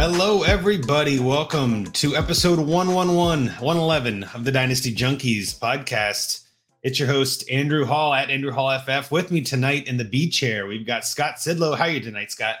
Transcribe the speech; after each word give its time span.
Hello, 0.00 0.44
everybody. 0.44 1.18
Welcome 1.18 1.84
to 1.92 2.16
episode 2.16 2.58
111, 2.58 3.48
111 3.48 4.24
of 4.34 4.46
the 4.46 4.50
Dynasty 4.50 4.94
Junkies 4.94 5.58
podcast. 5.58 6.46
It's 6.82 6.98
your 6.98 7.06
host, 7.06 7.44
Andrew 7.50 7.84
Hall 7.84 8.14
at 8.14 8.30
Andrew 8.30 8.50
Hall 8.50 8.78
FF. 8.78 9.12
With 9.12 9.30
me 9.30 9.42
tonight 9.42 9.86
in 9.86 9.98
the 9.98 10.06
B 10.06 10.30
chair, 10.30 10.66
we've 10.66 10.86
got 10.86 11.04
Scott 11.04 11.34
Sidlow. 11.34 11.76
How 11.76 11.84
are 11.84 11.90
you 11.90 12.00
tonight, 12.00 12.30
Scott? 12.30 12.56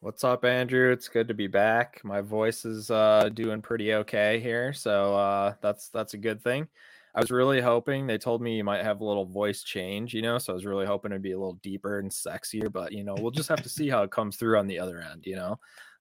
What's 0.00 0.22
up, 0.24 0.44
Andrew? 0.44 0.92
It's 0.92 1.08
good 1.08 1.26
to 1.28 1.32
be 1.32 1.46
back. 1.46 2.02
My 2.04 2.20
voice 2.20 2.66
is 2.66 2.90
uh, 2.90 3.30
doing 3.32 3.62
pretty 3.62 3.94
okay 3.94 4.38
here, 4.40 4.74
so 4.74 5.14
uh, 5.14 5.54
that's 5.62 5.88
that's 5.88 6.12
a 6.12 6.18
good 6.18 6.42
thing. 6.42 6.68
I 7.14 7.20
was 7.20 7.30
really 7.30 7.62
hoping 7.62 8.06
they 8.06 8.18
told 8.18 8.42
me 8.42 8.56
you 8.56 8.64
might 8.64 8.82
have 8.82 9.00
a 9.00 9.04
little 9.04 9.24
voice 9.24 9.62
change, 9.62 10.12
you 10.12 10.20
know, 10.20 10.36
so 10.36 10.52
I 10.52 10.54
was 10.54 10.66
really 10.66 10.84
hoping 10.84 11.12
it'd 11.12 11.22
be 11.22 11.32
a 11.32 11.38
little 11.38 11.60
deeper 11.62 12.00
and 12.00 12.10
sexier, 12.10 12.70
but 12.70 12.92
you 12.92 13.04
know, 13.04 13.14
we'll 13.18 13.30
just 13.30 13.48
have 13.48 13.62
to 13.62 13.68
see 13.70 13.88
how 13.88 14.02
it 14.02 14.10
comes 14.10 14.36
through 14.36 14.58
on 14.58 14.66
the 14.66 14.80
other 14.80 15.00
end, 15.00 15.24
you 15.24 15.36
know. 15.36 15.58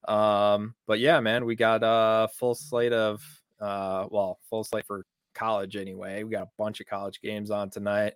Um, 0.08 0.76
but 0.88 1.00
yeah, 1.00 1.20
man, 1.20 1.46
we 1.46 1.56
got 1.56 1.82
a 1.84 2.28
full 2.30 2.56
slate 2.56 2.94
of 2.94 3.22
uh, 3.62 4.08
well, 4.12 4.40
full 4.50 4.64
slate 4.64 4.86
for 4.86 5.06
college 5.34 5.76
anyway. 5.76 6.23
We 6.23 6.32
got 6.32 6.44
a 6.44 6.52
bunch 6.58 6.80
of 6.82 6.88
college 6.88 7.20
games 7.22 7.52
on 7.52 7.70
tonight. 7.70 8.14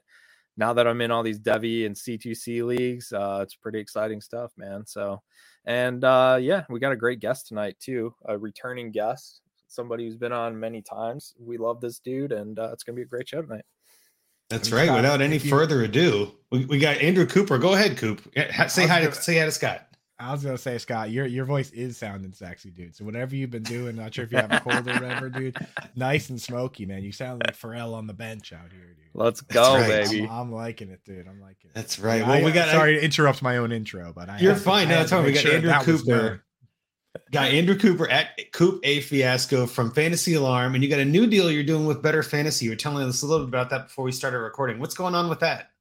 Now 0.57 0.73
that 0.73 0.87
I'm 0.87 1.01
in 1.01 1.11
all 1.11 1.23
these 1.23 1.39
Devy 1.39 1.85
and 1.85 1.95
C2C 1.95 2.65
leagues, 2.65 3.13
uh, 3.13 3.39
it's 3.43 3.55
pretty 3.55 3.79
exciting 3.79 4.21
stuff, 4.21 4.51
man. 4.57 4.85
So, 4.85 5.21
and 5.65 6.03
uh, 6.03 6.39
yeah, 6.41 6.63
we 6.69 6.79
got 6.79 6.91
a 6.91 6.97
great 6.97 7.19
guest 7.19 7.47
tonight 7.47 7.77
too, 7.79 8.13
a 8.25 8.37
returning 8.37 8.91
guest, 8.91 9.41
somebody 9.67 10.05
who's 10.05 10.17
been 10.17 10.31
on 10.31 10.59
many 10.59 10.81
times. 10.81 11.35
We 11.39 11.57
love 11.57 11.79
this 11.79 11.99
dude, 11.99 12.31
and 12.31 12.57
uh, 12.57 12.71
it's 12.73 12.83
gonna 12.83 12.95
be 12.95 13.03
a 13.03 13.05
great 13.05 13.29
show 13.29 13.41
tonight. 13.41 13.65
That's 14.49 14.71
right. 14.71 14.91
Without 14.91 15.21
any 15.21 15.39
further 15.39 15.83
ado, 15.83 16.31
we, 16.51 16.65
we 16.65 16.79
got 16.79 16.97
Andrew 16.97 17.25
Cooper. 17.25 17.57
Go 17.57 17.73
ahead, 17.73 17.97
Coop. 17.97 18.21
Say 18.69 18.87
hi 18.87 19.05
to 19.05 19.11
say 19.13 19.37
hi 19.37 19.45
to 19.45 19.51
Scott. 19.51 19.86
I 20.19 20.31
was 20.31 20.43
gonna 20.43 20.57
say, 20.57 20.79
Scott, 20.79 21.11
your 21.11 21.27
your 21.27 21.45
voice 21.45 21.69
is 21.71 21.95
sounding 21.95 22.33
sexy, 22.33 22.71
dude. 22.71 22.95
So 22.95 23.05
whatever 23.05 23.35
you've 23.35 23.51
been 23.51 23.63
doing, 23.63 23.95
not 23.95 24.15
sure 24.15 24.25
if 24.25 24.31
you 24.31 24.39
have 24.39 24.51
a 24.51 24.59
cold 24.59 24.87
or 24.87 24.93
whatever, 24.93 25.29
dude. 25.29 25.55
Nice 25.95 26.29
and 26.29 26.41
smoky, 26.41 26.87
man. 26.87 27.03
You 27.03 27.11
sound 27.11 27.43
like 27.45 27.55
Pharrell 27.55 27.93
on 27.93 28.07
the 28.07 28.13
bench 28.13 28.51
out 28.51 28.71
here, 28.71 28.95
dude. 28.95 28.97
Let's 29.13 29.41
go, 29.41 29.75
right. 29.75 29.87
baby. 29.87 30.23
I'm, 30.23 30.31
I'm, 30.31 30.51
liking 30.51 30.89
it, 30.89 31.01
dude. 31.05 31.27
I'm 31.27 31.39
liking 31.39 31.69
it. 31.69 31.75
That's 31.75 31.99
right. 31.99 32.23
I, 32.23 32.27
well, 32.27 32.45
we 32.45 32.51
got. 32.51 32.69
Sorry 32.69 32.95
to 32.95 33.03
interrupt 33.03 33.43
my 33.43 33.57
own 33.57 33.71
intro, 33.71 34.11
but 34.11 34.27
I 34.27 34.39
you're 34.39 34.53
had, 34.53 34.61
fine. 34.61 34.87
I 34.87 34.89
No, 34.89 34.95
had 34.95 35.01
it's 35.01 35.09
to 35.11 35.15
fine. 35.17 35.25
We 35.25 35.33
got 35.33 35.41
sure 35.41 35.53
Andrew 35.53 35.73
Cooper. 35.81 36.43
Got 37.31 37.49
Andrew 37.49 37.77
Cooper 37.77 38.09
at 38.09 38.51
Coop 38.53 38.79
A 38.83 39.01
Fiasco 39.01 39.65
from 39.65 39.91
Fantasy 39.91 40.33
Alarm, 40.33 40.75
and 40.75 40.83
you 40.83 40.89
got 40.89 40.99
a 40.99 41.05
new 41.05 41.27
deal 41.27 41.51
you're 41.51 41.63
doing 41.63 41.85
with 41.85 42.01
Bettor 42.01 42.23
Fantasy. 42.23 42.65
You 42.65 42.71
were 42.71 42.75
telling 42.75 43.07
us 43.07 43.21
a 43.21 43.25
little 43.27 43.45
bit 43.45 43.49
about 43.49 43.69
that 43.71 43.87
before 43.87 44.05
we 44.05 44.11
started 44.11 44.39
recording. 44.39 44.79
What's 44.79 44.95
going 44.95 45.15
on 45.15 45.29
with 45.29 45.39
that? 45.39 45.71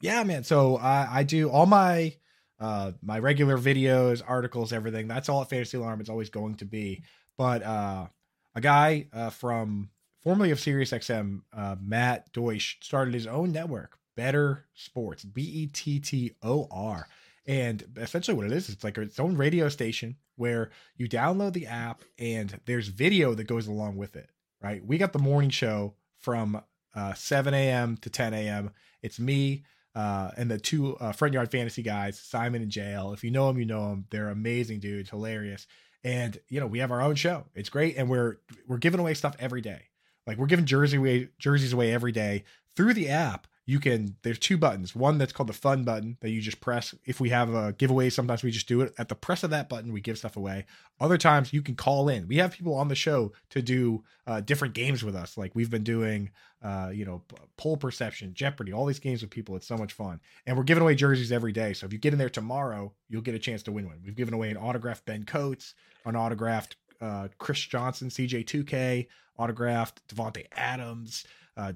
Yeah, 0.00 0.22
man. 0.24 0.44
So 0.44 0.76
I 0.78 1.08
I 1.10 1.22
do 1.22 1.50
all 1.50 1.66
my 1.66 2.14
uh 2.62 2.92
my 3.02 3.18
regular 3.18 3.58
videos, 3.58 4.22
articles, 4.26 4.72
everything. 4.72 5.08
That's 5.08 5.28
all 5.28 5.42
at 5.42 5.50
Fantasy 5.50 5.76
Alarm. 5.76 6.00
It's 6.00 6.08
always 6.08 6.30
going 6.30 6.54
to 6.56 6.64
be. 6.64 7.02
But 7.36 7.62
uh 7.62 8.06
a 8.54 8.60
guy 8.60 9.08
uh 9.12 9.30
from 9.30 9.90
formerly 10.22 10.52
of 10.52 10.58
SiriusXM, 10.58 11.40
uh 11.52 11.76
Matt 11.82 12.32
Deutsch 12.32 12.78
started 12.80 13.14
his 13.14 13.26
own 13.26 13.52
network, 13.52 13.98
Bettor 14.16 14.66
Sports, 14.74 15.24
B 15.24 15.42
E 15.42 15.66
T 15.66 15.98
T 16.00 16.32
O 16.42 16.68
R. 16.70 17.08
And 17.46 17.84
essentially 17.96 18.36
what 18.36 18.46
it 18.46 18.52
is, 18.52 18.68
it's 18.68 18.84
like 18.84 18.96
its 18.96 19.18
own 19.18 19.36
radio 19.36 19.68
station 19.68 20.16
where 20.36 20.70
you 20.96 21.08
download 21.08 21.54
the 21.54 21.66
app 21.66 22.02
and 22.18 22.60
there's 22.66 22.86
video 22.86 23.34
that 23.34 23.48
goes 23.48 23.66
along 23.66 23.96
with 23.96 24.14
it. 24.14 24.30
Right. 24.62 24.84
We 24.86 24.96
got 24.96 25.12
the 25.12 25.18
morning 25.18 25.50
show 25.50 25.94
from 26.18 26.62
uh 26.94 27.14
7 27.14 27.52
a.m. 27.52 27.96
to 27.96 28.10
10 28.10 28.34
a.m. 28.34 28.70
It's 29.02 29.18
me, 29.18 29.64
uh, 29.94 30.30
and 30.36 30.50
the 30.50 30.58
two 30.58 30.96
uh, 30.96 31.12
front 31.12 31.34
yard 31.34 31.50
fantasy 31.50 31.82
guys, 31.82 32.18
Simon 32.18 32.62
and 32.62 32.70
JL. 32.70 33.12
If 33.12 33.24
you 33.24 33.30
know 33.30 33.46
them, 33.48 33.58
you 33.58 33.66
know 33.66 33.90
them. 33.90 34.06
They're 34.10 34.30
amazing 34.30 34.80
dudes, 34.80 35.10
hilarious. 35.10 35.66
And 36.04 36.38
you 36.48 36.60
know, 36.60 36.66
we 36.66 36.78
have 36.78 36.90
our 36.90 37.02
own 37.02 37.14
show. 37.14 37.44
It's 37.54 37.68
great, 37.68 37.96
and 37.96 38.08
we're 38.08 38.36
we're 38.66 38.78
giving 38.78 39.00
away 39.00 39.14
stuff 39.14 39.36
every 39.38 39.60
day. 39.60 39.88
Like 40.26 40.38
we're 40.38 40.46
giving 40.46 40.66
jersey 40.66 40.96
away, 40.96 41.28
jerseys 41.38 41.72
away 41.72 41.92
every 41.92 42.12
day 42.12 42.44
through 42.76 42.94
the 42.94 43.08
app. 43.08 43.46
You 43.64 43.78
can 43.78 44.16
there's 44.22 44.38
two 44.38 44.58
buttons. 44.58 44.94
One 44.94 45.18
that's 45.18 45.32
called 45.32 45.48
the 45.48 45.52
fun 45.52 45.84
button 45.84 46.16
that 46.20 46.30
you 46.30 46.40
just 46.40 46.60
press. 46.60 46.94
If 47.04 47.20
we 47.20 47.28
have 47.30 47.54
a 47.54 47.72
giveaway, 47.72 48.10
sometimes 48.10 48.42
we 48.42 48.50
just 48.50 48.66
do 48.66 48.80
it 48.80 48.92
at 48.98 49.08
the 49.08 49.14
press 49.14 49.44
of 49.44 49.50
that 49.50 49.68
button. 49.68 49.92
We 49.92 50.00
give 50.00 50.18
stuff 50.18 50.36
away. 50.36 50.66
Other 51.00 51.16
times 51.16 51.52
you 51.52 51.62
can 51.62 51.76
call 51.76 52.08
in. 52.08 52.26
We 52.26 52.38
have 52.38 52.52
people 52.52 52.74
on 52.74 52.88
the 52.88 52.94
show 52.96 53.32
to 53.50 53.62
do 53.62 54.02
uh, 54.26 54.40
different 54.40 54.74
games 54.74 55.04
with 55.04 55.14
us. 55.14 55.38
Like 55.38 55.54
we've 55.54 55.70
been 55.70 55.84
doing, 55.84 56.30
uh, 56.62 56.90
you 56.92 57.04
know, 57.04 57.22
poll 57.56 57.76
perception, 57.76 58.34
Jeopardy, 58.34 58.72
all 58.72 58.86
these 58.86 58.98
games 58.98 59.22
with 59.22 59.30
people. 59.30 59.54
It's 59.54 59.66
so 59.66 59.76
much 59.76 59.92
fun, 59.92 60.20
and 60.46 60.56
we're 60.56 60.64
giving 60.64 60.82
away 60.82 60.96
jerseys 60.96 61.30
every 61.30 61.52
day. 61.52 61.72
So 61.72 61.86
if 61.86 61.92
you 61.92 62.00
get 62.00 62.12
in 62.12 62.18
there 62.18 62.28
tomorrow, 62.28 62.92
you'll 63.08 63.22
get 63.22 63.36
a 63.36 63.38
chance 63.38 63.62
to 63.64 63.72
win 63.72 63.86
one. 63.86 64.00
We've 64.04 64.16
given 64.16 64.34
away 64.34 64.50
an 64.50 64.56
autographed 64.56 65.06
Ben 65.06 65.24
Coates, 65.24 65.74
an 66.04 66.16
autographed 66.16 66.76
uh, 67.00 67.28
Chris 67.38 67.60
Johnson, 67.60 68.08
CJ2K, 68.08 69.06
autographed 69.36 70.06
Davante 70.08 70.46
Adams, 70.52 71.24
uh, 71.56 71.72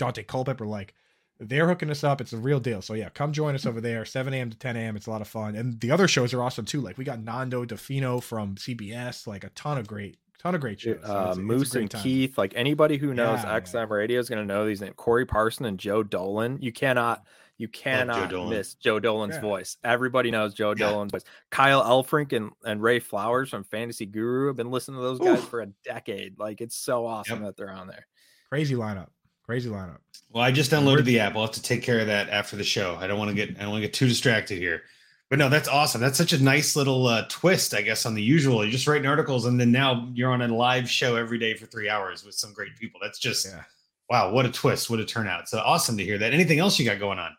Dante 0.00 0.22
Culpepper. 0.24 0.66
Like 0.66 0.94
they're 1.38 1.68
hooking 1.68 1.90
us 1.90 2.02
up. 2.04 2.20
It's 2.20 2.32
a 2.32 2.36
real 2.38 2.60
deal. 2.60 2.82
So 2.82 2.94
yeah, 2.94 3.08
come 3.10 3.32
join 3.32 3.54
us 3.54 3.64
over 3.66 3.80
there, 3.80 4.04
7 4.04 4.34
a.m. 4.34 4.50
to 4.50 4.58
10 4.58 4.76
a.m. 4.76 4.96
It's 4.96 5.06
a 5.06 5.10
lot 5.10 5.20
of 5.22 5.28
fun. 5.28 5.54
And 5.54 5.80
the 5.80 5.90
other 5.90 6.08
shows 6.08 6.34
are 6.34 6.42
awesome 6.42 6.64
too. 6.64 6.80
Like 6.80 6.98
we 6.98 7.04
got 7.04 7.20
Nando 7.22 7.64
Di 7.64 7.76
Fino 7.76 8.20
from 8.20 8.56
CBS, 8.56 9.26
like 9.26 9.44
a 9.44 9.50
ton 9.50 9.78
of 9.78 9.86
great, 9.86 10.16
ton 10.38 10.54
of 10.54 10.60
great 10.60 10.80
shows. 10.80 10.98
Uh, 11.02 11.12
it's- 11.12 11.28
it's 11.36 11.38
Moose 11.38 11.70
great 11.70 11.80
and 11.82 11.90
time. 11.90 12.02
Keith, 12.02 12.36
like 12.38 12.52
anybody 12.56 12.96
who 12.98 13.14
knows 13.14 13.40
Yeah, 13.42 13.58
XM 13.60 13.88
Radio 13.90 14.18
is 14.20 14.28
going 14.28 14.40
to 14.40 14.44
know 14.46 14.66
these 14.66 14.80
names. 14.80 14.94
Corey 14.96 15.24
Parson 15.26 15.64
and 15.66 15.78
Joe 15.78 16.02
Dolan. 16.02 16.58
You 16.60 16.72
cannot, 16.72 17.24
you 17.56 17.68
cannot 17.68 18.28
Dolan. 18.30 18.50
miss 18.50 18.74
Joe 18.74 19.00
Dolan's 19.00 19.36
Yeah. 19.36 19.40
voice. 19.40 19.76
Everybody 19.82 20.30
knows 20.30 20.52
Joe 20.54 20.70
Yeah. 20.76 20.90
Dolan's 20.90 21.12
voice. 21.12 21.24
Kyle 21.50 21.82
Elfrink 21.82 22.34
and, 22.34 22.50
and 22.64 22.82
Ray 22.82 22.98
Flowers 23.00 23.48
from 23.50 23.64
Fantasy 23.64 24.04
Guru 24.06 24.46
have 24.48 24.56
been 24.56 24.70
listening 24.70 24.98
to 24.98 25.02
those 25.02 25.18
guys 25.20 25.38
Oof. 25.42 25.48
for 25.48 25.60
a 25.62 25.66
decade. 25.84 26.38
Like 26.38 26.60
it's 26.60 26.76
so 26.76 27.06
awesome 27.06 27.38
Yep. 27.42 27.46
that 27.48 27.56
they're 27.56 27.72
on 27.72 27.86
there. 27.86 28.06
Crazy 28.50 28.74
lineup. 28.74 29.08
Crazy 29.50 29.68
lineup. 29.68 29.98
Well, 30.32 30.44
I 30.44 30.52
just 30.52 30.70
downloaded 30.70 31.06
the 31.06 31.18
app. 31.18 31.34
I'll 31.34 31.40
have 31.40 31.50
to 31.50 31.60
take 31.60 31.82
care 31.82 31.98
of 31.98 32.06
that 32.06 32.28
after 32.30 32.54
the 32.54 32.62
show. 32.62 32.96
I 33.00 33.08
don't 33.08 33.18
want 33.18 33.30
to 33.30 33.34
get 33.34 33.56
I 33.58 33.62
don't 33.62 33.70
want 33.70 33.82
to 33.82 33.88
get 33.88 33.92
too 33.92 34.06
distracted 34.06 34.58
here. 34.58 34.82
But 35.28 35.40
no, 35.40 35.48
that's 35.48 35.66
awesome. 35.66 36.00
That's 36.00 36.16
such 36.16 36.32
a 36.32 36.40
nice 36.40 36.76
little 36.76 37.08
uh, 37.08 37.24
twist, 37.28 37.74
I 37.74 37.82
guess, 37.82 38.06
on 38.06 38.14
the 38.14 38.22
usual. 38.22 38.62
You're 38.62 38.70
just 38.70 38.86
writing 38.86 39.08
articles, 39.08 39.46
and 39.46 39.58
then 39.58 39.72
now 39.72 40.08
you're 40.14 40.30
on 40.30 40.40
a 40.40 40.46
live 40.46 40.88
show 40.88 41.16
every 41.16 41.36
day 41.36 41.54
for 41.54 41.66
three 41.66 41.88
hours 41.88 42.24
with 42.24 42.36
some 42.36 42.52
great 42.52 42.76
people. 42.76 43.00
That's 43.02 43.18
just 43.18 43.44
Yeah. 43.44 43.64
wow, 44.08 44.30
what 44.30 44.46
a 44.46 44.52
twist, 44.52 44.88
what 44.88 45.00
a 45.00 45.04
turnout. 45.04 45.48
So 45.48 45.58
awesome 45.58 45.96
to 45.96 46.04
hear 46.04 46.18
that. 46.18 46.32
Anything 46.32 46.60
else 46.60 46.78
you 46.78 46.84
got 46.84 47.00
going 47.00 47.18
on? 47.18 47.36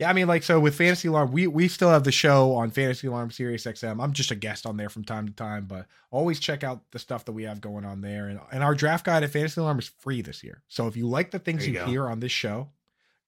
Yeah, 0.00 0.10
I 0.10 0.12
mean, 0.12 0.26
like, 0.26 0.42
so 0.42 0.58
with 0.58 0.74
Fantasy 0.74 1.06
Alarm, 1.06 1.30
we 1.30 1.46
we 1.46 1.68
still 1.68 1.90
have 1.90 2.02
the 2.02 2.10
show 2.10 2.52
on 2.54 2.70
Fantasy 2.70 3.06
Alarm 3.06 3.30
Sirius 3.30 3.64
XM. 3.64 4.02
I'm 4.02 4.12
just 4.12 4.32
a 4.32 4.34
guest 4.34 4.66
on 4.66 4.76
there 4.76 4.88
from 4.88 5.04
time 5.04 5.26
to 5.26 5.32
time, 5.32 5.66
but 5.66 5.86
always 6.10 6.40
check 6.40 6.64
out 6.64 6.80
the 6.90 6.98
stuff 6.98 7.24
that 7.26 7.32
we 7.32 7.44
have 7.44 7.60
going 7.60 7.84
on 7.84 8.00
there. 8.00 8.26
And 8.26 8.40
and 8.50 8.64
our 8.64 8.74
draft 8.74 9.06
guide 9.06 9.22
at 9.22 9.30
Fantasy 9.30 9.60
Alarm 9.60 9.78
is 9.78 9.88
free 9.98 10.20
this 10.20 10.42
year. 10.42 10.62
So 10.66 10.88
if 10.88 10.96
you 10.96 11.06
like 11.06 11.30
the 11.30 11.38
things 11.38 11.66
you 11.66 11.74
you, 11.74 11.84
hear 11.84 12.08
on 12.08 12.18
this 12.18 12.32
show, 12.32 12.70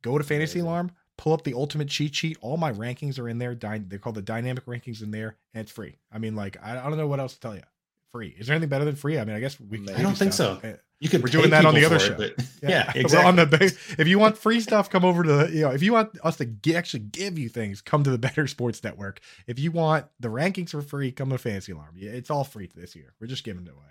go 0.03 0.19
to 0.19 0.25
Fantasy. 0.25 0.59
Alarm, 0.59 0.91
pull 1.17 1.33
up 1.33 1.45
the 1.45 1.55
ultimate 1.55 1.89
cheat 1.89 2.17
sheet. 2.17 2.37
All 2.41 2.57
my 2.57 2.73
rankings 2.73 3.19
are 3.21 3.29
in 3.29 3.39
there. 3.39 3.55
Dy- 3.55 3.85
they're 3.87 4.01
called 4.01 4.17
the 4.17 4.23
dynamic 4.23 4.67
rankings 4.67 5.03
in 5.03 5.13
there, 5.13 5.37
and 5.55 5.63
it's 5.63 5.71
free. 5.73 5.99
I 6.13 6.19
mean, 6.19 6.35
like, 6.35 6.57
I, 6.63 6.79
I 6.79 6.89
don't 6.89 6.97
know 6.97 7.07
what 7.07 7.21
else 7.21 7.35
to 7.35 7.41
tell 7.41 7.55
you. 7.55 7.63
Free. 8.11 8.35
Is 8.39 8.47
there 8.49 8.57
anything 8.57 8.71
better 8.71 8.85
than 8.85 8.97
free? 8.97 9.19
I 9.19 9.25
mean, 9.25 9.37
I 9.37 9.41
guess 9.41 9.61
we. 9.61 9.79
can 9.79 9.95
I 9.95 10.03
don't 10.03 10.17
think 10.17 10.33
stuff. 10.33 10.63
so. 10.63 10.69
Eh, 10.69 10.77
You 10.99 11.11
could 11.11 11.23
We're 11.23 11.29
doing 11.29 11.51
that 11.51 11.67
on 11.67 11.75
the 11.75 11.85
other 11.85 11.99
for 11.99 12.05
show. 12.07 12.13
it, 12.23 12.37
but- 12.39 12.47
yeah, 12.63 12.91
We're 12.95 13.03
exactly. 13.03 13.29
on 13.29 13.37
the 13.37 13.45
ba- 13.47 13.65
if 14.01 14.07
you 14.09 14.19
want 14.19 14.39
free 14.39 14.61
stuff, 14.61 14.89
come 14.89 15.05
over 15.05 15.23
to 15.23 15.31
the, 15.33 15.51
you 15.53 15.61
know, 15.63 15.71
if 15.71 15.83
you 15.83 15.93
want 15.93 16.17
us 16.25 16.37
to 16.39 16.47
gi- 16.47 16.75
actually 16.75 17.01
give 17.01 17.39
you 17.39 17.49
things, 17.51 17.83
come 17.83 18.03
to 18.05 18.11
the 18.11 18.17
Bettor 18.27 18.47
Sports 18.47 18.83
Network. 18.83 19.21
If 19.47 19.59
you 19.59 19.71
want 19.73 20.07
the 20.21 20.29
rankings 20.29 20.71
for 20.71 20.81
free, 20.81 21.13
come 21.13 21.29
to 21.31 21.39
Fantasy 21.39 21.73
Alarm. 21.73 21.95
It's 21.97 22.31
all 22.31 22.45
free 22.45 22.71
this 22.75 22.97
year. 22.97 23.13
We're 23.21 23.27
just 23.27 23.45
giving 23.45 23.67
it 23.67 23.71
away. 23.73 23.83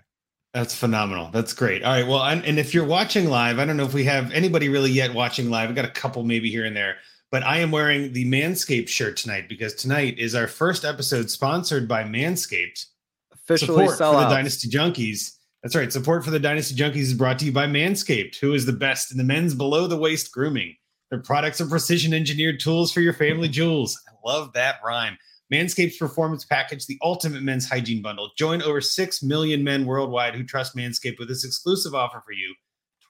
That's 0.52 0.74
phenomenal. 0.74 1.30
That's 1.32 1.52
great. 1.52 1.84
All 1.84 1.92
right. 1.92 2.06
Well, 2.06 2.22
and, 2.24 2.44
and 2.44 2.58
if 2.58 2.72
you're 2.74 2.86
watching 2.86 3.28
live, 3.28 3.58
I 3.60 3.66
don't 3.66 3.76
know 3.76 3.84
if 3.84 3.92
we 3.94 4.04
have 4.04 4.32
anybody 4.32 4.68
really 4.68 4.90
yet 4.90 5.12
watching 5.14 5.48
live. 5.50 5.68
We've 5.68 5.76
got 5.76 5.84
a 5.84 5.90
couple 5.90 6.24
maybe 6.24 6.50
here 6.50 6.64
and 6.64 6.74
there, 6.74 6.96
but 7.30 7.42
I 7.44 7.58
am 7.58 7.70
wearing 7.70 8.14
the 8.14 8.24
Manscaped 8.24 8.88
shirt 8.88 9.16
tonight 9.18 9.48
because 9.48 9.74
tonight 9.74 10.18
is 10.18 10.34
our 10.34 10.46
first 10.48 10.84
episode 10.84 11.30
sponsored 11.30 11.86
by 11.86 12.04
Manscaped. 12.04 12.86
Officially 13.34 13.84
Support 13.84 13.98
sell 13.98 14.14
for 14.14 14.20
the. 14.28 14.34
Dynasty 14.34 14.68
Junkies. 14.68 15.35
That's 15.62 15.74
right. 15.74 15.92
Support 15.92 16.24
for 16.24 16.30
the 16.30 16.38
Dynasty 16.38 16.74
Junkies 16.74 16.96
is 16.96 17.14
brought 17.14 17.38
to 17.40 17.44
you 17.44 17.52
by 17.52 17.66
Manscaped, 17.66 18.36
who 18.36 18.54
is 18.54 18.66
the 18.66 18.72
best 18.72 19.10
in 19.10 19.18
the 19.18 19.24
men's 19.24 19.54
below 19.54 19.86
the 19.86 19.96
waist 19.96 20.30
grooming. 20.32 20.76
Their 21.10 21.20
products 21.20 21.60
are 21.60 21.66
precision 21.66 22.12
engineered 22.12 22.60
tools 22.60 22.92
for 22.92 23.00
your 23.00 23.12
family 23.12 23.48
jewels. 23.48 24.00
I 24.08 24.12
love 24.28 24.52
that 24.52 24.76
rhyme. 24.84 25.16
Manscaped's 25.52 25.96
performance 25.96 26.44
package, 26.44 26.86
the 26.86 26.98
ultimate 27.02 27.42
men's 27.42 27.68
hygiene 27.68 28.02
bundle. 28.02 28.30
Join 28.36 28.62
over 28.62 28.80
6 28.80 29.22
million 29.22 29.62
men 29.62 29.86
worldwide 29.86 30.34
who 30.34 30.44
trust 30.44 30.76
Manscaped 30.76 31.18
with 31.18 31.28
this 31.28 31.44
exclusive 31.44 31.94
offer 31.94 32.22
for 32.24 32.32
you 32.32 32.54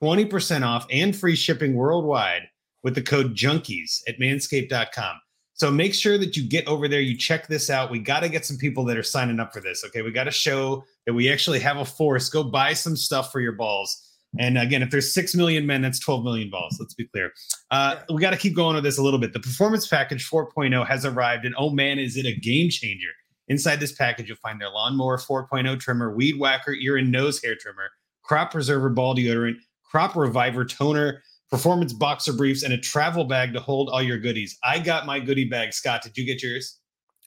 20% 0.03 0.63
off 0.63 0.87
and 0.91 1.17
free 1.17 1.35
shipping 1.35 1.75
worldwide 1.75 2.43
with 2.83 2.95
the 2.95 3.03
code 3.03 3.35
junkies 3.35 4.03
at 4.07 4.19
manscaped.com. 4.19 5.17
So 5.55 5.71
make 5.71 5.95
sure 5.95 6.19
that 6.19 6.37
you 6.37 6.47
get 6.47 6.69
over 6.69 6.87
there, 6.87 7.01
you 7.01 7.17
check 7.17 7.47
this 7.47 7.71
out. 7.71 7.91
We 7.91 7.99
got 7.99 8.21
to 8.21 8.29
get 8.29 8.45
some 8.45 8.59
people 8.59 8.85
that 8.85 8.99
are 8.99 9.03
signing 9.03 9.41
up 9.41 9.55
for 9.55 9.63
this. 9.63 9.85
Okay. 9.87 10.03
We 10.03 10.11
got 10.11 10.25
to 10.25 10.31
show 10.31 10.85
that 11.07 11.15
we 11.15 11.31
actually 11.31 11.61
have 11.61 11.79
a 11.79 11.85
force. 11.85 12.29
Go 12.29 12.43
buy 12.43 12.73
some 12.73 12.97
stuff 12.97 13.33
for 13.33 13.41
your 13.41 13.53
balls. 13.53 14.03
And 14.39 14.59
again, 14.59 14.83
if 14.83 14.91
there's 14.91 15.15
6 15.15 15.35
million 15.35 15.67
men, 15.67 15.83
that's 15.83 16.01
12 16.01 16.25
million 16.25 16.51
balls. 16.51 16.77
Let's 16.79 16.95
be 16.95 17.07
clear. 17.07 17.33
Uh, 17.71 17.97
we 18.13 18.21
got 18.21 18.31
to 18.31 18.37
keep 18.37 18.55
going 18.55 18.75
with 18.75 18.85
this 18.85 18.99
a 18.99 19.03
little 19.03 19.21
bit. 19.21 19.33
The 19.33 19.41
performance 19.41 19.87
package 19.87 20.29
4.0 20.29 20.87
has 20.87 21.05
arrived, 21.05 21.45
and 21.45 21.55
oh 21.57 21.71
man, 21.71 21.99
is 21.99 22.17
it 22.17 22.27
a 22.27 22.35
game 22.35 22.69
changer! 22.69 23.09
Inside 23.49 23.79
this 23.79 23.93
package, 23.93 24.29
you'll 24.29 24.39
find 24.39 24.61
their 24.61 24.71
lawnmower 24.71 25.19
4.0 25.19 25.79
trimmer, 25.79 26.15
weed 26.15 26.39
whacker, 26.39 26.75
ear 26.75 26.97
and 26.97 27.13
nose 27.13 27.43
hair 27.43 27.55
trimmer, 27.55 27.91
crop 28.23 28.51
preserver 28.51 28.91
ball 28.91 29.15
deodorant, 29.15 29.57
crop 29.85 30.17
reviver 30.17 30.65
toner, 30.65 31.23
performance 31.49 31.93
boxer 31.93 32.33
briefs, 32.33 32.65
and 32.65 32.73
a 32.73 32.79
travel 32.79 33.25
bag 33.25 33.53
to 33.53 33.61
hold 33.61 33.89
all 33.89 34.03
your 34.03 34.19
goodies. 34.19 34.59
I 34.65 34.81
got 34.81 35.07
my 35.07 35.21
goodie 35.21 35.45
bag. 35.45 35.73
Scott, 35.73 36.03
did 36.03 36.17
you 36.19 36.27
get 36.27 36.43
yours? 36.43 36.81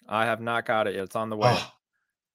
I 0.10 0.25
have 0.25 0.42
not 0.42 0.66
got 0.66 0.88
it 0.88 0.96
yet. 0.96 1.06
It's 1.06 1.16
on 1.16 1.30
the 1.30 1.38
way. 1.38 1.56
Oh, 1.56 1.72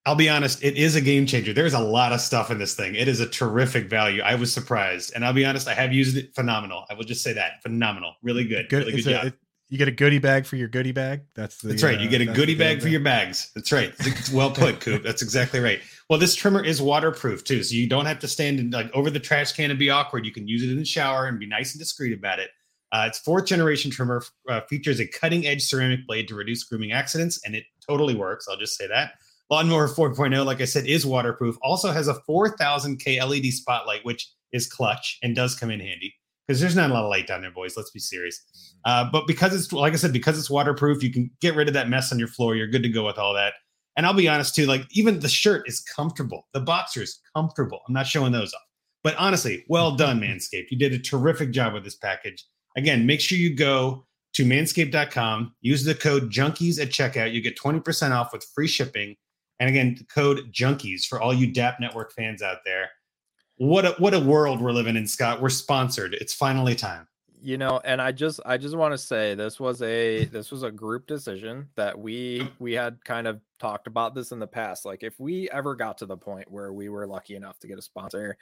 I'll 0.07 0.15
be 0.15 0.29
honest, 0.29 0.63
it 0.63 0.77
is 0.77 0.97
a 0.97 1.01
game 1.01 1.25
changer. 1.27 1.55
There's 1.55 1.73
a 1.73 1.81
lot 1.81 2.13
of 2.13 2.21
stuff 2.21 2.51
in 2.51 2.59
this 2.59 2.75
thing. 2.75 2.95
It 2.95 3.09
is 3.09 3.21
a 3.21 3.29
terrific 3.29 3.89
value. 3.89 4.21
I 4.23 4.35
was 4.35 4.53
surprised. 4.53 5.13
And 5.15 5.25
I'll 5.25 5.33
be 5.33 5.47
honest, 5.47 5.67
I 5.67 5.75
have 5.75 5.95
used 5.95 6.17
it 6.17 6.35
phenomenal. 6.35 6.85
I 6.91 6.95
will 6.95 7.05
just 7.05 7.23
say 7.23 7.33
that. 7.33 7.63
Phenomenal. 7.63 8.15
Really 8.23 8.45
good. 8.45 8.69
Good. 8.69 8.81
Really 8.81 8.91
good 8.93 8.99
it's 8.99 9.07
a- 9.07 9.11
job. 9.11 9.25
it- 9.27 9.35
you 9.71 9.79
get 9.79 9.89
a 9.89 9.93
goodie 9.93 10.19
bag 10.19 10.45
for 10.45 10.57
your 10.57 10.69
goodie 10.69 10.93
bag. 10.93 11.23
That's 11.35 11.57
the, 11.57 11.69
That's 11.69 11.83
right. 11.83 11.99
You 11.99 12.07
uh, 12.07 12.11
get 12.11 12.21
a 12.21 12.27
that's 12.27 12.37
goodie 12.39 12.55
bag 12.55 12.83
for 12.83 12.89
your 12.89 13.01
bags. 13.01 13.51
That's 13.55 13.73
right. 13.73 13.93
It's 14.01 14.31
well 14.31 14.51
put, 14.51 14.81
Coop. 14.81 15.03
That's 15.03 15.23
exactly 15.23 15.59
right. 15.59 15.81
Well, 16.11 16.19
this 16.19 16.35
trimmer 16.35 16.63
is 16.63 16.83
waterproof 16.83 17.45
too, 17.45 17.63
so 17.65 17.75
you 17.75 17.89
don't 17.89 18.05
have 18.05 18.19
to 18.21 18.29
stand 18.29 18.61
in, 18.61 18.71
like 18.71 18.95
over 18.95 19.09
the 19.09 19.19
trash 19.19 19.53
can 19.53 19.71
and 19.71 19.79
be 19.79 19.89
awkward. 19.89 20.27
You 20.27 20.33
can 20.33 20.47
use 20.47 20.63
it 20.63 20.71
in 20.71 20.77
the 20.77 20.85
shower 20.85 21.27
and 21.27 21.41
be 21.41 21.47
nice 21.47 21.73
and 21.73 21.81
discreet 21.81 22.13
about 22.13 22.41
it. 22.41 22.51
Uh, 22.93 23.07
its 23.09 23.19
fourth 23.19 23.47
generation 23.47 23.91
trimmer 23.91 24.23
uh, 24.49 24.61
features 24.69 25.01
a 25.01 25.09
cutting 25.09 25.47
edge 25.47 25.63
ceramic 25.63 26.07
blade 26.07 26.29
to 26.29 26.35
reduce 26.35 26.63
grooming 26.63 26.93
accidents, 26.93 27.41
and 27.45 27.57
it 27.57 27.65
totally 27.89 28.15
works. 28.15 28.47
I'll 28.49 28.59
just 28.59 28.77
say 28.77 28.87
that. 28.87 29.15
Lawnmower 29.51 29.89
4.0, 29.89 30.45
like 30.45 30.61
I 30.61 30.65
said, 30.65 30.87
is 30.87 31.05
waterproof. 31.05 31.57
Also 31.63 31.91
has 31.91 32.09
a 32.09 32.21
4000K 32.29 33.27
LED 33.27 33.53
spotlight, 33.53 34.05
which 34.05 34.31
is 34.53 34.67
clutch 34.67 35.19
and 35.23 35.37
does 35.37 35.55
come 35.55 35.71
in 35.71 35.81
handy 35.81 36.15
because 36.47 36.61
there's 36.61 36.77
not 36.77 36.91
a 36.91 36.95
lot 36.95 37.05
of 37.05 37.11
light 37.11 37.27
down 37.27 37.43
there, 37.43 37.51
boys. 37.51 37.77
Let's 37.77 37.91
be 37.91 38.01
serious. 38.01 38.41
Uh, 38.85 39.09
but 39.11 39.27
because 39.27 39.55
it's 39.55 39.73
like 39.73 39.93
I 39.93 39.97
said, 39.97 40.13
because 40.13 40.39
it's 40.39 40.51
waterproof, 40.51 41.03
you 41.03 41.13
can 41.13 41.31
get 41.41 41.55
rid 41.55 41.69
of 41.69 41.75
that 41.75 41.89
mess 41.89 42.13
on 42.13 42.19
your 42.19 42.29
floor. 42.29 42.55
You're 42.55 42.69
good 42.69 42.83
to 42.83 42.89
go 42.89 43.05
with 43.05 43.19
all 43.19 43.35
that. 43.35 43.55
And 43.97 44.07
I'll 44.07 44.15
be 44.15 44.29
honest 44.29 44.55
too, 44.55 44.67
like 44.67 44.83
even 44.91 45.21
the 45.21 45.29
shirt 45.29 45.69
is 45.69 45.81
comfortable. 45.81 46.49
The 46.53 46.61
boxer 46.61 47.03
is 47.03 47.21
comfortable. 47.35 47.81
I'm 47.87 47.95
not 47.95 48.07
showing 48.07 48.33
those 48.33 48.53
off. 48.53 48.61
But 49.03 49.15
honestly, 49.17 49.65
well 49.69 49.97
done, 49.97 50.21
Manscaped. 50.21 50.71
You 50.71 50.79
did 50.79 50.93
a 50.93 50.99
terrific 50.99 51.51
job 51.51 51.75
with 51.75 51.85
this 51.85 51.97
package. 51.97 52.45
Again, 52.77 53.07
make 53.07 53.21
sure 53.21 53.39
you 53.39 53.55
go 53.55 54.07
to 54.33 54.45
manscaped.com, 54.45 55.55
use 55.61 55.85
the 55.85 55.95
code 55.95 56.31
junkies 56.31 56.81
at 56.81 56.89
checkout. 56.89 57.33
You 57.33 57.41
get 57.41 57.57
20% 57.57 58.11
off 58.11 58.33
with 58.33 58.45
free 58.55 58.67
shipping. 58.67 59.15
And 59.61 59.69
again, 59.69 59.97
code 60.13 60.53
junkies 60.53 61.07
for 61.07 61.21
all 61.21 61.33
you 61.33 61.53
DAP 61.53 61.81
network 61.81 62.13
fans 62.13 62.43
out 62.43 62.59
there. 62.65 62.91
What 63.57 63.85
a 63.85 63.91
what 63.99 64.15
a 64.15 64.21
world 64.21 64.61
we're 64.61 64.73
living 64.73 64.97
in, 64.97 65.07
Scott. 65.07 65.41
We're 65.41 65.49
sponsored. 65.49 66.15
It's 66.15 66.35
finally 66.35 66.75
time. 66.75 67.07
you 67.45 67.59
know 67.59 67.79
and 67.85 68.01
i 68.01 68.11
just 68.11 68.41
i 68.47 68.57
just 68.57 68.75
want 68.75 68.93
to 68.93 68.99
say 68.99 69.35
this 69.35 69.61
was 69.61 69.83
a 69.83 70.25
this 70.27 70.51
was 70.51 70.63
a 70.63 70.71
group 70.71 71.07
decision 71.07 71.69
that 71.77 71.97
we 71.97 72.49
we 72.59 72.73
had 72.73 72.97
kind 73.05 73.27
of 73.27 73.39
talked 73.61 73.87
about 73.87 74.15
this 74.15 74.33
in 74.33 74.39
the 74.39 74.47
past 74.47 74.87
like 74.87 75.03
if 75.03 75.21
we 75.21 75.51
ever 75.51 75.77
got 75.77 75.99
to 75.99 76.07
the 76.07 76.17
point 76.17 76.51
where 76.51 76.73
we 76.73 76.89
were 76.89 77.07
lucky 77.07 77.37
enough 77.37 77.59
to 77.59 77.69
get 77.69 77.79
a 77.79 77.83
sponsor 77.83 78.39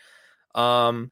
um 0.54 1.10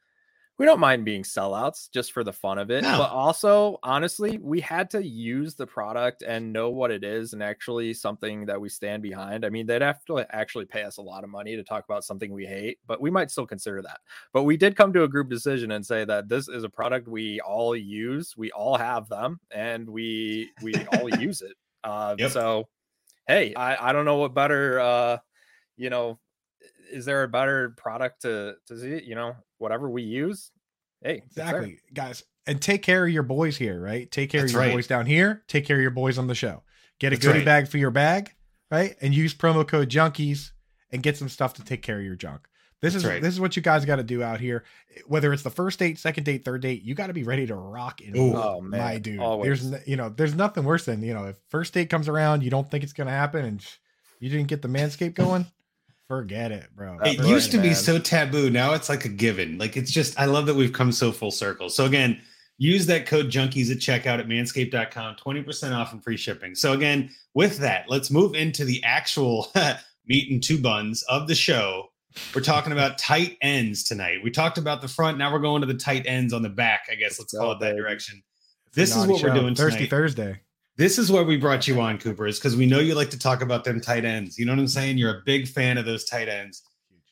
we 0.61 0.67
don't 0.67 0.79
mind 0.79 1.03
being 1.03 1.23
sellouts 1.23 1.89
just 1.89 2.11
for 2.13 2.23
the 2.23 2.31
fun 2.31 2.59
of 2.59 2.69
it 2.69 2.83
No. 2.83 2.95
but 2.99 3.09
also 3.09 3.79
honestly 3.81 4.37
we 4.39 4.61
had 4.61 4.91
to 4.91 5.03
use 5.03 5.55
the 5.55 5.65
product 5.65 6.21
and 6.21 6.53
know 6.53 6.69
what 6.69 6.91
it 6.91 7.03
is 7.03 7.33
and 7.33 7.41
actually 7.41 7.95
something 7.95 8.45
that 8.45 8.61
we 8.61 8.69
stand 8.69 9.01
behind 9.01 9.43
i 9.43 9.49
mean 9.49 9.65
they'd 9.65 9.81
have 9.81 10.05
to 10.05 10.19
actually 10.29 10.65
pay 10.65 10.83
us 10.83 10.97
a 10.97 11.01
lot 11.01 11.23
of 11.23 11.31
money 11.31 11.55
to 11.55 11.63
talk 11.63 11.83
about 11.83 12.03
something 12.03 12.31
we 12.31 12.45
hate 12.45 12.77
but 12.85 13.01
we 13.01 13.09
might 13.09 13.31
still 13.31 13.47
consider 13.47 13.81
that 13.81 14.01
but 14.33 14.43
we 14.43 14.55
did 14.55 14.75
come 14.75 14.93
to 14.93 15.01
a 15.01 15.07
group 15.07 15.31
decision 15.31 15.71
and 15.71 15.83
say 15.83 16.05
that 16.05 16.29
this 16.29 16.47
is 16.47 16.63
a 16.63 16.69
product 16.69 17.07
we 17.07 17.39
all 17.41 17.75
use 17.75 18.37
we 18.37 18.51
all 18.51 18.77
have 18.77 19.09
them 19.09 19.39
and 19.49 19.89
we 19.89 20.47
we 20.61 20.75
all 20.93 21.09
use 21.19 21.41
it 21.41 21.55
uh 21.83 22.15
Yep. 22.19 22.29
so 22.31 22.69
hey 23.27 23.55
i 23.55 23.89
i 23.89 23.91
don't 23.93 24.05
know 24.05 24.17
what 24.17 24.35
better 24.35 24.79
uh 24.79 25.17
you 25.75 25.89
know 25.89 26.19
is 26.91 27.05
there 27.05 27.23
a 27.23 27.27
better 27.27 27.71
product 27.77 28.21
to 28.21 28.53
to 28.67 28.77
see 28.79 29.01
you 29.03 29.15
know 29.15 29.35
whatever 29.61 29.89
we 29.89 30.01
use 30.03 30.51
hey. 31.03 31.21
Exactly, 31.25 31.79
guys. 31.93 32.23
And 32.47 32.61
take 32.61 32.81
care 32.81 33.05
of 33.05 33.11
your 33.11 33.23
boys 33.23 33.55
here, 33.55 33.79
right? 33.79 34.09
Take 34.11 34.29
care 34.31 34.41
That's 34.41 34.51
of 34.51 34.55
your 34.55 34.61
right. 34.63 34.73
boys 34.73 34.87
down 34.87 35.05
here. 35.05 35.43
Take 35.47 35.65
care 35.65 35.77
of 35.77 35.81
your 35.81 35.91
boys 35.91 36.17
on 36.17 36.27
the 36.27 36.35
show. 36.35 36.63
Get 36.99 37.13
a 37.13 37.15
That's 37.15 37.25
goodie 37.25 37.39
right. 37.39 37.45
bag 37.45 37.67
for 37.67 37.77
your 37.77 37.91
bag, 37.91 38.33
right? 38.71 38.95
And 39.01 39.13
use 39.13 39.33
promo 39.33 39.67
code 39.67 39.89
Junkies 39.89 40.51
and 40.91 41.03
get 41.03 41.17
some 41.17 41.29
stuff 41.29 41.53
to 41.55 41.63
take 41.63 41.81
care 41.83 41.99
of 41.99 42.03
your 42.03 42.15
junk. 42.15 42.47
This 42.81 42.93
That's 42.93 43.05
is 43.05 43.09
right. 43.09 43.21
this 43.21 43.33
is 43.33 43.39
what 43.39 43.55
you 43.55 43.61
guys 43.61 43.85
got 43.85 43.97
to 43.97 44.03
do 44.03 44.23
out 44.23 44.39
here. 44.39 44.63
Whether 45.05 45.31
it's 45.33 45.43
the 45.43 45.51
first 45.51 45.77
date, 45.77 45.99
second 45.99 46.23
date, 46.23 46.43
third 46.43 46.63
date, 46.63 46.81
you 46.81 46.95
got 46.95 47.07
to 47.07 47.13
be 47.13 47.23
ready 47.23 47.45
to 47.45 47.55
rock 47.55 48.01
and 48.05 48.17
Ooh. 48.17 48.33
roll, 48.33 48.55
Oh, 48.57 48.61
man, 48.61 48.81
my 48.81 48.97
dude. 48.97 49.19
always. 49.19 49.69
There's 49.69 49.87
you 49.87 49.95
know 49.97 50.09
there's 50.09 50.33
nothing 50.33 50.63
worse 50.63 50.85
than 50.85 51.03
you 51.03 51.13
know 51.13 51.25
if 51.25 51.37
first 51.49 51.75
date 51.75 51.91
comes 51.91 52.07
around, 52.09 52.41
you 52.41 52.49
don't 52.49 52.69
think 52.71 52.83
it's 52.83 52.93
gonna 52.93 53.11
happen, 53.11 53.45
and 53.45 53.63
you 54.19 54.29
didn't 54.29 54.47
get 54.47 54.63
the 54.63 54.67
manscape 54.67 55.13
going. 55.13 55.45
Forget 56.11 56.51
it, 56.51 56.67
bro. 56.75 56.95
It 56.95 57.19
right, 57.19 57.29
used 57.29 57.51
to 57.51 57.57
be 57.57 57.73
so 57.73 57.97
taboo. 57.97 58.49
Now 58.49 58.73
it's 58.73 58.89
like 58.89 59.05
a 59.05 59.07
given. 59.07 59.57
Like 59.57 59.77
it's 59.77 59.89
just, 59.89 60.19
I 60.19 60.25
love 60.25 60.45
that 60.47 60.55
we've 60.55 60.73
come 60.73 60.91
so 60.91 61.09
full 61.09 61.31
circle. 61.31 61.69
So 61.69 61.85
again, 61.85 62.19
use 62.57 62.85
that 62.87 63.05
code 63.05 63.27
junkies 63.27 63.71
at 63.71 63.77
checkout 63.77 64.19
at 64.19 64.27
manscaped.com, 64.27 65.15
20% 65.15 65.73
off 65.73 65.93
and 65.93 66.03
free 66.03 66.17
shipping. 66.17 66.53
So 66.53 66.73
again, 66.73 67.11
with 67.33 67.59
that, 67.59 67.85
let's 67.87 68.11
move 68.11 68.35
into 68.35 68.65
the 68.65 68.83
actual 68.83 69.53
meat 70.05 70.29
and 70.29 70.43
two 70.43 70.57
buns 70.57 71.01
of 71.03 71.29
the 71.29 71.35
show. 71.35 71.93
We're 72.35 72.41
talking 72.41 72.73
about 72.73 72.97
tight 72.97 73.37
ends 73.41 73.85
tonight. 73.85 74.17
We 74.21 74.31
talked 74.31 74.57
about 74.57 74.81
the 74.81 74.89
front. 74.89 75.17
Now 75.17 75.31
we're 75.31 75.39
going 75.39 75.61
to 75.61 75.65
the 75.65 75.75
tight 75.75 76.03
ends 76.07 76.33
on 76.33 76.41
the 76.41 76.49
back, 76.49 76.87
I 76.91 76.95
guess. 76.95 77.19
Let's 77.19 77.33
Let's 77.33 77.37
call 77.37 77.53
it 77.53 77.61
that 77.61 77.77
direction. 77.77 78.21
This 78.73 78.89
is 78.89 78.97
naughty 78.97 79.13
what 79.13 79.23
we're 79.23 79.33
doing 79.33 79.55
Thirsty 79.55 79.77
tonight. 79.77 79.89
Thursday. 79.91 80.41
This 80.77 80.97
is 80.97 81.11
why 81.11 81.21
we 81.21 81.37
brought 81.37 81.67
you 81.67 81.79
on, 81.81 81.97
Cooper, 81.97 82.25
is 82.27 82.39
because 82.39 82.55
we 82.55 82.65
know 82.65 82.79
you 82.79 82.95
like 82.95 83.09
to 83.11 83.19
talk 83.19 83.41
about 83.41 83.63
them 83.63 83.81
tight 83.81 84.05
ends. 84.05 84.37
You 84.39 84.45
know 84.45 84.53
what 84.53 84.59
I'm 84.59 84.67
saying? 84.67 84.97
You're 84.97 85.17
a 85.17 85.21
big 85.25 85.47
fan 85.47 85.77
of 85.77 85.85
those 85.85 86.05
tight 86.05 86.29
ends. 86.29 86.63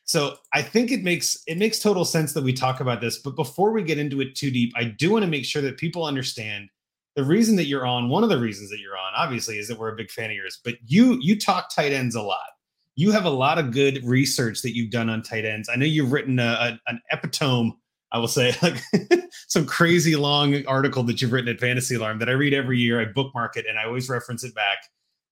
So 0.06 0.38
I 0.54 0.64
think 0.64 0.92
it 0.92 1.04
makes 1.04 1.38
it 1.46 1.58
makes 1.60 1.78
total 1.78 2.04
sense 2.04 2.34
that 2.34 2.44
we 2.44 2.52
talk 2.54 2.80
about 2.80 3.00
this. 3.00 3.20
But 3.20 3.36
before 3.36 3.72
we 3.72 3.84
get 3.84 4.00
into 4.00 4.22
it 4.22 4.36
too 4.36 4.50
deep, 4.50 4.74
I 4.76 4.86
do 4.86 5.12
want 5.12 5.24
to 5.24 5.30
make 5.30 5.46
sure 5.46 5.62
that 5.62 5.78
people 5.78 6.04
understand 6.04 6.70
the 7.16 7.24
reason 7.24 7.58
that 7.58 7.66
you're 7.66 7.86
on. 7.86 8.10
One 8.10 8.24
of 8.24 8.30
the 8.30 8.40
reasons 8.40 8.72
that 8.72 8.80
you're 8.80 8.98
on, 8.98 9.14
obviously, 9.16 9.60
is 9.60 9.68
that 9.68 9.78
we're 9.78 9.94
a 9.94 9.96
big 9.96 10.10
fan 10.10 10.32
of 10.32 10.36
yours. 10.36 10.60
But 10.64 10.76
you 10.88 11.20
you 11.22 11.38
talk 11.38 11.70
tight 11.74 11.92
ends 11.92 12.16
a 12.16 12.24
lot. 12.24 12.48
You 12.96 13.12
have 13.12 13.26
a 13.26 13.30
lot 13.30 13.60
of 13.60 13.72
good 13.72 14.04
research 14.04 14.62
that 14.64 14.76
you've 14.76 14.90
done 14.90 15.10
on 15.10 15.22
tight 15.22 15.46
ends. 15.46 15.70
I 15.72 15.76
know 15.76 15.86
you've 15.86 16.12
written 16.12 16.40
a, 16.40 16.44
a- 16.88 16.90
an 16.90 17.02
epitome. 17.12 17.78
I 18.12 18.20
will 18.20 18.28
say 18.28 18.56
like 18.62 18.82
some 19.48 19.66
crazy 19.66 20.16
long 20.16 20.66
article 20.66 21.04
that 21.04 21.22
you've 21.22 21.32
written 21.32 21.50
at 21.50 21.60
Fantasy 21.60 21.96
Alarm 21.96 22.20
that 22.20 22.30
I 22.30 22.34
read 22.34 22.54
every 22.54 22.80
year. 22.80 23.02
I 23.02 23.06
bookmark 23.06 23.58
it 23.58 23.66
and 23.68 23.78
I 23.78 23.86
always 23.86 24.10
reference 24.10 24.44
it 24.44 24.56
back 24.56 24.80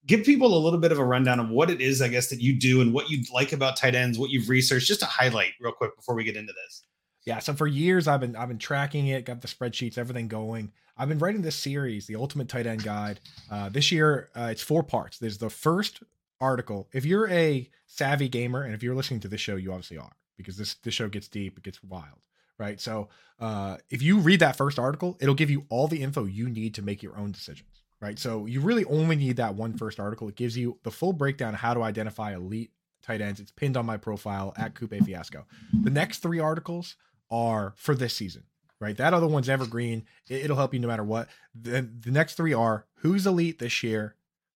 give 0.07 0.23
people 0.23 0.57
a 0.57 0.57
little 0.57 0.79
bit 0.79 0.91
of 0.91 0.99
a 0.99 1.05
rundown 1.05 1.39
of 1.39 1.49
what 1.49 1.69
it 1.69 1.81
is, 1.81 2.01
I 2.01 2.07
guess, 2.07 2.29
that 2.29 2.41
you 2.41 2.57
do 2.57 2.81
and 2.81 2.93
what 2.93 3.09
you 3.09 3.23
like 3.31 3.51
about 3.51 3.75
tight 3.75 3.93
ends, 3.93 4.17
what 4.17 4.31
you've 4.31 4.49
researched, 4.49 4.87
just 4.87 5.01
to 5.01 5.05
highlight 5.05 5.51
real 5.59 5.73
quick 5.73 5.95
before 5.95 6.15
we 6.15 6.23
get 6.23 6.37
into 6.37 6.53
this. 6.53 6.83
Yeah, 7.25 7.39
so 7.39 7.53
for 7.53 7.67
years 7.67 8.07
I've 8.07 8.21
been 8.21 8.37
I've 8.37 8.47
been 8.47 8.57
tracking 8.57 9.07
it, 9.07 9.25
got 9.25 9.41
the 9.41 9.49
spreadsheets, 9.49 9.97
everything 9.97 10.29
going. 10.29 10.71
I've 10.97 11.09
been 11.09 11.19
writing 11.19 11.41
this 11.41 11.57
series, 11.57 12.07
the 12.07 12.15
Ultimate 12.15 12.47
Tight 12.47 12.65
End 12.65 12.83
Guide. 12.83 13.19
Uh, 13.51 13.69
this 13.69 13.91
year, 13.91 14.29
uh, 14.35 14.47
it's 14.49 14.63
four 14.63 14.81
parts. 14.81 15.19
There's 15.19 15.37
the 15.37 15.49
first 15.49 16.01
article. 16.39 16.87
If 16.93 17.05
you're 17.05 17.29
a 17.29 17.69
savvy 17.85 18.29
gamer, 18.29 18.63
and 18.63 18.73
if 18.73 18.81
you're 18.81 18.95
listening 18.95 19.19
to 19.19 19.27
this 19.27 19.41
show, 19.41 19.57
you 19.57 19.71
obviously 19.71 19.97
are, 19.97 20.15
because 20.37 20.55
this 20.55 20.75
this 20.75 20.93
show 20.93 21.09
gets 21.09 21.27
deep, 21.27 21.57
it 21.57 21.63
gets 21.63 21.83
wild. 21.83 22.26
Right? 22.57 22.79
So 22.79 23.09
uh, 23.39 23.77
if 23.89 24.01
you 24.01 24.19
read 24.19 24.39
that 24.39 24.55
first 24.55 24.79
article, 24.79 25.17
it'll 25.19 25.35
give 25.35 25.49
you 25.49 25.65
all 25.69 25.87
the 25.87 26.01
info 26.01 26.25
you 26.25 26.49
need 26.49 26.73
to 26.75 26.81
make 26.81 27.03
your 27.03 27.17
own 27.17 27.31
decisions, 27.31 27.83
right? 28.01 28.17
So 28.17 28.45
you 28.45 28.61
really 28.61 28.85
only 28.85 29.15
need 29.15 29.37
that 29.37 29.55
one 29.55 29.77
first 29.77 29.99
article. 29.99 30.27
It 30.27 30.35
gives 30.35 30.57
you 30.57 30.79
the 30.83 30.91
full 30.91 31.13
breakdown 31.13 31.53
of 31.53 31.59
how 31.59 31.73
to 31.73 31.83
identify 31.83 32.33
elite 32.33 32.71
tight 33.01 33.21
ends. 33.21 33.39
It's 33.39 33.51
pinned 33.51 33.77
on 33.77 33.85
my 33.85 33.97
profile 33.97 34.53
at 34.57 34.75
Coupe 34.75 34.95
Fiasco. 35.03 35.45
The 35.83 35.89
next 35.89 36.19
three 36.19 36.39
articles 36.39 36.95
are 37.29 37.73
for 37.77 37.95
this 37.95 38.15
season, 38.15 38.43
right? 38.79 38.97
That 38.97 39.13
other 39.13 39.27
one's 39.27 39.49
evergreen. 39.49 40.05
It, 40.27 40.49
will 40.49 40.57
help 40.57 40.73
you 40.73 40.79
no 40.79 40.87
matter 40.87 41.03
what. 41.03 41.27
The, 41.53 41.81
the 41.81 42.11
next 42.11 42.35
three 42.35 42.53
are 42.53 42.85
who's 42.97 43.27
elite 43.27 43.59
this 43.59 43.83
year, 43.83 44.15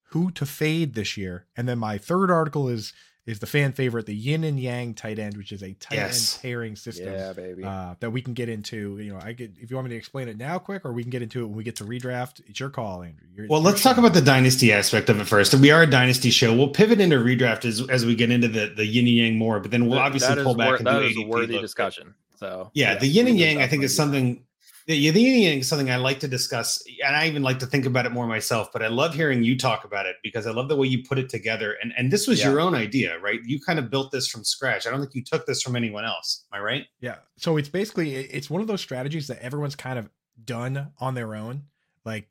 who 0.09 0.31
to 0.31 0.45
fade 0.45 0.93
this 0.93 1.15
year, 1.17 1.45
and 1.55 1.69
then 1.69 1.79
my 1.79 1.97
third 1.97 2.31
article 2.31 2.67
is 2.67 2.93
is 3.25 3.39
the 3.39 3.45
fan 3.45 3.71
favorite, 3.71 4.07
the 4.07 4.15
yin 4.15 4.43
and 4.43 4.59
yang 4.59 4.93
tight 4.93 5.19
end, 5.19 5.37
which 5.37 5.51
is 5.51 5.61
a 5.61 5.73
tight 5.73 5.95
yes. 5.95 6.35
end 6.35 6.41
pairing 6.41 6.75
system. 6.75 7.13
Yeah, 7.13 7.33
baby. 7.33 7.63
Uh, 7.63 7.95
that 7.99 8.09
we 8.09 8.21
can 8.21 8.33
get 8.33 8.49
into. 8.49 8.97
You 8.97 9.13
know, 9.13 9.19
I 9.19 9.33
could 9.33 9.57
if 9.59 9.69
you 9.69 9.75
want 9.75 9.87
me 9.87 9.91
to 9.91 9.97
explain 9.97 10.27
it 10.27 10.37
now, 10.37 10.57
quick, 10.57 10.85
or 10.85 10.93
we 10.93 11.03
can 11.03 11.11
get 11.11 11.21
into 11.21 11.43
it 11.43 11.45
when 11.45 11.55
we 11.55 11.63
get 11.63 11.75
to 11.77 11.85
redraft. 11.85 12.41
It's 12.47 12.59
your 12.59 12.69
call, 12.69 13.03
Andrew. 13.03 13.27
You're, 13.35 13.47
well, 13.47 13.61
let's 13.61 13.83
talk 13.83 13.97
about 13.97 14.13
the 14.13 14.21
dynasty 14.21 14.73
aspect 14.73 15.09
of 15.09 15.19
it 15.19 15.25
first. 15.25 15.53
We 15.53 15.71
are 15.71 15.83
a 15.83 15.87
dynasty 15.87 16.31
show. 16.31 16.55
We'll 16.55 16.69
pivot 16.69 16.99
into 16.99 17.17
redraft 17.17 17.65
as 17.65 17.87
as 17.89 18.05
we 18.05 18.15
get 18.15 18.31
into 18.31 18.47
the 18.47 18.73
the 18.75 18.85
yin 18.85 19.05
and 19.05 19.15
yang 19.15 19.37
more, 19.37 19.59
but 19.59 19.71
then 19.71 19.85
we'll 19.85 19.99
that, 19.99 20.05
obviously 20.05 20.35
that 20.35 20.43
pull 20.43 20.55
back 20.55 20.67
wor- 20.67 20.77
into 20.77 20.91
that 20.91 21.03
is 21.03 21.17
a 21.17 21.21
worthy 21.21 21.59
discussion. 21.59 22.15
So 22.35 22.71
yeah, 22.73 22.93
yeah 22.93 22.99
the 22.99 23.07
yin 23.07 23.27
and 23.27 23.37
yang 23.37 23.61
I 23.61 23.67
think 23.67 23.83
is 23.83 23.95
something 23.95 24.43
yeah, 24.87 25.11
the 25.11 25.21
yin 25.21 25.59
is 25.59 25.67
something 25.67 25.89
I 25.89 25.97
like 25.97 26.19
to 26.21 26.27
discuss, 26.27 26.83
and 27.05 27.15
I 27.15 27.27
even 27.27 27.43
like 27.43 27.59
to 27.59 27.65
think 27.65 27.85
about 27.85 28.05
it 28.05 28.11
more 28.11 28.27
myself. 28.27 28.71
But 28.71 28.83
I 28.83 28.87
love 28.87 29.13
hearing 29.13 29.43
you 29.43 29.57
talk 29.57 29.83
about 29.83 30.05
it 30.05 30.15
because 30.23 30.47
I 30.47 30.51
love 30.51 30.69
the 30.69 30.75
way 30.75 30.87
you 30.87 31.03
put 31.03 31.19
it 31.19 31.29
together. 31.29 31.77
And 31.81 31.93
and 31.97 32.11
this 32.11 32.27
was 32.27 32.39
yeah. 32.39 32.49
your 32.49 32.59
own 32.59 32.75
idea, 32.75 33.19
right? 33.19 33.39
You 33.43 33.59
kind 33.59 33.79
of 33.79 33.89
built 33.89 34.11
this 34.11 34.27
from 34.27 34.43
scratch. 34.43 34.87
I 34.87 34.91
don't 34.91 34.99
think 34.99 35.15
you 35.15 35.23
took 35.23 35.45
this 35.45 35.61
from 35.61 35.75
anyone 35.75 36.05
else. 36.05 36.45
Am 36.51 36.59
I 36.59 36.63
right? 36.63 36.85
Yeah. 36.99 37.17
So 37.37 37.57
it's 37.57 37.69
basically 37.69 38.15
it's 38.15 38.49
one 38.49 38.61
of 38.61 38.67
those 38.67 38.81
strategies 38.81 39.27
that 39.27 39.39
everyone's 39.39 39.75
kind 39.75 39.99
of 39.99 40.09
done 40.43 40.91
on 40.99 41.13
their 41.13 41.35
own. 41.35 41.63
Like 42.03 42.27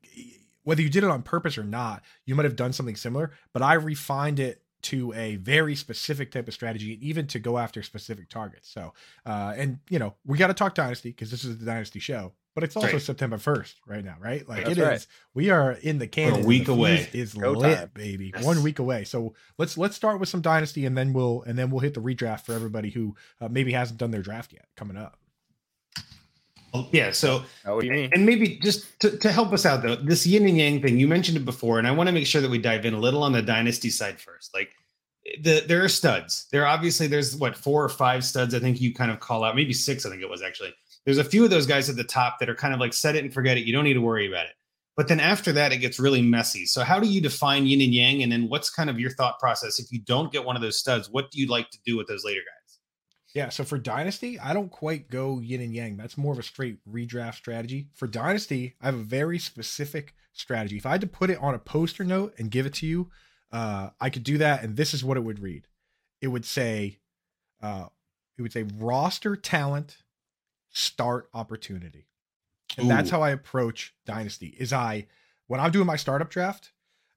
whether 0.65 0.83
you 0.83 0.91
did 0.91 1.05
it 1.05 1.11
on 1.11 1.23
purpose 1.23 1.57
or 1.57 1.65
not, 1.65 2.03
you 2.27 2.35
might 2.35 2.45
have 2.45 2.57
done 2.57 2.73
something 2.73 2.97
similar. 2.97 3.33
But 3.53 3.63
I 3.63 3.75
refined 3.75 4.41
it 4.41 4.63
to 4.83 5.13
a 5.13 5.37
very 5.37 5.75
specific 5.75 6.33
type 6.33 6.49
of 6.49 6.55
strategy, 6.55 6.99
even 7.07 7.27
to 7.27 7.39
go 7.39 7.59
after 7.59 7.83
specific 7.83 8.29
targets. 8.31 8.69
So, 8.71 8.95
uh, 9.27 9.53
and 9.57 9.79
you 9.91 9.99
know, 9.99 10.15
we 10.25 10.39
got 10.39 10.47
to 10.47 10.55
talk 10.55 10.75
dynasty 10.75 11.11
because 11.11 11.31
this 11.31 11.45
is 11.45 11.59
the 11.59 11.67
dynasty 11.67 12.01
show 12.01 12.33
but 12.61 12.65
it's 12.65 12.77
also 12.77 12.93
right. 12.93 13.03
September 13.03 13.39
1st 13.39 13.75
right 13.87 14.05
now, 14.05 14.17
right? 14.21 14.47
Like 14.49 14.65
That's 14.65 14.79
it 14.79 14.83
right. 14.83 14.97
is. 14.97 15.09
We 15.35 15.51
are 15.51 15.73
in 15.73 15.99
the 15.99 16.07
can. 16.07 16.43
A 16.43 16.47
week 16.47 16.69
away 16.69 17.09
is 17.13 17.33
Go 17.35 17.53
lit, 17.53 17.79
time. 17.79 17.91
baby. 17.95 18.33
Yes. 18.35 18.45
One 18.45 18.63
week 18.63 18.79
away. 18.79 19.05
So 19.05 19.35
let's 19.59 19.79
let's 19.79 19.97
start 19.97 20.21
with 20.21 20.29
some 20.29 20.43
dynasty, 20.43 20.85
and 20.87 20.97
then 20.97 21.13
we'll 21.13 21.43
and 21.43 21.59
then 21.59 21.71
we'll 21.71 21.81
hit 21.81 21.95
the 21.95 22.01
redraft 22.01 22.43
for 22.43 22.53
everybody 22.53 22.91
who 22.91 23.17
uh, 23.41 23.49
maybe 23.49 23.73
hasn't 23.73 23.99
done 23.99 24.11
their 24.11 24.23
draft 24.23 24.53
yet 24.53 24.67
coming 24.77 24.97
up. 24.97 25.17
Yeah. 26.93 27.11
So, 27.11 27.43
oh, 27.67 27.75
what 27.77 27.81
do 27.81 27.87
you 27.89 27.93
mean? 27.93 28.11
And 28.13 28.25
maybe 28.25 28.59
just 28.59 29.01
to, 29.01 29.17
to 29.19 29.33
help 29.33 29.53
us 29.53 29.67
out 29.67 29.83
though, 29.83 29.97
this 29.97 30.27
yin 30.27 30.47
and 30.47 30.57
yang 30.57 30.83
thing 30.83 30.99
you 30.99 31.09
mentioned 31.09 31.37
it 31.37 31.45
before, 31.45 31.79
and 31.79 31.89
I 31.89 31.91
want 31.91 32.09
to 32.09 32.13
make 32.13 32.27
sure 32.27 32.41
that 32.41 32.51
we 32.51 32.59
dive 32.59 32.85
in 32.85 32.95
a 32.95 32.99
little 33.01 33.23
on 33.23 33.33
the 33.33 33.43
dynasty 33.43 33.91
side 33.91 34.21
first. 34.21 34.55
Like 34.55 34.71
the 35.43 35.65
there 35.67 35.85
are 35.85 35.89
studs. 35.89 36.47
There 36.53 36.67
obviously 36.67 37.07
there's 37.07 37.37
what 37.37 37.57
four 37.57 37.83
or 37.85 37.89
five 37.89 38.25
studs. 38.25 38.55
I 38.55 38.61
think 38.61 38.81
you 38.81 38.95
kind 38.95 39.11
of 39.11 39.21
call 39.21 39.45
out, 39.45 39.57
maybe 39.57 39.73
six. 39.73 40.07
I 40.07 40.11
think 40.11 40.23
it 40.23 40.31
was 40.31 40.43
actually 40.43 40.75
there's 41.05 41.19
a 41.19 41.25
few 41.25 41.45
of 41.45 41.51
those 41.51 41.67
guys 41.67 41.89
at 41.89 41.97
the 41.97 42.05
top 42.05 42.39
that 42.39 42.49
are 42.49 42.55
kind 42.55 42.75
of 42.75 42.81
like 42.81 42.93
set 42.93 43.17
it 43.17 43.25
and 43.25 43.33
forget 43.33 43.57
it. 43.57 43.65
You 43.65 43.73
don't 43.73 43.85
need 43.85 43.95
to 43.95 44.01
worry 44.01 44.29
about 44.29 44.47
it. 44.47 44.53
But 44.97 45.09
then 45.09 45.21
after 45.21 45.53
that, 45.53 45.73
it 45.73 45.79
gets 45.79 45.99
really 45.99 46.21
messy. 46.21 46.67
So 46.67 46.83
how 46.83 47.01
do 47.01 47.09
you 47.09 47.21
define 47.21 47.67
yin 47.67 47.81
and 47.81 47.95
yang? 47.95 48.23
And 48.23 48.31
then 48.31 48.49
what's 48.49 48.69
kind 48.69 48.91
of 48.91 49.01
your 49.01 49.11
thought 49.11 49.39
process 49.39 49.79
if 49.79 49.91
you 49.91 50.01
don't 50.01 50.33
get 50.33 50.45
one 50.45 50.57
of 50.57 50.63
those 50.63 50.79
studs? 50.79 51.09
What 51.09 51.31
do 51.31 51.41
you 51.41 51.47
like 51.47 51.71
to 51.71 51.79
do 51.87 51.97
with 51.97 52.07
those 52.07 52.25
later 52.25 52.41
guys? 52.41 52.79
Yeah, 53.35 53.49
so 53.49 53.65
for 53.65 53.79
Dynasty, 53.79 54.39
I 54.41 54.53
don't 54.53 54.71
quite 54.71 55.09
go 55.09 55.39
yin 55.39 55.61
and 55.61 55.73
yang. 55.73 55.97
That's 55.97 56.19
more 56.19 56.33
of 56.33 56.39
a 56.39 56.43
straight 56.43 56.79
redraft 56.87 57.37
strategy. 57.37 57.89
For 57.95 58.09
Dynasty, 58.09 58.75
I 58.81 58.87
have 58.87 58.97
a 58.97 58.99
very 58.99 59.39
specific 59.39 60.15
strategy. 60.33 60.77
If 60.77 60.85
I 60.85 60.93
had 60.93 61.01
to 61.03 61.07
put 61.07 61.31
it 61.31 61.39
on 61.41 61.55
a 61.55 61.59
poster 61.59 62.05
note 62.05 62.35
and 62.39 62.51
give 62.51 62.67
it 62.67 62.75
to 62.75 62.87
you, 62.87 63.09
uh, 63.53 63.91
I 64.01 64.11
could 64.11 64.25
do 64.25 64.39
that, 64.39 64.65
and 64.65 64.77
this 64.77 64.93
is 64.93 65.05
what 65.05 65.17
it 65.17 65.21
would 65.21 65.39
read. 65.39 65.67
It 66.21 66.29
would 66.29 66.45
say, 66.45 66.99
uh, 67.63 67.87
it 68.37 68.43
would 68.43 68.53
say 68.53 68.65
roster 68.77 69.37
talent 69.37 69.99
start 70.71 71.29
opportunity. 71.35 72.07
And 72.77 72.87
Ooh. 72.87 72.89
that's 72.89 73.11
how 73.11 73.23
I 73.23 73.31
approach 73.31 73.95
Dynasty. 74.07 74.55
Is 74.59 74.73
I 74.73 75.07
when 75.47 75.61
I'm 75.61 75.73
doing 75.73 75.87
my 75.87 75.97
startup 75.97 76.31
draft, 76.31 76.73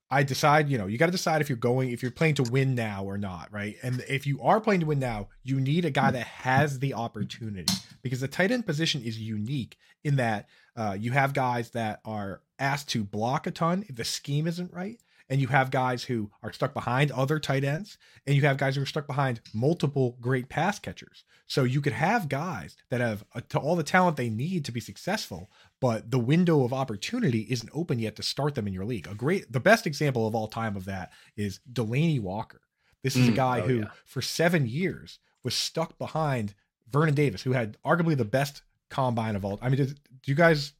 I 0.10 0.24
decide, 0.24 0.70
you 0.70 0.78
know, 0.78 0.88
you 0.88 0.98
got 0.98 1.08
to 1.08 1.12
decide 1.12 1.42
if 1.42 1.50
you're 1.50 1.58
going, 1.58 1.92
if 1.92 2.02
you're 2.02 2.12
playing 2.12 2.36
to 2.36 2.44
win 2.44 2.76
now 2.76 3.04
or 3.04 3.18
not, 3.18 3.52
right? 3.52 3.76
And 3.82 4.04
if 4.08 4.28
you 4.28 4.42
are 4.42 4.62
playing 4.62 4.82
to 4.82 4.86
win 4.86 5.00
now, 5.00 5.30
you 5.44 5.60
need 5.60 5.86
a 5.86 5.92
guy 5.92 6.12
that 6.12 6.28
has 6.28 6.80
the 6.80 6.94
opportunity 6.94 7.74
because 8.02 8.22
the 8.22 8.28
tight 8.28 8.52
end 8.52 8.66
position 8.66 9.02
is 9.02 9.20
unique 9.20 9.78
in 10.04 10.18
that 10.18 10.50
uh, 10.76 10.96
you 11.00 11.12
have 11.12 11.34
guys 11.34 11.72
that 11.72 12.02
are 12.06 12.42
asked 12.60 12.90
to 12.90 13.04
block 13.04 13.48
a 13.48 13.52
ton 13.52 13.86
if 13.88 13.96
the 13.96 14.04
scheme 14.04 14.48
isn't 14.48 14.72
right 14.74 15.00
and 15.30 15.42
you 15.42 15.48
have 15.48 15.72
guys 15.72 16.04
who 16.04 16.30
are 16.42 16.52
stuck 16.52 16.74
behind 16.74 17.12
other 17.12 17.40
tight 17.40 17.64
ends, 17.64 17.98
and 18.28 18.36
you 18.36 18.42
have 18.44 18.58
guys 18.58 18.76
who 18.76 18.82
are 18.82 18.86
stuck 18.86 19.08
behind 19.08 19.42
multiple 19.54 20.18
great 20.22 20.50
pass 20.50 20.80
catchers. 20.80 21.24
So 21.48 21.64
you 21.64 21.82
could 21.82 21.94
have 21.94 22.30
guys 22.30 22.76
that 22.90 23.02
have 23.02 23.24
a, 23.36 23.42
to 23.42 23.60
all 23.60 23.76
the 23.76 23.84
talent 23.84 24.18
they 24.18 24.30
need 24.30 24.66
to 24.66 24.72
be 24.72 24.80
successful, 24.80 25.52
but 25.82 26.10
the 26.10 26.20
window 26.20 26.64
of 26.64 26.74
opportunity 26.74 27.42
isn't 27.50 27.70
open 27.74 28.00
yet 28.00 28.16
to 28.16 28.24
start 28.24 28.56
them 28.56 28.68
in 28.68 28.74
your 28.74 28.86
league. 28.86 29.08
A 29.08 29.14
great, 29.14 29.52
the 29.52 29.60
best 29.60 29.86
example 29.86 30.26
of 30.26 30.36
all 30.36 30.48
time 30.48 30.76
of 30.76 30.86
that 30.86 31.12
is 31.36 31.60
Delanie 31.72 32.22
Walker. 32.22 32.62
This 33.04 33.16
is 33.16 33.28
mm, 33.28 33.34
a 33.34 33.36
guy 33.36 33.60
oh, 33.60 33.68
who, 33.68 33.80
yeah. 33.80 33.90
for 34.06 34.22
seven 34.22 34.66
years, 34.66 35.20
was 35.44 35.54
stuck 35.54 35.98
behind 35.98 36.54
Vernon 36.90 37.14
Davis, 37.14 37.42
who 37.42 37.52
had 37.52 37.78
arguably 37.86 38.16
the 38.16 38.26
best 38.26 38.62
combine 38.90 39.36
of 39.36 39.44
all. 39.44 39.60
I 39.62 39.70
mean, 39.70 39.78
do, 39.78 39.86
do 39.86 39.96
you 40.26 40.36
guys? 40.36 40.74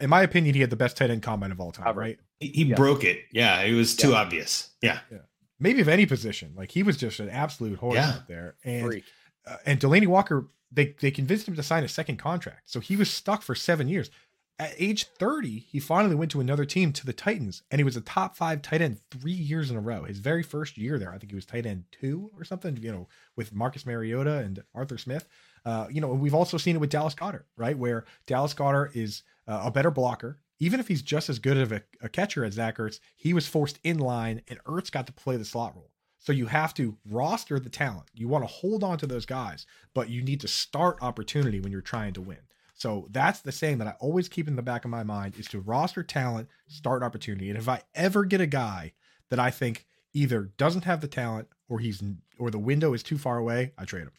In 0.00 0.08
my 0.08 0.22
opinion, 0.22 0.54
he 0.54 0.62
had 0.62 0.70
the 0.70 0.76
best 0.76 0.96
tight 0.96 1.10
end 1.10 1.22
combine 1.22 1.52
of 1.52 1.60
all 1.60 1.72
time, 1.72 1.94
right? 1.94 2.18
He, 2.38 2.64
yeah. 2.64 2.74
broke 2.74 3.04
it. 3.04 3.24
Yeah, 3.32 3.60
it 3.60 3.74
was 3.74 3.94
too 3.94 4.10
yeah. 4.10 4.16
obvious. 4.16 4.70
Yeah. 4.80 5.00
yeah. 5.12 5.18
Maybe 5.58 5.82
of 5.82 5.88
any 5.88 6.06
position. 6.06 6.54
Like 6.56 6.70
he 6.70 6.82
was 6.82 6.96
just 6.96 7.20
an 7.20 7.28
absolute 7.28 7.78
horse 7.78 7.98
out 7.98 8.26
there. 8.26 8.56
And 8.64 9.02
uh, 9.46 9.56
and 9.66 9.80
Delanie 9.80 10.06
Walker, 10.06 10.48
they 10.70 10.94
they 11.00 11.10
convinced 11.10 11.48
him 11.48 11.56
to 11.56 11.62
sign 11.62 11.84
a 11.84 11.88
second 11.88 12.18
contract. 12.18 12.70
So 12.70 12.80
he 12.80 12.96
was 12.96 13.10
stuck 13.10 13.42
for 13.42 13.54
seven 13.54 13.88
years. 13.88 14.10
At 14.58 14.74
age 14.76 15.04
30, 15.04 15.58
he 15.58 15.80
finally 15.80 16.14
went 16.14 16.30
to 16.32 16.40
another 16.40 16.66
team 16.66 16.92
to 16.92 17.06
the 17.06 17.14
Titans, 17.14 17.62
and 17.70 17.78
he 17.78 17.84
was 17.84 17.96
a 17.96 18.02
top 18.02 18.36
five 18.36 18.60
tight 18.60 18.82
end 18.82 19.00
three 19.10 19.32
years 19.32 19.70
in 19.70 19.76
a 19.76 19.80
row. 19.80 20.04
His 20.04 20.18
very 20.18 20.42
first 20.42 20.76
year 20.76 20.98
there, 20.98 21.14
I 21.14 21.18
think 21.18 21.32
he 21.32 21.36
was 21.36 21.46
tight 21.46 21.64
end 21.64 21.84
two 21.90 22.30
or 22.36 22.44
something, 22.44 22.76
you 22.76 22.92
know, 22.92 23.08
with 23.36 23.54
Marcus 23.54 23.86
Mariota 23.86 24.38
and 24.38 24.62
Arthur 24.74 24.98
Smith. 24.98 25.26
Uh, 25.64 25.86
you 25.90 26.02
know, 26.02 26.08
we've 26.08 26.34
also 26.34 26.58
seen 26.58 26.76
it 26.76 26.78
with 26.78 26.90
Dallas 26.90 27.14
Goedert, 27.14 27.46
right? 27.56 27.76
Where 27.76 28.04
Dallas 28.26 28.52
Goedert 28.52 28.94
is 28.94 29.22
uh, 29.48 29.62
a 29.64 29.70
better 29.70 29.90
blocker 29.90 30.40
even 30.60 30.78
if 30.78 30.86
he's 30.88 31.02
just 31.02 31.28
as 31.28 31.38
good 31.38 31.56
of 31.56 31.72
a, 31.72 31.82
a, 32.02 32.08
catcher 32.08 32.44
as 32.44 32.54
Zach 32.54 32.76
Ertz, 32.76 33.00
he 33.16 33.32
was 33.32 33.48
forced 33.48 33.80
in 33.82 33.98
line 33.98 34.42
and 34.46 34.62
Ertz 34.64 34.92
got 34.92 35.06
to 35.06 35.12
play 35.12 35.36
the 35.36 35.44
slot 35.44 35.74
role. 35.74 35.89
So 36.20 36.32
you 36.32 36.46
have 36.46 36.74
to 36.74 36.96
roster 37.10 37.58
the 37.58 37.70
talent. 37.70 38.08
You 38.14 38.28
want 38.28 38.44
to 38.44 38.52
hold 38.52 38.84
on 38.84 38.98
to 38.98 39.06
those 39.06 39.24
guys, 39.24 39.66
but 39.94 40.10
you 40.10 40.22
need 40.22 40.40
to 40.42 40.48
start 40.48 40.98
opportunity 41.00 41.60
when 41.60 41.72
you're 41.72 41.80
trying 41.80 42.12
to 42.12 42.20
win. 42.20 42.38
So 42.74 43.08
that's 43.10 43.40
the 43.40 43.52
saying 43.52 43.78
that 43.78 43.88
I 43.88 43.94
always 44.00 44.28
keep 44.28 44.46
in 44.46 44.56
the 44.56 44.62
back 44.62 44.84
of 44.84 44.90
my 44.90 45.02
mind 45.02 45.34
is 45.38 45.46
to 45.48 45.60
roster 45.60 46.02
talent, 46.02 46.48
start 46.68 47.02
opportunity. 47.02 47.48
And 47.48 47.58
if 47.58 47.68
I 47.68 47.82
ever 47.94 48.24
get 48.24 48.40
a 48.40 48.46
guy 48.46 48.92
that 49.30 49.38
I 49.38 49.50
think 49.50 49.86
either 50.12 50.50
doesn't 50.56 50.84
have 50.84 51.00
the 51.00 51.08
talent 51.08 51.48
or 51.68 51.78
he's 51.78 52.02
or 52.38 52.50
the 52.50 52.58
window 52.58 52.92
is 52.92 53.02
too 53.02 53.18
far 53.18 53.38
away, 53.38 53.72
I 53.78 53.84
trade 53.86 54.02
him. 54.02 54.12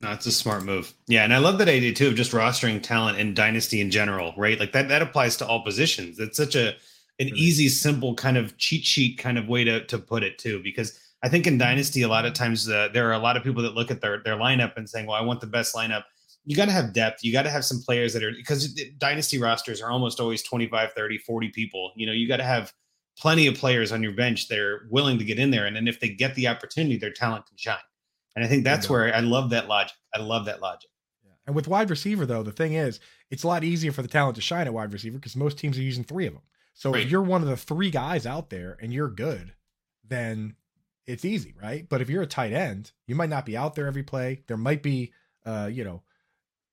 No, 0.00 0.12
it's 0.12 0.26
a 0.26 0.32
smart 0.32 0.64
move. 0.64 0.94
Yeah, 1.08 1.24
and 1.24 1.34
I 1.34 1.38
love 1.38 1.58
that 1.58 1.68
idea 1.68 1.92
too 1.92 2.08
of 2.08 2.14
just 2.14 2.32
rostering 2.32 2.82
talent 2.82 3.18
in 3.18 3.34
dynasty 3.34 3.80
in 3.80 3.90
general, 3.90 4.32
right? 4.36 4.58
Like 4.58 4.72
that 4.72 4.88
that 4.88 5.02
applies 5.02 5.36
to 5.38 5.46
all 5.46 5.62
positions. 5.62 6.18
It's 6.18 6.36
such 6.36 6.54
a 6.54 6.74
an 7.20 7.28
easy, 7.36 7.68
simple 7.68 8.14
kind 8.14 8.36
of 8.36 8.56
cheat 8.56 8.84
sheet 8.84 9.18
kind 9.18 9.38
of 9.38 9.48
way 9.48 9.62
to 9.64 9.84
to 9.86 9.98
put 9.98 10.22
it 10.22 10.38
too, 10.38 10.60
because 10.62 10.98
I 11.22 11.28
think 11.28 11.46
in 11.46 11.58
dynasty 11.58 12.02
a 12.02 12.08
lot 12.08 12.24
of 12.24 12.32
times 12.32 12.68
uh, 12.68 12.88
there 12.92 13.08
are 13.08 13.12
a 13.12 13.18
lot 13.18 13.36
of 13.36 13.44
people 13.44 13.62
that 13.62 13.74
look 13.74 13.90
at 13.90 14.00
their 14.00 14.22
their 14.24 14.36
lineup 14.36 14.76
and 14.76 14.88
saying, 14.88 15.06
"Well, 15.06 15.16
I 15.16 15.22
want 15.22 15.40
the 15.40 15.46
best 15.46 15.74
lineup." 15.74 16.04
You 16.46 16.56
got 16.56 16.64
to 16.64 16.72
have 16.72 16.94
depth. 16.94 17.22
You 17.22 17.32
got 17.32 17.42
to 17.42 17.50
have 17.50 17.64
some 17.64 17.82
players 17.82 18.14
that 18.14 18.24
are 18.24 18.32
because 18.32 18.74
dynasty 18.98 19.38
rosters 19.38 19.82
are 19.82 19.90
almost 19.90 20.18
always 20.18 20.42
25, 20.42 20.92
30, 20.94 21.18
40 21.18 21.48
people. 21.50 21.92
You 21.94 22.06
know, 22.06 22.12
you 22.12 22.26
got 22.26 22.38
to 22.38 22.44
have 22.44 22.72
plenty 23.18 23.46
of 23.46 23.54
players 23.54 23.92
on 23.92 24.02
your 24.02 24.12
bench 24.12 24.48
that 24.48 24.58
are 24.58 24.88
willing 24.90 25.18
to 25.18 25.24
get 25.24 25.38
in 25.38 25.50
there 25.50 25.66
and 25.66 25.76
then 25.76 25.86
if 25.86 26.00
they 26.00 26.08
get 26.08 26.34
the 26.34 26.48
opportunity, 26.48 26.96
their 26.96 27.12
talent 27.12 27.46
can 27.46 27.56
shine. 27.58 27.76
And 28.34 28.44
I 28.44 28.48
think 28.48 28.64
that's 28.64 28.88
where 28.88 29.14
I 29.14 29.20
love 29.20 29.50
that 29.50 29.68
logic. 29.68 29.96
I 30.14 30.20
love 30.20 30.46
that 30.46 30.62
logic. 30.62 30.88
Yeah. 31.22 31.32
And 31.46 31.54
with 31.54 31.68
wide 31.68 31.90
receiver, 31.90 32.24
though, 32.24 32.42
the 32.42 32.52
thing 32.52 32.74
is, 32.74 33.00
it's 33.30 33.42
a 33.42 33.48
lot 33.48 33.64
easier 33.64 33.92
for 33.92 34.02
the 34.02 34.08
talent 34.08 34.36
to 34.36 34.40
shine 34.40 34.66
at 34.66 34.72
wide 34.72 34.92
receiver 34.92 35.18
because 35.18 35.36
most 35.36 35.58
teams 35.58 35.76
are 35.76 35.82
using 35.82 36.04
three 36.04 36.26
of 36.26 36.32
them. 36.32 36.42
So 36.74 36.92
right. 36.92 37.02
if 37.02 37.10
you're 37.10 37.22
one 37.22 37.42
of 37.42 37.48
the 37.48 37.56
three 37.56 37.90
guys 37.90 38.26
out 38.26 38.50
there 38.50 38.78
and 38.80 38.92
you're 38.92 39.10
good, 39.10 39.54
then 40.06 40.56
it's 41.06 41.24
easy, 41.24 41.54
right? 41.60 41.86
But 41.88 42.00
if 42.00 42.08
you're 42.08 42.22
a 42.22 42.26
tight 42.26 42.52
end, 42.52 42.92
you 43.06 43.14
might 43.14 43.30
not 43.30 43.46
be 43.46 43.56
out 43.56 43.74
there 43.74 43.86
every 43.86 44.02
play. 44.02 44.42
There 44.46 44.56
might 44.56 44.82
be, 44.82 45.12
uh, 45.44 45.68
you 45.72 45.84
know, 45.84 46.02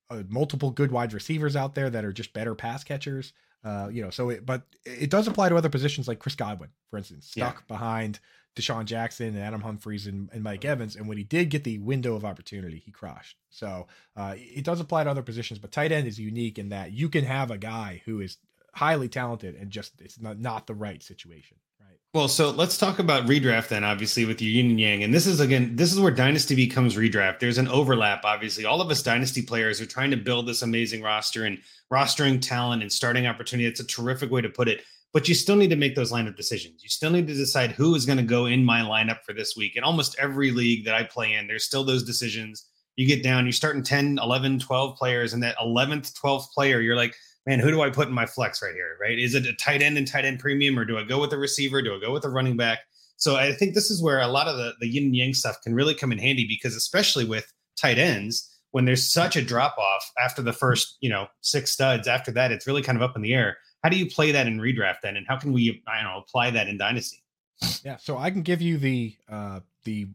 uh, 0.10 0.24
multiple 0.30 0.72
good 0.72 0.92
wide 0.92 1.14
receivers 1.14 1.56
out 1.56 1.76
there 1.76 1.90
that 1.90 2.06
are 2.06 2.14
just 2.14 2.34
better 2.34 2.56
pass 2.56 2.84
catchers. 2.84 3.34
Uh, 3.64 3.90
you 3.92 4.02
know, 4.02 4.10
so 4.10 4.30
it, 4.30 4.46
but 4.46 4.64
it 4.86 5.10
does 5.10 5.28
apply 5.28 5.50
to 5.50 5.56
other 5.56 5.70
positions 5.70 6.08
like 6.08 6.20
Chris 6.20 6.36
Godwin, 6.36 6.70
for 6.90 6.98
instance, 6.98 7.28
stuck 7.28 7.56
yeah. 7.56 7.62
behind 7.68 8.20
DeSean 8.56 8.86
Jackson 8.86 9.28
and 9.28 9.40
Adam 9.40 9.62
Humphries 9.62 10.08
and, 10.08 10.30
and, 10.32 10.44
Mike 10.44 10.64
Evans. 10.64 10.96
And 10.96 11.08
when 11.08 11.18
he 11.18 11.24
did 11.24 11.50
get 11.50 11.64
the 11.64 11.80
window 11.80 12.16
of 12.16 12.24
opportunity, 12.24 12.82
he 12.84 12.92
crushed. 12.92 13.38
So 13.50 13.88
uh, 14.16 14.36
it 14.38 14.64
does 14.64 14.80
apply 14.80 15.04
to 15.04 15.10
other 15.10 15.22
positions, 15.22 15.60
but 15.60 15.72
tight 15.72 15.92
end 15.92 16.08
is 16.08 16.20
unique 16.20 16.58
in 16.58 16.70
that 16.70 16.92
you 16.92 17.10
can 17.10 17.26
have 17.26 17.52
a 17.52 17.58
guy 17.58 18.02
who 18.06 18.20
is 18.20 18.38
highly 18.74 19.10
talented 19.10 19.56
and 19.56 19.70
just 19.72 19.94
it's 20.02 20.20
not, 20.20 20.40
not 20.40 20.68
the 20.68 20.74
right 20.74 21.02
situation. 21.02 21.58
Right. 21.80 21.98
Well, 22.14 22.28
so 22.28 22.52
let's 22.52 22.78
talk 22.78 23.00
about 23.00 23.26
redraft 23.26 23.70
then, 23.70 23.84
obviously, 23.84 24.26
with 24.26 24.42
your 24.42 24.52
yin 24.52 24.72
and 24.72 24.80
yang. 24.80 25.04
And 25.04 25.14
this 25.14 25.28
is 25.28 25.40
again, 25.40 25.76
this 25.76 25.94
is 25.94 26.00
where 26.00 26.12
dynasty 26.12 26.56
becomes 26.56 26.96
redraft. 26.96 27.40
There's 27.40 27.58
an 27.58 27.68
overlap, 27.68 28.24
obviously. 28.24 28.66
All 28.66 28.82
of 28.82 28.90
us 28.90 29.02
dynasty 29.04 29.42
players 29.42 29.82
are 29.82 29.86
trying 29.86 30.12
to 30.12 30.18
build 30.18 30.48
this 30.48 30.62
amazing 30.62 31.02
roster 31.02 31.46
and 31.46 31.60
rostering 31.92 32.42
talent 32.42 32.82
and 32.82 32.92
starting 32.92 33.28
opportunity. 33.28 33.68
It's 33.68 33.80
a 33.80 33.88
terrific 33.88 34.32
way 34.32 34.42
to 34.42 34.50
put 34.50 34.68
it 34.68 34.82
but 35.14 35.28
you 35.28 35.34
still 35.34 35.56
need 35.56 35.70
to 35.70 35.76
make 35.76 35.96
those 35.96 36.12
lineup 36.12 36.36
decisions. 36.36 36.84
You 36.84 36.90
still 36.90 37.10
need 37.10 37.28
to 37.28 37.34
decide 37.34 37.72
who 37.72 37.96
is 37.96 38.06
going 38.06 38.18
to 38.18 38.24
go 38.24 38.46
in 38.46 38.64
my 38.64 38.82
lineup 38.82 39.24
for 39.24 39.34
this 39.34 39.56
week. 39.56 39.76
In 39.76 39.84
almost 39.84 40.16
every 40.20 40.52
league 40.52 40.86
that 40.86 40.94
I 40.94 41.04
play 41.04 41.34
in, 41.34 41.48
there's 41.48 41.64
still 41.64 41.84
those 41.84 42.04
decisions. 42.04 42.66
You 42.98 43.08
get 43.08 43.24
down, 43.24 43.46
you 43.46 43.52
start 43.52 43.76
in 43.76 43.84
10, 43.84 44.20
11, 44.22 44.60
12 44.60 44.96
players, 44.98 45.34
and 45.34 45.42
that 45.44 45.58
11th, 45.58 46.14
12th 46.14 46.52
player, 46.52 46.82
you're 46.82 46.96
like, 46.96 47.16
man, 47.48 47.60
who 47.60 47.72
do 47.72 47.82
I 47.82 47.90
put 47.90 48.08
in 48.08 48.14
my 48.14 48.28
flex 48.28 48.62
right 48.62 48.76
here? 48.76 48.98
Right? 49.02 49.18
Is 49.18 49.34
it 49.34 49.48
a 49.48 49.54
tight 49.54 49.82
end 49.82 49.98
and 49.98 50.08
tight 50.08 50.26
end 50.26 50.40
premium, 50.40 50.78
or 50.78 50.86
do 50.86 51.00
I 51.00 51.04
go 51.04 51.20
with 51.20 51.34
a 51.34 51.38
receiver? 51.38 51.82
Do 51.82 51.96
I 51.96 52.00
go 52.00 52.14
with 52.14 52.26
a 52.26 52.30
running 52.30 52.58
back? 52.58 52.80
So 53.16 53.36
I 53.36 53.52
think 53.54 53.74
this 53.74 53.90
is 53.90 54.04
where 54.04 54.22
a 54.22 54.28
lot 54.28 54.48
of 54.48 54.58
the, 54.58 54.74
the 54.80 54.88
yin 54.88 55.06
and 55.06 55.16
yang 55.16 55.34
stuff 55.34 55.60
can 55.64 55.74
really 55.74 55.96
come 55.96 56.12
in 56.12 56.20
handy 56.20 56.46
because, 56.48 56.76
especially 56.76 57.26
with 57.26 57.52
tight 57.76 57.98
ends, 57.98 58.56
when 58.72 58.86
there's 58.86 59.12
such 59.12 59.36
a 59.36 59.42
drop 59.42 59.76
off 59.80 60.12
after 60.24 60.44
the 60.44 60.54
first, 60.54 60.98
you 61.02 61.10
know, 61.10 61.26
six 61.42 61.72
studs, 61.72 62.08
after 62.08 62.32
that, 62.34 62.52
it's 62.52 62.68
really 62.68 62.84
kind 62.84 62.96
of 62.96 63.02
up 63.02 63.16
in 63.16 63.24
the 63.24 63.34
air 63.34 63.58
how 63.84 63.90
do 63.90 63.98
you 63.98 64.08
play 64.08 64.32
that 64.32 64.48
in 64.48 64.60
redraft 64.60 65.02
then, 65.02 65.18
and 65.18 65.26
how 65.28 65.38
can 65.38 65.54
we 65.54 65.82
I 65.88 66.02
don't 66.02 66.12
know 66.12 66.20
apply 66.20 66.52
that 66.52 66.68
in 66.68 66.78
dynasty? 66.78 67.24
Yeah, 67.84 67.98
so 67.98 68.18
I 68.18 68.30
can 68.32 68.42
give 68.42 68.62
you 68.62 68.78
the 68.78 69.16
uh, 69.30 69.62
the 69.84 70.08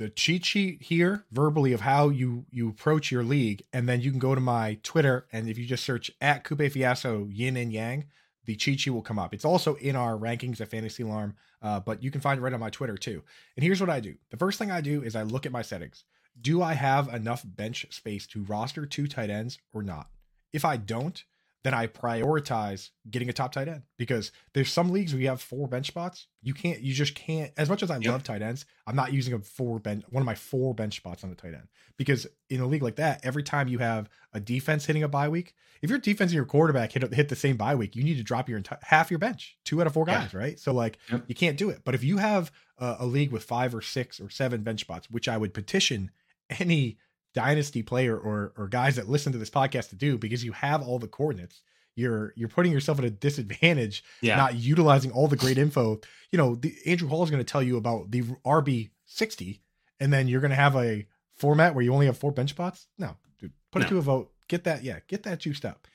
the 0.00 0.08
cheat 0.08 0.46
sheet 0.46 0.80
here 0.80 1.26
verbally 1.30 1.74
of 1.74 1.82
how 1.82 2.08
you 2.08 2.46
you 2.50 2.70
approach 2.70 3.10
your 3.10 3.22
league, 3.22 3.62
and 3.70 3.86
then 3.86 4.00
you 4.00 4.10
can 4.10 4.18
go 4.18 4.34
to 4.34 4.40
my 4.40 4.78
Twitter 4.82 5.26
and 5.30 5.46
if 5.46 5.58
you 5.58 5.66
just 5.66 5.84
search 5.84 6.10
at 6.22 6.42
Coupe 6.42 6.72
Fiasco 6.72 7.28
Yin 7.30 7.58
and 7.58 7.70
Yang, 7.70 8.06
the 8.46 8.56
cheat 8.56 8.80
sheet 8.80 8.90
will 8.90 9.02
come 9.02 9.18
up. 9.18 9.34
It's 9.34 9.44
also 9.44 9.74
in 9.74 9.96
our 9.96 10.16
rankings 10.16 10.58
at 10.62 10.70
Fantasy 10.70 11.02
Alarm, 11.02 11.36
uh, 11.60 11.80
but 11.80 12.02
you 12.02 12.10
can 12.10 12.22
find 12.22 12.38
it 12.38 12.42
right 12.42 12.54
on 12.54 12.60
my 12.60 12.70
Twitter 12.70 12.96
too. 12.96 13.22
And 13.56 13.62
here's 13.62 13.78
what 13.78 13.90
I 13.90 14.00
do: 14.00 14.14
the 14.30 14.38
first 14.38 14.58
thing 14.58 14.70
I 14.70 14.80
do 14.80 15.02
is 15.02 15.14
I 15.14 15.22
look 15.22 15.44
at 15.44 15.52
my 15.52 15.60
settings. 15.60 16.04
Do 16.40 16.62
I 16.62 16.72
have 16.72 17.12
enough 17.12 17.42
bench 17.44 17.86
space 17.90 18.26
to 18.28 18.44
roster 18.44 18.86
two 18.86 19.06
tight 19.06 19.28
ends 19.28 19.58
or 19.74 19.82
not? 19.82 20.08
If 20.50 20.64
I 20.64 20.78
don't, 20.78 21.22
then 21.62 21.74
I 21.74 21.86
prioritize 21.86 22.90
getting 23.10 23.28
a 23.28 23.32
top 23.32 23.52
tight 23.52 23.68
end 23.68 23.82
because 23.98 24.32
there's 24.54 24.72
some 24.72 24.90
leagues 24.90 25.12
where 25.12 25.20
you 25.20 25.28
have 25.28 25.42
four 25.42 25.68
bench 25.68 25.88
spots. 25.88 26.26
You 26.42 26.54
can't, 26.54 26.80
you 26.80 26.94
just 26.94 27.14
can't. 27.14 27.52
As 27.58 27.68
much 27.68 27.82
as 27.82 27.90
I 27.90 27.98
yep. 27.98 28.12
love 28.12 28.22
tight 28.22 28.40
ends, 28.40 28.64
I'm 28.86 28.96
not 28.96 29.12
using 29.12 29.34
a 29.34 29.38
four 29.38 29.78
bench, 29.78 30.04
one 30.08 30.22
of 30.22 30.26
my 30.26 30.34
four 30.34 30.74
bench 30.74 30.96
spots 30.96 31.22
on 31.22 31.30
the 31.30 31.36
tight 31.36 31.54
end 31.54 31.68
because 31.98 32.26
in 32.48 32.60
a 32.60 32.66
league 32.66 32.82
like 32.82 32.96
that, 32.96 33.20
every 33.24 33.42
time 33.42 33.68
you 33.68 33.78
have 33.78 34.08
a 34.32 34.40
defense 34.40 34.86
hitting 34.86 35.02
a 35.02 35.08
bye 35.08 35.28
week, 35.28 35.54
if 35.82 35.90
your 35.90 35.98
defense 35.98 36.30
and 36.30 36.36
your 36.36 36.46
quarterback 36.46 36.92
hit 36.92 37.12
hit 37.12 37.28
the 37.28 37.36
same 37.36 37.56
bye 37.56 37.74
week, 37.74 37.94
you 37.94 38.02
need 38.02 38.16
to 38.16 38.22
drop 38.22 38.48
your 38.48 38.56
entire 38.56 38.78
half 38.82 39.10
your 39.10 39.18
bench, 39.18 39.58
two 39.64 39.80
out 39.80 39.86
of 39.86 39.92
four 39.92 40.06
guys, 40.06 40.32
yeah. 40.32 40.38
right? 40.38 40.58
So 40.58 40.72
like 40.72 40.98
yep. 41.10 41.24
you 41.26 41.34
can't 41.34 41.58
do 41.58 41.68
it. 41.68 41.82
But 41.84 41.94
if 41.94 42.02
you 42.02 42.16
have 42.16 42.50
a, 42.78 42.96
a 43.00 43.06
league 43.06 43.32
with 43.32 43.44
five 43.44 43.74
or 43.74 43.82
six 43.82 44.18
or 44.18 44.30
seven 44.30 44.62
bench 44.62 44.80
spots, 44.80 45.10
which 45.10 45.28
I 45.28 45.36
would 45.36 45.52
petition 45.52 46.10
any 46.58 46.96
dynasty 47.34 47.82
player 47.82 48.16
or 48.16 48.52
or 48.56 48.68
guys 48.68 48.96
that 48.96 49.08
listen 49.08 49.32
to 49.32 49.38
this 49.38 49.50
podcast 49.50 49.90
to 49.90 49.96
do 49.96 50.18
because 50.18 50.44
you 50.44 50.52
have 50.52 50.82
all 50.82 50.98
the 50.98 51.08
coordinates. 51.08 51.62
You're 51.94 52.32
you're 52.36 52.48
putting 52.48 52.72
yourself 52.72 52.98
at 52.98 53.04
a 53.04 53.10
disadvantage 53.10 54.04
yeah. 54.20 54.36
not 54.36 54.54
utilizing 54.54 55.10
all 55.10 55.28
the 55.28 55.36
great 55.36 55.58
info. 55.58 56.00
You 56.32 56.38
know 56.38 56.54
the, 56.54 56.74
andrew 56.86 57.08
hall 57.08 57.22
is 57.22 57.30
going 57.30 57.44
to 57.44 57.50
tell 57.50 57.62
you 57.62 57.76
about 57.76 58.10
the 58.10 58.22
rb 58.22 58.90
60 59.06 59.60
and 59.98 60.12
then 60.12 60.28
you're 60.28 60.40
going 60.40 60.50
to 60.50 60.56
have 60.56 60.76
a 60.76 61.06
format 61.34 61.74
where 61.74 61.82
you 61.82 61.92
only 61.92 62.06
have 62.06 62.18
four 62.18 62.32
bench 62.32 62.50
spots? 62.50 62.86
No 62.98 63.16
dude 63.38 63.52
put 63.70 63.80
no. 63.80 63.86
it 63.86 63.88
to 63.90 63.98
a 63.98 64.02
vote. 64.02 64.32
Get 64.48 64.64
that 64.64 64.82
yeah 64.82 65.00
get 65.08 65.22
that 65.24 65.40
juiced 65.40 65.64
up. 65.64 65.86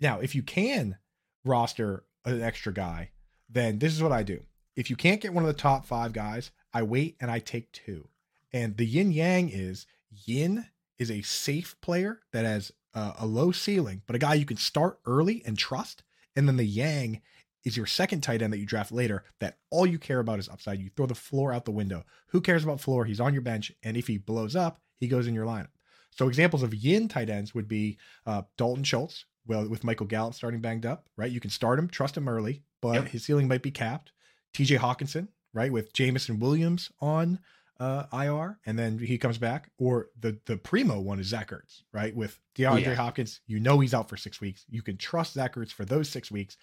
Now 0.00 0.20
if 0.20 0.34
you 0.34 0.42
can 0.42 0.96
roster 1.44 2.04
an 2.24 2.40
extra 2.40 2.72
guy 2.72 3.10
then 3.50 3.78
this 3.78 3.92
is 3.92 4.02
what 4.02 4.12
i 4.12 4.22
do. 4.22 4.42
If 4.74 4.88
you 4.88 4.96
can't 4.96 5.20
get 5.20 5.34
one 5.34 5.44
of 5.44 5.48
the 5.48 5.60
top 5.60 5.84
five 5.84 6.12
guys 6.12 6.50
i 6.72 6.82
wait 6.82 7.16
and 7.20 7.30
i 7.30 7.38
take 7.38 7.72
two. 7.72 8.08
And 8.54 8.76
the 8.76 8.86
yin 8.86 9.12
yang 9.12 9.48
is 9.48 9.86
yin 10.10 10.66
is 11.02 11.10
a 11.10 11.22
safe 11.22 11.76
player 11.82 12.20
that 12.32 12.44
has 12.44 12.72
uh, 12.94 13.12
a 13.18 13.26
low 13.26 13.52
ceiling, 13.52 14.02
but 14.06 14.16
a 14.16 14.18
guy 14.18 14.34
you 14.34 14.46
can 14.46 14.56
start 14.56 14.98
early 15.04 15.42
and 15.44 15.58
trust. 15.58 16.02
And 16.36 16.48
then 16.48 16.56
the 16.56 16.64
Yang 16.64 17.20
is 17.64 17.76
your 17.76 17.86
second 17.86 18.22
tight 18.22 18.42
end 18.42 18.52
that 18.52 18.58
you 18.58 18.66
draft 18.66 18.92
later 18.92 19.24
that 19.40 19.58
all 19.70 19.86
you 19.86 19.98
care 19.98 20.20
about 20.20 20.38
is 20.38 20.48
upside. 20.48 20.80
You 20.80 20.90
throw 20.96 21.06
the 21.06 21.14
floor 21.14 21.52
out 21.52 21.64
the 21.64 21.70
window. 21.70 22.04
Who 22.28 22.40
cares 22.40 22.64
about 22.64 22.80
floor? 22.80 23.04
He's 23.04 23.20
on 23.20 23.32
your 23.32 23.42
bench. 23.42 23.72
And 23.82 23.96
if 23.96 24.06
he 24.06 24.18
blows 24.18 24.56
up, 24.56 24.80
he 24.98 25.08
goes 25.08 25.26
in 25.26 25.34
your 25.34 25.46
lineup. 25.46 25.68
So 26.10 26.28
examples 26.28 26.62
of 26.62 26.74
yin 26.74 27.08
tight 27.08 27.30
ends 27.30 27.54
would 27.54 27.68
be 27.68 27.98
uh, 28.26 28.42
Dalton 28.58 28.84
Schultz, 28.84 29.24
well, 29.46 29.68
with 29.68 29.84
Michael 29.84 30.06
Gallup 30.06 30.34
starting 30.34 30.60
banged 30.60 30.86
up, 30.86 31.08
right? 31.16 31.30
You 31.30 31.40
can 31.40 31.50
start 31.50 31.78
him, 31.78 31.88
trust 31.88 32.16
him 32.16 32.28
early, 32.28 32.62
but 32.80 32.94
yep. 32.94 33.08
his 33.08 33.24
ceiling 33.24 33.48
might 33.48 33.62
be 33.62 33.70
capped. 33.70 34.12
TJ 34.54 34.78
Hockenson, 34.78 35.28
right? 35.54 35.72
With 35.72 35.92
Jameson 35.92 36.38
Williams 36.38 36.90
on 37.00 37.38
uh, 37.82 38.06
IR 38.12 38.60
and 38.64 38.78
then 38.78 38.96
he 38.96 39.18
comes 39.18 39.38
back, 39.38 39.68
or 39.76 40.06
the 40.20 40.38
the 40.46 40.56
primo 40.56 41.00
one 41.00 41.18
is 41.18 41.26
Zach 41.26 41.50
Ertz, 41.50 41.82
right? 41.92 42.14
With 42.14 42.38
DeAndre 42.54 42.84
yeah. 42.84 42.94
Hopkins, 42.94 43.40
you 43.48 43.58
know 43.58 43.80
he's 43.80 43.92
out 43.92 44.08
for 44.08 44.16
six 44.16 44.40
weeks. 44.40 44.64
You 44.68 44.82
can 44.82 44.96
trust 44.96 45.32
Zach 45.32 45.56
Ertz 45.56 45.72
for 45.72 45.84
those 45.84 46.08
six 46.08 46.30
weeks. 46.30 46.56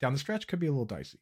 Down 0.00 0.12
the 0.12 0.18
stretch 0.18 0.48
could 0.48 0.58
be 0.58 0.66
a 0.66 0.72
little 0.72 0.84
dicey. 0.84 1.20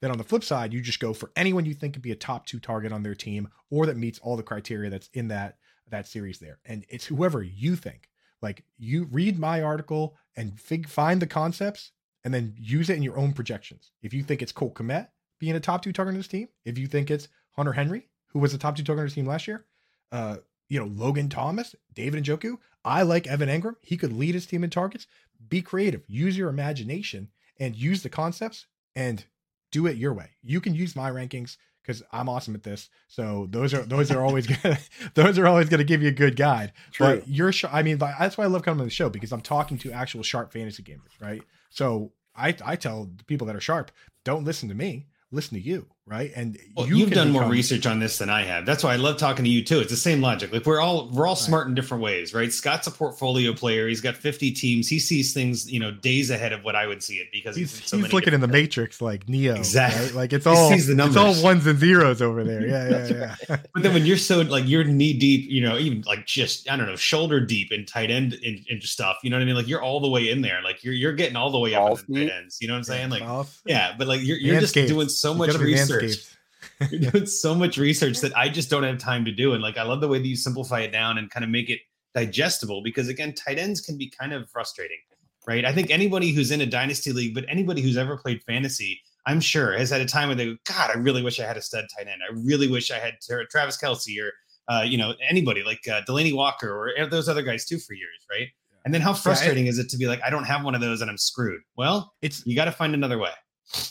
Then 0.00 0.10
on 0.10 0.16
the 0.16 0.24
flip 0.24 0.42
side, 0.42 0.72
you 0.72 0.80
just 0.80 1.00
go 1.00 1.12
for 1.12 1.30
anyone 1.36 1.66
you 1.66 1.74
think 1.74 1.92
could 1.92 2.02
be 2.02 2.12
a 2.12 2.16
top 2.16 2.46
two 2.46 2.58
target 2.58 2.92
on 2.92 3.02
their 3.02 3.14
team 3.14 3.48
or 3.70 3.84
that 3.84 3.98
meets 3.98 4.18
all 4.20 4.38
the 4.38 4.42
criteria 4.42 4.88
that's 4.88 5.10
in 5.12 5.28
that 5.28 5.58
that 5.90 6.08
series 6.08 6.38
there. 6.38 6.60
And 6.64 6.86
it's 6.88 7.04
whoever 7.04 7.42
you 7.42 7.76
think. 7.76 8.08
Like 8.40 8.64
you 8.78 9.04
read 9.04 9.38
my 9.38 9.60
article 9.60 10.16
and 10.34 10.58
fig, 10.58 10.88
find 10.88 11.20
the 11.20 11.26
concepts 11.26 11.92
and 12.24 12.32
then 12.32 12.54
use 12.58 12.88
it 12.88 12.96
in 12.96 13.02
your 13.02 13.18
own 13.18 13.34
projections. 13.34 13.92
If 14.02 14.14
you 14.14 14.22
think 14.22 14.40
it's 14.40 14.52
Cole 14.52 14.72
Kmet 14.72 15.08
being 15.38 15.56
a 15.56 15.60
top 15.60 15.82
two 15.82 15.92
target 15.92 16.14
on 16.14 16.18
this 16.18 16.28
team, 16.28 16.48
if 16.64 16.78
you 16.78 16.86
think 16.86 17.10
it's 17.10 17.28
Hunter 17.52 17.74
Henry 17.74 18.08
who 18.34 18.40
was 18.40 18.52
the 18.52 18.58
top 18.58 18.76
two 18.76 18.82
target 18.82 19.00
on 19.00 19.06
his 19.06 19.14
team 19.14 19.26
last 19.26 19.48
year. 19.48 19.64
Uh, 20.12 20.36
you 20.68 20.78
know, 20.78 20.86
Logan 20.86 21.28
Thomas, 21.28 21.74
David 21.94 22.24
Njoku. 22.24 22.58
I 22.84 23.02
like 23.02 23.26
Evan 23.26 23.48
Engram. 23.48 23.76
He 23.80 23.96
could 23.96 24.12
lead 24.12 24.34
his 24.34 24.44
team 24.44 24.64
in 24.64 24.70
targets. 24.70 25.06
Be 25.48 25.62
creative, 25.62 26.02
use 26.06 26.36
your 26.36 26.48
imagination, 26.48 27.28
and 27.58 27.76
use 27.76 28.02
the 28.02 28.08
concepts 28.08 28.66
and 28.94 29.24
do 29.70 29.86
it 29.86 29.96
your 29.96 30.12
way. 30.12 30.30
You 30.42 30.60
can 30.60 30.74
use 30.74 30.96
my 30.96 31.10
rankings 31.10 31.56
because 31.82 32.02
I'm 32.12 32.28
awesome 32.28 32.54
at 32.54 32.62
this. 32.62 32.88
So 33.08 33.46
those 33.50 33.72
are 33.72 33.82
those 33.82 34.10
are 34.10 34.22
always 34.22 34.46
gonna 34.62 34.78
those 35.14 35.38
are 35.38 35.46
always 35.46 35.68
gonna 35.68 35.84
give 35.84 36.02
you 36.02 36.08
a 36.08 36.12
good 36.12 36.36
guide. 36.36 36.72
True. 36.92 37.06
But 37.16 37.28
you're 37.28 37.52
I 37.70 37.82
mean 37.82 37.98
that's 37.98 38.36
why 38.36 38.44
I 38.44 38.48
love 38.48 38.62
coming 38.62 38.80
on 38.80 38.86
the 38.86 38.90
show 38.90 39.08
because 39.08 39.32
I'm 39.32 39.42
talking 39.42 39.78
to 39.78 39.92
actual 39.92 40.22
sharp 40.22 40.52
fantasy 40.52 40.82
gamers, 40.82 41.20
right? 41.20 41.42
So 41.70 42.12
I 42.34 42.54
I 42.64 42.76
tell 42.76 43.10
people 43.26 43.46
that 43.48 43.56
are 43.56 43.60
sharp, 43.60 43.90
don't 44.24 44.44
listen 44.44 44.68
to 44.70 44.74
me 44.74 45.06
listen 45.34 45.58
to 45.58 45.64
you, 45.64 45.86
right? 46.06 46.30
And 46.36 46.58
well, 46.76 46.86
you 46.86 46.98
have 46.98 47.12
done 47.12 47.28
become... 47.28 47.42
more 47.44 47.50
research 47.50 47.86
on 47.86 47.98
this 47.98 48.18
than 48.18 48.28
I 48.28 48.42
have. 48.42 48.66
That's 48.66 48.84
why 48.84 48.92
I 48.92 48.96
love 48.96 49.16
talking 49.16 49.44
to 49.44 49.50
you 49.50 49.64
too. 49.64 49.80
It's 49.80 49.90
the 49.90 49.96
same 49.96 50.20
logic. 50.20 50.52
Like 50.52 50.66
we're 50.66 50.80
all 50.80 51.08
we're 51.08 51.26
all 51.26 51.34
right. 51.34 51.38
smart 51.38 51.66
in 51.66 51.74
different 51.74 52.02
ways, 52.02 52.34
right? 52.34 52.52
Scott's 52.52 52.86
a 52.86 52.90
portfolio 52.90 53.54
player. 53.54 53.88
He's 53.88 54.00
got 54.00 54.14
50 54.14 54.50
teams. 54.52 54.88
He 54.88 54.98
sees 54.98 55.32
things, 55.32 55.70
you 55.70 55.80
know, 55.80 55.90
days 55.90 56.30
ahead 56.30 56.52
of 56.52 56.62
what 56.62 56.76
I 56.76 56.86
would 56.86 57.02
see 57.02 57.16
it 57.16 57.28
because 57.32 57.56
he's, 57.56 57.76
he's, 57.78 57.88
so 57.88 57.96
he's 57.96 58.12
looking 58.12 58.34
in 58.34 58.40
the 58.40 58.48
matrix 58.48 59.00
like 59.00 59.28
Neo. 59.28 59.54
Exactly. 59.54 60.06
Right? 60.06 60.14
Like 60.14 60.32
it's 60.34 60.46
all 60.46 60.70
sees 60.70 60.86
the 60.86 60.94
numbers. 60.94 61.16
It's 61.16 61.38
all 61.38 61.42
ones 61.42 61.66
and 61.66 61.78
zeros 61.78 62.20
over 62.20 62.44
there. 62.44 62.54
Yeah, 62.74 62.88
yeah, 62.88 63.36
yeah. 63.48 63.56
but 63.72 63.82
then 63.82 63.92
when 63.92 64.06
you're 64.06 64.16
so 64.16 64.40
like 64.40 64.66
you're 64.66 64.84
knee 64.84 65.12
deep, 65.12 65.50
you 65.50 65.60
know, 65.60 65.76
even 65.76 66.00
like 66.02 66.24
just 66.26 66.68
I 66.70 66.76
don't 66.76 66.86
know, 66.86 66.96
shoulder 66.96 67.38
deep 67.38 67.72
in 67.72 67.84
tight 67.84 68.10
end 68.10 68.34
in, 68.34 68.64
into 68.68 68.86
stuff. 68.86 69.18
You 69.22 69.30
know 69.30 69.36
what 69.36 69.42
I 69.42 69.44
mean? 69.44 69.54
Like 69.54 69.68
you're 69.68 69.82
all 69.82 70.00
the 70.00 70.08
way 70.08 70.30
in 70.30 70.40
there. 70.40 70.60
Like 70.62 70.82
you're 70.82 70.94
you're 70.94 71.12
getting 71.12 71.36
all 71.36 71.50
the 71.50 71.58
way 71.58 71.74
up 71.74 71.98
in 72.08 72.14
the 72.14 72.26
tight 72.26 72.32
ends. 72.32 72.58
You 72.60 72.68
know 72.68 72.74
what 72.74 72.78
I'm 72.78 72.84
saying? 72.84 73.10
Like 73.10 73.22
yeah, 73.66 73.94
but 73.96 74.08
like 74.08 74.22
you're 74.22 74.38
you're 74.38 74.60
just 74.60 74.74
doing 74.74 75.08
so 75.08 75.34
much 75.34 75.54
research 75.58 75.93
research. 76.02 76.36
You're 76.90 77.10
doing 77.10 77.26
so 77.26 77.54
much 77.54 77.76
research 77.76 78.20
that 78.20 78.36
I 78.36 78.48
just 78.48 78.70
don't 78.70 78.82
have 78.82 78.98
time 78.98 79.24
to 79.26 79.32
do. 79.32 79.52
And 79.52 79.62
like, 79.62 79.76
I 79.76 79.82
love 79.82 80.00
the 80.00 80.08
way 80.08 80.18
that 80.18 80.26
you 80.26 80.36
simplify 80.36 80.80
it 80.80 80.92
down 80.92 81.18
and 81.18 81.30
kind 81.30 81.44
of 81.44 81.50
make 81.50 81.70
it 81.70 81.80
digestible 82.14 82.82
because 82.82 83.08
again, 83.08 83.34
tight 83.34 83.58
ends 83.58 83.80
can 83.80 83.98
be 83.98 84.08
kind 84.08 84.32
of 84.32 84.48
frustrating, 84.48 84.98
right? 85.46 85.64
I 85.64 85.72
think 85.72 85.90
anybody 85.90 86.32
who's 86.32 86.50
in 86.50 86.60
a 86.60 86.66
dynasty 86.66 87.12
league, 87.12 87.34
but 87.34 87.44
anybody 87.48 87.82
who's 87.82 87.96
ever 87.96 88.16
played 88.16 88.42
fantasy, 88.44 89.00
I'm 89.26 89.40
sure 89.40 89.76
has 89.76 89.90
had 89.90 90.00
a 90.00 90.06
time 90.06 90.28
where 90.28 90.36
they 90.36 90.46
go, 90.46 90.56
God, 90.64 90.90
I 90.90 90.98
really 90.98 91.22
wish 91.22 91.40
I 91.40 91.46
had 91.46 91.56
a 91.56 91.62
stud 91.62 91.86
tight 91.96 92.08
end. 92.08 92.20
I 92.28 92.32
really 92.44 92.68
wish 92.68 92.90
I 92.90 92.98
had 92.98 93.14
Travis 93.50 93.76
Kelce 93.76 94.16
or, 94.22 94.32
uh, 94.68 94.82
you 94.82 94.98
know, 94.98 95.14
anybody 95.28 95.62
like 95.62 95.86
uh, 95.88 96.02
Delanie 96.08 96.34
Walker 96.34 96.70
or 96.70 97.06
those 97.06 97.28
other 97.28 97.42
guys 97.42 97.64
too 97.64 97.78
for 97.78 97.94
years, 97.94 98.26
right? 98.30 98.48
And 98.84 98.92
then 98.92 99.00
how 99.00 99.14
frustrating 99.14 99.64
yeah, 99.64 99.70
it, 99.70 99.72
is 99.72 99.78
it 99.78 99.88
to 99.90 99.96
be 99.96 100.06
like, 100.06 100.22
I 100.22 100.30
don't 100.30 100.44
have 100.44 100.62
one 100.62 100.74
of 100.74 100.80
those 100.80 101.00
and 101.00 101.10
I'm 101.10 101.16
screwed? 101.16 101.62
Well, 101.76 102.12
it's 102.20 102.46
you 102.46 102.54
got 102.54 102.66
to 102.66 102.72
find 102.72 102.94
another 102.94 103.18
way. 103.18 103.30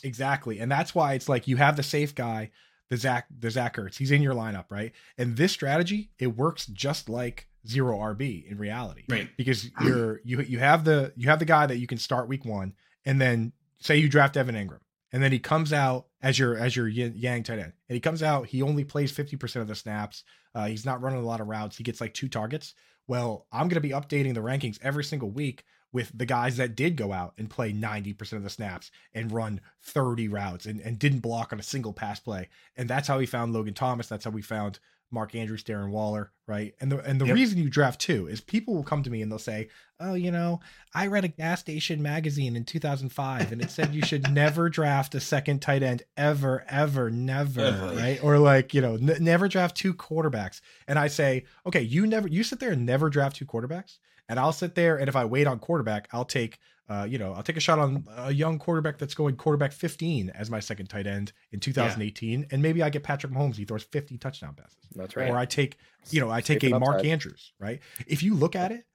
Exactly. 0.04 0.60
And 0.60 0.72
that's 0.72 0.94
why 0.94 1.14
it's 1.14 1.30
like 1.30 1.48
you 1.48 1.58
have 1.58 1.76
the 1.76 1.84
safe 1.84 2.14
guy, 2.16 2.52
the 2.90 2.98
Zach, 2.98 3.28
the 3.38 3.50
Zach 3.50 3.76
Ertz. 3.78 3.98
He's 3.98 4.12
in 4.12 4.22
your 4.22 4.36
lineup, 4.36 4.66
right? 4.70 4.92
And 5.18 5.36
this 5.36 5.52
strategy, 5.52 6.12
it 6.20 6.28
works 6.28 6.66
just 6.68 7.10
like 7.10 7.48
zero 7.68 7.98
RB 7.98 8.50
in 8.50 8.58
reality. 8.58 9.04
Right. 9.10 9.30
Because 9.38 9.70
you're 9.84 10.22
you 10.24 10.42
you 10.42 10.60
have 10.60 10.86
the 10.86 11.14
you 11.16 11.30
have 11.30 11.40
the 11.40 11.46
guy 11.46 11.66
that 11.66 11.78
you 11.78 11.88
can 11.88 11.98
start 11.98 12.28
week 12.28 12.46
one, 12.46 12.74
and 13.06 13.20
then 13.20 13.52
say 13.80 13.98
you 13.98 14.10
draft 14.10 14.38
Evan 14.38 14.56
Engram. 14.56 14.80
and 15.12 15.22
then 15.24 15.32
he 15.32 15.40
comes 15.40 15.72
out 15.74 16.08
as 16.22 16.38
your 16.38 16.58
as 16.58 16.76
your 16.76 16.88
Yang 16.88 17.44
tight 17.44 17.60
end, 17.60 17.74
and 17.90 17.96
he 17.96 18.00
comes 18.00 18.24
out. 18.24 18.48
He 18.48 18.62
only 18.62 18.84
plays 18.84 19.12
fifty 19.12 19.38
percent 19.38 19.62
of 19.62 19.68
the 19.68 19.76
snaps. 19.76 20.24
Uh, 20.56 20.66
he's 20.66 20.86
not 20.86 21.02
running 21.02 21.20
a 21.20 21.26
lot 21.26 21.42
of 21.42 21.48
routes. 21.48 21.78
He 21.78 21.84
gets 21.84 22.00
like 22.00 22.14
two 22.14 22.30
targets. 22.30 22.76
Well, 23.08 23.48
I'm 23.52 23.68
going 23.68 23.82
to 23.82 23.82
be 23.82 23.90
updating 23.90 24.34
the 24.34 24.40
rankings 24.40 24.80
every 24.82 25.04
single 25.04 25.30
week 25.30 25.66
with 25.94 26.12
the 26.18 26.26
guys 26.26 26.58
that 26.58 26.76
did 26.76 26.98
go 26.98 27.14
out 27.14 27.34
and 27.38 27.50
play 27.50 27.72
90% 27.72 28.34
of 28.34 28.44
the 28.44 28.50
snaps 28.50 28.92
and 29.14 29.32
run 29.32 29.62
30 29.84 30.28
routes 30.28 30.66
and, 30.66 30.82
and 30.82 31.00
didn't 31.00 31.20
block 31.20 31.54
on 31.54 31.60
a 31.60 31.64
single 31.64 31.94
pass 31.94 32.20
play. 32.20 32.50
And 32.76 32.90
that's 32.90 33.08
how 33.08 33.20
we 33.20 33.28
found 33.28 33.54
Logan 33.54 33.76
Thomas. 33.76 34.08
That's 34.08 34.26
how 34.26 34.32
we 34.32 34.42
found 34.42 34.80
Mark 35.14 35.36
Andrews, 35.36 35.64
Darren 35.64 35.92
Waller, 35.92 36.32
right? 36.48 36.74
And 36.82 36.92
the 36.92 36.98
and 37.02 37.22
the 37.22 37.28
yep. 37.28 37.36
reason 37.36 37.60
you 37.60 37.70
draft 37.70 38.02
two 38.02 38.28
is 38.28 38.42
people 38.42 38.74
will 38.74 38.84
come 38.84 39.04
to 39.04 39.12
me 39.12 39.22
and 39.22 39.32
they'll 39.32 39.38
say, 39.38 39.70
"Oh, 40.00 40.16
you 40.16 40.32
know, 40.32 40.60
I 40.96 41.06
read 41.06 41.24
a 41.24 41.28
gas 41.28 41.60
station 41.60 42.02
magazine 42.02 42.56
in 42.56 42.66
2005 42.66 43.52
and 43.52 43.62
it 43.62 43.70
said 43.70 43.94
you 43.94 44.02
should 44.02 44.32
never 44.34 44.70
draft 44.70 45.14
a 45.14 45.20
second 45.20 45.62
tight 45.62 45.84
end 45.84 46.02
ever, 46.18 46.66
ever, 46.68 47.12
never, 47.12 47.62
ever. 47.62 47.96
right? 47.96 48.24
Or 48.24 48.40
like, 48.40 48.74
you 48.74 48.82
know, 48.82 48.96
n- 48.96 49.18
never 49.20 49.48
draft 49.48 49.78
two 49.78 49.94
quarterbacks." 49.94 50.62
And 50.88 50.98
I 50.98 51.08
say, 51.08 51.46
"Okay, 51.68 51.82
you 51.82 52.08
never 52.08 52.28
you 52.28 52.44
sit 52.44 52.60
there 52.60 52.72
and 52.72 52.84
never 52.84 53.12
draft 53.12 53.36
two 53.36 53.46
quarterbacks." 53.46 54.00
And 54.34 54.39
I'll 54.39 54.52
sit 54.52 54.74
there 54.74 54.98
and 54.98 55.08
if 55.08 55.15
I 55.15 55.26
wait 55.26 55.46
on 55.46 55.60
quarterback, 55.60 56.08
I'll 56.12 56.26
take 56.26 56.58
uh, 56.89 57.06
you 57.08 57.19
know, 57.19 57.34
I'll 57.34 57.43
take 57.43 57.56
a 57.56 57.60
shot 57.62 57.78
on 57.78 58.04
a 58.17 58.34
young 58.34 58.58
quarterback 58.58 58.98
that's 58.98 59.13
going 59.13 59.36
quarterback 59.36 59.72
15 59.72 60.32
as 60.32 60.50
my 60.50 60.60
second 60.60 60.88
tight 60.88 61.06
end 61.06 61.32
in 61.52 61.60
2018, 61.60 62.39
yeah. 62.39 62.46
and 62.52 62.62
maybe 62.62 62.84
I 62.84 62.89
get 62.89 63.04
Patrick 63.04 63.32
Mahomes. 63.32 63.56
He 63.56 63.63
throws 63.63 63.84
50 63.84 64.17
touchdown 64.17 64.56
passes. 64.56 64.76
That's 64.96 65.15
right. 65.15 65.30
Or 65.30 65.38
I 65.38 65.46
take, 65.46 65.78
you 66.10 66.19
know, 66.19 66.32
I 66.32 66.41
take 66.41 66.63
a 66.63 66.69
Mark 66.72 66.96
upside. 66.96 67.06
Andrews. 67.06 67.54
Right. 67.60 67.80
If 68.08 68.22
you 68.24 68.34
look 68.34 68.56
at 68.56 68.72
it, 68.72 68.86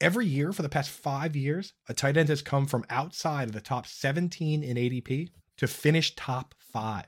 every 0.00 0.26
year 0.26 0.52
for 0.52 0.62
the 0.62 0.68
past 0.68 0.90
five 0.90 1.36
years, 1.36 1.74
a 1.90 1.94
tight 1.94 2.16
end 2.16 2.30
has 2.30 2.42
come 2.42 2.66
from 2.66 2.84
outside 2.88 3.48
of 3.48 3.52
the 3.52 3.60
top 3.60 3.86
17 3.86 4.64
in 4.64 4.76
ADP 4.76 5.28
to 5.58 5.66
finish 5.66 6.14
top 6.16 6.54
five. 6.72 7.06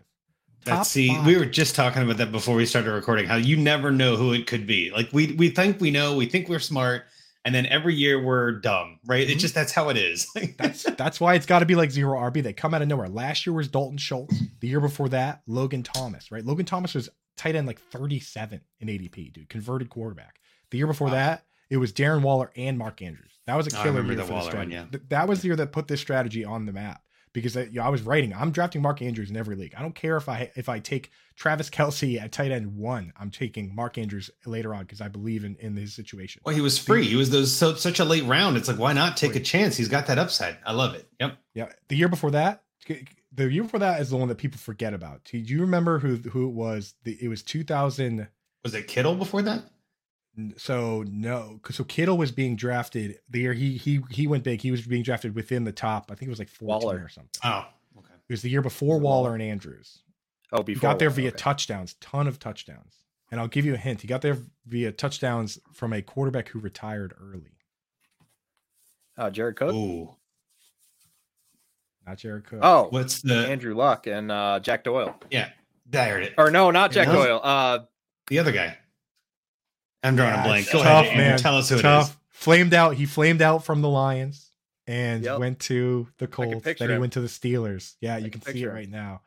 Top 0.64 0.78
Let's 0.78 0.90
see. 0.90 1.08
Five. 1.08 1.26
We 1.26 1.36
were 1.36 1.46
just 1.46 1.74
talking 1.74 2.02
about 2.02 2.18
that 2.18 2.30
before 2.30 2.54
we 2.54 2.66
started 2.66 2.92
recording. 2.92 3.26
How 3.26 3.36
you 3.36 3.56
never 3.56 3.90
know 3.90 4.14
who 4.14 4.32
it 4.32 4.46
could 4.46 4.68
be. 4.68 4.92
Like 4.92 5.08
we 5.12 5.32
we 5.32 5.50
think 5.50 5.80
we 5.80 5.90
know, 5.90 6.14
we 6.14 6.26
think 6.26 6.48
we're 6.48 6.60
smart, 6.60 7.06
and 7.44 7.54
then 7.54 7.66
every 7.66 7.94
year 7.94 8.22
we're 8.22 8.52
dumb, 8.52 8.98
right? 9.06 9.22
Mm-hmm. 9.22 9.32
It's 9.32 9.42
just 9.42 9.54
that's 9.54 9.72
how 9.72 9.88
it 9.88 9.96
is. 9.96 10.28
that's 10.58 10.84
that's 10.84 11.20
why 11.20 11.34
it's 11.34 11.46
got 11.46 11.60
to 11.60 11.66
be 11.66 11.74
like 11.74 11.90
zero 11.90 12.18
RB. 12.18 12.42
They 12.42 12.52
come 12.52 12.74
out 12.74 12.82
of 12.82 12.88
nowhere. 12.88 13.08
Last 13.08 13.46
year 13.46 13.54
was 13.54 13.68
Dalton 13.68 13.98
Schultz. 13.98 14.40
The 14.60 14.68
year 14.68 14.80
before 14.80 15.08
that, 15.10 15.42
Logan 15.46 15.82
Thomas, 15.82 16.30
right? 16.30 16.44
Logan 16.44 16.66
Thomas 16.66 16.94
was 16.94 17.08
tight 17.36 17.56
end 17.56 17.66
like 17.66 17.80
37 17.80 18.60
in 18.80 18.88
ADP, 18.88 19.32
dude, 19.32 19.48
converted 19.48 19.90
quarterback. 19.90 20.38
The 20.70 20.78
year 20.78 20.86
before 20.86 21.08
wow. 21.08 21.14
that, 21.14 21.44
it 21.70 21.76
was 21.78 21.92
Darren 21.92 22.22
Waller 22.22 22.50
and 22.56 22.78
Mark 22.78 23.02
Andrews. 23.02 23.32
That 23.46 23.56
was 23.56 23.66
a 23.66 23.70
killer 23.70 24.02
year 24.02 24.18
for 24.18 24.32
the 24.32 24.40
strategy. 24.42 24.76
One, 24.76 24.88
yeah. 24.92 24.98
That 25.08 25.28
was 25.28 25.42
the 25.42 25.48
year 25.48 25.56
that 25.56 25.72
put 25.72 25.88
this 25.88 26.00
strategy 26.00 26.44
on 26.44 26.66
the 26.66 26.72
map 26.72 27.02
because 27.32 27.56
I, 27.56 27.62
you 27.62 27.80
know, 27.80 27.82
I 27.82 27.88
was 27.88 28.02
writing. 28.02 28.34
I'm 28.34 28.50
drafting 28.50 28.82
Mark 28.82 29.02
Andrews 29.02 29.30
in 29.30 29.36
every 29.36 29.56
league. 29.56 29.74
I 29.76 29.82
don't 29.82 29.94
care 29.94 30.16
if 30.16 30.28
I 30.28 30.50
if 30.54 30.68
I 30.68 30.78
take 30.78 31.10
Travis 31.36 31.70
Kelce 31.70 32.20
at 32.20 32.32
tight 32.32 32.50
end 32.50 32.76
one. 32.76 33.12
I'm 33.18 33.30
taking 33.30 33.74
Mark 33.74 33.98
Andrews 33.98 34.30
later 34.44 34.74
on 34.74 34.82
because 34.82 35.00
I 35.00 35.08
believe 35.08 35.44
in 35.44 35.56
in 35.56 35.76
his 35.76 35.94
situation. 35.94 36.42
Well, 36.44 36.54
he 36.54 36.60
was 36.60 36.78
free. 36.78 37.04
He 37.04 37.16
was 37.16 37.30
those 37.30 37.54
so 37.54 37.74
such 37.74 38.00
a 38.00 38.04
late 38.04 38.24
round. 38.24 38.56
It's 38.56 38.68
like 38.68 38.78
why 38.78 38.92
not 38.92 39.16
take 39.16 39.36
a 39.36 39.40
chance? 39.40 39.76
He's 39.76 39.88
got 39.88 40.06
that 40.06 40.18
upside. 40.18 40.58
I 40.64 40.72
love 40.72 40.94
it. 40.94 41.08
Yep. 41.20 41.38
Yeah. 41.54 41.68
The 41.88 41.96
year 41.96 42.08
before 42.08 42.32
that, 42.32 42.62
the 42.86 43.50
year 43.50 43.62
before 43.62 43.80
that 43.80 44.00
is 44.00 44.10
the 44.10 44.16
one 44.16 44.28
that 44.28 44.38
people 44.38 44.58
forget 44.58 44.94
about. 44.94 45.24
Do 45.24 45.38
you 45.38 45.60
remember 45.62 45.98
who 45.98 46.16
who 46.16 46.48
it 46.48 46.52
was? 46.52 46.94
The, 47.04 47.16
it 47.20 47.28
was 47.28 47.42
2000. 47.42 48.28
Was 48.62 48.74
it 48.74 48.86
Kittle 48.86 49.16
before 49.16 49.42
that? 49.42 49.64
So 50.56 51.04
no, 51.08 51.60
so 51.70 51.84
Kittle 51.84 52.16
was 52.16 52.32
being 52.32 52.56
drafted 52.56 53.18
the 53.28 53.40
year 53.40 53.52
he 53.52 53.76
he 53.76 54.00
he 54.10 54.26
went 54.26 54.44
big. 54.44 54.62
He 54.62 54.70
was 54.70 54.80
being 54.82 55.02
drafted 55.02 55.34
within 55.34 55.64
the 55.64 55.72
top. 55.72 56.10
I 56.10 56.14
think 56.14 56.28
it 56.28 56.30
was 56.30 56.38
like 56.38 56.48
Waller 56.60 57.02
or 57.04 57.08
something. 57.10 57.30
Oh, 57.44 57.66
okay. 57.98 58.14
It 58.28 58.32
was 58.32 58.40
the 58.40 58.48
year 58.48 58.62
before 58.62 58.98
Waller 58.98 59.34
and 59.34 59.42
Andrews. 59.42 60.02
Oh, 60.50 60.62
before 60.62 60.78
he 60.78 60.80
got 60.80 60.98
there 60.98 61.10
Waller, 61.10 61.16
via 61.16 61.28
okay. 61.28 61.36
touchdowns, 61.36 61.94
ton 62.00 62.26
of 62.26 62.38
touchdowns. 62.38 62.96
And 63.30 63.40
I'll 63.40 63.48
give 63.48 63.66
you 63.66 63.74
a 63.74 63.78
hint. 63.78 64.00
He 64.00 64.08
got 64.08 64.22
there 64.22 64.38
via 64.66 64.92
touchdowns 64.92 65.58
from 65.72 65.92
a 65.92 66.00
quarterback 66.00 66.48
who 66.48 66.60
retired 66.60 67.14
early. 67.20 67.58
Uh, 69.16 69.30
Jared 69.30 69.56
Cook. 69.56 69.74
Ooh. 69.74 70.16
Not 72.06 72.18
Jared 72.18 72.44
Cook. 72.44 72.60
Oh, 72.62 72.88
what's 72.90 73.22
the 73.22 73.48
Andrew 73.48 73.74
Luck 73.74 74.06
and 74.06 74.32
uh, 74.32 74.60
Jack 74.60 74.84
Doyle? 74.84 75.14
Yeah, 75.30 75.50
I 75.92 76.04
heard 76.08 76.24
it. 76.24 76.34
Or 76.38 76.50
no, 76.50 76.70
not 76.70 76.90
Jack 76.90 77.08
Doyle. 77.08 77.40
Uh, 77.42 77.80
the 78.28 78.38
other 78.38 78.52
guy. 78.52 78.78
I'm 80.02 80.16
drawing 80.16 80.32
yeah, 80.34 80.44
a 80.44 80.46
blank. 80.46 80.72
Go 80.72 80.82
tough, 80.82 81.06
ahead, 81.06 81.16
man. 81.16 81.38
Tell 81.38 81.56
us 81.58 81.68
who 81.68 81.80
tough. 81.80 82.08
it 82.08 82.10
is. 82.12 82.16
Flamed 82.30 82.74
out. 82.74 82.94
He 82.94 83.06
flamed 83.06 83.40
out 83.42 83.64
from 83.64 83.82
the 83.82 83.88
Lions 83.88 84.50
and 84.86 85.22
Yep. 85.24 85.38
went 85.38 85.60
to 85.60 86.08
the 86.18 86.26
Colts. 86.26 86.64
Then 86.64 86.74
he 86.78 86.84
him. 86.86 87.00
went 87.00 87.12
to 87.12 87.20
the 87.20 87.28
Steelers. 87.28 87.94
Yeah, 88.00 88.16
you 88.16 88.30
can 88.30 88.40
can 88.40 88.52
see 88.52 88.62
it 88.62 88.68
him. 88.68 88.74
right 88.74 88.88
now. 88.90 89.22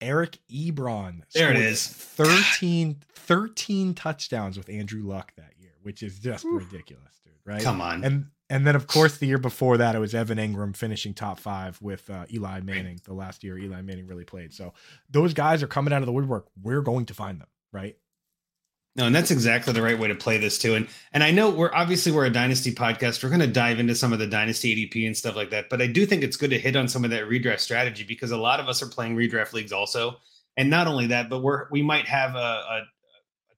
Eric 0.00 0.38
Ebron. 0.50 1.22
There 1.34 1.52
it 1.52 1.76
scored 1.76 2.28
13, 2.28 2.96
13 3.14 3.94
touchdowns 3.94 4.56
with 4.56 4.68
Andrew 4.68 5.02
Luck 5.02 5.32
that 5.36 5.52
year, 5.58 5.72
which 5.82 6.02
is 6.02 6.18
just 6.18 6.44
ridiculous, 6.44 7.20
dude. 7.24 7.34
Right? 7.44 7.62
Come 7.62 7.80
on. 7.80 8.04
And 8.04 8.26
and 8.50 8.66
then 8.66 8.76
of 8.76 8.86
course 8.86 9.16
the 9.18 9.26
year 9.26 9.38
before 9.38 9.78
that 9.78 9.94
it 9.94 9.98
was 9.98 10.14
Evan 10.14 10.36
Engram 10.38 10.76
finishing 10.76 11.14
top 11.14 11.38
five 11.40 11.80
with 11.80 12.08
uh, 12.10 12.26
Eli 12.32 12.60
Manning. 12.60 13.00
The 13.04 13.14
last 13.14 13.42
year 13.44 13.56
Eli 13.58 13.80
Manning 13.82 14.06
really 14.06 14.24
played. 14.24 14.52
So 14.52 14.74
those 15.10 15.32
guys 15.32 15.62
are 15.62 15.66
coming 15.66 15.92
out 15.94 16.02
of 16.02 16.06
the 16.06 16.12
woodwork. 16.12 16.48
We're 16.62 16.82
going 16.82 17.06
to 17.06 17.14
find 17.14 17.40
them, 17.40 17.48
right? 17.72 17.96
No, 18.96 19.06
and 19.06 19.14
that's 19.14 19.32
exactly 19.32 19.72
the 19.72 19.82
right 19.82 19.98
way 19.98 20.06
to 20.06 20.14
play 20.14 20.38
this 20.38 20.56
too. 20.56 20.74
And 20.74 20.86
and 21.12 21.24
I 21.24 21.32
know 21.32 21.50
we're 21.50 21.74
obviously 21.74 22.12
we're 22.12 22.26
a 22.26 22.30
dynasty 22.30 22.72
podcast. 22.72 23.22
We're 23.22 23.28
going 23.28 23.40
to 23.40 23.46
dive 23.48 23.80
into 23.80 23.94
some 23.94 24.12
of 24.12 24.20
the 24.20 24.26
dynasty 24.26 24.88
ADP 24.88 25.04
and 25.06 25.16
stuff 25.16 25.34
like 25.34 25.50
that. 25.50 25.68
But 25.68 25.82
I 25.82 25.88
do 25.88 26.06
think 26.06 26.22
it's 26.22 26.36
good 26.36 26.50
to 26.50 26.58
hit 26.58 26.76
on 26.76 26.86
some 26.86 27.04
of 27.04 27.10
that 27.10 27.24
redraft 27.24 27.60
strategy 27.60 28.04
because 28.04 28.30
a 28.30 28.36
lot 28.36 28.60
of 28.60 28.68
us 28.68 28.82
are 28.82 28.86
playing 28.86 29.16
redraft 29.16 29.52
leagues 29.52 29.72
also. 29.72 30.16
And 30.56 30.70
not 30.70 30.86
only 30.86 31.08
that, 31.08 31.28
but 31.28 31.42
we're 31.42 31.66
we 31.70 31.82
might 31.82 32.06
have 32.06 32.36
a, 32.36 32.38
a, 32.38 32.78
a 32.78 32.84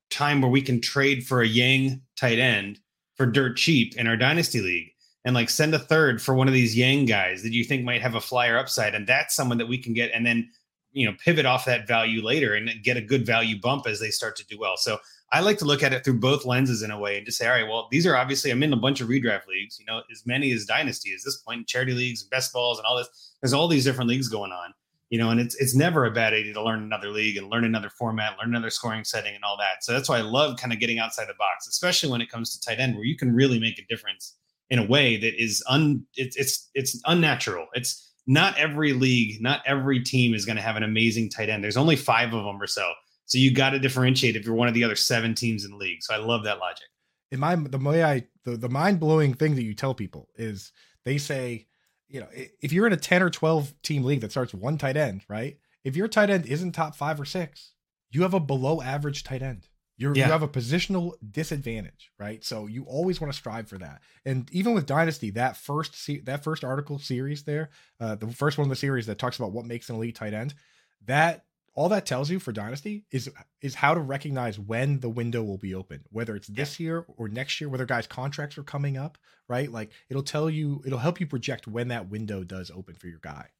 time 0.09 0.40
where 0.40 0.51
we 0.51 0.62
can 0.62 0.81
trade 0.81 1.27
for 1.27 1.42
a 1.42 1.46
Yang 1.46 2.01
tight 2.16 2.38
end 2.38 2.81
for 3.16 3.27
dirt 3.27 3.59
cheap 3.59 3.94
in 3.96 4.07
our 4.07 4.16
dynasty 4.16 4.62
league 4.62 4.92
and 5.27 5.35
like 5.35 5.51
send 5.51 5.75
a 5.75 5.79
third 5.79 6.22
for 6.22 6.35
one 6.35 6.49
of 6.49 6.55
these 6.55 6.75
Yang 6.75 7.07
guys 7.07 7.42
that 7.42 7.53
you 7.53 7.64
think 7.64 7.85
might 7.85 8.01
have 8.01 8.14
a 8.14 8.20
flyer 8.22 8.57
upside. 8.57 8.94
And 8.94 9.07
that's 9.07 9.37
someone 9.37 9.59
that 9.59 9.68
we 9.68 9.77
can 9.77 9.92
get 9.92 10.12
and 10.14 10.25
then 10.25 10.49
you 10.92 11.05
know 11.05 11.14
pivot 11.22 11.44
off 11.44 11.66
that 11.66 11.87
value 11.87 12.22
later 12.22 12.55
and 12.55 12.70
get 12.83 12.96
a 12.96 13.03
good 13.03 13.27
value 13.27 13.61
bump 13.61 13.87
as 13.87 14.01
they 14.01 14.11
start 14.11 14.35
to 14.37 14.46
do 14.46 14.59
well. 14.59 14.79
So 14.79 14.99
I 15.32 15.40
like 15.40 15.58
to 15.58 15.64
look 15.64 15.82
at 15.82 15.92
it 15.92 16.04
through 16.04 16.20
both 16.20 16.44
lenses 16.44 16.82
in 16.82 16.90
a 16.90 16.98
way 16.98 17.16
and 17.16 17.26
just 17.26 17.38
say, 17.38 17.46
all 17.46 17.52
right, 17.52 17.68
well, 17.68 17.88
these 17.90 18.06
are 18.06 18.16
obviously 18.16 18.50
I'm 18.50 18.62
in 18.62 18.72
a 18.72 18.76
bunch 18.76 19.00
of 19.00 19.08
redraft 19.08 19.48
leagues, 19.48 19.78
you 19.78 19.84
know, 19.84 20.02
as 20.10 20.24
many 20.24 20.52
as 20.52 20.64
dynasty 20.64 21.12
at 21.12 21.20
this 21.24 21.38
point, 21.38 21.66
charity 21.66 21.92
leagues, 21.92 22.22
best 22.22 22.52
balls, 22.52 22.78
and 22.78 22.86
all 22.86 22.96
this. 22.96 23.34
There's 23.42 23.52
all 23.52 23.66
these 23.66 23.84
different 23.84 24.08
leagues 24.08 24.28
going 24.28 24.52
on, 24.52 24.72
you 25.10 25.18
know, 25.18 25.30
and 25.30 25.40
it's 25.40 25.56
it's 25.56 25.74
never 25.74 26.04
a 26.04 26.12
bad 26.12 26.32
idea 26.32 26.54
to 26.54 26.62
learn 26.62 26.82
another 26.82 27.10
league 27.10 27.36
and 27.36 27.50
learn 27.50 27.64
another 27.64 27.90
format, 27.90 28.36
learn 28.38 28.54
another 28.54 28.70
scoring 28.70 29.04
setting 29.04 29.34
and 29.34 29.42
all 29.42 29.56
that. 29.56 29.82
So 29.82 29.92
that's 29.92 30.08
why 30.08 30.18
I 30.18 30.22
love 30.22 30.58
kind 30.58 30.72
of 30.72 30.78
getting 30.78 31.00
outside 31.00 31.26
the 31.28 31.34
box, 31.34 31.66
especially 31.66 32.10
when 32.10 32.20
it 32.20 32.30
comes 32.30 32.56
to 32.56 32.60
tight 32.60 32.78
end, 32.78 32.94
where 32.94 33.04
you 33.04 33.16
can 33.16 33.34
really 33.34 33.58
make 33.58 33.78
a 33.78 33.86
difference 33.88 34.36
in 34.70 34.78
a 34.78 34.86
way 34.86 35.16
that 35.16 35.42
is 35.42 35.62
un 35.68 36.06
it's 36.14 36.36
it's 36.36 36.70
it's 36.74 37.00
unnatural. 37.06 37.66
It's 37.74 38.12
not 38.26 38.58
every 38.58 38.92
league, 38.92 39.40
not 39.40 39.62
every 39.66 40.00
team 40.00 40.34
is 40.34 40.44
going 40.44 40.56
to 40.56 40.62
have 40.62 40.76
an 40.76 40.82
amazing 40.82 41.30
tight 41.30 41.48
end. 41.48 41.62
There's 41.62 41.76
only 41.76 41.96
five 41.96 42.32
of 42.32 42.44
them 42.44 42.60
or 42.60 42.66
so. 42.66 42.92
So 43.26 43.38
you 43.38 43.52
got 43.52 43.70
to 43.70 43.78
differentiate 43.78 44.36
if 44.36 44.44
you're 44.44 44.54
one 44.54 44.68
of 44.68 44.74
the 44.74 44.84
other 44.84 44.96
seven 44.96 45.34
teams 45.34 45.64
in 45.64 45.72
the 45.72 45.76
league. 45.76 46.02
So 46.02 46.14
I 46.14 46.18
love 46.18 46.44
that 46.44 46.58
logic. 46.58 46.86
in 47.30 47.40
my 47.40 47.56
the 47.56 47.78
way 47.78 48.02
I 48.04 48.26
the, 48.44 48.56
the 48.56 48.68
mind 48.68 49.00
blowing 49.00 49.34
thing 49.34 49.56
that 49.56 49.64
you 49.64 49.74
tell 49.74 49.94
people 49.94 50.28
is 50.36 50.72
they 51.04 51.18
say, 51.18 51.66
you 52.08 52.20
know, 52.20 52.28
if 52.60 52.72
you're 52.72 52.86
in 52.86 52.92
a 52.92 52.96
10 52.96 53.22
or 53.22 53.30
12 53.30 53.74
team 53.82 54.04
league 54.04 54.20
that 54.20 54.30
starts 54.30 54.54
one 54.54 54.78
tight 54.78 54.96
end, 54.96 55.22
right? 55.28 55.58
If 55.84 55.96
your 55.96 56.08
tight 56.08 56.30
end 56.30 56.46
isn't 56.46 56.72
top 56.72 56.94
five 56.94 57.20
or 57.20 57.24
six, 57.24 57.72
you 58.10 58.22
have 58.22 58.34
a 58.34 58.40
below 58.40 58.80
average 58.80 59.24
tight 59.24 59.42
end. 59.42 59.68
You're, 59.98 60.14
Yeah. 60.14 60.26
You 60.26 60.32
have 60.32 60.42
a 60.42 60.48
positional 60.48 61.14
disadvantage, 61.30 62.10
right? 62.18 62.44
So 62.44 62.66
you 62.66 62.84
always 62.84 63.20
want 63.20 63.32
to 63.32 63.38
strive 63.38 63.66
for 63.66 63.78
that. 63.78 64.02
And 64.26 64.48
even 64.52 64.74
with 64.74 64.84
Dynasty, 64.84 65.30
that 65.30 65.56
first 65.56 65.96
se- 65.96 66.20
that 66.26 66.44
first 66.44 66.64
article 66.64 66.98
series 66.98 67.44
there, 67.44 67.70
uh, 67.98 68.14
the 68.14 68.28
first 68.28 68.58
one 68.58 68.66
of 68.66 68.68
the 68.68 68.76
series 68.76 69.06
that 69.06 69.18
talks 69.18 69.38
about 69.38 69.52
what 69.52 69.64
makes 69.64 69.88
an 69.88 69.96
elite 69.96 70.14
tight 70.14 70.34
end, 70.34 70.54
that 71.06 71.45
all 71.76 71.90
that 71.90 72.06
tells 72.06 72.30
you 72.30 72.40
for 72.40 72.52
Dynasty 72.52 73.04
is 73.12 73.30
is 73.60 73.74
how 73.74 73.94
to 73.94 74.00
recognize 74.00 74.58
when 74.58 74.98
the 75.00 75.10
window 75.10 75.42
will 75.42 75.58
be 75.58 75.74
open, 75.74 76.02
whether 76.10 76.34
it's 76.34 76.48
this 76.48 76.80
year 76.80 77.04
or 77.16 77.28
next 77.28 77.60
year, 77.60 77.68
whether 77.68 77.84
guys' 77.84 78.06
contracts 78.06 78.56
are 78.58 78.62
coming 78.62 78.96
up, 78.96 79.18
right? 79.46 79.70
Like 79.70 79.92
it'll 80.08 80.22
tell 80.22 80.48
you, 80.50 80.82
it'll 80.86 80.98
help 80.98 81.20
you 81.20 81.26
project 81.26 81.68
when 81.68 81.88
that 81.88 82.08
window 82.08 82.42
does 82.42 82.70
open 82.74 82.94
for 82.94 83.08
your 83.08 83.20
guy. 83.20 83.50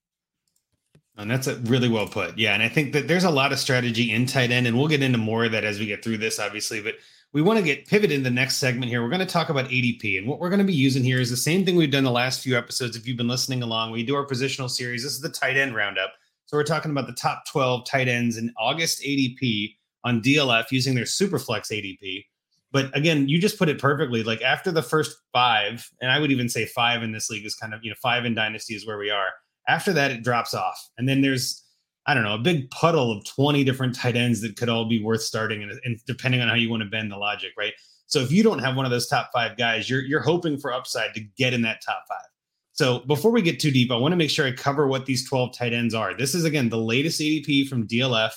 And 1.18 1.31
that's 1.31 1.46
a 1.46 1.57
really 1.57 1.88
well 1.88 2.07
put. 2.07 2.37
Yeah. 2.38 2.55
And 2.55 2.62
I 2.62 2.68
think 2.68 2.92
that 2.92 3.07
there's 3.07 3.24
a 3.24 3.31
lot 3.31 3.52
of 3.52 3.59
strategy 3.59 4.12
in 4.12 4.26
tight 4.26 4.50
end, 4.50 4.66
and 4.66 4.76
we'll 4.76 4.88
get 4.88 5.02
into 5.02 5.18
more 5.18 5.44
of 5.44 5.52
that 5.52 5.64
as 5.64 5.79
we 5.79 5.87
get 5.87 6.02
through 6.05 6.18
this, 6.18 6.38
obviously. 6.38 6.83
But 6.83 6.96
we 7.33 7.42
want 7.42 7.59
to 7.59 7.64
get 7.64 7.87
pivoted 7.87 8.12
in 8.12 8.22
the 8.22 8.31
next 8.31 8.57
segment 8.57 8.90
here. 8.90 9.02
We're 9.02 9.09
going 9.09 9.20
to 9.20 9.26
talk 9.26 9.48
about 9.48 9.68
ADP. 9.68 10.18
And 10.18 10.26
what 10.26 10.40
we're 10.40 10.50
going 10.50 10.59
to 10.59 10.64
be 10.64 10.74
using 10.74 11.02
here 11.02 11.20
is 11.20 11.31
the 11.31 11.37
same 11.37 11.64
thing 11.64 11.76
we've 11.76 11.90
done 11.90 12.05
the 12.05 12.11
last 12.11 12.42
few 12.42 12.57
episodes. 12.57 12.96
If 12.96 13.07
you've 13.07 13.16
been 13.16 13.29
listening 13.29 13.62
along, 13.62 13.92
we 13.92 14.02
do 14.02 14.14
our 14.14 14.26
positional 14.26 14.70
series. 14.70 15.02
This 15.02 15.12
is 15.12 15.20
the 15.20 15.31
tight 15.31 15.57
end 15.57 15.74
roundup. 15.74 16.12
So 16.47 16.57
we're 16.57 16.65
talking 16.65 16.93
about 16.93 17.07
the 17.07 17.13
top 17.13 17.45
12 17.47 17.85
tight 17.87 18.09
ends 18.09 18.37
in 18.37 18.53
August 18.57 19.03
ADP 19.03 19.75
on 20.05 20.23
DLF 20.23 20.71
using 20.71 20.95
their 20.95 21.05
Superflex 21.05 21.71
ADP. 21.73 22.25
But 22.73 22.97
again, 22.97 23.29
you 23.29 23.41
just 23.41 23.59
put 23.59 23.69
it 23.69 23.81
perfectly. 23.81 24.23
Like 24.23 24.43
after 24.43 24.71
the 24.71 24.83
first 24.83 25.17
five, 25.33 25.89
and 26.01 26.11
I 26.11 26.21
would 26.21 26.31
even 26.31 26.49
say 26.49 26.67
five 26.67 27.03
in 27.03 27.13
this 27.13 27.29
league 27.31 27.45
is 27.45 27.55
kind 27.55 27.75
of, 27.75 27.83
you 27.83 27.91
know, 27.91 27.97
five 28.01 28.25
in 28.25 28.35
Dynasty 28.35 28.75
is 28.75 28.87
where 28.87 28.99
we 28.99 29.11
are 29.11 29.29
After 29.69 29.93
that, 29.95 30.11
it 30.13 30.23
drops 30.23 30.55
off. 30.55 30.89
And 30.97 31.09
then 31.09 31.21
there's, 31.21 31.65
I 32.07 32.15
don't 32.15 32.23
know, 32.23 32.35
a 32.35 32.39
big 32.39 32.71
puddle 32.71 33.11
of 33.11 33.25
20 33.25 33.65
different 33.65 33.97
tight 33.97 34.17
ends 34.17 34.41
that 34.43 34.57
could 34.57 34.69
all 34.69 34.85
be 34.85 35.03
worth 35.03 35.23
starting 35.23 35.63
and, 35.65 35.81
and 35.85 35.99
depending 36.07 36.41
on 36.41 36.49
how 36.49 36.55
you 36.55 36.71
want 36.71 36.85
to 36.85 36.89
bend 36.89 37.11
the 37.11 37.17
logic, 37.17 37.53
right? 37.59 37.73
So 38.07 38.21
if 38.21 38.31
you 38.31 38.45
don't 38.45 38.61
have 38.61 38.77
one 38.77 38.85
of 38.85 38.93
those 38.93 39.09
top 39.09 39.31
five 39.33 39.57
guys, 39.57 39.91
you're 39.91 40.03
you're 40.03 40.21
hoping 40.21 40.59
for 40.59 40.73
upside 40.73 41.13
to 41.15 41.21
get 41.37 41.53
in 41.53 41.63
that 41.63 41.81
top 41.85 42.05
five. 42.09 42.29
So 42.77 42.99
before 43.01 43.31
we 43.31 43.41
get 43.41 43.59
too 43.59 43.71
deep, 43.71 43.91
I 43.91 43.97
want 43.97 44.12
to 44.12 44.17
make 44.17 44.29
sure 44.29 44.47
I 44.47 44.53
cover 44.53 44.87
what 44.87 45.07
these 45.07 45.27
12 45.27 45.57
tight 45.57 45.73
ends 45.73 45.95
are. 45.95 46.15
This 46.15 46.35
is 46.35 46.45
again 46.45 46.69
the 46.69 46.77
latest 46.77 47.19
ADP 47.21 47.69
from 47.69 47.89
DLF. 47.89 48.33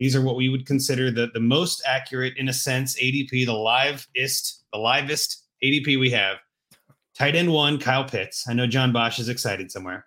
These 0.00 0.16
are 0.16 0.20
what 0.20 0.34
we 0.34 0.48
would 0.48 0.66
consider 0.66 1.12
the, 1.12 1.28
the 1.32 1.40
most 1.40 1.80
accurate, 1.86 2.36
in 2.36 2.48
a 2.48 2.52
sense, 2.52 3.00
ADP, 3.00 3.46
the 3.46 3.52
livest, 3.52 4.64
the 4.72 4.80
livest 4.80 5.44
ADP 5.62 6.00
we 6.00 6.10
have. 6.10 6.38
Tight 7.16 7.36
end 7.36 7.52
one, 7.52 7.78
Kyle 7.78 8.04
Pitts. 8.04 8.48
I 8.48 8.52
know 8.52 8.66
John 8.66 8.92
Bosch 8.92 9.20
is 9.20 9.28
excited 9.28 9.70
somewhere. 9.70 10.06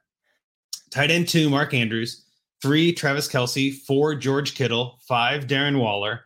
Tight 0.92 1.10
end 1.10 1.30
two, 1.30 1.50
Mark 1.50 1.74
Andrews. 1.74 2.26
Three, 2.62 2.92
Travis 2.92 3.30
Kelce. 3.30 3.74
Four, 3.74 4.16
George 4.16 4.54
Kittle. 4.54 5.00
Five, 5.08 5.48
Darren 5.48 5.80
Waller. 5.80 6.26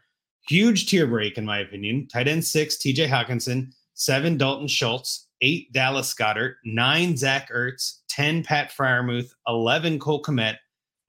Huge 0.50 0.88
tier 0.88 1.06
break, 1.06 1.38
in 1.38 1.45
my 1.45 1.60
opinion. 1.60 2.08
Tight 2.08 2.28
end 2.28 2.43
six, 2.43 2.78
TJ 2.78 3.08
Hockenson. 3.08 3.71
Seven, 3.93 4.36
Dalton 4.36 4.67
Schultz. 4.67 5.28
Eight, 5.41 5.71
Dallas 5.73 6.13
Goedert. 6.13 6.56
Nine, 6.63 7.17
Zach 7.17 7.49
Ertz. 7.51 7.99
10, 8.10 8.43
Pat 8.43 8.71
Freiermuth. 8.71 9.32
11, 9.47 9.99
Cole 9.99 10.21
Kmet. 10.21 10.58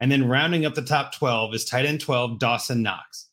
And 0.00 0.10
then 0.10 0.28
rounding 0.28 0.66
up 0.66 0.74
the 0.74 0.82
top 0.82 1.14
12 1.14 1.54
is 1.54 1.64
tight 1.64 1.86
end 1.86 2.00
12, 2.00 2.38
Dawson 2.38 2.82
Knox. 2.82 3.28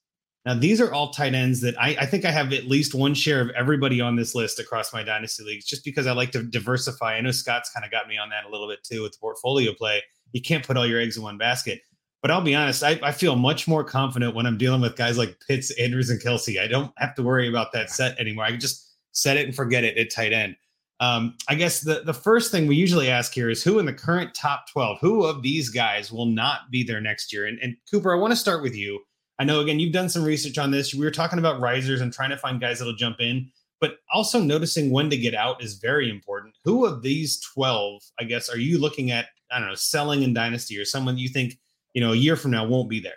Now, 0.45 0.53
these 0.53 0.79
are 0.79 0.93
all 0.93 1.11
tight 1.11 1.33
ends 1.33 1.61
that 1.61 1.79
I, 1.79 1.97
I, 2.01 2.05
think 2.05 2.25
I 2.25 2.31
have 2.31 2.53
at 2.53 2.65
least 2.65 2.95
one 2.95 3.13
share 3.13 3.41
of 3.41 3.49
everybody 3.51 3.99
on 4.01 4.15
this 4.15 4.35
list 4.35 4.59
across 4.59 4.93
my 4.93 5.03
dynasty 5.03 5.43
leagues, 5.43 5.65
just 5.65 5.83
because 5.83 6.07
I 6.07 6.13
like 6.13 6.31
to 6.31 6.43
diversify. 6.43 7.15
I 7.15 7.21
know 7.21 7.31
Scott's 7.31 7.71
kind 7.71 7.85
of 7.85 7.91
got 7.91 8.07
me 8.07 8.17
on 8.17 8.29
that 8.29 8.45
a 8.45 8.49
little 8.49 8.67
bit 8.67 8.83
too 8.83 9.01
with 9.01 9.11
the 9.13 9.17
portfolio 9.19 9.73
play. 9.73 10.01
You 10.31 10.41
can't 10.41 10.65
put 10.65 10.77
all 10.77 10.87
your 10.87 11.01
eggs 11.01 11.17
in 11.17 11.23
one 11.23 11.37
basket. 11.37 11.81
But 12.21 12.31
I'll 12.31 12.41
be 12.41 12.55
honest, 12.55 12.83
I, 12.83 12.99
I 13.01 13.11
feel 13.11 13.35
much 13.35 13.67
more 13.67 13.83
confident 13.83 14.35
when 14.35 14.45
I'm 14.45 14.57
dealing 14.57 14.81
with 14.81 14.95
guys 14.95 15.17
like 15.17 15.39
Pitts, 15.47 15.71
Andrews, 15.79 16.09
and 16.09 16.21
Kelce. 16.21 16.61
I 16.61 16.67
don't 16.67 16.91
have 16.97 17.15
to 17.15 17.23
worry 17.23 17.47
about 17.47 17.71
that 17.73 17.89
set 17.89 18.17
anymore. 18.19 18.45
I 18.45 18.51
can 18.51 18.59
just 18.59 18.95
set 19.11 19.37
it 19.37 19.45
and 19.45 19.55
forget 19.55 19.83
it 19.83 19.97
at 19.97 20.11
tight 20.11 20.33
end. 20.33 20.55
Um, 21.01 21.35
I 21.47 21.55
guess 21.55 21.79
the, 21.79 22.01
the 22.05 22.13
first 22.13 22.51
thing 22.51 22.67
we 22.67 22.75
usually 22.75 23.09
ask 23.09 23.33
here 23.33 23.49
is 23.49 23.63
who 23.63 23.79
in 23.79 23.85
the 23.85 23.93
current 23.93 24.33
top 24.33 24.65
12, 24.71 24.97
who 24.99 25.23
of 25.23 25.41
these 25.41 25.69
guys 25.69 26.11
will 26.11 26.25
not 26.25 26.71
be 26.71 26.83
there 26.83 26.99
next 26.99 27.31
year? 27.31 27.45
And, 27.47 27.57
and 27.61 27.77
Cooper, 27.89 28.13
I 28.13 28.19
want 28.19 28.31
to 28.31 28.37
start 28.37 28.61
with 28.61 28.75
you. 28.75 28.99
I 29.39 29.45
know, 29.45 29.61
again, 29.61 29.79
you've 29.79 29.93
done 29.93 30.09
some 30.09 30.25
research 30.25 30.57
on 30.57 30.71
this. 30.71 30.93
We 30.93 31.05
were 31.05 31.11
talking 31.11 31.39
about 31.39 31.61
risers 31.61 32.01
and 32.01 32.11
trying 32.11 32.31
to 32.31 32.37
find 32.37 32.59
guys 32.59 32.79
that'll 32.79 32.95
jump 32.95 33.21
in, 33.21 33.49
but 33.79 33.99
also 34.13 34.41
noticing 34.41 34.91
when 34.91 35.09
to 35.09 35.15
get 35.15 35.33
out 35.33 35.63
is 35.63 35.75
very 35.75 36.09
important. 36.09 36.55
Who 36.65 36.85
of 36.85 37.01
these 37.01 37.39
12, 37.53 38.01
I 38.19 38.25
guess, 38.25 38.49
are 38.49 38.59
you 38.59 38.77
looking 38.77 39.11
at, 39.11 39.27
I 39.49 39.59
don't 39.59 39.69
know, 39.69 39.75
selling 39.75 40.23
in 40.23 40.33
Dynasty 40.33 40.77
or 40.77 40.83
someone 40.83 41.17
you 41.17 41.29
think, 41.29 41.57
you 41.93 42.01
know, 42.01 42.11
a 42.11 42.17
year 42.17 42.35
from 42.35 42.51
now 42.51 42.65
won't 42.65 42.89
be 42.89 42.99
there? 42.99 43.13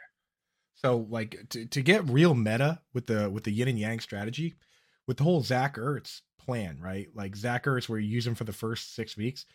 So, 0.74 1.06
like, 1.10 1.36
to, 1.50 1.66
to 1.66 1.82
get 1.82 2.08
real 2.08 2.34
meta 2.34 2.80
with 2.92 3.06
the 3.06 3.30
with 3.30 3.44
the 3.44 3.52
yin 3.52 3.68
and 3.68 3.78
yang 3.78 4.00
strategy, 4.00 4.54
with 5.06 5.16
the 5.16 5.24
whole 5.24 5.42
Zach 5.42 5.76
Ertz 5.76 6.20
plan, 6.44 6.78
right? 6.80 7.08
Like 7.14 7.36
Zach 7.36 7.64
Ertz, 7.64 7.88
where 7.88 7.98
you 7.98 8.08
use 8.08 8.26
him 8.26 8.34
for 8.34 8.44
the 8.44 8.52
first 8.52 8.94
six 8.94 9.16
weeks, 9.16 9.46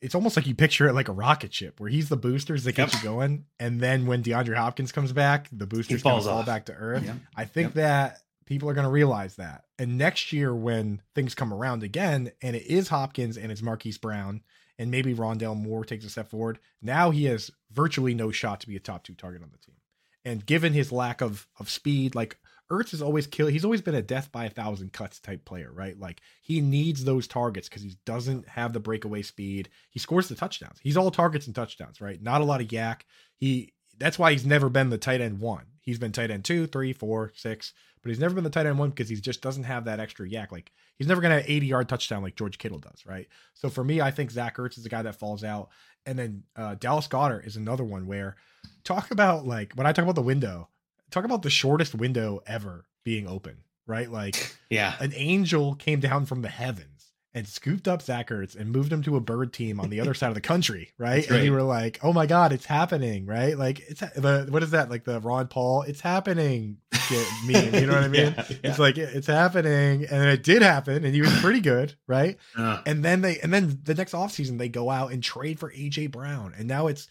it's 0.00 0.14
almost 0.14 0.36
like 0.36 0.46
you 0.46 0.54
picture 0.54 0.86
it 0.88 0.92
like 0.92 1.08
a 1.08 1.12
rocket 1.12 1.52
ship 1.54 1.80
where 1.80 1.88
he's 1.88 2.08
the 2.08 2.16
boosters 2.16 2.64
that 2.64 2.74
get 2.74 2.92
you 2.92 3.02
going. 3.02 3.46
And 3.58 3.80
then 3.80 4.06
when 4.06 4.22
DeAndre 4.22 4.56
Hopkins 4.56 4.92
comes 4.92 5.12
back, 5.12 5.48
the 5.50 5.66
boosters 5.66 6.02
fall 6.02 6.42
back 6.42 6.66
to 6.66 6.74
earth. 6.74 7.04
Yep. 7.04 7.16
I 7.36 7.44
think 7.44 7.66
yep. 7.68 7.74
that 7.74 8.22
people 8.44 8.68
are 8.68 8.74
going 8.74 8.86
to 8.86 8.90
realize 8.90 9.36
that. 9.36 9.64
And 9.78 9.98
next 9.98 10.32
year, 10.32 10.54
when 10.54 11.02
things 11.14 11.34
come 11.34 11.52
around 11.52 11.82
again, 11.82 12.32
and 12.42 12.54
it 12.54 12.66
is 12.66 12.88
Hopkins 12.88 13.36
and 13.36 13.50
it's 13.50 13.62
Marquise 13.62 13.98
Brown, 13.98 14.42
and 14.78 14.90
maybe 14.90 15.14
Rondale 15.14 15.56
Moore 15.56 15.84
takes 15.84 16.04
a 16.04 16.10
step 16.10 16.28
forward, 16.28 16.58
now 16.82 17.10
he 17.10 17.24
has 17.24 17.50
virtually 17.72 18.14
no 18.14 18.30
shot 18.30 18.60
to 18.60 18.68
be 18.68 18.76
a 18.76 18.80
top 18.80 19.04
two 19.04 19.14
target 19.14 19.42
on 19.42 19.50
the 19.50 19.58
team. 19.58 19.76
And 20.24 20.44
given 20.44 20.72
his 20.72 20.92
lack 20.92 21.20
of 21.20 21.46
of 21.58 21.70
speed, 21.70 22.14
like 22.14 22.36
Ertz 22.70 22.92
is 22.92 23.02
always 23.02 23.26
kill. 23.26 23.46
He's 23.46 23.64
always 23.64 23.80
been 23.80 23.94
a 23.94 24.02
death 24.02 24.32
by 24.32 24.46
a 24.46 24.50
thousand 24.50 24.92
cuts 24.92 25.20
type 25.20 25.44
player, 25.44 25.70
right? 25.72 25.98
Like 25.98 26.20
he 26.42 26.60
needs 26.60 27.04
those 27.04 27.28
targets 27.28 27.68
because 27.68 27.82
he 27.82 27.96
doesn't 28.04 28.48
have 28.48 28.72
the 28.72 28.80
breakaway 28.80 29.22
speed. 29.22 29.68
He 29.90 29.98
scores 30.00 30.28
the 30.28 30.34
touchdowns. 30.34 30.78
He's 30.82 30.96
all 30.96 31.10
targets 31.10 31.46
and 31.46 31.54
touchdowns, 31.54 32.00
right? 32.00 32.20
Not 32.20 32.40
a 32.40 32.44
lot 32.44 32.60
of 32.60 32.68
YAC. 32.68 33.02
He 33.36 33.72
that's 33.98 34.18
why 34.18 34.32
he's 34.32 34.44
never 34.44 34.68
been 34.68 34.90
the 34.90 34.98
tight 34.98 35.20
end 35.20 35.40
one. 35.40 35.66
He's 35.80 35.98
been 35.98 36.12
tight 36.12 36.30
end 36.30 36.44
two, 36.44 36.66
three, 36.66 36.92
four, 36.92 37.32
six, 37.36 37.72
but 38.02 38.10
he's 38.10 38.18
never 38.18 38.34
been 38.34 38.44
the 38.44 38.50
tight 38.50 38.66
end 38.66 38.78
one 38.78 38.90
because 38.90 39.08
he 39.08 39.16
just 39.16 39.42
doesn't 39.42 39.64
have 39.64 39.84
that 39.84 40.00
extra 40.00 40.28
YAC. 40.28 40.50
Like 40.50 40.72
he's 40.96 41.06
never 41.06 41.20
gonna 41.20 41.36
have 41.36 41.48
80 41.48 41.66
yard 41.66 41.88
touchdown 41.88 42.22
like 42.22 42.36
George 42.36 42.58
Kittle 42.58 42.78
does, 42.78 43.06
right? 43.06 43.28
So 43.54 43.70
for 43.70 43.84
me, 43.84 44.00
I 44.00 44.10
think 44.10 44.32
Zach 44.32 44.56
Ertz 44.56 44.76
is 44.76 44.82
the 44.82 44.90
guy 44.90 45.02
that 45.02 45.20
falls 45.20 45.44
out. 45.44 45.68
And 46.04 46.18
then 46.18 46.42
uh, 46.56 46.74
Dallas 46.74 47.08
Goedert 47.08 47.46
is 47.46 47.56
another 47.56 47.84
one 47.84 48.06
where 48.06 48.36
talk 48.84 49.10
about 49.12 49.46
like 49.46 49.72
when 49.74 49.86
I 49.86 49.92
talk 49.92 50.02
about 50.02 50.16
the 50.16 50.22
window, 50.22 50.68
talk 51.16 51.24
about 51.24 51.42
the 51.42 51.50
shortest 51.50 51.94
window 51.94 52.42
ever 52.46 52.84
being 53.04 53.26
open, 53.26 53.58
right? 53.86 54.10
Like, 54.10 54.56
yeah, 54.70 54.94
an 55.00 55.12
angel 55.14 55.74
came 55.74 56.00
down 56.00 56.26
from 56.26 56.42
the 56.42 56.48
heavens 56.48 57.12
and 57.32 57.46
scooped 57.46 57.88
up 57.88 58.02
Zach 58.02 58.28
Ertz 58.28 58.56
and 58.56 58.70
moved 58.70 58.92
him 58.92 59.02
to 59.02 59.16
a 59.16 59.20
bird 59.20 59.52
team 59.52 59.78
on 59.80 59.90
the 59.90 60.00
other 60.00 60.14
side 60.14 60.28
of 60.28 60.34
the 60.34 60.40
country, 60.40 60.92
right? 60.98 61.28
And 61.30 61.44
you 61.44 61.52
were 61.52 61.62
like, 61.62 61.98
"Oh 62.02 62.12
my 62.12 62.26
god, 62.26 62.52
it's 62.52 62.66
happening!" 62.66 63.24
Right? 63.26 63.56
Like, 63.56 63.80
it's 63.80 64.00
the 64.00 64.46
what 64.50 64.62
is 64.62 64.72
that? 64.72 64.90
Like 64.90 65.04
the 65.04 65.20
Ron 65.20 65.48
Paul, 65.48 65.82
"It's 65.82 66.00
happening" 66.00 66.78
meme. 67.46 67.74
You 67.74 67.86
know 67.86 67.94
what 67.94 68.04
I 68.04 68.08
mean? 68.08 68.34
yeah, 68.36 68.44
yeah. 68.48 68.56
It's 68.64 68.78
like 68.78 68.98
it's 68.98 69.26
happening, 69.26 70.04
and 70.10 70.28
it 70.28 70.42
did 70.42 70.60
happen, 70.60 71.04
and 71.04 71.14
he 71.14 71.22
was 71.22 71.32
pretty 71.40 71.60
good, 71.60 71.94
right? 72.06 72.36
Uh. 72.56 72.82
And 72.84 73.02
then 73.02 73.22
they, 73.22 73.38
and 73.38 73.52
then 73.52 73.80
the 73.84 73.94
next 73.94 74.12
offseason, 74.12 74.58
they 74.58 74.68
go 74.68 74.90
out 74.90 75.12
and 75.12 75.22
trade 75.22 75.58
for 75.58 75.72
AJ 75.72 76.10
Brown, 76.10 76.52
and 76.56 76.68
now 76.68 76.88
it's 76.88 77.08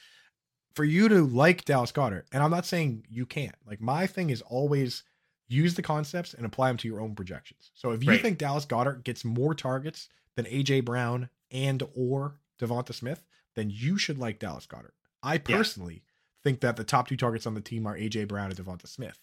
for 0.75 0.83
you 0.83 1.07
to 1.07 1.25
like 1.25 1.65
Dallas 1.65 1.91
Goedert, 1.91 2.25
and 2.31 2.43
I'm 2.43 2.51
not 2.51 2.65
saying 2.65 3.05
you 3.09 3.25
can't. 3.25 3.55
Like 3.65 3.81
my 3.81 4.05
thing 4.05 4.29
is 4.29 4.41
always 4.41 5.03
use 5.47 5.75
the 5.75 5.81
concepts 5.81 6.33
and 6.33 6.45
apply 6.45 6.67
them 6.67 6.77
to 6.77 6.87
your 6.87 6.99
own 6.99 7.15
projections. 7.15 7.71
So 7.73 7.91
if 7.91 8.03
you 8.03 8.11
right. 8.11 8.21
think 8.21 8.37
Dallas 8.37 8.65
Goedert 8.65 9.03
gets 9.03 9.23
more 9.23 9.53
targets 9.53 10.09
than 10.35 10.45
AJ 10.45 10.85
Brown 10.85 11.29
and 11.51 11.81
or 11.95 12.35
Devonta 12.59 12.93
Smith, 12.93 13.25
then 13.55 13.69
you 13.69 13.97
should 13.97 14.17
like 14.17 14.39
Dallas 14.39 14.65
Goedert. 14.65 14.93
I 15.23 15.37
personally 15.37 15.95
yeah. 15.95 16.43
think 16.43 16.59
that 16.61 16.75
the 16.75 16.83
top 16.83 17.07
two 17.07 17.17
targets 17.17 17.47
on 17.47 17.53
the 17.53 17.61
team 17.61 17.87
are 17.87 17.97
AJ 17.97 18.27
Brown 18.27 18.51
and 18.51 18.57
Devonta 18.57 18.87
Smith. 18.87 19.19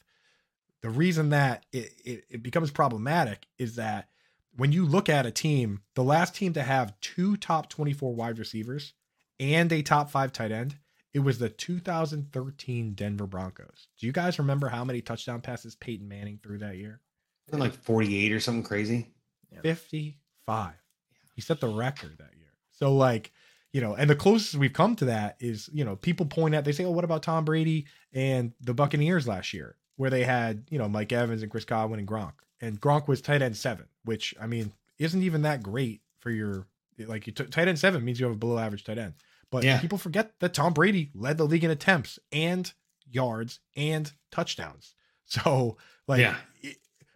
The 0.81 0.91
reason 0.91 1.31
that 1.31 1.67
it, 1.73 1.93
it, 2.05 2.25
it 2.31 2.43
becomes 2.43 2.71
problematic 2.71 3.47
is 3.59 3.77
that 3.77 4.09
when 4.57 4.73
you 4.73 4.85
look 4.85 5.09
at 5.09 5.27
a 5.27 5.31
team, 5.31 5.83
the 5.95 6.05
last 6.05 6.35
team 6.35 6.53
to 6.55 6.62
have 6.62 6.99
two 7.01 7.37
top 7.37 7.69
24 7.69 8.15
wide 8.15 8.38
receivers 8.38 8.95
and 9.38 9.73
a 9.73 9.83
top 9.83 10.11
five 10.11 10.33
tight 10.33 10.53
end 10.53 10.77
it 11.14 11.20
was 11.20 11.38
the 11.38 11.48
2013 11.48 12.94
Denver 12.94 13.27
Broncos. 13.27 13.88
Do 13.98 14.07
you 14.07 14.12
guys 14.12 14.38
remember 14.38 14.68
how 14.68 14.85
many 14.85 15.01
touchdown 15.01 15.40
passes 15.40 15.75
Peyton 15.77 16.09
Manning 16.09 16.38
threw 16.42 16.59
that 16.59 16.77
year? 16.77 17.01
Like 17.51 17.75
48 17.75 18.33
or 18.33 18.40
something 18.40 18.62
crazy. 18.62 19.09
55. 19.62 20.72
He 21.35 21.42
set 21.42 21.61
the 21.61 21.68
record 21.68 22.16
that 22.18 22.31
year. 22.37 22.53
So 22.72 22.94
like, 22.94 23.33
you 23.72 23.81
know, 23.81 23.94
and 23.94 24.09
the 24.09 24.16
closest 24.16 24.55
we've 24.57 24.72
come 24.72 24.96
to 24.96 25.07
that 25.07 25.37
is, 25.40 25.68
you 25.72 25.85
know, 25.85 25.96
people 25.96 26.27
point 26.27 26.55
at 26.55 26.64
they 26.64 26.72
say, 26.72 26.85
"Oh, 26.85 26.90
what 26.90 27.05
about 27.05 27.22
Tom 27.22 27.44
Brady 27.44 27.87
and 28.12 28.53
the 28.61 28.75
Buccaneers 28.75 29.27
last 29.27 29.55
year 29.55 29.77
where 29.96 30.11
they 30.11 30.25
had, 30.25 30.64
you 30.68 30.79
know, 30.79 30.88
Mike 30.88 31.12
Evans 31.12 31.42
and 31.42 31.51
Chris 31.51 31.64
Godwin 31.64 31.98
and 31.98 32.09
Gronk." 32.09 32.33
And 32.61 32.81
Gronk 32.81 33.09
was 33.09 33.22
tight 33.22 33.40
end 33.40 33.57
7, 33.57 33.87
which 34.05 34.35
I 34.40 34.46
mean, 34.46 34.72
isn't 34.98 35.22
even 35.22 35.42
that 35.42 35.62
great 35.62 36.03
for 36.20 36.31
your 36.31 36.66
like 36.98 37.27
you 37.27 37.33
t- 37.33 37.44
tight 37.44 37.68
end 37.68 37.79
7 37.79 38.05
means 38.05 38.20
you 38.20 38.27
have 38.27 38.35
a 38.35 38.38
below 38.38 38.59
average 38.59 38.85
tight 38.85 38.98
end. 38.98 39.14
But 39.53 39.65
yeah. 39.65 39.79
people 39.79 39.99
forget 39.99 40.33
that 40.41 40.55
Tom 40.55 40.73
Brady 40.73 41.11
led 41.15 41.37
the 41.37 41.45
league 41.45 41.62
in 41.62 41.71
attempts 41.71 42.19
and 42.33 42.73
yards 43.09 43.61
and 43.77 44.11
touchdowns. 44.33 44.97
So, 45.33 45.79
like, 46.07 46.21
yeah. 46.21 46.37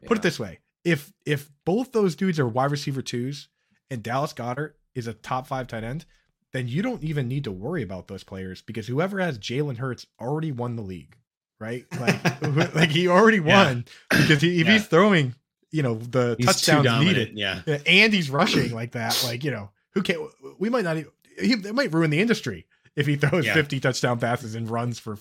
put 0.06 0.12
yeah. 0.12 0.14
it 0.14 0.22
this 0.22 0.40
way: 0.40 0.60
if 0.84 1.12
if 1.26 1.50
both 1.66 1.92
those 1.92 2.16
dudes 2.16 2.40
are 2.40 2.48
wide 2.48 2.70
receiver 2.70 3.02
twos 3.02 3.48
and 3.90 4.02
Dallas 4.02 4.32
Goedert 4.32 4.72
is 4.94 5.06
a 5.06 5.12
top 5.12 5.46
five 5.46 5.66
tight 5.66 5.84
end, 5.84 6.06
then 6.54 6.66
you 6.66 6.80
don't 6.80 7.02
even 7.04 7.28
need 7.28 7.44
to 7.44 7.52
worry 7.52 7.82
about 7.82 8.08
those 8.08 8.24
players 8.24 8.62
because 8.62 8.86
whoever 8.86 9.20
has 9.20 9.38
Jalen 9.38 9.76
Hurts 9.76 10.06
already 10.18 10.50
won 10.50 10.76
the 10.76 10.82
league, 10.82 11.14
right? 11.60 11.84
Like, 12.00 12.74
like 12.74 12.88
he 12.88 13.06
already 13.06 13.40
won 13.40 13.84
yeah. 14.10 14.20
because 14.22 14.40
he, 14.40 14.62
if 14.62 14.66
he's 14.66 14.86
throwing, 14.86 15.34
you 15.70 15.82
know, 15.82 15.96
the 15.96 16.36
he's 16.38 16.46
touchdowns 16.46 17.04
needed, 17.04 17.32
yeah, 17.34 17.60
and 17.84 18.14
he's 18.14 18.30
rushing 18.30 18.72
like 18.72 18.92
that, 18.92 19.20
like 19.26 19.44
you 19.44 19.50
know, 19.50 19.68
who 19.92 20.02
can 20.02 20.26
we 20.58 20.70
might 20.70 20.84
not 20.84 20.96
even 20.96 21.10
he 21.38 21.52
it 21.52 21.74
might 21.74 21.92
ruin 21.92 22.10
the 22.10 22.20
industry 22.20 22.66
if 22.94 23.06
he 23.06 23.16
throws 23.16 23.46
yeah. 23.46 23.54
50 23.54 23.80
touchdown 23.80 24.18
passes 24.18 24.54
and 24.54 24.68
runs 24.70 24.98
for 24.98 25.18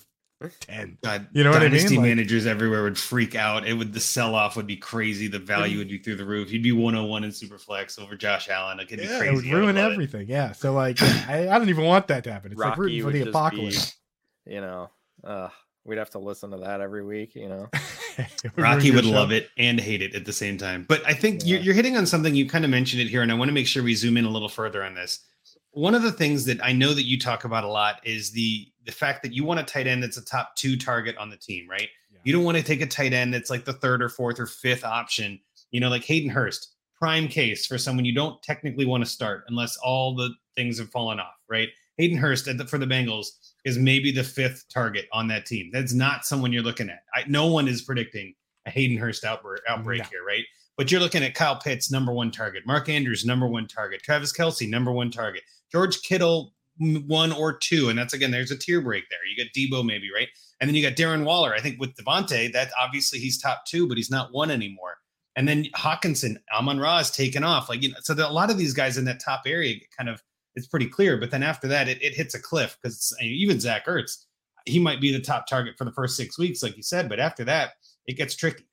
10. 0.60 0.98
God, 1.02 1.28
you 1.32 1.44
know 1.44 1.50
what 1.50 1.62
I 1.62 1.68
mean? 1.68 1.82
Like, 1.82 2.00
managers 2.00 2.46
everywhere 2.46 2.82
would 2.82 2.98
freak 2.98 3.34
out. 3.34 3.66
It 3.66 3.72
would 3.72 3.92
the 3.94 4.00
sell 4.00 4.34
off 4.34 4.56
would 4.56 4.66
be 4.66 4.76
crazy. 4.76 5.28
The 5.28 5.38
value 5.38 5.78
would 5.78 5.88
be 5.88 5.98
through 5.98 6.16
the 6.16 6.26
roof. 6.26 6.50
He'd 6.50 6.62
be 6.62 6.72
101 6.72 7.24
in 7.24 7.30
Superflex 7.30 7.98
over 7.98 8.16
Josh 8.16 8.48
Allen. 8.50 8.78
It 8.78 8.88
could 8.88 8.98
yeah, 8.98 9.04
be 9.04 9.18
crazy. 9.18 9.28
It 9.28 9.34
would 9.54 9.60
ruin 9.60 9.76
everything. 9.78 10.22
It. 10.22 10.28
Yeah. 10.28 10.52
So 10.52 10.74
like 10.74 11.00
I, 11.02 11.48
I 11.48 11.58
don't 11.58 11.70
even 11.70 11.84
want 11.84 12.08
that 12.08 12.24
to 12.24 12.32
happen. 12.32 12.52
It's 12.52 12.60
Rocky 12.60 12.70
like 12.70 12.78
rooting 12.78 13.02
for 13.02 13.10
the 13.10 13.22
apocalypse. 13.22 13.96
Be, 14.44 14.54
you 14.54 14.60
know, 14.60 14.90
uh 15.24 15.48
we'd 15.86 15.98
have 15.98 16.10
to 16.10 16.18
listen 16.18 16.50
to 16.50 16.58
that 16.58 16.80
every 16.80 17.04
week, 17.04 17.34
you 17.34 17.48
know. 17.48 17.70
Rocky 18.56 18.90
would 18.90 19.04
show. 19.04 19.10
love 19.10 19.32
it 19.32 19.48
and 19.56 19.80
hate 19.80 20.02
it 20.02 20.14
at 20.14 20.24
the 20.24 20.32
same 20.32 20.58
time. 20.58 20.84
But 20.86 21.06
I 21.06 21.14
think 21.14 21.42
yeah. 21.42 21.54
you're, 21.54 21.60
you're 21.60 21.74
hitting 21.74 21.96
on 21.96 22.06
something 22.06 22.34
you 22.34 22.48
kind 22.48 22.64
of 22.64 22.70
mentioned 22.70 23.00
it 23.00 23.08
here, 23.08 23.22
and 23.22 23.30
I 23.30 23.36
want 23.36 23.48
to 23.48 23.52
make 23.52 23.66
sure 23.66 23.82
we 23.82 23.94
zoom 23.94 24.16
in 24.16 24.24
a 24.24 24.30
little 24.30 24.48
further 24.48 24.82
on 24.82 24.94
this 24.94 25.20
one 25.76 25.94
of 25.94 26.02
the 26.02 26.10
things 26.12 26.46
that 26.46 26.58
I 26.64 26.72
know 26.72 26.94
that 26.94 27.02
you 27.04 27.18
talk 27.18 27.44
about 27.44 27.62
a 27.62 27.68
lot 27.68 28.00
is 28.02 28.30
the 28.30 28.66
the 28.86 28.92
fact 28.92 29.22
that 29.22 29.34
you 29.34 29.44
want 29.44 29.60
a 29.60 29.62
tight 29.62 29.86
end 29.86 30.02
that's 30.02 30.16
a 30.16 30.24
top 30.24 30.56
two 30.56 30.74
target 30.74 31.16
on 31.18 31.28
the 31.28 31.36
team, 31.36 31.68
right? 31.68 31.88
Yeah. 32.10 32.20
You 32.24 32.32
don't 32.32 32.44
want 32.44 32.56
to 32.56 32.62
take 32.62 32.80
a 32.80 32.86
tight 32.86 33.12
end 33.12 33.34
that's 33.34 33.50
like 33.50 33.66
the 33.66 33.74
third 33.74 34.02
or 34.02 34.08
fourth 34.08 34.40
or 34.40 34.46
fifth 34.46 34.84
option. 34.84 35.38
You 35.72 35.80
know, 35.80 35.90
like 35.90 36.04
Hayden 36.04 36.30
Hurst, 36.30 36.76
prime 36.98 37.28
case 37.28 37.66
for 37.66 37.76
someone 37.76 38.06
you 38.06 38.14
don't 38.14 38.42
technically 38.42 38.86
want 38.86 39.04
to 39.04 39.10
start 39.10 39.44
unless 39.48 39.76
all 39.76 40.14
the 40.14 40.30
things 40.54 40.78
have 40.78 40.88
fallen 40.88 41.20
off, 41.20 41.34
right? 41.50 41.68
Hayden 41.98 42.16
Hurst 42.16 42.46
the, 42.46 42.64
for 42.66 42.78
the 42.78 42.86
Bengals 42.86 43.26
is 43.66 43.76
maybe 43.76 44.10
the 44.10 44.24
fifth 44.24 44.64
target 44.72 45.06
on 45.12 45.28
that 45.28 45.44
team. 45.44 45.68
That's 45.74 45.92
not 45.92 46.24
someone 46.24 46.54
you're 46.54 46.62
looking 46.62 46.88
at. 46.88 47.00
I, 47.14 47.24
no 47.28 47.48
one 47.48 47.68
is 47.68 47.82
predicting 47.82 48.34
a 48.64 48.70
Hayden 48.70 48.96
Hurst 48.96 49.24
outbreak, 49.24 49.60
outbreak 49.68 50.02
No. 50.04 50.08
here, 50.10 50.24
right? 50.26 50.44
But 50.76 50.90
you're 50.90 51.00
looking 51.00 51.22
at 51.22 51.34
Kyle 51.34 51.56
Pitts, 51.56 51.90
number 51.90 52.12
one 52.12 52.30
target, 52.30 52.66
Mark 52.66 52.88
Andrews, 52.88 53.24
number 53.24 53.46
one 53.46 53.66
target, 53.66 54.02
Travis 54.02 54.32
Kelce, 54.32 54.68
number 54.68 54.92
one 54.92 55.10
target, 55.10 55.42
George 55.72 56.02
Kittle, 56.02 56.52
one 56.78 57.32
or 57.32 57.56
two. 57.56 57.88
And 57.88 57.98
that's 57.98 58.14
again, 58.14 58.30
there's 58.30 58.50
a 58.50 58.56
tier 58.56 58.80
break 58.80 59.04
there. 59.10 59.18
You 59.26 59.44
got 59.44 59.52
Deebo, 59.54 59.84
maybe, 59.84 60.10
right? 60.14 60.28
And 60.60 60.68
then 60.68 60.74
you 60.74 60.82
got 60.82 60.96
Darren 60.96 61.24
Waller. 61.24 61.54
I 61.54 61.60
think 61.60 61.80
with 61.80 61.94
Davante, 61.96 62.52
that 62.52 62.70
obviously 62.80 63.18
he's 63.18 63.40
top 63.40 63.64
two, 63.66 63.86
but 63.86 63.96
he's 63.96 64.10
not 64.10 64.32
one 64.32 64.50
anymore. 64.50 64.98
And 65.36 65.46
then 65.46 65.66
Hockenson, 65.74 66.36
Amon 66.56 66.80
Ra 66.80 66.98
is 66.98 67.10
taken 67.10 67.44
off. 67.44 67.68
Like, 67.68 67.82
you 67.82 67.90
know, 67.90 67.98
so 68.00 68.14
a 68.14 68.32
lot 68.32 68.50
of 68.50 68.56
these 68.56 68.72
guys 68.72 68.96
in 68.96 69.04
that 69.04 69.20
top 69.20 69.42
area 69.46 69.76
kind 69.96 70.08
of 70.08 70.22
it's 70.54 70.66
pretty 70.66 70.86
clear. 70.86 71.18
But 71.18 71.30
then 71.30 71.42
after 71.42 71.68
that, 71.68 71.86
it, 71.88 72.02
it 72.02 72.14
hits 72.14 72.34
a 72.34 72.40
cliff 72.40 72.78
because 72.82 73.14
even 73.20 73.60
Zach 73.60 73.86
Ertz, 73.86 74.24
he 74.64 74.78
might 74.78 75.00
be 75.00 75.12
the 75.12 75.20
top 75.20 75.46
target 75.46 75.76
for 75.76 75.84
the 75.84 75.92
first 75.92 76.16
six 76.16 76.38
weeks, 76.38 76.62
like 76.62 76.76
you 76.76 76.82
said. 76.82 77.08
But 77.08 77.20
after 77.20 77.44
that, 77.44 77.72
it 78.06 78.16
gets 78.16 78.34
tricky. 78.34 78.64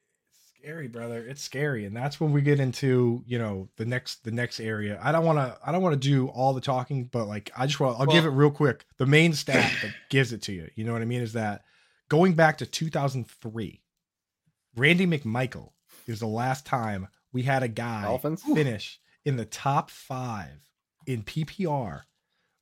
Scary 0.64 0.88
brother. 0.88 1.26
It's 1.28 1.42
scary 1.42 1.86
and 1.86 1.96
that's 1.96 2.22
when 2.22 2.32
we 2.32 2.42
get 2.42 2.60
into 2.60 3.24
you 3.28 3.38
know 3.38 3.68
the 3.76 3.86
next 3.86 4.24
the 4.24 4.32
next 4.32 4.60
area. 4.60 5.00
I 5.04 5.12
don't 5.12 5.26
want 5.26 5.38
to 5.40 5.58
i 5.66 5.72
don't 5.72 5.82
want 5.82 6.02
to 6.02 6.08
do 6.08 6.28
all 6.28 6.54
the 6.54 6.62
talking 6.62 7.06
but 7.06 7.26
like 7.26 7.52
i 7.58 7.66
just 7.66 7.80
want 7.80 8.00
i'll 8.00 8.06
give 8.06 8.26
it 8.26 8.30
real 8.30 8.52
quick. 8.52 8.86
The 8.98 9.06
main 9.06 9.34
stat 9.34 9.72
that 9.82 9.94
gives 10.10 10.32
it 10.32 10.42
to 10.44 10.54
you 10.54 10.70
you 10.76 10.86
know 10.86 10.94
what 10.94 11.02
i 11.02 11.06
mean 11.06 11.22
is 11.22 11.34
that 11.34 11.64
going 12.10 12.34
back 12.34 12.60
to 12.60 12.66
2003 12.66 13.82
randy 14.76 15.06
mcmichael 15.06 15.72
is 16.08 16.20
the 16.20 16.28
last 16.28 16.66
time 16.66 17.08
we 17.34 17.44
had 17.44 17.64
a 17.64 17.68
guy 17.68 18.04
Dolphins? 18.04 18.42
finish 18.44 19.00
in 19.26 19.36
the 19.36 19.46
top 19.46 19.90
five 19.90 20.70
in 21.06 21.24
ppr 21.24 22.04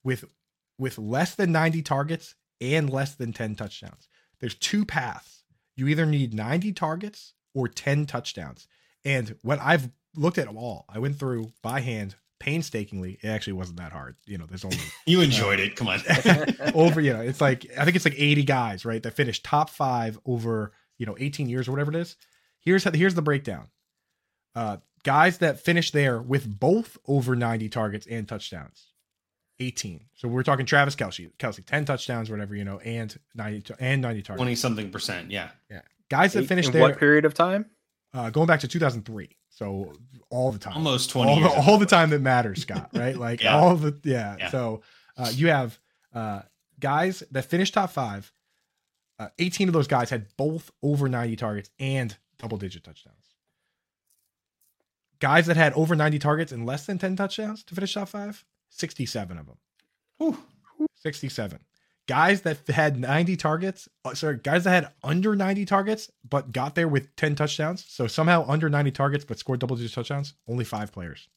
with 0.04 0.26
with 0.82 0.98
less 0.98 1.36
than 1.36 1.52
90 1.52 1.84
targets 1.84 2.34
and 2.60 2.90
less 2.90 3.14
than 3.14 3.34
10 3.34 3.56
touchdowns. 3.56 4.08
There's 4.40 4.56
two 4.56 4.84
paths. 4.84 5.44
You 5.76 5.88
either 5.88 6.08
need 6.08 6.34
90 6.34 6.74
targets 6.74 7.34
or 7.54 7.68
10 7.68 8.06
touchdowns. 8.06 8.68
And 9.04 9.36
when 9.42 9.60
I've 9.60 9.90
looked 10.16 10.38
at 10.38 10.48
them 10.48 10.58
all, 10.58 10.86
I 10.90 11.00
went 11.00 11.18
through 11.18 11.54
by 11.62 11.80
hand 11.82 12.16
painstakingly. 12.40 13.20
It 13.22 13.28
actually 13.28 13.54
wasn't 13.54 13.78
that 13.78 13.92
hard. 13.92 14.16
You 14.26 14.38
know, 14.38 14.46
there's 14.46 14.66
only 14.66 14.78
You 15.06 15.22
enjoyed 15.22 15.60
it. 15.60 15.76
Come 15.76 15.88
on. 15.88 16.02
over, 16.76 17.00
you 17.02 17.14
know, 17.14 17.22
it's 17.22 17.42
like, 17.42 17.66
I 17.78 17.84
think 17.86 17.96
it's 17.96 18.06
like 18.06 18.16
80 18.18 18.44
guys, 18.44 18.86
right? 18.86 19.02
That 19.02 19.14
finished 19.14 19.44
top 19.44 19.70
five 19.70 20.20
over, 20.26 20.72
you 20.98 21.06
know, 21.06 21.16
18 21.20 21.50
years 21.50 21.68
or 21.68 21.72
whatever 21.72 21.92
it 21.92 21.98
is. 21.98 22.16
Here's 22.60 22.84
how, 22.84 22.92
here's 22.92 23.16
the 23.16 23.22
breakdown. 23.22 23.68
Uh, 24.56 24.78
guys 25.04 25.40
that 25.40 25.60
finished 25.60 25.94
there 25.94 26.22
with 26.22 26.60
both 26.60 26.98
over 27.08 27.36
90 27.36 27.70
targets 27.70 28.06
and 28.08 28.28
touchdowns. 28.28 28.88
18. 29.60 30.06
So 30.16 30.28
we're 30.28 30.44
talking 30.44 30.66
Travis 30.66 30.96
Kelce, 30.96 31.32
Kelce, 31.38 31.64
10 31.64 31.86
touchdowns, 31.86 32.30
whatever, 32.32 32.56
you 32.56 32.64
know, 32.64 32.80
and 32.80 33.16
90 33.36 33.62
to- 33.62 33.76
and 33.80 34.02
90 34.02 34.22
targets. 34.24 34.40
20 34.42 34.56
something 34.56 34.90
percent. 34.92 35.30
Yeah. 35.32 35.50
Yeah. 35.70 35.82
Guys 36.12 36.34
that 36.34 36.40
In 36.42 36.48
finished 36.48 36.72
there 36.74 36.82
what 36.82 37.00
period 37.00 37.24
of 37.26 37.34
time? 37.34 37.66
uh, 38.14 38.30
going 38.30 38.46
back 38.46 38.60
to 38.60 38.68
2003. 38.68 39.30
So 39.50 39.94
all 40.30 40.52
the 40.52 40.60
time, 40.60 40.76
Almost 40.76 41.10
20 41.12 41.32
all, 41.32 41.38
years. 41.40 41.52
the, 41.54 41.62
all 41.62 41.78
the 41.78 41.86
time 41.86 42.10
that 42.10 42.20
matters, 42.22 42.62
Scott. 42.64 42.90
Right? 42.94 43.16
Like 43.16 43.42
Yeah. 43.42 43.56
all 43.58 43.76
the 43.78 43.98
yeah. 44.04 44.36
Yeah. 44.38 44.50
So 44.50 44.82
uh, 45.18 45.32
you 45.34 45.48
have 45.48 45.80
uh, 46.14 46.42
guys 46.80 47.24
that 47.32 47.46
finished 47.46 47.74
top 47.74 47.90
five. 47.92 48.32
Uh, 49.20 49.30
18 49.40 49.70
of 49.70 49.74
those 49.74 49.88
guys 49.88 50.10
had 50.10 50.26
both 50.36 50.70
over 50.84 51.08
90 51.08 51.36
targets 51.38 51.70
and 51.80 52.18
double 52.40 52.58
digit 52.58 52.84
touchdowns. 52.84 53.16
Guys 55.20 55.46
that 55.46 55.56
had 55.58 55.72
over 55.74 55.96
90 55.96 56.18
targets 56.20 56.52
and 56.52 56.66
less 56.66 56.86
than 56.88 56.98
10 56.98 57.16
touchdowns 57.16 57.64
to 57.66 57.76
finish 57.76 57.94
top 57.94 58.10
five, 58.10 58.44
67 58.70 59.38
of 59.38 59.46
them. 59.46 59.58
Whew. 60.18 60.38
67. 60.96 61.60
Guys 62.08 62.42
that 62.42 62.68
had 62.68 63.00
90 63.00 63.38
targets, 63.38 63.88
uh, 64.04 64.14
sorry, 64.14 64.38
guys 64.44 64.64
that 64.66 64.72
had 64.84 64.92
under 65.04 65.36
90 65.36 65.66
targets 65.66 66.12
but 66.28 66.52
got 66.52 66.76
there 66.76 66.88
with 66.88 67.16
10 67.16 67.36
touchdowns. 67.36 67.86
So 67.88 68.08
somehow 68.08 68.44
under 68.48 68.70
90 68.70 68.92
targets 68.92 69.24
but 69.24 69.38
scored 69.40 69.60
double 69.60 69.76
digit 69.76 69.94
touchdowns, 69.94 70.34
only 70.48 70.66
five 70.66 70.92
players. 70.92 71.30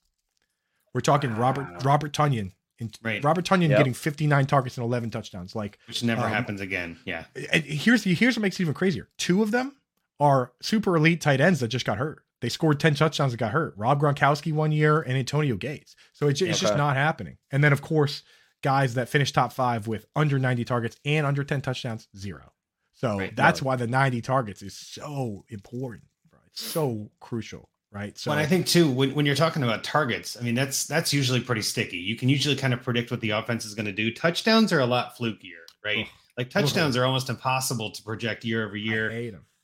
We're 0.92 1.00
talking 1.00 1.32
Wow. 1.32 1.40
Robert 1.40 1.84
Robert 1.84 2.12
Tonyan. 2.12 2.52
In, 2.78 2.90
Right. 3.02 3.22
Robert 3.22 3.44
Tonyan 3.44 3.68
Yep. 3.68 3.78
getting 3.78 3.94
59 3.94 4.46
targets 4.46 4.76
and 4.76 4.84
11 4.84 5.10
touchdowns. 5.10 5.54
Like 5.54 5.78
Which 5.86 6.02
never 6.02 6.22
Um, 6.22 6.30
happens 6.32 6.60
again. 6.60 6.98
Yeah. 7.04 7.24
and 7.52 7.62
here's 7.62 8.02
here's 8.04 8.36
what 8.36 8.42
makes 8.42 8.58
it 8.58 8.62
even 8.62 8.74
crazier. 8.74 9.08
Two 9.18 9.42
of 9.42 9.50
them 9.52 9.76
are 10.18 10.52
super 10.60 10.96
elite 10.96 11.20
tight 11.20 11.40
ends 11.40 11.60
that 11.60 11.68
just 11.68 11.84
got 11.84 11.98
hurt. 11.98 12.24
They 12.40 12.48
scored 12.48 12.80
10 12.80 12.94
touchdowns 12.94 13.32
and 13.32 13.38
got 13.38 13.52
hurt. 13.52 13.74
Rob 13.76 14.00
Gronkowski 14.00 14.52
one 14.52 14.72
year 14.72 15.00
and 15.00 15.16
Antonio 15.16 15.56
Gates. 15.56 15.94
So 16.12 16.26
it's, 16.28 16.42
it's 16.42 16.60
just 16.60 16.76
not 16.76 16.96
happening. 16.96 17.38
And 17.50 17.62
then 17.62 17.72
of 17.72 17.80
course, 17.80 18.22
guys 18.64 18.94
that 18.94 19.08
finish 19.08 19.30
top 19.30 19.52
five 19.52 19.86
with 19.86 20.06
under 20.16 20.38
90 20.38 20.64
targets 20.64 20.96
and 21.04 21.24
under 21.26 21.44
10 21.44 21.60
touchdowns, 21.60 22.08
zero. 22.16 22.52
So 22.94 23.18
Right. 23.18 23.36
that's 23.36 23.60
why 23.62 23.76
the 23.76 23.86
90 23.86 24.20
targets 24.22 24.62
is 24.62 24.74
so 24.74 25.44
important. 25.50 26.04
It's 26.46 26.62
so 26.62 27.10
crucial, 27.20 27.68
right? 27.92 28.16
So 28.16 28.30
well, 28.30 28.38
and 28.38 28.46
I 28.46 28.48
think 28.48 28.66
too, 28.66 28.90
when, 28.90 29.14
when 29.14 29.26
you're 29.26 29.34
talking 29.34 29.62
about 29.62 29.84
targets, 29.84 30.36
I 30.38 30.42
mean 30.42 30.54
that's 30.54 30.86
that's 30.86 31.12
usually 31.12 31.40
pretty 31.40 31.62
sticky. 31.62 31.98
You 31.98 32.16
can 32.16 32.28
usually 32.28 32.56
kind 32.56 32.72
of 32.72 32.82
predict 32.82 33.10
what 33.10 33.20
the 33.20 33.30
offense 33.30 33.64
is 33.64 33.74
going 33.74 33.86
to 33.86 33.92
do. 33.92 34.12
Touchdowns 34.12 34.72
are 34.72 34.80
a 34.80 34.86
lot 34.86 35.16
flukier, 35.16 35.62
right? 35.84 36.06
Like 36.38 36.50
touchdowns 36.50 36.96
are 36.96 37.04
almost 37.04 37.28
impossible 37.28 37.90
to 37.92 38.02
project 38.02 38.44
year 38.44 38.64
over 38.66 38.76
year. 38.76 39.10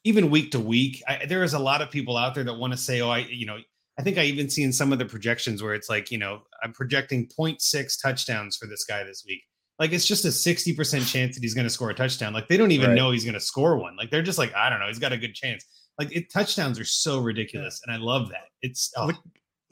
even 0.05 0.31
week 0.31 0.51
to 0.53 0.61
week, 0.61 1.03
I, 1.09 1.27
there 1.27 1.43
is 1.45 1.55
a 1.55 1.59
lot 1.59 1.81
of 1.83 1.91
people 1.91 2.17
out 2.17 2.35
there 2.35 2.45
that 2.45 2.55
want 2.55 2.73
to 2.73 2.77
say, 2.77 3.01
"Oh, 3.01 3.11
I, 3.11 3.19
you 3.19 3.47
know, 3.47 3.59
I 4.01 4.03
think 4.03 4.19
I 4.19 4.23
even 4.25 4.49
seen 4.51 4.73
some 4.73 4.93
of 4.93 4.99
the 4.99 5.05
projections 5.05 5.63
where 5.63 5.75
it's 5.75 5.89
like, 5.89 6.11
you 6.11 6.19
know, 6.19 6.43
I'm 6.63 6.73
projecting 6.73 7.29
0.6 7.29 8.03
touchdowns 8.03 8.57
for 8.57 8.67
this 8.67 8.85
guy 8.85 9.05
this 9.05 9.25
week. 9.27 9.43
Like 9.79 9.93
it's 9.93 10.07
just 10.07 10.25
a 10.25 10.29
60% 10.29 11.11
chance 11.11 11.35
that 11.37 11.43
he's 11.43 11.55
going 11.55 11.67
to 11.67 11.71
score 11.71 11.91
a 11.91 11.95
touchdown. 11.95 12.33
Like 12.33 12.49
they 12.49 12.57
don't 12.57 12.71
even 12.73 12.91
Right. 12.91 12.97
know 12.97 13.11
he's 13.11 13.25
going 13.25 13.35
to 13.35 13.41
score 13.41 13.77
one. 13.79 13.97
Like 13.97 14.11
they're 14.11 14.23
just 14.23 14.39
like, 14.39 14.55
I 14.55 14.69
don't 14.71 14.81
know, 14.81 14.89
he's 14.89 14.99
got 14.99 15.13
a 15.13 15.17
good 15.19 15.35
chance. 15.35 15.65
Like 15.99 16.15
it, 16.15 16.33
touchdowns 16.33 16.79
are 16.81 16.85
so 16.85 17.21
ridiculous, 17.21 17.81
and 17.85 17.95
I 17.95 17.99
love 17.99 18.29
that. 18.31 18.45
It's 18.63 18.91
oh, 18.97 19.07
Look- 19.07 19.17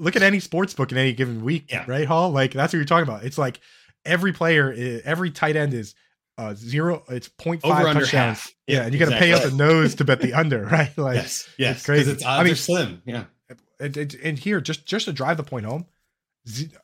Look 0.00 0.14
at 0.16 0.22
any 0.22 0.38
sports 0.40 0.74
book 0.74 0.92
in 0.92 0.98
any 0.98 1.12
given 1.12 1.42
week, 1.44 1.70
Yeah. 1.72 1.84
right, 1.88 2.06
Hall? 2.06 2.30
Like 2.30 2.52
that's 2.52 2.72
what 2.72 2.76
you're 2.78 2.84
talking 2.86 3.08
about. 3.08 3.24
It's 3.24 3.36
like 3.38 3.60
every 4.04 4.32
player, 4.32 4.72
i- 4.72 5.02
every 5.04 5.30
tight 5.30 5.56
end 5.56 5.74
is 5.74 5.94
uh 6.38 6.54
zero. 6.54 7.02
It's 7.08 7.28
0.5 7.28 7.64
over 7.64 7.74
under 7.88 8.00
touchdowns. 8.04 8.38
half. 8.38 8.50
Yeah, 8.66 8.82
and 8.84 8.92
you 8.92 8.98
got 9.00 9.10
to 9.10 9.18
pay 9.18 9.32
up 9.32 9.42
the 9.42 9.50
nose 9.50 9.96
to 9.96 10.04
bet 10.04 10.20
the 10.20 10.34
under, 10.34 10.64
right? 10.72 10.96
Like, 10.96 11.16
yes, 11.16 11.48
yes, 11.58 11.76
it's 11.78 11.84
crazy. 11.86 12.12
It's 12.12 12.24
I 12.24 12.36
odds 12.38 12.44
mean- 12.44 12.52
are 12.52 12.56
slim. 12.56 13.02
Yeah. 13.06 13.24
And, 13.80 13.96
and, 13.96 14.14
and 14.22 14.38
here, 14.38 14.60
just 14.60 14.86
just 14.86 15.04
to 15.06 15.12
drive 15.12 15.36
the 15.36 15.42
point 15.44 15.66
home, 15.66 15.86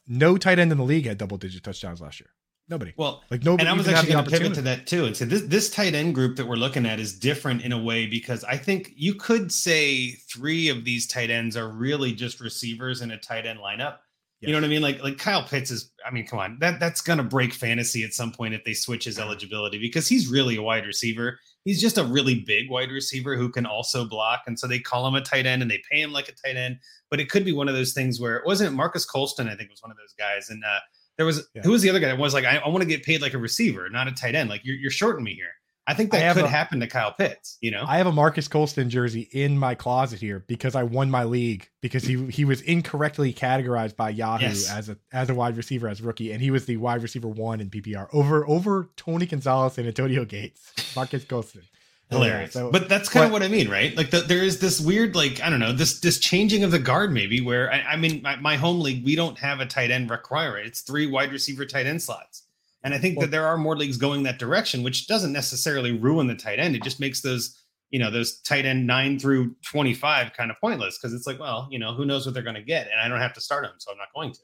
no 0.06 0.36
tight 0.36 0.58
end 0.58 0.72
in 0.72 0.78
the 0.78 0.84
league 0.84 1.06
had 1.06 1.18
double 1.18 1.36
digit 1.36 1.62
touchdowns 1.62 2.00
last 2.00 2.20
year. 2.20 2.30
Nobody. 2.66 2.94
Well, 2.96 3.22
Like 3.30 3.44
nobody. 3.44 3.66
and 3.66 3.68
I 3.68 3.76
was 3.76 3.86
actually 3.86 4.12
going 4.14 4.24
to 4.24 4.30
pivot 4.30 4.54
to 4.54 4.62
that 4.62 4.86
too 4.86 5.04
and 5.04 5.14
say 5.14 5.26
this 5.26 5.42
this 5.42 5.68
tight 5.70 5.94
end 5.94 6.14
group 6.14 6.36
that 6.36 6.46
we're 6.46 6.56
looking 6.56 6.86
at 6.86 6.98
is 6.98 7.18
different 7.18 7.62
in 7.62 7.72
a 7.72 7.78
way 7.82 8.06
because 8.06 8.42
I 8.44 8.56
think 8.56 8.92
you 8.96 9.14
could 9.14 9.52
say 9.52 10.12
three 10.12 10.70
of 10.70 10.84
these 10.84 11.06
tight 11.06 11.28
ends 11.30 11.58
are 11.58 11.68
really 11.68 12.12
just 12.14 12.40
receivers 12.40 13.02
in 13.02 13.10
a 13.10 13.18
tight 13.18 13.44
end 13.44 13.58
lineup. 13.58 13.96
You 14.40 14.52
know 14.52 14.58
what 14.58 14.64
I 14.64 14.68
mean? 14.68 14.82
Like 14.82 15.02
like 15.02 15.16
Kyle 15.16 15.42
Pitts 15.42 15.70
is. 15.70 15.90
I 16.06 16.10
mean, 16.10 16.26
come 16.26 16.38
on, 16.38 16.58
that 16.60 16.78
that's 16.78 17.00
going 17.00 17.16
to 17.16 17.22
break 17.24 17.54
fantasy 17.54 18.04
at 18.04 18.12
some 18.12 18.30
point 18.30 18.52
if 18.52 18.62
they 18.64 18.74
switch 18.74 19.04
his 19.04 19.18
eligibility 19.18 19.78
because 19.78 20.06
he's 20.06 20.28
really 20.28 20.56
a 20.56 20.62
wide 20.62 20.86
receiver. 20.86 21.38
He's 21.64 21.80
just 21.80 21.96
a 21.96 22.04
really 22.04 22.40
big 22.46 22.68
wide 22.68 22.90
receiver 22.90 23.36
who 23.36 23.48
can 23.48 23.64
also 23.64 24.04
block, 24.04 24.42
and 24.46 24.58
so 24.58 24.66
they 24.66 24.78
call 24.80 25.06
him 25.08 25.14
a 25.14 25.22
tight 25.22 25.46
end 25.46 25.62
and 25.62 25.70
they 25.70 25.80
pay 25.90 26.02
him 26.02 26.12
like 26.12 26.28
a 26.28 26.32
tight 26.32 26.56
end. 26.58 26.76
But 27.10 27.20
it 27.20 27.30
could 27.30 27.44
be 27.46 27.52
one 27.52 27.68
of 27.68 27.74
those 27.74 27.94
things 27.94 28.20
where 28.20 28.36
it 28.36 28.44
wasn't 28.44 28.76
Marques 28.76 29.06
Colston. 29.06 29.48
I 29.48 29.56
think 29.56 29.70
was 29.70 29.82
one 29.82 29.90
of 29.92 29.96
those 29.96 30.12
guys, 30.18 30.50
and 30.50 30.62
uh, 30.62 30.80
there 31.16 31.24
was 31.24 31.48
Yeah. 31.54 31.62
who 31.62 31.70
was 31.70 31.80
the 31.80 31.88
other 31.88 32.00
guy 32.00 32.08
that 32.08 32.18
was 32.18 32.34
like, 32.34 32.44
I, 32.44 32.56
I 32.58 32.68
want 32.68 32.82
to 32.82 32.88
get 32.88 33.02
paid 33.02 33.22
like 33.22 33.32
a 33.32 33.38
receiver, 33.38 33.88
not 33.88 34.08
a 34.08 34.12
tight 34.12 34.34
end. 34.34 34.50
Like 34.50 34.60
you're 34.62 34.76
you're 34.76 34.90
shorting 34.90 35.24
me 35.24 35.32
here. 35.34 35.52
I 35.86 35.92
think 35.94 36.12
that 36.12 36.22
have 36.22 36.36
could 36.36 36.46
a- 36.46 36.48
happen 36.48 36.80
to 36.80 36.86
Kyle 36.86 37.12
Pitts. 37.12 37.58
You 37.60 37.70
know, 37.70 37.84
I 37.86 37.98
have 37.98 38.06
a 38.06 38.12
Marques 38.12 38.48
Colston 38.48 38.88
jersey 38.88 39.28
in 39.32 39.58
my 39.58 39.74
closet 39.74 40.18
here 40.20 40.42
because 40.46 40.74
I 40.74 40.82
won 40.82 41.10
my 41.10 41.24
league 41.24 41.68
because 41.82 42.04
he 42.04 42.24
he 42.26 42.44
was 42.44 42.60
incorrectly 42.62 43.34
categorized 43.34 43.94
by 43.96 44.10
Yahoo 44.10 44.44
Yes. 44.46 44.70
as 44.70 44.88
a 44.88 44.96
as 45.12 45.28
a 45.30 45.34
wide 45.34 45.56
receiver 45.56 45.88
as 45.88 46.00
rookie, 46.00 46.32
and 46.32 46.40
he 46.40 46.50
was 46.50 46.64
the 46.66 46.78
wide 46.78 47.02
receiver 47.02 47.28
one 47.28 47.60
in 47.60 47.68
PPR 47.70 48.08
over 48.12 48.48
over 48.48 48.88
Tony 48.96 49.26
Gonzalez 49.26 49.76
and 49.78 49.86
Antonio 49.86 50.24
Gates. 50.24 50.72
Marques 50.96 51.24
Colston. 51.24 51.62
hilarious. 52.10 52.52
So- 52.52 52.70
but 52.70 52.88
that's 52.88 53.08
kind 53.08 53.26
of 53.26 53.32
what 53.32 53.42
I 53.42 53.48
mean, 53.48 53.68
right? 53.68 53.96
Like 53.96 54.10
the, 54.10 54.20
there 54.20 54.42
is 54.44 54.60
this 54.60 54.78
weird, 54.80 55.14
like 55.16 55.40
I 55.42 55.50
don't 55.50 55.58
know, 55.58 55.72
this 55.72 56.00
this 56.00 56.18
changing 56.18 56.62
of 56.62 56.70
the 56.70 56.78
guard 56.78 57.12
maybe. 57.12 57.40
Where 57.40 57.72
I, 57.72 57.80
I 57.92 57.96
mean, 57.96 58.22
my, 58.22 58.36
my 58.36 58.56
home 58.56 58.80
league, 58.80 59.04
we 59.04 59.16
don't 59.16 59.38
have 59.38 59.60
a 59.60 59.66
tight 59.66 59.90
end 59.90 60.10
requirement. 60.10 60.66
It's 60.66 60.82
three 60.82 61.06
wide 61.06 61.32
receiver 61.32 61.64
tight 61.66 61.86
end 61.86 62.02
slots, 62.02 62.43
and 62.84 62.94
I 62.94 62.98
think 62.98 63.16
Well- 63.16 63.26
that 63.26 63.30
there 63.30 63.46
are 63.46 63.58
more 63.58 63.76
leagues 63.76 63.96
going 63.96 64.22
that 64.22 64.38
direction, 64.38 64.82
which 64.82 65.08
doesn't 65.08 65.32
necessarily 65.32 65.90
ruin 65.90 66.28
the 66.28 66.36
tight 66.36 66.58
end. 66.60 66.76
It 66.76 66.84
just 66.84 67.00
makes 67.00 67.22
those 67.22 67.60
you 67.90 67.98
know 67.98 68.10
those 68.10 68.40
tight 68.40 68.64
end 68.66 68.86
nine 68.86 69.18
through 69.18 69.54
twenty 69.64 69.94
five 69.94 70.32
kind 70.32 70.50
of 70.50 70.56
pointless 70.60 70.98
because 70.98 71.14
it's 71.14 71.26
like, 71.26 71.38
well, 71.38 71.68
you 71.70 71.78
know, 71.78 71.94
who 71.94 72.04
knows 72.04 72.26
what 72.26 72.34
they're 72.34 72.42
going 72.42 72.56
to 72.56 72.62
get, 72.62 72.88
and 72.90 73.00
I 73.00 73.08
don't 73.08 73.20
have 73.20 73.34
to 73.34 73.40
start 73.40 73.64
them, 73.64 73.74
so 73.78 73.92
I'm 73.92 73.98
not 73.98 74.08
going 74.14 74.32
to. 74.32 74.40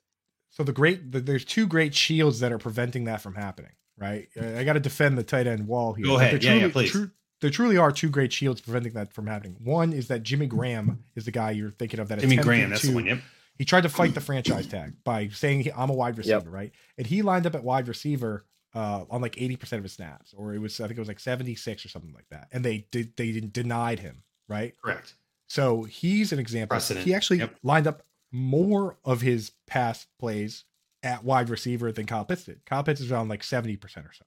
So 0.50 0.62
the 0.64 0.72
great 0.72 1.12
the, 1.12 1.20
there's 1.20 1.44
two 1.44 1.66
great 1.66 1.94
shields 1.94 2.40
that 2.40 2.52
are 2.52 2.58
preventing 2.58 3.04
that 3.04 3.20
from 3.20 3.34
happening, 3.34 3.72
right? 3.96 4.28
I, 4.40 4.64
got 4.64 4.74
to 4.74 4.80
defend 4.80 5.16
the 5.18 5.22
tight 5.22 5.46
end 5.46 5.66
wall 5.66 5.92
here. 5.94 6.06
Go 6.06 6.18
ahead. 6.18 6.42
Yeah, 6.42 6.54
yeah, 6.54 6.68
truly- 6.68 6.88
please. 6.90 7.08
there 7.40 7.50
truly 7.50 7.76
are 7.76 7.92
two 7.92 8.08
great 8.08 8.32
shields 8.32 8.60
preventing 8.60 8.92
that 8.94 9.12
from 9.12 9.26
happening. 9.26 9.56
One 9.62 9.92
is 9.92 10.08
that 10.08 10.22
Jimmy 10.22 10.46
Graham 10.46 11.04
is 11.16 11.24
the 11.24 11.30
guy 11.30 11.52
you're 11.52 11.70
thinking 11.70 12.00
of 12.00 12.08
that 12.08 12.18
Jimmy 12.20 12.36
Graham, 12.36 12.70
that's 12.70 12.82
to, 12.82 12.88
the 12.88 12.94
one. 12.94 13.06
Yep. 13.06 13.18
He 13.60 13.66
tried 13.66 13.82
to 13.82 13.90
fight 13.90 14.14
the 14.14 14.22
franchise 14.22 14.66
tag 14.66 14.94
by 15.04 15.28
saying 15.28 15.60
he- 15.60 15.72
I'm 15.72 15.90
a 15.90 15.92
wide 15.92 16.16
receiver, 16.16 16.48
right? 16.48 16.72
And 16.96 17.06
he 17.06 17.20
lined 17.20 17.44
up 17.46 17.54
at 17.54 17.62
wide 17.62 17.88
receiver 17.88 18.46
uh, 18.74 19.04
on 19.10 19.20
like 19.20 19.36
80% 19.36 19.74
of 19.74 19.82
his 19.82 19.92
snaps, 19.92 20.32
or 20.34 20.54
it 20.54 20.58
was 20.60 20.80
I 20.80 20.86
think 20.86 20.96
it 20.96 21.00
was 21.00 21.08
like 21.08 21.20
76 21.20 21.84
or 21.84 21.88
something 21.90 22.14
like 22.14 22.24
that. 22.30 22.48
And 22.52 22.64
they 22.64 22.86
did 22.90 23.14
they 23.18 23.38
denied 23.38 23.98
him, 23.98 24.22
right? 24.48 24.72
Correct. 24.82 25.12
So 25.46 25.82
he's 25.82 26.32
an 26.32 26.38
example. 26.38 26.72
Precedent. 26.74 27.04
He 27.04 27.12
actually 27.12 27.40
Yep. 27.40 27.56
lined 27.62 27.86
up 27.86 28.02
more 28.32 28.96
of 29.04 29.20
his 29.20 29.52
pass 29.66 30.06
plays 30.18 30.64
at 31.02 31.22
wide 31.22 31.50
receiver 31.50 31.92
than 31.92 32.06
Kyle 32.06 32.24
Pitts 32.24 32.44
did. 32.44 32.64
Kyle 32.64 32.82
Pitts 32.82 33.00
is 33.02 33.12
around 33.12 33.28
like 33.28 33.42
70% 33.42 33.82
or 34.06 34.12
so. 34.14 34.24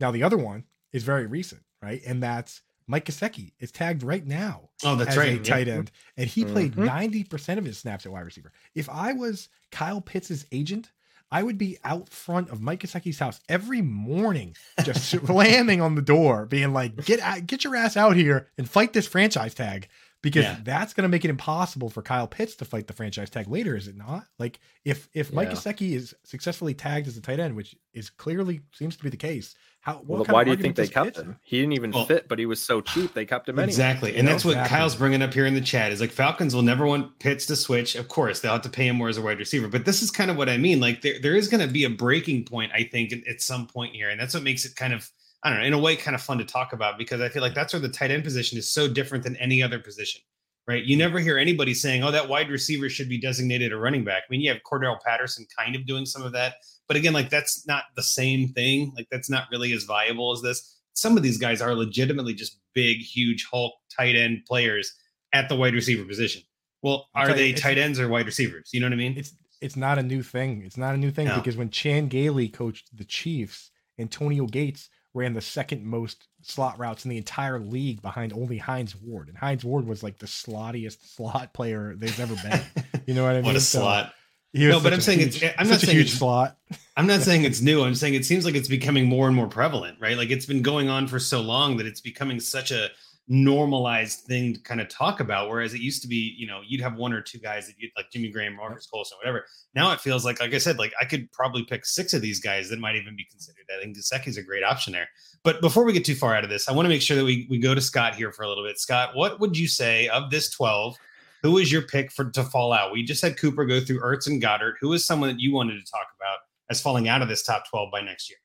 Now 0.00 0.10
the 0.12 0.22
other 0.22 0.38
one 0.38 0.64
is 0.94 1.02
very 1.02 1.26
recent, 1.26 1.62
right? 1.82 2.00
And 2.06 2.22
that's 2.22 2.62
Mike 2.86 3.04
Gesicki 3.06 3.52
is 3.58 3.72
tagged 3.72 4.02
right 4.02 4.24
now 4.26 4.70
Oh, 4.84 4.94
that's 4.96 5.10
as 5.10 5.16
right. 5.16 5.40
a 5.40 5.42
tight 5.42 5.68
end, 5.68 5.90
and 6.16 6.28
he 6.28 6.44
played 6.44 6.74
Mhm. 6.74 6.86
90% 6.86 7.58
of 7.58 7.64
his 7.64 7.78
snaps 7.78 8.06
at 8.06 8.12
wide 8.12 8.20
receiver. 8.24 8.52
If 8.74 8.88
I 8.88 9.12
was 9.12 9.48
Kyle 9.72 10.00
Pitts' 10.00 10.44
agent, 10.52 10.92
I 11.30 11.42
would 11.42 11.58
be 11.58 11.76
out 11.82 12.08
front 12.08 12.50
of 12.50 12.60
Mike 12.60 12.80
Gesicki's 12.84 13.18
house 13.18 13.40
every 13.48 13.82
morning, 13.82 14.54
just 14.84 15.04
slamming 15.26 15.80
on 15.80 15.96
the 15.96 16.02
door, 16.02 16.46
being 16.46 16.72
like, 16.72 17.04
"Get 17.04 17.18
out, 17.18 17.46
get 17.46 17.64
your 17.64 17.74
ass 17.74 17.96
out 17.96 18.14
here 18.14 18.48
and 18.56 18.70
fight 18.70 18.92
this 18.92 19.08
franchise 19.08 19.52
tag." 19.54 19.88
Because 20.22 20.44
Yeah. 20.44 20.56
that's 20.64 20.92
going 20.94 21.02
to 21.02 21.08
make 21.08 21.24
it 21.24 21.28
impossible 21.30 21.88
for 21.90 22.02
Kyle 22.02 22.26
Pitts 22.26 22.56
to 22.56 22.64
fight 22.64 22.86
the 22.88 22.92
franchise 22.92 23.30
tag 23.30 23.48
later, 23.48 23.76
is 23.76 23.86
it 23.86 23.96
not? 23.96 24.24
Like 24.38 24.58
if 24.84 25.08
if 25.14 25.32
Mike 25.32 25.48
Yeah. 25.50 25.54
Gesicki 25.54 25.92
is 25.92 26.14
successfully 26.24 26.74
tagged 26.74 27.06
as 27.06 27.16
a 27.16 27.20
tight 27.20 27.38
end, 27.38 27.54
which 27.54 27.76
is 27.92 28.10
clearly 28.10 28.62
seems 28.72 28.96
to 28.96 29.04
be 29.04 29.10
the 29.10 29.16
case, 29.16 29.54
how 29.82 29.98
what 29.98 30.26
Well, 30.26 30.34
why 30.34 30.42
do 30.42 30.50
you 30.50 30.56
think 30.56 30.74
they 30.74 30.84
does 30.84 30.90
kept 30.90 31.16
him? 31.18 31.36
He 31.44 31.58
didn't 31.60 31.74
even 31.74 31.92
Well- 31.92 32.06
fit, 32.06 32.26
but 32.28 32.38
he 32.40 32.46
was 32.46 32.60
so 32.60 32.80
cheap 32.80 33.14
they 33.14 33.24
kept 33.26 33.48
him 33.48 33.58
anyway. 33.58 33.68
Exactly. 33.68 34.12
you 34.12 34.16
And 34.18 34.26
know? 34.26 34.32
that's 34.32 34.44
what 34.44 34.66
Kyle's 34.66 34.96
bringing 34.96 35.22
up 35.22 35.32
here 35.32 35.46
in 35.46 35.54
the 35.54 35.60
chat 35.60 35.92
is 35.92 36.00
like 36.00 36.10
Falcons 36.10 36.54
will 36.56 36.62
never 36.62 36.86
want 36.86 37.18
Pitts 37.20 37.46
to 37.46 37.54
switch. 37.54 37.94
Of 37.94 38.08
course, 38.08 38.40
they'll 38.40 38.52
have 38.52 38.62
to 38.62 38.68
pay 38.70 38.88
him 38.88 38.96
more 38.96 39.08
as 39.10 39.18
a 39.18 39.22
wide 39.22 39.38
receiver. 39.38 39.68
But 39.68 39.84
this 39.84 40.02
is 40.02 40.10
kind 40.10 40.30
of 40.30 40.36
what 40.36 40.48
I 40.48 40.56
mean. 40.56 40.80
Like 40.80 41.02
there, 41.02 41.20
there 41.20 41.36
is 41.36 41.46
going 41.46 41.64
to 41.64 41.72
be 41.72 41.84
a 41.84 41.90
breaking 41.90 42.46
point, 42.46 42.72
I 42.74 42.82
think, 42.84 43.12
at- 43.12 43.26
at 43.28 43.42
some 43.42 43.68
point 43.68 43.94
here. 43.94 44.08
And 44.08 44.18
that's 44.18 44.34
what 44.34 44.42
makes 44.42 44.64
it 44.64 44.74
kind 44.74 44.92
of, 44.92 45.08
I 45.46 45.50
don't 45.50 45.60
know, 45.60 45.66
in 45.66 45.72
a 45.74 45.78
way, 45.78 45.94
kind 45.94 46.16
of 46.16 46.20
fun 46.20 46.38
to 46.38 46.44
talk 46.44 46.72
about 46.72 46.98
because 46.98 47.20
I 47.20 47.28
feel 47.28 47.40
like 47.40 47.54
that's 47.54 47.72
where 47.72 47.80
the 47.80 47.88
tight 47.88 48.10
end 48.10 48.24
position 48.24 48.58
is 48.58 48.72
so 48.72 48.88
different 48.88 49.22
than 49.22 49.36
any 49.36 49.62
other 49.62 49.78
position, 49.78 50.20
right? 50.66 50.82
You 50.82 50.96
mm. 50.96 50.98
never 50.98 51.20
hear 51.20 51.38
anybody 51.38 51.72
saying, 51.72 52.02
oh, 52.02 52.10
that 52.10 52.28
wide 52.28 52.50
receiver 52.50 52.88
should 52.88 53.08
be 53.08 53.16
designated 53.16 53.72
a 53.72 53.76
running 53.76 54.04
back. 54.04 54.24
I 54.28 54.30
mean, 54.30 54.40
you 54.40 54.50
have 54.50 54.62
Cordarrelle 54.64 55.00
Patterson 55.00 55.46
kind 55.56 55.76
of 55.76 55.86
doing 55.86 56.04
some 56.04 56.22
of 56.22 56.32
that. 56.32 56.54
But 56.88 56.96
again, 56.96 57.12
like 57.12 57.30
that's 57.30 57.64
not 57.64 57.84
the 57.94 58.02
same 58.02 58.48
thing. 58.48 58.92
Like 58.96 59.06
that's 59.10 59.30
not 59.30 59.44
really 59.52 59.72
as 59.72 59.84
viable 59.84 60.32
as 60.32 60.42
this 60.42 60.76
some 60.94 61.16
of 61.16 61.22
these 61.22 61.38
guys 61.38 61.60
are 61.60 61.74
legitimately 61.74 62.34
just 62.34 62.58
big, 62.74 62.98
huge 62.98 63.46
Hulk 63.52 63.74
tight 63.96 64.16
end 64.16 64.44
players 64.48 64.92
at 65.32 65.48
the 65.48 65.54
wide 65.54 65.74
receiver 65.74 66.04
position. 66.04 66.42
Well, 66.82 67.08
are 67.14 67.26
tell 67.26 67.38
you, 67.38 67.52
they 67.52 67.60
tight 67.60 67.78
ends 67.78 68.00
or 68.00 68.08
wide 68.08 68.26
receivers? 68.26 68.70
You 68.72 68.80
know 68.80 68.86
what 68.86 68.94
I 68.94 68.96
mean? 68.96 69.14
it's 69.16 69.32
it's 69.62 69.76
not 69.76 69.98
a 69.98 70.02
new 70.02 70.22
thing. 70.22 70.62
It's 70.64 70.76
not 70.76 70.94
a 70.94 70.98
new 70.98 71.10
thing 71.10 71.28
No. 71.28 71.36
because 71.36 71.56
when 71.56 71.70
Chan 71.70 72.08
Gailey 72.08 72.48
coached 72.48 72.96
the 72.96 73.04
Chiefs, 73.04 73.70
Antonio 73.98 74.46
Gates 74.46 74.90
ran 75.16 75.32
the 75.34 75.40
second 75.40 75.84
most 75.84 76.28
slot 76.42 76.78
routes 76.78 77.04
in 77.04 77.08
the 77.10 77.16
entire 77.16 77.58
league 77.58 78.02
behind 78.02 78.32
only 78.32 78.58
Hines 78.58 78.94
Ward. 78.94 79.28
And 79.28 79.36
Hines 79.36 79.64
Ward 79.64 79.86
was 79.86 80.02
like 80.02 80.18
the 80.18 80.26
slottiest 80.26 80.98
slot 81.16 81.52
player 81.54 81.94
there's 81.96 82.20
ever 82.20 82.36
been. 82.36 82.60
You 83.06 83.14
know 83.14 83.24
what 83.24 83.32
I 83.32 83.36
mean? 83.36 83.44
what 83.46 83.56
a 83.56 83.60
So, 83.60 83.80
slot. 83.80 84.12
No, 84.54 84.80
but 84.80 84.92
I'm 84.94 85.00
saying 85.02 85.18
huge- 85.18 85.36
it's- 85.42 85.54
I'm 85.58 85.68
not 85.68 85.80
saying 85.80 85.96
huge 85.98 86.12
slot. 86.12 86.56
I'm 86.96 87.06
not 87.06 87.20
saying 87.22 87.44
it's 87.48 87.60
new. 87.60 87.82
I'm 87.84 87.94
saying 87.94 88.14
it 88.14 88.24
seems 88.24 88.44
like 88.44 88.54
it's 88.54 88.68
becoming 88.68 89.06
more 89.06 89.26
and 89.26 89.36
more 89.36 89.48
prevalent, 89.48 89.98
right? 90.00 90.16
Like 90.16 90.30
it's 90.30 90.46
been 90.46 90.62
going 90.62 90.88
on 90.88 91.08
for 91.08 91.18
so 91.18 91.40
long 91.42 91.76
that 91.78 91.86
it's 91.86 92.00
becoming 92.00 92.40
such 92.40 92.70
a 92.70 92.88
normalized 93.28 94.20
thing 94.20 94.54
to 94.54 94.60
kind 94.60 94.80
of 94.80 94.88
talk 94.88 95.20
about. 95.20 95.48
Whereas 95.48 95.74
it 95.74 95.80
used 95.80 96.02
to 96.02 96.08
be, 96.08 96.34
you 96.38 96.46
know, 96.46 96.60
you'd 96.66 96.80
have 96.80 96.94
one 96.94 97.12
or 97.12 97.20
two 97.20 97.38
guys 97.38 97.66
that 97.66 97.74
you 97.78 97.88
like 97.96 98.10
Jimmy 98.10 98.30
Graham, 98.30 98.56
Marques 98.56 98.86
Colston, 98.86 99.18
whatever. 99.18 99.44
Now 99.74 99.92
it 99.92 100.00
feels 100.00 100.24
like, 100.24 100.40
like 100.40 100.54
I 100.54 100.58
said, 100.58 100.78
like 100.78 100.92
I 101.00 101.04
could 101.04 101.30
probably 101.32 101.64
pick 101.64 101.84
six 101.84 102.14
of 102.14 102.22
these 102.22 102.40
guys 102.40 102.68
that 102.70 102.78
might 102.78 102.96
even 102.96 103.16
be 103.16 103.24
considered. 103.24 103.64
I 103.76 103.82
think 103.82 103.96
Gesicki's 103.96 104.36
a 104.36 104.42
great 104.42 104.62
option 104.62 104.92
there. 104.92 105.08
But 105.42 105.60
before 105.60 105.84
we 105.84 105.92
get 105.92 106.04
too 106.04 106.14
far 106.14 106.34
out 106.34 106.44
of 106.44 106.50
this, 106.50 106.68
I 106.68 106.72
want 106.72 106.86
to 106.86 106.90
make 106.90 107.02
sure 107.02 107.16
that 107.16 107.24
we, 107.24 107.46
we 107.50 107.58
go 107.58 107.74
to 107.74 107.80
Scott 107.80 108.14
here 108.14 108.32
for 108.32 108.42
a 108.42 108.48
little 108.48 108.64
bit. 108.64 108.78
Scott, 108.78 109.10
what 109.14 109.40
would 109.40 109.56
you 109.56 109.66
say 109.66 110.08
of 110.08 110.30
this 110.30 110.50
12? 110.50 110.96
Who 111.42 111.58
is 111.58 111.70
your 111.70 111.82
pick 111.82 112.12
for 112.12 112.30
to 112.30 112.44
fall 112.44 112.72
out? 112.72 112.92
We 112.92 113.02
just 113.02 113.22
had 113.22 113.38
Cooper 113.38 113.64
go 113.64 113.80
through 113.80 114.00
Ertz 114.00 114.26
and 114.26 114.42
Goedert. 114.42 114.74
Who 114.80 114.92
is 114.92 115.04
someone 115.04 115.28
that 115.28 115.40
you 115.40 115.52
wanted 115.52 115.74
to 115.84 115.90
talk 115.90 116.06
about 116.18 116.38
as 116.70 116.80
falling 116.80 117.08
out 117.08 117.22
of 117.22 117.28
this 117.28 117.42
top 117.42 117.68
12 117.68 117.90
by 117.92 118.00
next 118.00 118.30
year? 118.30 118.38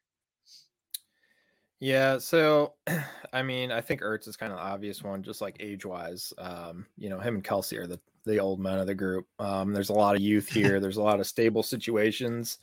Yeah, 1.82 2.20
so 2.20 2.76
I 3.34 3.42
mean, 3.42 3.72
I 3.72 3.82
think 3.82 4.02
Ertz 4.02 4.28
is 4.28 4.38
kind 4.38 4.54
of 4.54 4.60
the 4.60 4.64
obvious 4.64 5.04
one, 5.04 5.24
just 5.24 5.42
like 5.42 5.58
age 5.60 5.84
wise. 5.84 6.32
Um, 6.38 6.86
you 6.96 7.10
know, 7.10 7.20
him 7.20 7.36
and 7.36 7.44
Kelce 7.44 7.78
are 7.78 7.88
the 7.88 8.00
the 8.24 8.40
old 8.40 8.60
men 8.60 8.78
of 8.78 8.86
the 8.86 8.94
group. 8.94 9.26
Um, 9.40 9.74
there's 9.74 9.90
a 9.90 9.94
lot 9.94 10.16
of 10.16 10.22
youth 10.22 10.48
here. 10.48 10.80
there's 10.80 10.98
a 10.98 11.02
lot 11.02 11.20
of 11.20 11.26
stable 11.26 11.64
situations 11.64 12.60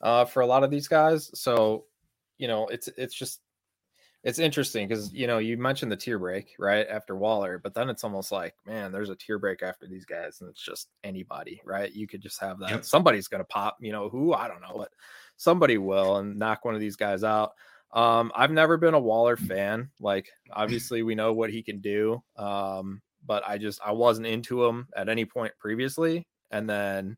uh, 0.00 0.24
for 0.24 0.40
a 0.40 0.46
lot 0.46 0.62
of 0.62 0.70
these 0.70 0.86
guys. 0.86 1.30
So, 1.34 1.86
you 2.38 2.46
know, 2.46 2.68
it's 2.68 2.88
it's 2.96 3.14
just 3.14 3.40
it's 4.22 4.38
interesting 4.38 4.86
because 4.86 5.12
you 5.12 5.26
know 5.26 5.38
you 5.38 5.58
mentioned 5.58 5.90
the 5.90 5.96
tier 5.96 6.20
break 6.20 6.54
right 6.56 6.86
after 6.88 7.16
Waller, 7.16 7.58
but 7.58 7.74
then 7.74 7.90
it's 7.90 8.04
almost 8.04 8.30
like 8.30 8.54
man, 8.66 8.92
there's 8.92 9.10
a 9.10 9.16
tier 9.16 9.40
break 9.40 9.64
after 9.64 9.88
these 9.88 10.04
guys, 10.04 10.40
and 10.40 10.48
it's 10.48 10.62
just 10.62 10.90
anybody, 11.02 11.60
right? 11.64 11.92
You 11.92 12.06
could 12.06 12.20
just 12.20 12.40
have 12.40 12.60
that. 12.60 12.70
Yep. 12.70 12.84
Somebody's 12.84 13.26
gonna 13.26 13.42
pop. 13.42 13.78
You 13.80 13.90
know 13.90 14.08
who? 14.08 14.32
I 14.32 14.46
don't 14.46 14.60
know, 14.60 14.74
but 14.76 14.92
somebody 15.38 15.76
will 15.76 16.18
and 16.18 16.38
knock 16.38 16.64
one 16.64 16.74
of 16.74 16.80
these 16.80 16.96
guys 16.96 17.24
out. 17.24 17.54
Um, 17.92 18.30
I've 18.34 18.52
never 18.52 18.76
been 18.76 18.94
a 18.94 19.00
Waller 19.00 19.36
fan. 19.36 19.90
Like, 20.00 20.28
obviously, 20.52 21.02
we 21.02 21.14
know 21.14 21.32
what 21.32 21.50
he 21.50 21.62
can 21.62 21.80
do. 21.80 22.22
Um, 22.36 23.02
but 23.26 23.46
I 23.46 23.58
just 23.58 23.80
I 23.84 23.92
wasn't 23.92 24.26
into 24.26 24.64
him 24.64 24.88
at 24.96 25.08
any 25.08 25.24
point 25.24 25.52
previously. 25.58 26.26
And 26.50 26.68
then 26.68 27.16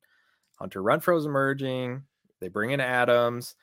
Hunter 0.59 0.83
Renfrow's 0.83 1.27
emerging. 1.27 2.03
They 2.41 2.49
bring 2.49 2.70
in 2.70 2.81
Adams, 2.81 3.55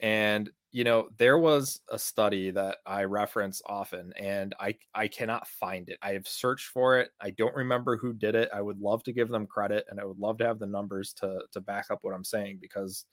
and 0.00 0.50
you 0.70 0.84
know 0.84 1.08
there 1.18 1.38
was 1.38 1.80
a 1.88 1.98
study 1.98 2.50
that 2.50 2.78
I 2.86 3.04
reference 3.04 3.60
often, 3.66 4.12
and 4.18 4.54
I 4.60 4.76
I 4.94 5.08
cannot 5.08 5.48
find 5.48 5.88
it. 5.88 5.98
I 6.02 6.12
have 6.12 6.28
searched 6.28 6.66
for 6.68 6.98
it. 6.98 7.10
I 7.20 7.30
don't 7.30 7.54
remember 7.54 7.96
who 7.96 8.12
did 8.12 8.34
it. 8.34 8.48
I 8.54 8.60
would 8.60 8.80
love 8.80 9.02
to 9.04 9.12
give 9.12 9.28
them 9.28 9.46
credit, 9.46 9.86
and 9.90 9.98
I 10.00 10.04
would 10.04 10.18
love 10.18 10.38
to 10.38 10.46
have 10.46 10.58
the 10.58 10.66
numbers 10.66 11.12
to 11.14 11.40
to 11.52 11.60
back 11.60 11.86
up 11.90 11.98
what 12.02 12.14
I'm 12.14 12.24
saying 12.24 12.58
because 12.60 13.06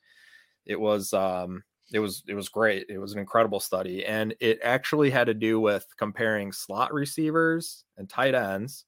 it 0.66 0.80
was 0.80 1.12
um 1.14 1.64
it 1.94 2.00
was 2.00 2.24
it 2.28 2.34
was 2.34 2.50
great. 2.50 2.86
It 2.90 2.98
was 2.98 3.14
an 3.14 3.20
incredible 3.20 3.60
study 3.60 4.06
and 4.06 4.34
it 4.40 4.60
actually 4.64 5.10
had 5.10 5.28
to 5.28 5.34
do 5.34 5.60
with 5.60 5.86
comparing 5.98 6.52
slot 6.52 6.94
receivers 6.94 7.86
and 7.98 8.10
tight 8.10 8.36
ends 8.36 8.86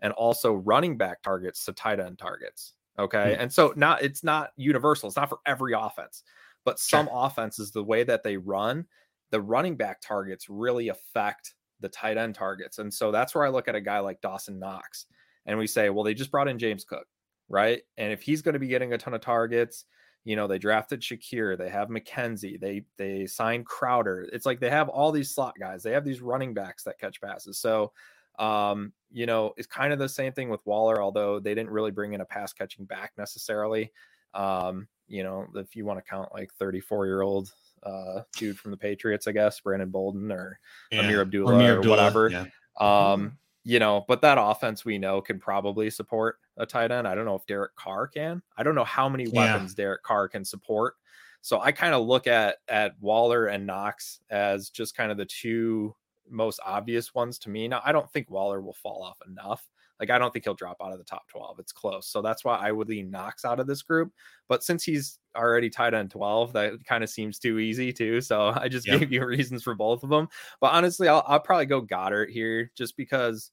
and 0.00 0.12
also 0.14 0.54
running 0.54 0.96
back 0.96 1.22
targets 1.22 1.64
to 1.64 1.72
tight 1.72 2.00
end 2.00 2.18
targets 2.18 2.74
okay? 2.98 3.34
Hmm. 3.34 3.42
and 3.42 3.52
so 3.52 3.72
not 3.76 4.02
it's 4.02 4.24
not 4.24 4.50
universal 4.56 5.08
it's 5.08 5.16
not 5.16 5.28
for 5.28 5.38
every 5.46 5.72
offense 5.72 6.24
but 6.64 6.78
some 6.78 7.08
offenses 7.12 7.70
the 7.70 7.82
way 7.82 8.02
that 8.04 8.22
they 8.22 8.36
run 8.36 8.84
the 9.30 9.40
running 9.40 9.76
back 9.76 10.00
targets 10.00 10.48
really 10.48 10.88
affect 10.88 11.54
the 11.80 11.88
tight 11.88 12.16
end 12.16 12.34
targets 12.34 12.78
and 12.78 12.92
so 12.92 13.10
that's 13.10 13.34
where 13.34 13.44
i 13.44 13.48
look 13.48 13.68
at 13.68 13.74
a 13.74 13.80
guy 13.80 13.98
like 13.98 14.20
dawson 14.20 14.58
knox 14.58 15.06
and 15.46 15.58
we 15.58 15.66
say 15.66 15.90
well 15.90 16.04
they 16.04 16.14
just 16.14 16.30
brought 16.30 16.48
in 16.48 16.58
james 16.58 16.84
cook 16.84 17.06
right? 17.48 17.82
And 17.96 18.12
if 18.12 18.22
he's 18.22 18.42
going 18.42 18.54
to 18.54 18.58
be 18.58 18.68
getting 18.68 18.92
a 18.92 18.98
ton 18.98 19.14
of 19.14 19.20
targets 19.20 19.84
you 20.24 20.36
know, 20.36 20.46
they 20.46 20.58
drafted 20.58 21.00
Shakir, 21.00 21.56
they 21.56 21.68
have 21.68 21.88
McKenzie, 21.88 22.58
they 22.58 22.84
they 22.96 23.26
signed 23.26 23.66
Crowder. 23.66 24.28
It's 24.32 24.46
like 24.46 24.60
they 24.60 24.70
have 24.70 24.88
all 24.88 25.12
these 25.12 25.34
slot 25.34 25.54
guys, 25.58 25.82
they 25.82 25.92
have 25.92 26.04
these 26.04 26.22
running 26.22 26.54
backs 26.54 26.82
that 26.84 26.98
catch 26.98 27.20
passes. 27.20 27.58
So 27.58 27.92
um, 28.38 28.92
you 29.12 29.26
know, 29.26 29.54
it's 29.56 29.66
kind 29.66 29.92
of 29.92 29.98
the 29.98 30.08
same 30.08 30.32
thing 30.32 30.48
with 30.48 30.64
Waller, 30.66 31.00
although 31.00 31.38
they 31.38 31.54
didn't 31.54 31.70
really 31.70 31.92
bring 31.92 32.14
in 32.14 32.20
a 32.20 32.24
pass 32.24 32.52
catching 32.52 32.84
back 32.84 33.12
necessarily. 33.16 33.92
Um, 34.32 34.88
you 35.06 35.22
know, 35.22 35.46
if 35.54 35.76
you 35.76 35.84
want 35.84 35.98
to 35.98 36.10
count 36.10 36.30
like 36.34 36.52
34 36.54 37.06
year 37.06 37.22
old 37.22 37.52
uh 37.82 38.22
dude 38.36 38.58
from 38.58 38.70
the 38.70 38.76
Patriots, 38.76 39.26
I 39.26 39.32
guess, 39.32 39.60
Brandon 39.60 39.90
Bolden 39.90 40.32
or 40.32 40.58
Ameer 40.90 41.20
Abdullah 41.20 41.74
or, 41.76 41.82
whatever. 41.82 42.28
Yeah. 42.28 42.46
Um, 42.80 43.36
you 43.64 43.78
know, 43.78 44.04
but 44.06 44.20
that 44.22 44.38
offense 44.40 44.84
we 44.84 44.98
know 44.98 45.20
can 45.20 45.38
probably 45.40 45.90
support 45.90 46.38
a 46.58 46.66
tight 46.66 46.90
end. 46.92 47.08
I 47.08 47.14
don't 47.14 47.24
know 47.24 47.34
if 47.34 47.46
Derek 47.46 47.74
Carr 47.76 48.06
can. 48.06 48.42
I 48.56 48.62
don't 48.62 48.74
know 48.74 48.84
how 48.84 49.08
many 49.08 49.24
Yeah. 49.24 49.54
weapons 49.54 49.74
Derek 49.74 50.02
Carr 50.02 50.28
can 50.28 50.44
support. 50.44 50.96
So 51.40 51.60
I 51.60 51.72
kind 51.72 51.94
of 51.94 52.06
look 52.06 52.26
at 52.26 52.58
at 52.68 52.98
Waller 53.00 53.46
and 53.46 53.66
Knox 53.66 54.20
as 54.30 54.70
just 54.70 54.96
kind 54.96 55.10
of 55.10 55.18
the 55.18 55.26
two 55.26 55.94
most 56.28 56.60
obvious 56.64 57.14
ones 57.14 57.38
to 57.40 57.50
me. 57.50 57.68
Now 57.68 57.82
I 57.84 57.92
don't 57.92 58.10
think 58.10 58.30
Waller 58.30 58.60
will 58.62 58.72
fall 58.74 59.02
off 59.02 59.18
enough. 59.26 59.68
Like 60.00 60.10
I 60.10 60.18
don't 60.18 60.32
think 60.32 60.44
he'll 60.44 60.54
drop 60.54 60.78
out 60.82 60.92
of 60.92 60.98
the 60.98 61.04
top 61.04 61.28
12. 61.28 61.58
It's 61.60 61.72
close. 61.72 62.06
So 62.08 62.20
that's 62.20 62.44
why 62.44 62.56
I 62.56 62.72
would 62.72 62.88
lean 62.88 63.10
Knox 63.10 63.44
out 63.44 63.60
of 63.60 63.66
this 63.66 63.82
group. 63.82 64.12
But 64.48 64.62
since 64.62 64.84
he's 64.84 65.18
already 65.36 65.70
tied 65.70 65.94
on 65.94 66.08
12, 66.08 66.52
that 66.52 66.84
kind 66.84 67.04
of 67.04 67.10
seems 67.10 67.38
too 67.38 67.58
easy 67.58 67.92
too. 67.92 68.20
So 68.20 68.52
I 68.56 68.68
just 68.68 68.86
gave 68.86 69.12
you 69.12 69.24
reasons 69.26 69.62
for 69.62 69.74
both 69.74 70.02
of 70.02 70.10
them. 70.10 70.28
But 70.60 70.72
honestly, 70.72 71.08
I'll, 71.08 71.24
I'll 71.26 71.40
probably 71.40 71.66
go 71.66 71.80
Goedert 71.80 72.30
here 72.30 72.70
just 72.74 72.96
because, 72.96 73.50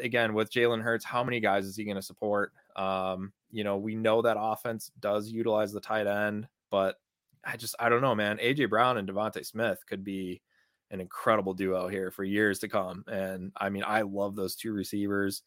again, 0.00 0.34
with 0.34 0.50
Jalen 0.50 0.82
Hurts, 0.82 1.04
how 1.04 1.22
many 1.22 1.40
guys 1.40 1.66
is 1.66 1.76
he 1.76 1.84
going 1.84 1.96
to 1.96 2.02
support? 2.02 2.52
Um, 2.76 3.32
you 3.50 3.64
know, 3.64 3.76
we 3.76 3.94
know 3.94 4.22
that 4.22 4.36
offense 4.38 4.90
does 5.00 5.30
utilize 5.30 5.72
the 5.72 5.80
tight 5.80 6.06
end, 6.06 6.48
but 6.70 6.96
I 7.44 7.56
just 7.56 7.74
I 7.80 7.88
don't 7.88 8.02
know, 8.02 8.14
man. 8.14 8.38
AJ 8.38 8.68
Brown 8.68 8.98
and 8.98 9.08
DeVonta 9.08 9.44
Smith 9.44 9.82
could 9.86 10.04
be 10.04 10.42
an 10.90 11.00
incredible 11.00 11.54
duo 11.54 11.88
here 11.88 12.10
for 12.10 12.24
years 12.24 12.58
to 12.60 12.68
come. 12.68 13.04
And 13.06 13.52
I 13.56 13.68
mean, 13.68 13.84
I 13.86 14.02
love 14.02 14.36
those 14.36 14.54
two 14.54 14.72
receivers. 14.72 15.42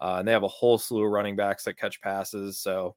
Uh, 0.00 0.16
and 0.18 0.28
they 0.28 0.32
have 0.32 0.44
a 0.44 0.48
whole 0.48 0.78
slew 0.78 1.04
of 1.04 1.10
running 1.10 1.36
backs 1.36 1.64
that 1.64 1.78
catch 1.78 2.00
passes. 2.00 2.58
So 2.58 2.94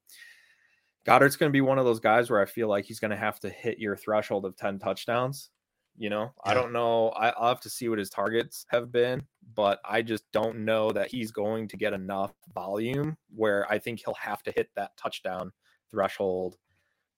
Goedert's 1.05 1.35
going 1.35 1.49
to 1.49 1.53
be 1.53 1.61
one 1.61 1.79
of 1.79 1.85
those 1.85 1.99
guys 1.99 2.29
where 2.29 2.41
I 2.41 2.45
feel 2.45 2.67
like 2.67 2.85
he's 2.85 2.99
going 2.99 3.11
to 3.11 3.17
have 3.17 3.39
to 3.39 3.49
hit 3.49 3.79
your 3.79 3.95
threshold 3.95 4.45
of 4.45 4.55
10 4.55 4.79
touchdowns. 4.79 5.49
You 5.97 6.09
know, 6.09 6.31
yeah. 6.45 6.51
I 6.51 6.53
don't 6.53 6.71
know. 6.71 7.09
I, 7.09 7.33
will 7.37 7.49
have 7.49 7.59
to 7.61 7.69
see 7.69 7.89
what 7.89 7.99
his 7.99 8.09
targets 8.09 8.65
have 8.69 8.91
been, 8.91 9.23
but 9.55 9.79
I 9.83 10.01
just 10.01 10.23
don't 10.31 10.59
know 10.59 10.91
that 10.91 11.11
he's 11.11 11.31
going 11.31 11.67
to 11.67 11.77
get 11.77 11.93
enough 11.93 12.33
volume 12.53 13.17
where 13.35 13.69
I 13.69 13.77
think 13.77 14.01
he'll 14.03 14.13
have 14.13 14.41
to 14.43 14.53
hit 14.55 14.69
that 14.75 14.95
touchdown 14.95 15.51
threshold 15.91 16.55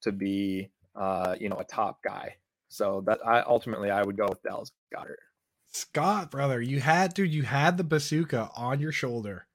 to 0.02 0.12
be, 0.12 0.70
uh, 0.96 1.36
you 1.40 1.50
know, 1.50 1.58
a 1.58 1.64
top 1.64 2.02
guy. 2.04 2.36
So 2.74 3.04
that 3.06 3.20
I 3.26 3.42
ultimately 3.42 3.92
I 3.92 4.02
would 4.02 4.18
go 4.18 4.26
with 4.28 4.42
Dallas 4.42 4.72
Goedert. 4.94 5.18
Scott, 5.70 6.32
brother, 6.32 6.62
you 6.62 6.80
had 6.80 7.14
dude, 7.14 7.34
you 7.34 7.44
had 7.44 7.78
the 7.78 7.84
bazooka 7.84 8.50
on 8.56 8.80
your 8.80 8.92
shoulder. 8.92 9.48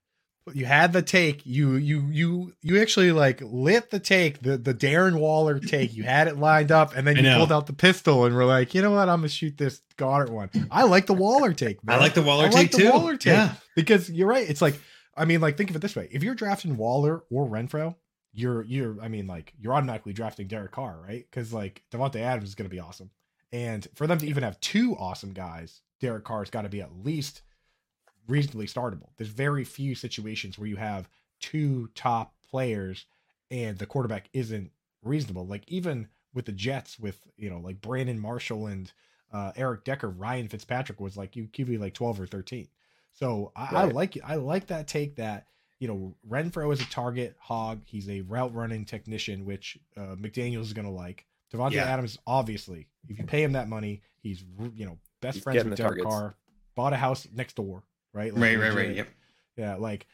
You 0.55 0.65
had 0.65 0.93
the 0.93 1.03
take. 1.03 1.45
You 1.45 1.75
you 1.75 2.09
you 2.11 2.53
you 2.63 2.81
actually 2.81 3.13
like 3.13 3.43
lit 3.43 3.91
the 3.91 3.99
take 3.99 4.41
the 4.41 4.57
the 4.57 4.73
darren 4.73 5.19
waller 5.19 5.59
take. 5.59 5.95
You 5.95 6.05
had 6.05 6.29
it 6.29 6.39
lined 6.39 6.73
up 6.73 6.97
and 6.97 7.07
then 7.07 7.17
you 7.17 7.35
pulled 7.35 7.53
out 7.53 7.67
the 7.67 7.73
pistol 7.75 8.25
and 8.25 8.35
were 8.35 8.47
like 8.47 8.75
you 8.75 8.81
know 8.81 8.93
what? 8.93 9.09
I'm 9.09 9.19
gonna 9.19 9.29
shoot 9.29 9.59
this 9.59 9.83
goedert 9.97 10.31
one. 10.31 10.51
I 10.71 10.85
like 10.85 11.07
the 11.07 11.15
waller 11.15 11.53
take 11.53 11.85
man. 11.85 11.99
i 11.99 12.01
like 12.01 12.15
the 12.15 12.23
waller 12.23 12.47
I 12.47 12.51
take 12.51 12.55
like 12.55 12.71
too. 12.71 12.91
Waller 12.91 13.17
take. 13.17 13.33
Yeah. 13.33 13.55
because 13.77 14.11
you're 14.11 14.29
right. 14.29 14.49
It's 14.49 14.63
like 14.63 14.81
i 15.17 15.25
mean 15.25 15.41
like 15.41 15.57
think 15.57 15.71
of 15.71 15.77
it 15.77 15.81
this 15.81 15.97
way. 15.97 16.09
If 16.13 16.23
you're 16.23 16.37
drafting 16.37 16.77
waller 16.77 17.25
or 17.31 17.47
renfrow 17.49 17.97
you're 18.33 18.63
you're 18.65 19.01
i 19.01 19.09
mean 19.09 19.27
like 19.27 19.53
you're 19.59 19.75
automatically 19.75 20.13
drafting 20.13 20.47
derek 20.47 20.73
carr 20.73 20.99
right 21.07 21.27
because 21.31 21.53
like 21.53 21.83
davante 21.91 22.17
adams 22.17 22.49
is 22.49 22.55
gonna 22.55 22.69
be 22.69 22.81
awesome 22.81 23.11
and 23.53 23.89
for 23.95 24.07
them 24.07 24.19
to 24.19 24.27
even 24.27 24.43
have 24.43 24.61
two 24.61 24.95
awesome 24.99 25.33
guys 25.33 25.81
derek 26.01 26.25
carr's 26.25 26.51
got 26.51 26.63
to 26.63 26.69
be 26.69 26.81
at 26.81 27.05
least 27.05 27.43
reasonably 28.29 28.67
startable. 28.67 29.09
There's 29.17 29.31
very 29.31 29.65
few 29.65 29.95
situations 29.95 30.59
where 30.59 30.69
you 30.69 30.77
have 30.77 31.09
two 31.41 31.89
top 31.95 32.35
players 32.49 33.07
and 33.51 33.79
the 33.79 33.87
quarterback 33.87 34.29
isn't 34.33 34.71
reasonable. 35.03 35.47
Like 35.47 35.65
even 35.67 36.09
with 36.35 36.45
the 36.45 36.53
Jets, 36.53 36.99
with 36.99 37.27
you 37.37 37.51
know 37.51 37.59
like 37.59 37.81
Brandon 37.81 38.21
Marshall 38.21 38.67
and 38.67 38.93
uh, 39.33 39.53
Eric 39.57 39.85
Decker, 39.85 40.11
Ryan 40.11 40.49
Fitzpatrick 40.49 41.01
was 41.01 41.17
like 41.17 41.35
you 41.35 41.49
QB 41.49 41.81
like 41.81 41.95
12 41.95 42.21
or 42.21 42.27
13. 42.27 42.69
So 43.15 43.51
I, 43.57 43.63
right. 43.63 43.75
I 43.75 43.85
like. 43.87 44.19
I 44.25 44.37
like 44.37 44.69
that 44.69 44.87
take 44.87 45.17
that 45.17 45.47
you 45.79 45.89
know 45.89 46.15
Renfrow 46.29 46.73
is 46.73 46.81
a 46.81 46.87
target 46.87 47.37
hog. 47.39 47.81
He's 47.85 48.09
a 48.09 48.23
route 48.23 48.55
running 48.55 48.85
technician, 48.85 49.45
which 49.45 49.79
uh, 49.97 50.17
McDaniel's 50.17 50.69
is 50.69 50.73
gonna 50.73 50.93
like. 50.93 51.27
Davante 51.53 51.73
yeah. 51.73 51.85
Adams, 51.85 52.19
obviously, 52.27 52.89
if 53.09 53.19
you 53.19 53.25
pay 53.25 53.43
him 53.43 53.53
that 53.53 53.69
money, 53.69 54.03
he's 54.21 54.45
you 54.75 54.87
know 54.87 54.99
best 55.21 55.37
he's 55.37 55.45
friends 55.45 55.65
with 55.65 55.77
Derek 55.77 56.03
targets. 56.03 56.07
Carr, 56.07 56.35
bought 56.75 56.93
a 56.93 56.97
house 56.97 57.27
next 57.33 57.57
door 57.57 57.85
right? 58.13 58.33
Like, 58.33 58.43
right, 58.43 58.59
right, 58.59 58.75
right. 58.75 58.97
Yep. 58.97 59.09
Yeah, 59.57 59.75
like 59.77 60.07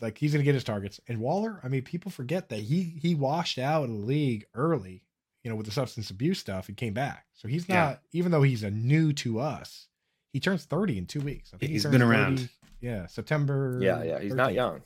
like 0.00 0.18
he's 0.18 0.32
gonna 0.32 0.44
get 0.44 0.54
his 0.54 0.64
targets. 0.64 1.00
And 1.08 1.20
Waller, 1.20 1.60
I 1.62 1.68
mean, 1.68 1.82
people 1.82 2.10
forget 2.10 2.48
that 2.48 2.60
he 2.60 2.82
he 2.82 3.14
washed 3.14 3.58
out 3.58 3.84
of 3.84 3.90
the 3.90 3.96
league 3.96 4.46
early, 4.54 5.04
you 5.42 5.50
know, 5.50 5.56
with 5.56 5.66
the 5.66 5.72
substance 5.72 6.10
abuse 6.10 6.38
stuff 6.38 6.68
and 6.68 6.76
came 6.76 6.94
back. 6.94 7.26
So 7.34 7.48
he's 7.48 7.68
not, 7.68 7.74
yeah. 7.74 7.96
even 8.12 8.32
though 8.32 8.42
he's 8.42 8.62
a 8.62 8.70
new 8.70 9.12
to 9.14 9.40
us, 9.40 9.86
he 10.32 10.40
turns 10.40 10.64
30 10.64 10.98
in 10.98 11.06
two 11.06 11.20
weeks. 11.20 11.52
I 11.54 11.58
think 11.58 11.72
he's 11.72 11.84
he 11.84 11.90
been 11.90 12.02
around. 12.02 12.38
30, 12.38 12.50
yeah, 12.80 13.06
September. 13.06 13.78
Yeah, 13.80 14.02
yeah, 14.02 14.20
he's 14.20 14.32
13th, 14.32 14.36
not 14.36 14.54
young. 14.54 14.82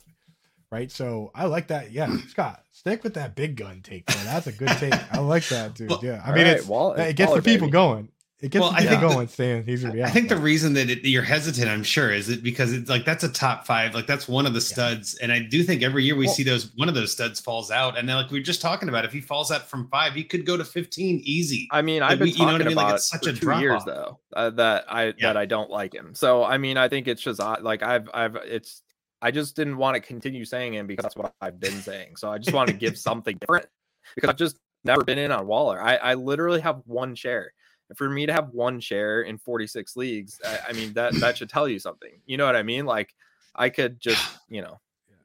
Right. 0.71 0.91
So 0.91 1.31
I 1.33 1.45
like 1.45 1.67
that. 1.67 1.91
Yeah, 1.91 2.15
Scott, 2.27 2.63
stick 2.71 3.03
with 3.03 3.13
that 3.15 3.35
big 3.35 3.55
gun 3.55 3.81
take, 3.81 4.07
man. 4.09 4.25
That's 4.25 4.47
a 4.47 4.51
good 4.51 4.69
take. 4.69 4.93
I 5.13 5.19
like 5.19 5.47
that, 5.49 5.75
dude. 5.75 5.89
Well, 5.89 5.99
yeah. 6.03 6.21
I 6.23 6.33
mean, 6.33 6.45
right, 6.45 6.57
it's 6.57 6.65
Waller, 6.65 6.99
it 6.99 7.15
gets 7.15 7.29
Waller, 7.29 7.41
the 7.41 7.45
people 7.45 7.67
baby. 7.67 7.71
going. 7.71 8.09
It 8.41 8.51
gets 8.51 8.61
well, 8.61 8.73
I 8.75 8.85
think 8.85 8.99
going, 8.99 9.27
Stan. 9.29 9.63
He's 9.63 9.81
gonna 9.81 9.93
be 9.93 10.03
I 10.03 10.09
think 10.09 10.27
the 10.27 10.35
reason 10.35 10.73
that 10.73 10.89
it, 10.89 11.07
you're 11.07 11.23
hesitant, 11.23 11.69
I'm 11.69 11.83
sure, 11.83 12.11
is 12.11 12.29
it 12.29 12.43
because 12.43 12.73
it's 12.73 12.89
like 12.89 13.05
that's 13.05 13.23
a 13.23 13.29
top 13.29 13.65
five, 13.65 13.95
like 13.95 14.07
that's 14.07 14.27
one 14.27 14.45
of 14.45 14.53
the 14.53 14.59
studs, 14.59 15.15
yeah. 15.17 15.23
and 15.23 15.31
I 15.31 15.39
do 15.39 15.63
think 15.63 15.81
every 15.81 16.03
year 16.03 16.17
we 16.17 16.25
well, 16.25 16.35
see 16.35 16.43
those 16.43 16.69
one 16.75 16.89
of 16.89 16.95
those 16.95 17.13
studs 17.13 17.39
falls 17.39 17.71
out, 17.71 17.97
and 17.97 18.09
then 18.09 18.17
like 18.17 18.29
we 18.29 18.39
are 18.39 18.43
just 18.43 18.61
talking 18.61 18.89
about, 18.89 19.05
if 19.05 19.13
he 19.13 19.21
falls 19.21 19.51
out 19.51 19.69
from 19.69 19.87
five, 19.87 20.13
he 20.13 20.23
could 20.23 20.45
go 20.45 20.57
to 20.57 20.65
15 20.65 21.21
easy. 21.23 21.69
I 21.71 21.81
mean, 21.81 22.03
I've 22.03 22.19
been 22.19 22.25
we, 22.25 22.33
talking 22.33 22.41
you 22.41 22.45
know 22.45 22.53
what 22.53 22.61
I 22.61 22.67
mean? 22.67 22.75
like 22.75 22.95
it's 22.95 23.09
such 23.09 23.25
a 23.25 23.33
two 23.33 23.57
years 23.57 23.81
off. 23.81 23.85
though 23.85 24.19
uh, 24.35 24.49
that 24.51 24.85
I 24.89 25.05
yeah. 25.05 25.13
that 25.21 25.37
I 25.37 25.45
don't 25.45 25.69
like 25.69 25.93
him. 25.93 26.13
So 26.13 26.43
I 26.43 26.57
mean, 26.57 26.75
I 26.77 26.89
think 26.89 27.07
it's 27.07 27.21
just 27.21 27.39
like 27.39 27.83
I've 27.83 28.09
I've 28.13 28.35
it's 28.35 28.81
I 29.21 29.31
just 29.31 29.55
didn't 29.55 29.77
want 29.77 29.95
to 29.95 30.01
continue 30.01 30.45
saying 30.45 30.73
him 30.73 30.87
because 30.87 31.03
that's 31.03 31.15
what 31.15 31.33
I've 31.41 31.59
been 31.59 31.81
saying. 31.81 32.15
So 32.17 32.31
I 32.31 32.37
just 32.37 32.53
want 32.53 32.69
to 32.69 32.75
give 32.75 32.97
something 33.09 33.37
different 33.37 33.67
because 34.13 34.29
I've 34.29 34.37
just 34.37 34.59
never 34.83 35.03
been 35.03 35.17
in 35.17 35.31
on 35.31 35.47
Waller. 35.47 35.81
I 35.81 35.95
I 35.95 36.13
literally 36.13 36.61
have 36.61 36.81
one 36.85 37.15
share 37.15 37.51
for 37.95 38.09
me 38.09 38.25
to 38.25 38.33
have 38.33 38.49
one 38.49 38.79
share 38.79 39.21
in 39.21 39.37
46 39.37 39.95
leagues, 39.95 40.41
I, 40.43 40.59
I 40.69 40.73
mean 40.73 40.93
that 40.93 41.13
that 41.15 41.37
should 41.37 41.49
tell 41.49 41.67
you 41.67 41.77
something. 41.77 42.11
You 42.25 42.37
know 42.37 42.45
what 42.45 42.55
I 42.55 42.63
mean? 42.63 42.85
Like 42.85 43.13
I 43.53 43.69
could 43.69 43.99
just, 43.99 44.23
you 44.49 44.61
know, 44.61 44.79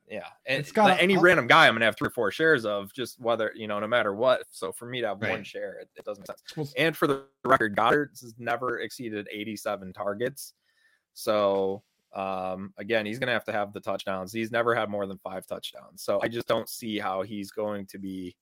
yeah. 0.09 0.26
And 0.47 0.61
it's 0.61 0.72
got 0.72 1.01
any 1.01 1.16
random 1.16 1.47
guy 1.47 1.68
I'm 1.68 1.74
gonna 1.74 1.84
have 1.86 1.97
three 1.97 2.09
or 2.09 2.11
four 2.11 2.30
shares 2.30 2.66
of, 2.66 2.93
just 2.93 3.18
whether 3.20 3.53
you 3.55 3.66
know, 3.66 3.78
no 3.78 3.86
matter 3.86 4.14
what. 4.14 4.43
So 4.51 4.72
for 4.72 4.86
me 4.86 5.01
to 5.01 5.09
have 5.09 5.22
right. 5.22 5.30
one 5.30 5.45
share, 5.45 5.78
it, 5.80 5.88
it, 5.97 6.05
doesn't 6.05 6.28
make 6.28 6.36
sense. 6.55 6.74
And 6.76 6.97
for 6.97 7.07
the 7.07 7.24
record, 7.45 7.76
Goedert 7.76 8.20
has 8.20 8.34
never 8.38 8.80
exceeded 8.80 9.28
87 9.30 9.93
targets. 9.93 10.53
So 11.14 11.82
um 12.12 12.72
again, 12.76 13.06
he's 13.06 13.18
gonna 13.18 13.32
have 13.32 13.44
to 13.44 13.52
have 13.52 13.72
the 13.72 13.80
touchdowns. 13.80 14.32
He's 14.32 14.50
never 14.50 14.74
had 14.74 14.88
more 14.88 15.06
than 15.06 15.18
five 15.18 15.46
touchdowns. 15.46 16.02
So 16.02 16.20
I 16.22 16.28
just 16.28 16.46
don't 16.46 16.68
see 16.68 16.98
how 16.98 17.22
he's 17.22 17.50
going 17.50 17.86
to 17.86 17.98
be 17.98 18.36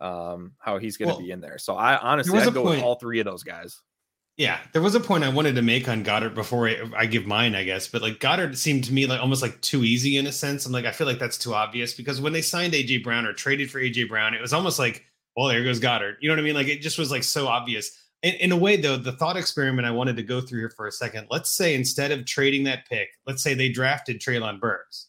um, 0.00 0.52
how 0.58 0.78
he's 0.78 0.96
going 0.96 1.08
to 1.08 1.14
well, 1.14 1.22
be 1.22 1.30
in 1.30 1.40
there. 1.40 1.58
So 1.58 1.74
I 1.74 1.98
honestly 1.98 2.38
I'd 2.38 2.54
go 2.54 2.62
point, 2.62 2.76
with 2.76 2.84
all 2.84 2.96
three 2.96 3.20
of 3.20 3.24
those 3.24 3.42
guys. 3.42 3.80
Yeah, 4.36 4.58
there 4.72 4.82
was 4.82 4.94
a 4.94 5.00
point 5.00 5.24
I 5.24 5.28
wanted 5.28 5.56
to 5.56 5.62
make 5.62 5.88
on 5.88 6.04
Goedert 6.04 6.34
before 6.34 6.68
I, 6.68 6.76
I, 6.96 7.06
give 7.06 7.26
mine, 7.26 7.56
I 7.56 7.64
guess. 7.64 7.88
But 7.88 8.02
like 8.02 8.20
Goedert 8.20 8.56
seemed 8.56 8.84
to 8.84 8.92
me 8.92 9.06
like 9.06 9.20
almost 9.20 9.42
like 9.42 9.60
too 9.62 9.82
easy 9.82 10.16
in 10.16 10.28
a 10.28 10.32
sense. 10.32 10.64
I'm 10.64 10.72
like, 10.72 10.84
I 10.84 10.92
feel 10.92 11.08
like 11.08 11.18
that's 11.18 11.38
too 11.38 11.54
obvious 11.54 11.92
because 11.92 12.20
when 12.20 12.32
they 12.32 12.42
signed 12.42 12.72
AJ 12.72 13.02
Brown 13.02 13.26
or 13.26 13.32
traded 13.32 13.70
for 13.70 13.80
AJ 13.80 14.08
Brown, 14.08 14.34
it 14.34 14.40
was 14.40 14.52
almost 14.52 14.78
like, 14.78 15.04
well, 15.36 15.48
there 15.48 15.64
goes 15.64 15.80
Goedert. 15.80 16.18
You 16.20 16.28
know 16.28 16.34
what 16.34 16.40
I 16.40 16.44
mean? 16.44 16.54
Like 16.54 16.68
it 16.68 16.80
just 16.80 16.98
was 16.98 17.10
like 17.10 17.24
so 17.24 17.48
obvious. 17.48 18.00
In, 18.22 18.34
in 18.34 18.52
a 18.52 18.56
way, 18.56 18.76
though, 18.76 18.96
the 18.96 19.12
thought 19.12 19.36
experiment 19.36 19.86
I 19.86 19.92
wanted 19.92 20.16
to 20.16 20.22
go 20.22 20.40
through 20.40 20.60
here 20.60 20.72
for 20.76 20.86
a 20.86 20.92
second. 20.92 21.28
Let's 21.30 21.52
say 21.54 21.74
instead 21.74 22.10
of 22.10 22.26
trading 22.26 22.64
that 22.64 22.86
pick, 22.88 23.08
let's 23.26 23.42
say 23.42 23.54
they 23.54 23.68
drafted 23.68 24.20
Treylon 24.20 24.60
Burks 24.60 25.08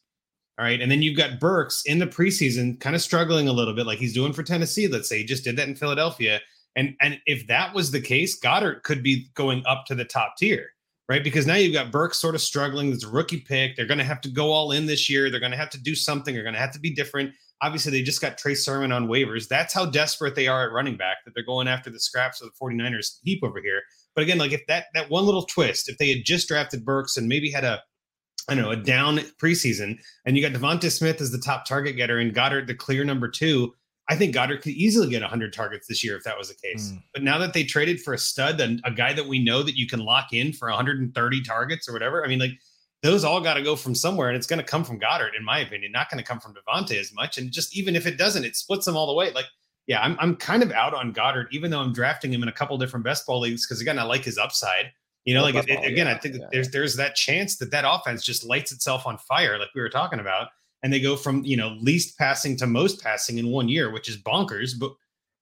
all 0.59 0.65
right. 0.65 0.81
And 0.81 0.91
then 0.91 1.01
you've 1.01 1.15
got 1.15 1.39
Burks 1.39 1.83
in 1.85 1.99
the 1.99 2.05
preseason 2.05 2.77
kind 2.81 2.93
of 2.93 3.01
struggling 3.01 3.47
a 3.47 3.53
little 3.53 3.73
bit, 3.73 3.87
like 3.87 3.97
he's 3.97 4.13
doing 4.13 4.33
for 4.33 4.43
Tennessee. 4.43 4.89
Let's 4.89 5.07
say 5.07 5.19
he 5.19 5.23
just 5.23 5.45
did 5.45 5.55
that 5.55 5.69
in 5.69 5.75
Philadelphia. 5.75 6.41
And 6.75 6.95
and 6.99 7.17
if 7.25 7.47
that 7.47 7.73
was 7.73 7.91
the 7.91 8.01
case, 8.01 8.37
goedert 8.37 8.83
could 8.83 9.01
be 9.01 9.29
going 9.35 9.63
up 9.65 9.85
to 9.85 9.95
the 9.95 10.03
top 10.03 10.35
tier, 10.37 10.71
right? 11.07 11.23
Because 11.23 11.47
now 11.47 11.55
you've 11.55 11.73
got 11.73 11.93
Burks 11.93 12.19
sort 12.19 12.35
of 12.35 12.41
struggling. 12.41 12.91
A 12.91 13.07
rookie 13.07 13.39
pick. 13.39 13.77
They're 13.77 13.85
going 13.85 13.99
to 13.99 14.03
have 14.03 14.19
to 14.19 14.29
go 14.29 14.51
all 14.51 14.73
in 14.73 14.85
this 14.85 15.09
year. 15.09 15.29
They're 15.29 15.39
going 15.39 15.53
to 15.53 15.57
have 15.57 15.69
to 15.69 15.81
do 15.81 15.95
something. 15.95 16.33
They're 16.33 16.43
going 16.43 16.55
to 16.55 16.59
have 16.59 16.73
to 16.73 16.79
be 16.79 16.93
different. 16.93 17.31
Obviously, 17.61 17.91
they 17.91 18.01
just 18.01 18.21
got 18.21 18.37
Trey 18.37 18.55
Sermon 18.55 18.91
on 18.91 19.07
waivers. 19.07 19.47
That's 19.47 19.73
how 19.73 19.85
desperate 19.85 20.35
they 20.35 20.47
are 20.47 20.67
at 20.67 20.73
running 20.73 20.95
back 20.95 21.17
that 21.25 21.33
they're 21.35 21.43
going 21.43 21.67
after 21.67 21.89
the 21.89 21.99
scraps 21.99 22.41
of 22.41 22.49
the 22.49 22.65
49ers 22.65 23.19
heap 23.23 23.43
over 23.43 23.61
here. 23.61 23.81
But 24.15 24.23
again, 24.23 24.37
like 24.37 24.51
if 24.51 24.65
that 24.67 24.85
that 24.93 25.09
one 25.09 25.25
little 25.25 25.43
twist, 25.43 25.89
if 25.89 25.97
they 25.97 26.09
had 26.09 26.25
just 26.25 26.47
drafted 26.47 26.85
Burks 26.85 27.17
and 27.17 27.27
maybe 27.27 27.51
had 27.51 27.63
a 27.63 27.81
I 28.47 28.55
don't 28.55 28.63
know 28.63 28.71
a 28.71 28.75
down 28.75 29.19
preseason, 29.41 29.99
and 30.25 30.35
you 30.35 30.47
got 30.47 30.59
DeVonta 30.59 30.91
Smith 30.91 31.21
as 31.21 31.31
the 31.31 31.37
top 31.37 31.65
target 31.65 31.95
getter 31.95 32.17
and 32.17 32.33
Goedert 32.33 32.67
the 32.67 32.75
clear 32.75 33.03
number 33.03 33.27
two. 33.27 33.73
I 34.09 34.15
think 34.15 34.33
Goedert 34.33 34.63
could 34.63 34.73
easily 34.73 35.07
get 35.07 35.21
100 35.21 35.53
targets 35.53 35.87
this 35.87 36.03
year 36.03 36.17
if 36.17 36.23
that 36.23 36.35
was 36.35 36.49
the 36.49 36.55
case. 36.55 36.91
Mm. 36.91 37.03
But 37.13 37.23
now 37.23 37.37
that 37.37 37.53
they 37.53 37.63
traded 37.63 38.01
for 38.01 38.13
a 38.13 38.17
stud, 38.17 38.59
and 38.59 38.81
a 38.83 38.91
guy 38.91 39.13
that 39.13 39.27
we 39.27 39.43
know 39.43 39.61
that 39.61 39.77
you 39.77 39.85
can 39.85 39.99
lock 39.99 40.33
in 40.33 40.51
for 40.51 40.67
130 40.67 41.43
targets 41.43 41.87
or 41.87 41.93
whatever, 41.93 42.25
I 42.25 42.27
mean, 42.27 42.39
like 42.39 42.59
those 43.01 43.23
all 43.23 43.39
got 43.41 43.53
to 43.53 43.63
go 43.63 43.75
from 43.75 43.95
somewhere, 43.95 44.27
and 44.27 44.35
it's 44.35 44.47
going 44.47 44.59
to 44.59 44.65
come 44.65 44.83
from 44.83 44.99
Goedert, 44.99 45.35
in 45.37 45.43
my 45.43 45.59
opinion. 45.59 45.91
Not 45.91 46.09
going 46.09 46.21
to 46.21 46.27
come 46.27 46.39
from 46.39 46.53
DeVonta 46.53 46.99
as 46.99 47.13
much. 47.13 47.37
And 47.37 47.51
just 47.51 47.75
even 47.75 47.95
if 47.95 48.05
it 48.05 48.17
doesn't, 48.17 48.43
it 48.43 48.55
splits 48.55 48.85
them 48.85 48.97
all 48.97 49.07
the 49.07 49.13
way. 49.13 49.31
Like, 49.31 49.45
yeah, 49.87 50.01
I'm 50.01 50.17
I'm 50.19 50.35
kind 50.35 50.61
of 50.61 50.71
out 50.71 50.93
on 50.93 51.13
Goedert, 51.13 51.47
even 51.51 51.71
though 51.71 51.79
I'm 51.79 51.93
drafting 51.93 52.31
him 52.33 52.43
in 52.43 52.49
a 52.49 52.53
couple 52.53 52.77
different 52.77 53.05
best 53.05 53.25
ball 53.25 53.39
leagues 53.39 53.65
because 53.65 53.81
again, 53.81 53.97
I 53.97 54.03
like 54.03 54.23
his 54.23 54.37
upside. 54.37 54.91
You 55.25 55.33
know, 55.33 55.43
like 55.43 55.55
it, 55.55 55.69
it, 55.69 55.83
again, 55.85 56.07
yeah, 56.07 56.13
I 56.13 56.17
think 56.17 56.35
yeah. 56.35 56.45
there's 56.51 56.71
there's 56.71 56.95
that 56.95 57.15
chance 57.15 57.57
that 57.57 57.71
that 57.71 57.85
offense 57.87 58.23
just 58.23 58.45
lights 58.45 58.71
itself 58.71 59.05
on 59.05 59.17
fire, 59.17 59.57
like 59.59 59.69
we 59.75 59.81
were 59.81 59.89
talking 59.89 60.19
about, 60.19 60.49
and 60.83 60.91
they 60.91 60.99
go 60.99 61.15
from 61.15 61.43
you 61.43 61.57
know 61.57 61.77
least 61.81 62.17
passing 62.17 62.55
to 62.57 62.67
most 62.67 63.01
passing 63.01 63.37
in 63.37 63.49
one 63.49 63.69
year, 63.69 63.91
which 63.91 64.09
is 64.09 64.17
bonkers. 64.17 64.71
But 64.79 64.91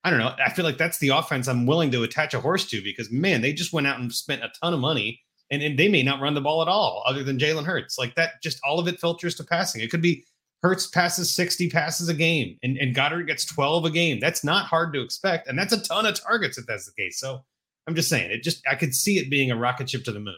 I 0.04 0.10
don't 0.10 0.20
know. 0.20 0.34
I 0.44 0.52
feel 0.52 0.66
like 0.66 0.78
that's 0.78 1.00
the 1.00 1.10
offense 1.10 1.48
I'm 1.48 1.66
willing 1.66 1.92
to 1.92 2.04
attach 2.04 2.34
a 2.34 2.40
horse 2.40 2.66
to 2.70 2.82
because 2.82 3.12
man, 3.12 3.42
they 3.42 3.54
just 3.54 3.74
went 3.74 3.88
out 3.88 4.00
and 4.00 4.14
spent 4.14 4.44
a 4.44 4.52
ton 4.62 4.74
of 4.74 4.80
money, 4.80 5.22
and, 5.52 5.62
and 5.62 5.78
they 5.78 5.88
may 5.88 6.04
not 6.04 6.22
run 6.22 6.34
the 6.34 6.42
ball 6.42 6.62
at 6.62 6.68
all, 6.68 7.04
other 7.06 7.24
than 7.24 7.38
Jalen 7.38 7.66
Hurts. 7.66 7.98
Like 7.98 8.16
that, 8.16 8.42
just 8.42 8.60
all 8.66 8.80
of 8.80 8.88
it 8.88 9.00
filters 9.00 9.36
to 9.36 9.44
passing. 9.44 9.82
It 9.82 9.92
could 9.92 10.02
be 10.02 10.26
Hurts 10.64 10.88
passes 10.88 11.34
60 11.34 11.70
passes 11.70 12.10
a 12.10 12.14
game, 12.14 12.58
and, 12.64 12.78
and 12.78 12.96
Goedert 12.96 13.28
gets 13.28 13.46
12 13.46 13.86
a 13.86 13.90
game. 13.92 14.20
That's 14.20 14.44
not 14.44 14.66
hard 14.66 14.94
to 14.94 15.02
expect, 15.02 15.48
and 15.48 15.58
that's 15.58 15.74
a 15.74 15.82
ton 15.82 16.06
of 16.06 16.20
targets 16.20 16.58
if 16.58 16.66
that's 16.66 16.86
the 16.86 16.94
case. 17.02 17.20
So 17.20 17.44
I'm 17.88 17.96
just 17.96 18.10
saying 18.10 18.32
it 18.32 18.44
just 18.44 18.62
I 18.70 18.76
could 18.76 18.94
see 18.94 19.18
it 19.18 19.30
being 19.30 19.52
a 19.52 19.56
rocket 19.56 19.90
ship 19.90 20.04
to 20.06 20.12
the 20.12 20.20
moon. 20.20 20.38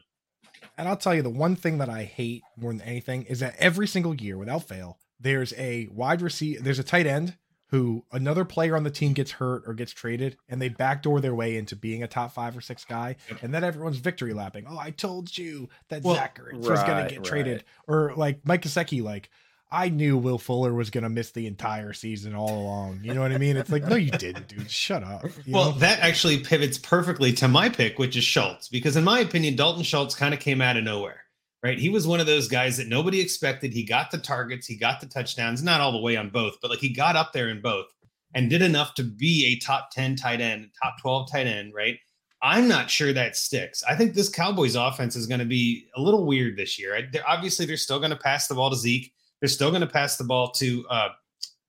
And 0.77 0.87
I'll 0.87 0.97
tell 0.97 1.15
you 1.15 1.21
the 1.21 1.29
one 1.29 1.55
thing 1.55 1.79
that 1.79 1.89
I 1.89 2.03
hate 2.03 2.43
more 2.55 2.71
than 2.71 2.81
anything 2.81 3.23
is 3.23 3.39
that 3.41 3.55
every 3.59 3.87
single 3.87 4.15
year, 4.15 4.37
without 4.37 4.67
fail, 4.67 4.97
there's 5.19 5.53
a 5.57 5.87
wide 5.91 6.21
receiver, 6.21 6.61
there's 6.61 6.79
a 6.79 6.83
tight 6.83 7.05
end 7.05 7.35
who 7.69 8.03
another 8.11 8.45
player 8.45 8.75
on 8.75 8.83
the 8.83 8.91
team 8.91 9.13
gets 9.13 9.31
hurt 9.31 9.63
or 9.65 9.73
gets 9.73 9.91
traded, 9.91 10.37
and 10.47 10.61
they 10.61 10.69
backdoor 10.69 11.21
their 11.21 11.35
way 11.35 11.55
into 11.55 11.75
being 11.75 12.03
a 12.03 12.07
top 12.07 12.33
five 12.33 12.57
or 12.57 12.61
six 12.61 12.83
guy, 12.85 13.15
and 13.41 13.53
then 13.53 13.63
everyone's 13.63 13.97
victory 13.97 14.33
lapping. 14.33 14.65
Oh, 14.67 14.77
I 14.77 14.91
told 14.91 15.37
you 15.37 15.69
that 15.89 16.03
Well, 16.03 16.15
Zach 16.15 16.39
Ertz 16.39 16.57
was 16.57 16.83
going 16.83 17.07
to 17.07 17.13
get 17.13 17.23
traded, 17.23 17.63
or 17.87 18.13
like 18.15 18.39
Mike 18.45 18.61
Gesicki, 18.63 19.01
like. 19.03 19.29
I 19.71 19.89
knew 19.89 20.17
Will 20.17 20.39
Fuller 20.39 20.73
was 20.73 20.89
going 20.89 21.03
to 21.03 21.11
miss 21.11 21.29
the 21.29 21.45
entire 21.45 21.93
season 21.93 22.33
all 22.33 22.59
along. 22.59 23.01
You 23.03 23.13
know 23.13 23.21
what 23.21 23.31
I 23.31 23.37
mean? 23.37 23.55
It's 23.55 23.69
like, 23.69 23.83
no, 23.83 23.95
you 23.97 24.09
didn't, 24.09 24.47
dude. 24.47 24.71
Shut 24.71 25.03
up. 25.03 25.25
you 25.45 25.53
Well, 25.53 25.73
know? 25.73 25.77
that 25.77 25.99
actually 25.99 26.39
pivots 26.39 26.79
perfectly 26.79 27.33
to 27.33 27.47
my 27.47 27.69
pick, 27.69 27.99
which 27.99 28.17
is 28.17 28.23
Schultz, 28.23 28.67
because 28.67 28.95
in 28.97 29.03
my 29.03 29.19
opinion, 29.19 29.55
Dalton 29.55 29.83
Schultz 29.83 30.15
kind 30.15 30.33
of 30.33 30.39
came 30.39 30.59
out 30.59 30.75
of 30.75 30.85
nowhere, 30.85 31.21
right? 31.63 31.79
He 31.79 31.89
was 31.89 32.07
one 32.07 32.19
of 32.19 32.25
those 32.25 32.47
guys 32.47 32.77
that 32.77 32.87
nobody 32.87 33.19
expected. 33.19 33.73
He 33.73 33.83
got 33.83 34.11
the 34.11 34.17
targets, 34.17 34.67
he 34.67 34.77
got 34.77 34.99
the 34.99 35.07
touchdowns, 35.07 35.63
not 35.63 35.81
all 35.81 35.91
the 35.91 35.99
way 35.99 36.15
on 36.15 36.29
both, 36.29 36.57
but 36.61 36.71
like 36.71 36.79
he 36.79 36.89
got 36.89 37.15
up 37.15 37.33
there 37.33 37.49
in 37.49 37.61
both 37.61 37.87
and 38.33 38.49
did 38.49 38.61
enough 38.61 38.93
to 38.95 39.03
be 39.03 39.45
a 39.47 39.65
top 39.65 39.89
10 39.91 40.15
tight 40.15 40.41
end, 40.41 40.69
top 40.81 40.95
12 41.01 41.31
tight 41.31 41.47
end, 41.47 41.73
right? 41.73 41.97
I'm 42.41 42.67
not 42.67 42.89
sure 42.89 43.11
that 43.11 43.35
sticks. 43.35 43.83
I 43.83 43.95
think 43.95 44.13
this 44.13 44.29
Cowboys 44.29 44.75
offense 44.75 45.15
is 45.15 45.27
going 45.27 45.39
to 45.39 45.45
be 45.45 45.87
a 45.97 46.01
little 46.01 46.25
weird 46.25 46.55
this 46.55 46.79
year. 46.79 47.09
They're, 47.11 47.27
obviously, 47.27 47.65
they're 47.65 47.75
still 47.75 47.99
going 47.99 48.11
to 48.11 48.17
pass 48.17 48.47
the 48.47 48.55
ball 48.55 48.69
to 48.69 48.77
Zeke. 48.77 49.11
They're 49.41 49.49
still 49.49 49.71
going 49.71 49.81
to 49.81 49.87
pass 49.87 50.15
the 50.15 50.23
ball 50.23 50.51
to 50.51 50.85
uh, 50.89 51.09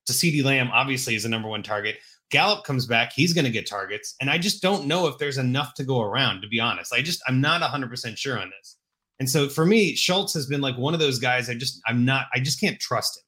to 0.07 0.12
CeeDee 0.12 0.45
Lamb. 0.45 0.70
Obviously, 0.72 1.16
is 1.16 1.24
the 1.24 1.28
number 1.28 1.49
one 1.49 1.64
target. 1.64 1.97
Gallup 2.30 2.64
comes 2.64 2.86
back, 2.86 3.12
he's 3.12 3.32
going 3.32 3.45
to 3.45 3.51
get 3.51 3.68
targets. 3.68 4.14
And 4.20 4.30
I 4.30 4.38
just 4.38 4.62
don't 4.62 4.86
know 4.86 5.09
if 5.09 5.18
there's 5.18 5.38
enough 5.38 5.74
to 5.74 5.84
go 5.84 6.01
around, 6.01 6.43
to 6.43 6.49
be 6.49 6.61
honest. 6.61 6.93
I 6.93 7.03
just, 7.03 7.20
I'm 7.26 7.41
not 7.41 7.61
100% 7.61 8.16
sure 8.16 8.38
on 8.38 8.51
this. 8.51 8.76
And 9.20 9.30
so 9.30 9.48
for 9.48 9.64
me, 9.64 9.94
Schultz 9.94 10.34
has 10.34 10.46
been 10.46 10.60
like 10.60 10.76
one 10.76 10.94
of 10.94 11.00
those 11.00 11.18
guys 11.18 11.48
I 11.48 11.54
just, 11.54 11.80
I'm 11.86 12.04
not, 12.04 12.26
I 12.34 12.40
just 12.40 12.58
can't 12.58 12.80
trust 12.80 13.18
him. 13.18 13.22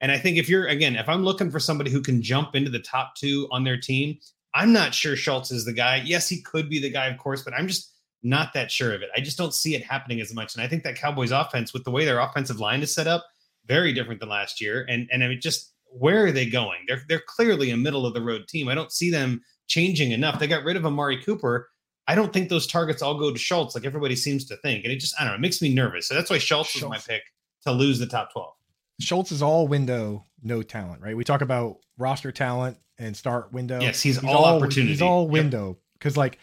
And 0.00 0.10
I 0.10 0.18
think 0.18 0.36
if 0.36 0.48
you're, 0.48 0.66
again, 0.66 0.96
if 0.96 1.08
I'm 1.08 1.22
looking 1.22 1.50
for 1.50 1.60
somebody 1.60 1.90
who 1.90 2.02
can 2.02 2.20
jump 2.20 2.56
into 2.56 2.70
the 2.70 2.80
top 2.80 3.14
two 3.14 3.46
on 3.52 3.62
their 3.62 3.78
team, 3.78 4.18
I'm 4.54 4.72
not 4.72 4.94
sure 4.94 5.16
Schultz 5.16 5.50
is 5.50 5.64
the 5.64 5.72
guy. 5.72 6.02
Yes, 6.04 6.28
he 6.28 6.40
could 6.40 6.68
be 6.68 6.80
the 6.80 6.90
guy, 6.90 7.06
of 7.06 7.18
course, 7.18 7.42
but 7.42 7.54
I'm 7.54 7.68
just 7.68 7.92
not 8.22 8.52
that 8.54 8.70
sure 8.70 8.94
of 8.94 9.02
it. 9.02 9.10
I 9.16 9.20
just 9.20 9.36
don't 9.36 9.54
see 9.54 9.74
it 9.74 9.84
happening 9.84 10.20
as 10.20 10.34
much. 10.34 10.54
And 10.54 10.64
I 10.64 10.68
think 10.68 10.82
that 10.84 10.96
Cowboys 10.96 11.30
offense, 11.30 11.72
with 11.72 11.84
the 11.84 11.90
way 11.90 12.04
their 12.04 12.20
offensive 12.20 12.58
line 12.58 12.82
is 12.82 12.92
set 12.92 13.06
up, 13.06 13.24
very 13.66 13.92
different 13.92 14.20
than 14.20 14.28
last 14.28 14.60
year. 14.60 14.86
And 14.88 15.08
and 15.12 15.22
I 15.22 15.28
mean, 15.28 15.40
just 15.40 15.72
where 15.86 16.26
are 16.26 16.32
they 16.32 16.46
going? 16.46 16.80
They're 16.86 17.02
they're 17.08 17.22
clearly 17.26 17.70
a 17.70 17.76
middle 17.76 18.06
of 18.06 18.14
the 18.14 18.22
road 18.22 18.48
team. 18.48 18.68
I 18.68 18.74
don't 18.74 18.92
see 18.92 19.10
them 19.10 19.42
changing 19.66 20.12
enough. 20.12 20.38
They 20.38 20.46
got 20.46 20.64
rid 20.64 20.76
of 20.76 20.86
Amari 20.86 21.22
Cooper. 21.22 21.68
I 22.06 22.14
don't 22.14 22.32
think 22.32 22.48
those 22.48 22.66
targets 22.66 23.00
all 23.02 23.18
go 23.18 23.32
to 23.32 23.38
Schultz 23.38 23.74
like 23.74 23.84
everybody 23.84 24.14
seems 24.16 24.44
to 24.46 24.56
think. 24.58 24.84
And 24.84 24.92
it 24.92 24.96
just 24.98 25.14
I 25.18 25.24
don't 25.24 25.32
know, 25.32 25.36
it 25.36 25.40
makes 25.40 25.62
me 25.62 25.72
nervous. 25.74 26.06
So 26.08 26.14
that's 26.14 26.30
why 26.30 26.38
Schultz, 26.38 26.74
is 26.76 26.82
my 26.82 26.98
pick 26.98 27.22
to 27.62 27.72
lose 27.72 27.98
the 27.98 28.06
top 28.06 28.32
12. 28.32 28.52
Schultz 29.00 29.32
is 29.32 29.42
all 29.42 29.66
window, 29.66 30.26
no 30.42 30.62
talent, 30.62 31.00
right? 31.02 31.16
We 31.16 31.24
talk 31.24 31.40
about 31.40 31.78
roster 31.98 32.30
talent 32.30 32.76
and 32.98 33.16
start 33.16 33.52
window. 33.52 33.80
Yes, 33.80 34.00
he's 34.02 34.22
all 34.22 34.44
opportunity. 34.44 34.92
He's 34.92 35.02
all 35.02 35.24
Yep. 35.24 35.30
window. 35.32 35.78
Because 35.94 36.16
like 36.16 36.38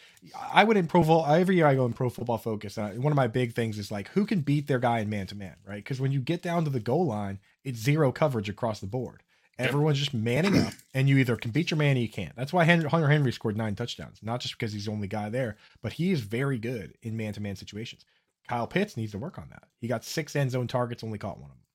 I 0.51 0.63
would 0.63 0.75
in 0.77 0.87
pro 0.87 1.01
football 1.01 1.25
every 1.27 1.55
year 1.55 1.67
I 1.67 1.75
go 1.75 1.85
in 1.85 1.93
pro 1.93 2.09
football 2.09 2.39
focus. 2.39 2.77
And 2.77 2.87
I- 2.87 2.97
one 2.97 3.11
of 3.13 3.15
my 3.15 3.27
big 3.27 3.53
things 3.53 3.77
is 3.77 3.91
like 3.91 4.07
who 4.09 4.25
can 4.25 4.41
beat 4.41 4.65
their 4.67 4.79
guy 4.79 4.99
in 4.99 5.09
man 5.09 5.27
to 5.27 5.35
man, 5.35 5.55
right? 5.65 5.75
Because 5.75 6.01
when 6.01 6.11
you 6.11 6.19
get 6.19 6.41
down 6.41 6.63
to 6.63 6.71
the 6.71 6.79
goal 6.79 7.05
line, 7.05 7.39
it's 7.63 7.79
zero 7.79 8.11
coverage 8.11 8.49
across 8.49 8.79
the 8.79 8.87
board. 8.87 9.21
Yep. 9.61 9.69
Everyone's 9.69 9.99
just 9.99 10.13
manning 10.13 10.57
up, 10.57 10.73
and 10.93 11.07
you 11.07 11.17
either 11.17 11.35
can 11.35 11.51
beat 11.51 11.71
your 11.71 11.77
man 11.77 11.95
or 11.95 11.99
you 11.99 12.09
can't. 12.09 12.35
That's 12.35 12.51
why 12.51 12.65
Hunter 12.65 13.07
Henry 13.07 13.31
scored 13.31 13.57
nine 13.57 13.75
touchdowns, 13.75 14.19
not 14.21 14.39
just 14.41 14.57
because 14.57 14.73
he's 14.73 14.85
the 14.85 14.91
only 14.91 15.07
guy 15.07 15.29
there, 15.29 15.57
but 15.81 15.93
he 15.93 16.11
is 16.11 16.21
very 16.21 16.57
good 16.57 16.97
in 17.01 17.15
man 17.15 17.33
to 17.33 17.41
man 17.41 17.55
situations. 17.55 18.05
Kyle 18.47 18.67
Pitts 18.67 18.97
needs 18.97 19.11
to 19.11 19.17
work 19.17 19.37
on 19.37 19.47
that. 19.49 19.63
He 19.79 19.87
got 19.87 20.03
six 20.03 20.35
end 20.35 20.51
zone 20.51 20.67
targets, 20.67 21.03
only 21.03 21.17
caught 21.17 21.37
one 21.39 21.51
of 21.51 21.55
them. 21.55 21.65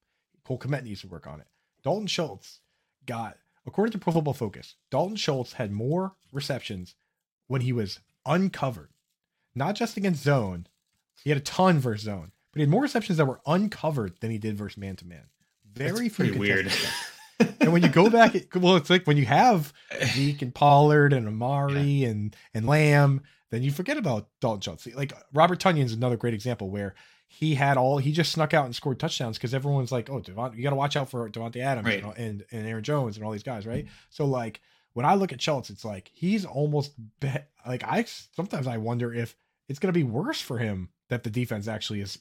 Cole 0.45 0.59
Kmet 0.59 0.85
needs 0.85 1.01
to 1.03 1.09
work 1.09 1.27
on 1.27 1.41
it. 1.41 1.47
Dalton 1.83 2.07
Schultz 2.07 2.61
got, 3.07 3.37
according 3.67 3.93
to 3.93 3.99
Pro 3.99 4.13
Football 4.13 4.35
Focus, 4.35 4.75
Dalton 4.91 5.17
Schultz 5.17 5.55
had 5.55 5.73
more 5.73 6.15
receptions 6.33 6.95
when 7.47 7.63
he 7.63 7.73
was 7.73 8.01
uncovered, 8.25 8.91
not 9.55 9.75
just 9.75 9.97
against 9.97 10.23
zone. 10.23 10.67
He 11.25 11.31
had 11.31 11.39
a 11.39 11.43
ton 11.43 11.79
versus 11.79 12.05
zone, 12.05 12.33
but 12.53 12.59
he 12.59 12.63
had 12.63 12.71
more 12.71 12.83
receptions 12.83 13.19
that 13.19 13.27
were 13.27 13.41
uncovered 13.47 14.15
than 14.21 14.31
he 14.31 14.39
did 14.39 14.57
versus 14.57 14.77
man 14.77 14.97
to 14.97 15.07
man. 15.07 15.27
Very 15.73 16.09
That's 16.09 16.17
pretty 16.17 16.39
weird. 16.39 16.71
And 17.61 17.73
when 17.73 17.83
you 17.83 17.89
go 17.89 18.09
back, 18.09 18.35
it, 18.35 18.55
well, 18.57 18.77
it's 18.77 18.91
like 18.91 19.07
when 19.07 19.17
you 19.17 19.27
have 19.27 19.73
Zeke 20.05 20.43
and 20.43 20.55
Pollard 20.55 21.13
and 21.13 21.27
Amari 21.29 22.05
and 22.05 22.35
and 22.55 22.67
Lamb, 22.67 23.23
then 23.51 23.63
you 23.63 23.71
forget 23.71 23.97
about 23.97 24.29
Dalton 24.41 24.61
Schultz. 24.61 24.87
Like 24.95 25.13
Robert 25.33 25.61
Tonyan's 25.61 25.93
another 25.93 26.17
great 26.17 26.35
example 26.35 26.71
where 26.71 26.95
he 27.29 27.55
had 27.57 27.77
all 27.77 27.99
he 27.99 28.13
just 28.13 28.33
snuck 28.33 28.55
out 28.55 28.65
and 28.67 28.75
scored 28.75 28.99
touchdowns 29.01 29.37
because 29.37 29.53
everyone's 29.53 29.93
like, 29.93 30.09
oh, 30.09 30.21
Devont, 30.21 30.57
you 30.57 30.63
got 30.63 30.71
to 30.71 30.77
watch 30.77 30.97
out 30.97 31.11
for 31.11 31.29
Davante 31.29 31.57
Adams 31.57 31.87
Right. 31.87 32.03
and, 32.03 32.17
and 32.17 32.45
and 32.53 32.67
Aaron 32.67 32.85
Jones 32.85 33.17
and 33.17 33.27
all 33.27 33.33
these 33.33 33.43
guys, 33.43 33.67
right? 33.67 33.87
So 34.11 34.25
like 34.25 34.61
when 34.95 35.05
I 35.05 35.15
look 35.15 35.33
at 35.33 35.43
Schultz, 35.43 35.69
it's 35.69 35.85
like 35.85 36.11
he's 36.15 36.45
almost 36.47 36.93
be- 37.21 37.29
like 37.67 37.83
I 37.85 38.05
sometimes 38.35 38.67
I 38.67 38.77
wonder 38.79 39.13
if 39.13 39.35
it's 39.69 39.79
going 39.81 39.93
to 39.93 39.99
be 39.99 40.05
worse 40.05 40.41
for 40.41 40.59
him 40.59 40.91
that 41.11 41.25
the 41.25 41.31
defense 41.31 41.69
actually 41.69 42.01
is 42.01 42.19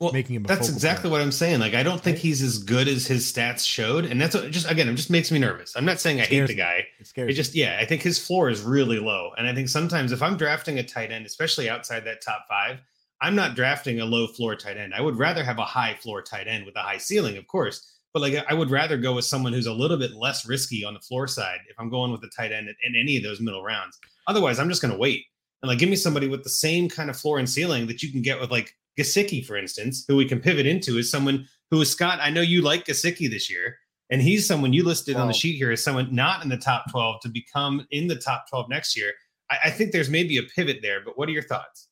Well, 0.00 0.12
making 0.12 0.36
him. 0.36 0.42
That's 0.42 0.68
exactly 0.68 1.04
point. 1.04 1.12
what 1.12 1.20
I'm 1.20 1.32
saying. 1.32 1.60
Like, 1.60 1.74
I 1.74 1.82
don't 1.82 2.00
think 2.00 2.18
he's 2.18 2.42
as 2.42 2.58
good 2.58 2.88
as 2.88 3.06
his 3.06 3.30
stats 3.30 3.64
showed, 3.64 4.04
and 4.04 4.20
that's 4.20 4.34
what 4.34 4.50
just 4.50 4.70
again, 4.70 4.88
it 4.88 4.94
just 4.94 5.10
makes 5.10 5.30
me 5.30 5.38
nervous. 5.38 5.74
I'm 5.76 5.84
not 5.84 6.00
saying 6.00 6.20
I 6.20 6.24
hate 6.24 6.46
the 6.46 6.54
guy. 6.54 6.86
It 6.98 7.06
scares 7.06 7.30
It 7.30 7.34
just, 7.34 7.54
yeah, 7.54 7.78
I 7.80 7.84
think 7.84 8.02
his 8.02 8.18
floor 8.18 8.50
is 8.50 8.62
really 8.62 8.98
low, 8.98 9.30
and 9.36 9.46
I 9.46 9.54
think 9.54 9.68
sometimes 9.68 10.12
if 10.12 10.22
I'm 10.22 10.36
drafting 10.36 10.78
a 10.78 10.82
tight 10.82 11.12
end, 11.12 11.26
especially 11.26 11.68
outside 11.68 12.04
that 12.04 12.22
top 12.22 12.46
five, 12.48 12.80
I'm 13.20 13.34
not 13.34 13.54
drafting 13.54 14.00
a 14.00 14.04
low 14.04 14.26
floor 14.26 14.56
tight 14.56 14.76
end. 14.76 14.94
I 14.94 15.00
would 15.00 15.16
rather 15.16 15.44
have 15.44 15.58
a 15.58 15.64
high 15.64 15.94
floor 15.94 16.22
tight 16.22 16.48
end 16.48 16.66
with 16.66 16.76
a 16.76 16.80
high 16.80 16.98
ceiling, 16.98 17.36
of 17.36 17.46
course. 17.46 17.90
But 18.12 18.22
like, 18.22 18.44
I 18.48 18.54
would 18.54 18.70
rather 18.70 18.96
go 18.96 19.14
with 19.14 19.24
someone 19.24 19.52
who's 19.52 19.66
a 19.66 19.72
little 19.72 19.96
bit 19.96 20.14
less 20.14 20.46
risky 20.46 20.84
on 20.84 20.94
the 20.94 21.00
floor 21.00 21.26
side 21.26 21.58
if 21.68 21.74
I'm 21.78 21.90
going 21.90 22.12
with 22.12 22.22
a 22.22 22.28
tight 22.28 22.52
end 22.52 22.68
in 22.68 22.96
any 22.96 23.16
of 23.16 23.24
those 23.24 23.40
middle 23.40 23.62
rounds. 23.62 23.98
Otherwise, 24.28 24.58
I'm 24.58 24.68
just 24.68 24.82
going 24.82 24.92
to 24.92 24.98
wait 24.98 25.24
and 25.64 25.70
like 25.70 25.78
give 25.78 25.88
me 25.88 25.96
somebody 25.96 26.28
with 26.28 26.44
the 26.44 26.50
same 26.50 26.90
kind 26.90 27.08
of 27.08 27.16
floor 27.16 27.38
and 27.38 27.48
ceiling 27.48 27.86
that 27.86 28.02
you 28.02 28.12
can 28.12 28.20
get 28.20 28.38
with 28.38 28.50
like 28.50 28.76
Gesicki, 28.98 29.44
for 29.44 29.56
instance, 29.56 30.04
who 30.06 30.16
we 30.16 30.26
can 30.26 30.40
pivot 30.40 30.66
into 30.66 30.98
is 30.98 31.10
someone 31.10 31.48
who 31.70 31.80
is 31.80 31.90
Scott. 31.90 32.18
I 32.20 32.30
know 32.30 32.40
you 32.40 32.62
like 32.62 32.84
Gesicki 32.86 33.28
this 33.28 33.50
year, 33.50 33.78
and 34.10 34.22
he's 34.22 34.46
someone 34.46 34.72
you 34.72 34.84
listed 34.84 35.16
on 35.16 35.26
the 35.26 35.34
sheet 35.34 35.56
here 35.56 35.72
as 35.72 35.82
someone 35.82 36.14
not 36.14 36.42
in 36.42 36.48
the 36.48 36.56
top 36.56 36.90
12 36.90 37.20
to 37.22 37.28
become 37.28 37.86
in 37.90 38.06
the 38.06 38.16
top 38.16 38.48
12 38.48 38.68
next 38.68 38.96
year. 38.96 39.12
I, 39.50 39.56
I 39.64 39.70
think 39.70 39.92
there's 39.92 40.10
maybe 40.10 40.38
a 40.38 40.42
pivot 40.42 40.80
there, 40.82 41.02
but 41.04 41.18
what 41.18 41.28
are 41.28 41.32
your 41.32 41.42
thoughts? 41.42 41.88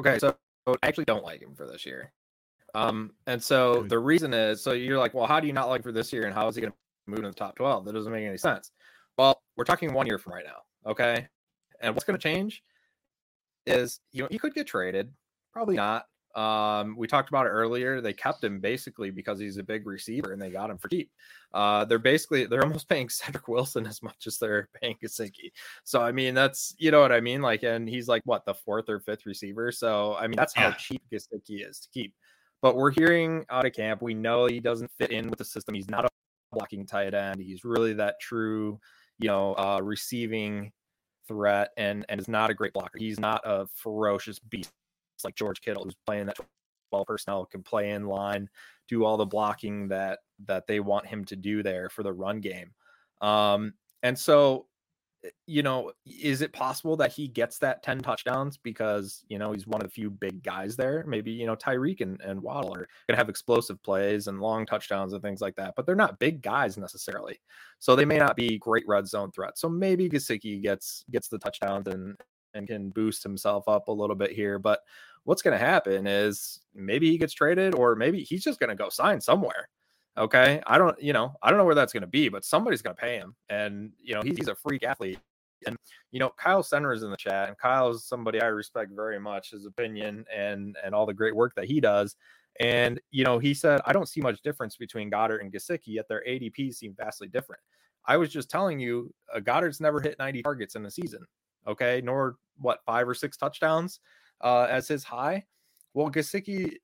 Okay, 0.00 0.18
so 0.18 0.36
I 0.66 0.74
actually 0.82 1.04
don't 1.04 1.24
like 1.24 1.40
him 1.40 1.54
for 1.54 1.66
this 1.66 1.86
year. 1.86 2.12
Um, 2.74 3.12
and 3.28 3.40
so 3.40 3.84
the 3.84 3.98
reason 3.98 4.34
is, 4.34 4.60
so 4.60 4.72
you're 4.72 4.98
like, 4.98 5.14
well, 5.14 5.26
how 5.26 5.38
do 5.38 5.46
you 5.46 5.52
not 5.52 5.68
like 5.68 5.82
for 5.82 5.92
this 5.92 6.12
year, 6.12 6.24
and 6.24 6.34
how 6.34 6.48
is 6.48 6.56
he 6.56 6.60
going 6.60 6.72
to 6.72 6.78
move 7.06 7.20
in 7.20 7.24
the 7.26 7.32
top 7.32 7.54
twelve? 7.54 7.84
That 7.84 7.92
doesn't 7.92 8.10
make 8.10 8.26
any 8.26 8.38
sense. 8.38 8.72
Well, 9.16 9.40
we're 9.56 9.64
talking 9.64 9.92
one 9.92 10.06
year 10.06 10.18
from 10.18 10.32
right 10.32 10.44
now, 10.44 10.90
okay? 10.90 11.28
And 11.80 11.94
what's 11.94 12.04
going 12.04 12.18
to 12.18 12.22
change 12.22 12.64
is, 13.66 14.00
you 14.10 14.22
know, 14.22 14.28
he 14.30 14.38
could 14.38 14.54
get 14.54 14.66
traded, 14.66 15.12
probably 15.52 15.76
not. 15.76 16.06
Um, 16.36 16.96
we 16.96 17.06
talked 17.06 17.28
about 17.28 17.46
it 17.46 17.50
earlier. 17.50 18.00
They 18.00 18.12
kept 18.12 18.42
him 18.42 18.58
basically 18.60 19.10
because 19.10 19.38
he's 19.38 19.56
a 19.58 19.62
big 19.62 19.86
receiver, 19.86 20.32
and 20.32 20.42
they 20.42 20.50
got 20.50 20.70
him 20.70 20.78
for 20.78 20.88
cheap. 20.88 21.10
Uh, 21.52 21.84
they're 21.84 21.98
basically 21.98 22.46
they're 22.46 22.62
almost 22.64 22.88
paying 22.88 23.08
Cedric 23.08 23.46
Wilson 23.48 23.86
as 23.86 24.02
much 24.02 24.26
as 24.26 24.38
they're 24.38 24.68
paying 24.80 24.96
Gesicki. 25.02 25.52
So 25.84 26.00
I 26.00 26.12
mean, 26.12 26.34
that's 26.34 26.74
you 26.78 26.90
know 26.90 27.00
what 27.00 27.12
I 27.12 27.20
mean. 27.20 27.40
Like, 27.42 27.62
and 27.62 27.88
he's 27.88 28.08
like 28.08 28.22
what 28.24 28.44
the 28.44 28.54
fourth 28.54 28.88
or 28.88 29.00
fifth 29.00 29.26
receiver. 29.26 29.70
So 29.70 30.14
I 30.16 30.26
mean, 30.26 30.36
that's 30.36 30.54
how 30.54 30.68
Yeah. 30.68 30.74
cheap 30.74 31.02
Gesicki 31.12 31.68
is 31.68 31.78
to 31.80 31.88
keep. 31.90 32.14
But 32.62 32.76
we're 32.76 32.90
hearing 32.90 33.44
out 33.50 33.66
of 33.66 33.72
camp, 33.74 34.00
we 34.02 34.14
know 34.14 34.46
he 34.46 34.58
doesn't 34.58 34.90
fit 34.98 35.10
in 35.10 35.28
with 35.28 35.38
the 35.38 35.44
system. 35.44 35.74
He's 35.74 35.90
not 35.90 36.06
a 36.06 36.08
blocking 36.50 36.86
tight 36.86 37.14
end. 37.14 37.40
He's 37.40 37.64
really 37.64 37.92
that 37.94 38.18
true, 38.20 38.80
you 39.18 39.28
know, 39.28 39.54
uh, 39.54 39.80
receiving 39.82 40.72
threat, 41.28 41.70
and 41.76 42.04
and 42.08 42.20
is 42.20 42.28
not 42.28 42.50
a 42.50 42.54
great 42.54 42.72
blocker. 42.72 42.98
He's 42.98 43.20
not 43.20 43.42
a 43.44 43.66
ferocious 43.74 44.38
beast 44.38 44.72
like 45.22 45.36
George 45.36 45.60
Kittle, 45.60 45.84
who's 45.84 45.96
playing 46.06 46.26
that 46.26 46.38
12 46.90 47.06
personnel, 47.06 47.44
can 47.44 47.62
play 47.62 47.90
in 47.90 48.06
line, 48.06 48.48
do 48.88 49.04
all 49.04 49.16
the 49.16 49.26
blocking 49.26 49.88
that 49.88 50.20
that 50.46 50.66
they 50.66 50.80
want 50.80 51.06
him 51.06 51.24
to 51.26 51.36
do 51.36 51.62
there 51.62 51.88
for 51.88 52.02
the 52.02 52.12
run 52.12 52.40
game. 52.40 52.72
Um, 53.20 53.74
and 54.02 54.18
so, 54.18 54.66
eh, 55.24 55.30
you 55.46 55.62
know, 55.62 55.92
is 56.04 56.42
it 56.42 56.52
possible 56.52 56.96
that 56.96 57.12
he 57.12 57.28
gets 57.28 57.58
that 57.58 57.82
10 57.82 58.00
touchdowns 58.00 58.56
because, 58.56 59.24
you 59.28 59.38
know, 59.38 59.52
he's 59.52 59.66
one 59.66 59.80
of 59.80 59.86
the 59.86 59.92
few 59.92 60.10
big 60.10 60.42
guys 60.42 60.76
there? 60.76 61.04
Maybe, 61.06 61.30
you 61.30 61.46
know, 61.46 61.56
Tyreek 61.56 62.00
and, 62.00 62.20
and 62.20 62.40
Waddle 62.42 62.74
are 62.74 62.88
going 63.06 63.10
to 63.10 63.16
have 63.16 63.28
explosive 63.28 63.82
plays 63.82 64.26
and 64.26 64.40
long 64.40 64.66
touchdowns 64.66 65.12
and 65.12 65.22
things 65.22 65.40
like 65.40 65.56
that, 65.56 65.74
but 65.76 65.86
they're 65.86 65.94
not 65.94 66.18
big 66.18 66.42
guys 66.42 66.76
necessarily. 66.76 67.40
So 67.78 67.96
they 67.96 68.04
may 68.04 68.18
not 68.18 68.36
be 68.36 68.58
great 68.58 68.84
red 68.86 69.06
zone 69.06 69.30
threats. 69.30 69.60
So 69.60 69.68
maybe 69.68 70.08
Gesicki 70.08 70.62
gets 70.62 71.04
gets 71.10 71.28
the 71.28 71.38
touchdowns 71.38 71.86
and 71.88 72.16
and 72.54 72.66
can 72.66 72.90
boost 72.90 73.22
himself 73.22 73.68
up 73.68 73.88
a 73.88 73.92
little 73.92 74.16
bit 74.16 74.32
here. 74.32 74.58
But 74.58 74.80
what's 75.24 75.42
going 75.42 75.58
to 75.58 75.64
happen 75.64 76.06
is 76.06 76.60
maybe 76.74 77.10
he 77.10 77.18
gets 77.18 77.32
traded 77.32 77.74
or 77.74 77.96
maybe 77.96 78.22
he's 78.22 78.44
just 78.44 78.60
going 78.60 78.70
to 78.70 78.76
go 78.76 78.88
sign 78.88 79.20
somewhere. 79.20 79.68
Okay. 80.16 80.62
I 80.66 80.78
don't, 80.78 81.00
you 81.02 81.12
know, 81.12 81.34
I 81.42 81.50
don't 81.50 81.58
know 81.58 81.64
where 81.64 81.74
that's 81.74 81.92
going 81.92 82.02
to 82.02 82.06
be, 82.06 82.28
but 82.28 82.44
somebody's 82.44 82.82
going 82.82 82.94
to 82.94 83.00
pay 83.00 83.16
him. 83.16 83.34
And, 83.48 83.90
you 84.00 84.14
know, 84.14 84.22
he's, 84.22 84.36
he's 84.36 84.48
a 84.48 84.54
freak 84.54 84.84
athlete. 84.84 85.18
And, 85.66 85.76
you 86.12 86.20
know, 86.20 86.30
Kyle 86.38 86.62
Center 86.62 86.92
is 86.92 87.02
in 87.02 87.10
the 87.10 87.16
chat 87.16 87.48
and 87.48 87.58
Kyle's 87.58 88.04
somebody 88.04 88.40
I 88.40 88.46
respect 88.46 88.92
very 88.94 89.18
much, 89.18 89.50
his 89.50 89.66
opinion 89.66 90.24
and, 90.34 90.76
and 90.84 90.94
all 90.94 91.06
the 91.06 91.14
great 91.14 91.34
work 91.34 91.54
that 91.56 91.64
he 91.64 91.80
does. 91.80 92.16
And 92.60 93.00
you 93.10 93.24
know, 93.24 93.38
he 93.38 93.54
said, 93.54 93.80
I 93.84 93.92
don't 93.92 94.08
see 94.08 94.20
much 94.20 94.42
difference 94.42 94.76
between 94.76 95.10
Goedert 95.10 95.40
and 95.40 95.52
Gesicki, 95.52 95.88
yet 95.88 96.06
their 96.08 96.22
ADPs 96.28 96.76
seem 96.76 96.94
vastly 96.96 97.28
different. 97.28 97.60
I 98.06 98.16
was 98.16 98.30
just 98.30 98.50
telling 98.50 98.78
you, 98.78 99.12
uh, 99.34 99.40
Goedert's 99.40 99.80
never 99.80 100.00
hit 100.00 100.18
90 100.18 100.42
targets 100.42 100.74
in 100.74 100.84
a 100.86 100.90
season. 100.90 101.24
Okay, 101.66 102.00
nor 102.04 102.36
what 102.58 102.80
five 102.84 103.08
or 103.08 103.14
six 103.14 103.36
touchdowns 103.36 104.00
uh, 104.40 104.66
as 104.70 104.88
his 104.88 105.04
high. 105.04 105.44
Well, 105.94 106.10
Gesicki 106.10 106.76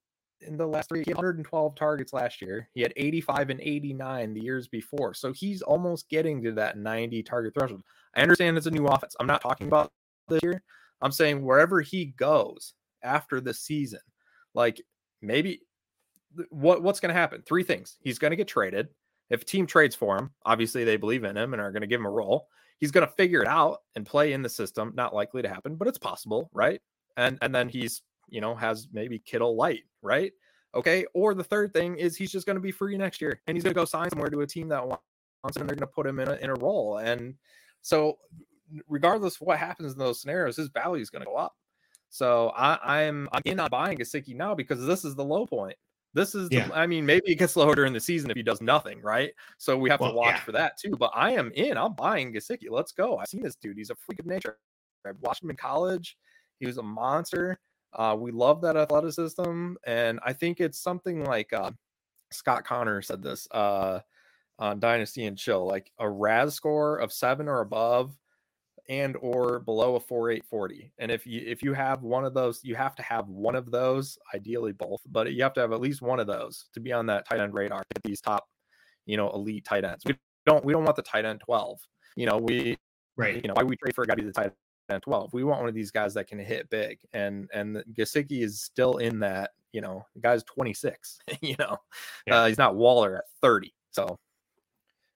in 0.43 0.57
the 0.57 0.67
last 0.67 0.89
three, 0.89 1.03
he 1.05 1.11
had 1.11 1.17
112 1.17 1.75
targets 1.75 2.13
last 2.13 2.41
year. 2.41 2.69
He 2.73 2.81
had 2.81 2.93
85 2.97 3.51
and 3.51 3.61
89 3.61 4.35
the 4.35 4.41
years 4.41 4.69
before. 4.69 5.15
So 5.15 5.33
he's 5.33 5.63
almost 5.63 6.09
getting 6.09 6.43
to 6.43 6.53
that 6.53 6.79
90 6.79 7.23
target 7.23 7.55
threshold. 7.55 7.83
I 8.15 8.23
understand 8.23 8.57
it's 8.57 8.67
a 8.67 8.71
new 8.71 8.87
offense. 8.87 9.15
I'm 9.21 9.27
not 9.27 9.43
talking 9.43 9.67
about 9.67 9.93
this 10.29 10.43
year. 10.43 10.63
I'm 11.03 11.13
saying 11.13 11.45
wherever 11.45 11.81
he 11.81 12.07
goes 12.07 12.75
after 13.03 13.41
the 13.41 13.55
season, 13.55 14.01
like 14.55 14.81
maybe 15.23 15.61
what 16.51 16.83
what's 16.83 17.01
going 17.01 17.15
to 17.15 17.21
happen? 17.21 17.43
Three 17.43 17.65
things. 17.65 17.97
He's 18.01 18.19
going 18.19 18.31
to 18.31 18.37
get 18.37 18.49
traded. 18.49 18.89
If 19.31 19.43
a 19.43 19.45
team 19.45 19.67
trades 19.67 19.95
for 19.95 20.19
him, 20.19 20.31
obviously 20.45 20.85
they 20.85 20.97
believe 20.97 21.25
in 21.25 21.37
him 21.37 21.53
and 21.53 21.63
are 21.63 21.73
going 21.73 21.83
to 21.83 21.87
give 21.87 22.01
him 22.01 22.07
a 22.07 22.11
role. 22.11 22.49
He's 22.81 22.91
going 22.91 23.07
to 23.07 23.13
figure 23.13 23.43
it 23.43 23.49
out 23.49 23.79
and 23.95 24.05
play 24.05 24.33
in 24.33 24.43
the 24.43 24.49
system. 24.49 24.93
Not 24.95 25.15
likely 25.15 25.43
to 25.43 25.49
happen, 25.49 25.77
but 25.77 25.87
it's 25.87 25.99
possible, 25.99 26.51
right? 26.53 26.81
And 27.17 27.39
and 27.43 27.55
then 27.55 27.69
he's 27.69 28.03
you 28.29 28.41
know 28.41 28.55
has 28.55 28.89
maybe 28.93 29.19
Kittle 29.19 29.57
light, 29.57 29.85
right? 30.03 30.33
Okay. 30.75 31.05
Or 31.15 31.35
the 31.35 31.45
third 31.45 31.73
thing 31.73 31.97
is 31.97 32.17
he's 32.17 32.33
just 32.33 32.47
going 32.47 32.57
to 32.57 32.61
be 32.61 32.71
free 32.71 32.97
next 32.97 33.21
year 33.21 33.41
and 33.47 33.57
he's 33.57 33.65
going 33.65 33.75
to 33.75 33.81
go 33.81 33.85
sign 33.85 34.09
somewhere 34.11 34.31
to 34.31 34.41
a 34.43 34.47
team 34.47 34.69
that 34.69 34.87
wants 34.87 35.03
him 35.57 35.63
and 35.63 35.69
they're 35.69 35.77
going 35.77 35.79
to 35.79 35.87
put 35.87 36.07
him 36.07 36.21
in 36.21 36.29
a, 36.29 36.35
in 36.35 36.51
a 36.51 36.55
role. 36.55 36.99
And 36.99 37.35
so, 37.83 38.19
regardless 38.89 39.35
of 39.37 39.41
what 39.43 39.59
happens 39.59 39.93
in 39.93 39.99
those 39.99 40.21
scenarios, 40.21 40.57
his 40.57 40.69
value 40.69 41.03
is 41.03 41.11
going 41.11 41.23
to 41.23 41.27
go 41.27 41.37
up. 41.37 41.55
So 42.09 42.53
I, 42.57 43.01
I'm 43.01 43.29
I'm 43.33 43.43
in 43.45 43.61
on 43.61 43.69
buying 43.71 43.99
Gesicki 43.99 44.35
now 44.35 44.55
because 44.55 44.85
this 44.85 45.05
is 45.05 45.15
the 45.15 45.25
low 45.25 45.47
point. 45.47 45.77
This 46.13 46.35
is, 46.35 46.49
the, 46.49 46.57
yeah. 46.57 46.69
I 46.75 46.87
mean, 46.87 47.07
maybe 47.07 47.31
it 47.31 47.37
gets 47.37 47.55
lower 47.55 47.75
during 47.75 47.93
the 47.93 48.01
season 48.01 48.31
if 48.31 48.37
he 48.37 48.43
does 48.43 48.61
nothing, 48.61 49.01
right? 49.01 49.33
So 49.59 49.77
we 49.79 49.91
have 49.91 50.01
well, 50.01 50.11
to 50.11 50.17
watch 50.17 50.35
yeah. 50.35 50.41
for 50.41 50.53
that 50.53 50.77
too. 50.77 50.97
But 50.99 51.13
I 51.15 51.33
am 51.33 51.53
in. 51.55 51.77
I'm 51.77 51.95
buying 51.95 52.33
Gesicki. 52.33 52.69
Let's 52.69 52.93
go. 52.93 53.19
I've 53.19 53.29
seen 53.29 53.43
this 53.43 53.55
dude. 53.55 53.77
He's 53.77 53.91
a 53.91 53.95
freak 53.95 54.19
of 54.19 54.27
nature. 54.27 54.59
I 55.07 55.11
watched 55.21 55.43
him 55.43 55.51
in 55.51 55.57
college. 55.57 56.17
He 56.59 56.67
was 56.67 56.79
a 56.79 56.83
monster. 56.83 57.59
Uh, 57.93 58.17
we 58.19 58.31
love 58.31 58.61
that 58.63 58.77
athleticism, 58.77 59.75
and 59.85 60.21
I 60.25 60.33
think 60.33 60.61
it's 60.61 60.81
something 60.81 61.25
like 61.25 61.53
uh, 61.53 61.73
Scott 62.31 62.65
Connor 62.65 63.03
said 63.03 63.23
this 63.23 63.49
uh, 63.51 64.01
on 64.59 64.79
Dynasty 64.79 65.25
and 65.27 65.37
Chill, 65.37 65.67
like 65.67 65.91
a 65.99 66.09
RAS 66.09 66.55
score 66.55 66.99
of 66.99 67.13
seven 67.13 67.49
or 67.49 67.61
above 67.61 68.17
and 68.91 69.17
or 69.21 69.61
below 69.61 69.95
a 69.95 70.01
4840 70.01 70.93
and 70.99 71.13
if 71.13 71.25
you 71.25 71.43
if 71.47 71.63
you 71.63 71.73
have 71.73 72.03
one 72.03 72.25
of 72.25 72.35
those 72.35 72.61
you 72.65 72.75
have 72.75 72.97
to 72.97 73.03
have 73.05 73.29
one 73.29 73.55
of 73.55 73.71
those 73.71 74.19
ideally 74.35 74.73
both 74.73 75.01
but 75.07 75.33
you 75.33 75.43
have 75.45 75.55
to 75.55 75.61
have 75.61 75.73
at 75.73 75.81
least 75.81 76.03
one 76.03 76.19
of 76.19 76.27
those 76.27 76.67
to 76.75 76.81
be 76.81 76.93
on 76.93 77.07
that 77.07 77.27
tight 77.27 77.39
end 77.39 77.55
radar 77.55 77.85
at 77.95 78.03
these 78.03 78.21
top 78.21 78.49
you 79.07 79.17
know 79.17 79.31
elite 79.31 79.65
tight 79.65 79.85
ends. 79.85 80.05
We 80.05 80.17
don't 80.45 80.65
we 80.65 80.73
don't 80.73 80.85
want 80.85 80.97
the 80.97 81.03
tight 81.03 81.25
end 81.25 81.41
12 81.45 81.79
you 82.17 82.27
know 82.27 82.37
we 82.37 82.77
right. 83.17 83.37
you 83.37 83.47
know 83.47 83.55
why 83.55 83.63
we 83.63 83.77
trade 83.77 83.95
for 83.95 84.03
a 84.03 84.07
guy 84.09 84.17
to 84.17 84.23
be 84.23 84.27
the 84.27 84.33
tight 84.33 84.53
end 84.91 85.03
12 85.03 85.33
we 85.33 85.45
want 85.45 85.61
one 85.61 85.69
of 85.69 85.75
these 85.75 85.93
guys 85.93 86.13
that 86.15 86.27
can 86.27 86.41
hit 86.41 86.69
big 86.69 86.99
and 87.13 87.49
and 87.55 87.85
Gesicki 87.97 88.43
is 88.43 88.61
still 88.61 88.97
in 88.97 89.21
that 89.21 89.51
you 89.73 89.81
know 89.81 90.05
the 90.17 90.21
guy's 90.21 90.43
26 90.43 91.21
you 91.41 91.55
know? 91.61 91.77
Yeah. 92.27 92.39
uh, 92.39 92.47
he's 92.47 92.59
not 92.59 92.75
Waller 92.75 93.19
at 93.19 93.25
30 93.41 93.73
so 93.93 94.19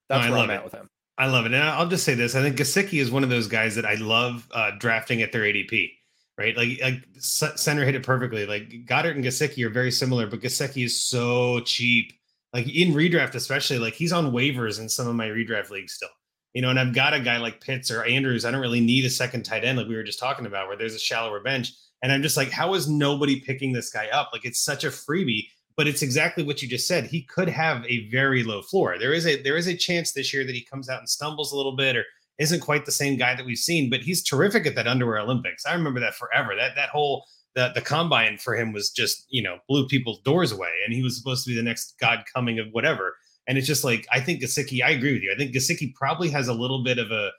that's 0.08 0.26
no, 0.26 0.32
where 0.32 0.40
I'm 0.42 0.50
at 0.50 0.62
with 0.62 0.74
him 0.74 0.88
I 1.16 1.26
love 1.26 1.46
it. 1.46 1.52
And 1.54 1.62
I'll 1.62 1.88
just 1.88 2.04
say 2.04 2.14
this. 2.14 2.34
I 2.34 2.42
think 2.42 2.56
Gesicki 2.56 3.00
is 3.00 3.10
one 3.10 3.22
of 3.22 3.30
those 3.30 3.46
guys 3.46 3.76
that 3.76 3.86
I 3.86 3.94
love 3.94 4.48
uh, 4.52 4.72
drafting 4.78 5.22
at 5.22 5.30
their 5.30 5.42
ADP, 5.42 5.92
right? 6.36 6.56
Like, 6.56 6.80
like 6.82 7.04
center 7.18 7.84
hit 7.84 7.94
it 7.94 8.02
perfectly. 8.02 8.46
Like 8.46 8.68
Goedert 8.86 9.14
and 9.14 9.24
Gesicki 9.24 9.64
are 9.64 9.70
very 9.70 9.92
similar, 9.92 10.26
but 10.26 10.40
Gesicki 10.40 10.84
is 10.84 10.98
so 10.98 11.60
cheap. 11.60 12.12
Like 12.52 12.66
in 12.66 12.92
redraft, 12.92 13.34
especially, 13.34 13.78
like 13.78 13.94
he's 13.94 14.12
on 14.12 14.32
waivers 14.32 14.80
in 14.80 14.88
some 14.88 15.06
of 15.06 15.14
my 15.14 15.28
redraft 15.28 15.70
leagues 15.70 15.92
still. 15.94 16.08
You 16.52 16.62
know, 16.62 16.70
and 16.70 16.78
I've 16.78 16.94
got 16.94 17.14
a 17.14 17.20
guy 17.20 17.38
like 17.38 17.60
Pitts 17.60 17.90
or 17.90 18.04
Andrews. 18.04 18.44
I 18.44 18.52
don't 18.52 18.60
really 18.60 18.80
need 18.80 19.04
a 19.04 19.10
second 19.10 19.42
tight 19.44 19.64
end, 19.64 19.76
like 19.78 19.88
we 19.88 19.96
were 19.96 20.04
just 20.04 20.20
talking 20.20 20.46
about, 20.46 20.68
where 20.68 20.76
there's 20.76 20.94
a 20.94 21.00
shallower 21.00 21.40
bench. 21.40 21.72
And 22.02 22.12
I'm 22.12 22.22
just 22.22 22.36
like, 22.36 22.50
how 22.50 22.74
is 22.74 22.88
nobody 22.88 23.40
picking 23.40 23.72
this 23.72 23.90
guy 23.90 24.08
up? 24.08 24.30
Like 24.32 24.44
it's 24.44 24.60
such 24.60 24.84
a 24.84 24.88
freebie 24.88 25.48
but 25.76 25.88
it's 25.88 26.02
exactly 26.02 26.44
what 26.44 26.62
you 26.62 26.68
just 26.68 26.86
said. 26.86 27.06
He 27.06 27.22
could 27.22 27.48
have 27.48 27.84
a 27.86 28.08
very 28.08 28.44
low 28.44 28.62
floor. 28.62 28.96
There 28.98 29.12
is 29.12 29.26
a 29.26 29.42
there 29.42 29.56
is 29.56 29.66
a 29.66 29.76
chance 29.76 30.12
this 30.12 30.32
year 30.32 30.44
that 30.44 30.54
he 30.54 30.64
comes 30.64 30.88
out 30.88 31.00
and 31.00 31.08
stumbles 31.08 31.52
a 31.52 31.56
little 31.56 31.76
bit 31.76 31.96
or 31.96 32.04
isn't 32.38 32.60
quite 32.60 32.84
the 32.84 32.92
same 32.92 33.16
guy 33.16 33.34
that 33.34 33.46
we've 33.46 33.58
seen, 33.58 33.90
but 33.90 34.00
he's 34.00 34.22
terrific 34.22 34.66
at 34.66 34.74
that 34.74 34.88
underwear 34.88 35.18
Olympics. 35.18 35.66
I 35.66 35.74
remember 35.74 36.00
that 36.00 36.14
forever. 36.14 36.54
That 36.56 36.74
that 36.76 36.90
whole 36.90 37.24
the 37.54 37.72
the 37.74 37.80
combine 37.80 38.38
for 38.38 38.54
him 38.54 38.72
was 38.72 38.90
just, 38.90 39.26
you 39.28 39.42
know, 39.42 39.58
blew 39.68 39.86
people's 39.86 40.20
doors 40.22 40.52
away 40.52 40.72
and 40.84 40.94
he 40.94 41.02
was 41.02 41.16
supposed 41.16 41.44
to 41.44 41.50
be 41.50 41.56
the 41.56 41.62
next 41.62 41.94
god 42.00 42.24
coming 42.32 42.58
of 42.58 42.68
whatever. 42.72 43.16
And 43.46 43.58
it's 43.58 43.66
just 43.66 43.84
like 43.84 44.06
I 44.12 44.20
think 44.20 44.42
Gesicki, 44.42 44.82
I 44.82 44.90
agree 44.90 45.12
with 45.12 45.22
you. 45.22 45.32
I 45.32 45.36
think 45.36 45.54
Gesicki 45.54 45.94
probably 45.94 46.30
has 46.30 46.48
a 46.48 46.54
little 46.54 46.82
bit 46.84 46.98
of 46.98 47.10
a 47.10 47.30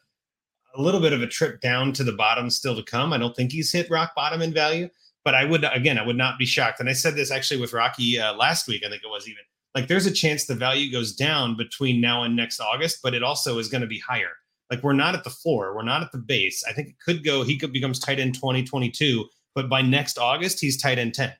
a 0.77 0.81
little 0.81 0.99
bit 0.99 1.13
of 1.13 1.21
a 1.21 1.27
trip 1.27 1.61
down 1.61 1.93
to 1.93 2.03
the 2.03 2.11
bottom 2.11 2.49
still 2.49 2.75
to 2.75 2.83
come. 2.83 3.13
I 3.13 3.17
don't 3.17 3.33
think 3.33 3.53
he's 3.53 3.71
hit 3.71 3.89
rock 3.89 4.13
bottom 4.13 4.41
in 4.41 4.53
value 4.53 4.89
but 5.25 5.33
I 5.33 5.43
would 5.43 5.65
again, 5.73 5.97
I 5.97 6.05
would 6.05 6.15
not 6.15 6.37
be 6.37 6.45
shocked. 6.45 6.79
And 6.79 6.87
I 6.87 6.93
said 6.93 7.15
this 7.15 7.31
actually 7.31 7.59
with 7.59 7.73
Rocky 7.73 8.17
uh, 8.19 8.33
last 8.35 8.67
week. 8.67 8.83
I 8.85 8.89
think 8.89 9.01
it 9.03 9.09
was 9.09 9.27
even 9.27 9.43
like 9.73 9.87
there's 9.87 10.05
a 10.05 10.11
chance 10.11 10.45
the 10.45 10.55
value 10.55 10.89
goes 10.89 11.13
down 11.13 11.57
between 11.57 11.99
now 11.99 12.23
and 12.23 12.35
next 12.35 12.61
August, 12.61 12.99
but 13.03 13.13
it 13.13 13.23
also 13.23 13.57
is 13.57 13.67
going 13.67 13.81
to 13.81 13.87
be 13.87 13.99
higher. 13.99 14.31
Like 14.71 14.83
we're 14.83 14.93
not 14.93 15.15
at 15.15 15.23
the 15.23 15.29
floor, 15.29 15.75
we're 15.75 15.83
not 15.83 16.03
at 16.03 16.11
the 16.11 16.19
base. 16.19 16.63
I 16.67 16.73
think 16.73 16.89
it 16.89 16.99
could 17.03 17.25
go. 17.25 17.43
He 17.43 17.57
could 17.57 17.73
becomes 17.73 17.99
tight 17.99 18.19
end 18.19 18.35
2022, 18.35 19.25
but 19.53 19.69
by 19.69 19.81
next 19.81 20.17
August 20.17 20.59
he's 20.61 20.79
tight 20.79 20.99
end 20.99 21.15
10, 21.15 21.33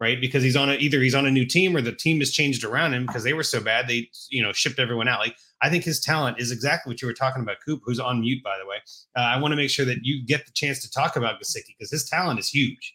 right? 0.00 0.20
Because 0.20 0.42
he's 0.42 0.56
on 0.56 0.70
a, 0.70 0.74
either 0.74 1.00
he's 1.00 1.14
on 1.14 1.26
a 1.26 1.30
new 1.30 1.46
team 1.46 1.74
or 1.74 1.80
the 1.80 1.92
team 1.92 2.20
has 2.20 2.30
changed 2.30 2.62
around 2.62 2.94
him 2.94 3.06
because 3.06 3.24
they 3.24 3.32
were 3.32 3.42
so 3.42 3.60
bad 3.60 3.88
they 3.88 4.08
you 4.28 4.42
know 4.42 4.52
shipped 4.52 4.78
everyone 4.78 5.08
out. 5.08 5.20
Like 5.20 5.36
I 5.62 5.70
think 5.70 5.84
his 5.84 6.00
talent 6.00 6.38
is 6.38 6.52
exactly 6.52 6.90
what 6.90 7.00
you 7.00 7.08
were 7.08 7.14
talking 7.14 7.42
about, 7.42 7.56
Coop, 7.64 7.80
who's 7.84 8.00
on 8.00 8.20
mute 8.20 8.42
by 8.44 8.58
the 8.58 8.68
way. 8.68 8.76
Uh, 9.16 9.22
I 9.22 9.38
want 9.38 9.52
to 9.52 9.56
make 9.56 9.70
sure 9.70 9.86
that 9.86 10.04
you 10.04 10.24
get 10.24 10.44
the 10.44 10.52
chance 10.52 10.80
to 10.82 10.90
talk 10.90 11.16
about 11.16 11.40
Gesicki 11.40 11.74
because 11.78 11.90
his 11.90 12.08
talent 12.08 12.38
is 12.38 12.48
huge. 12.48 12.94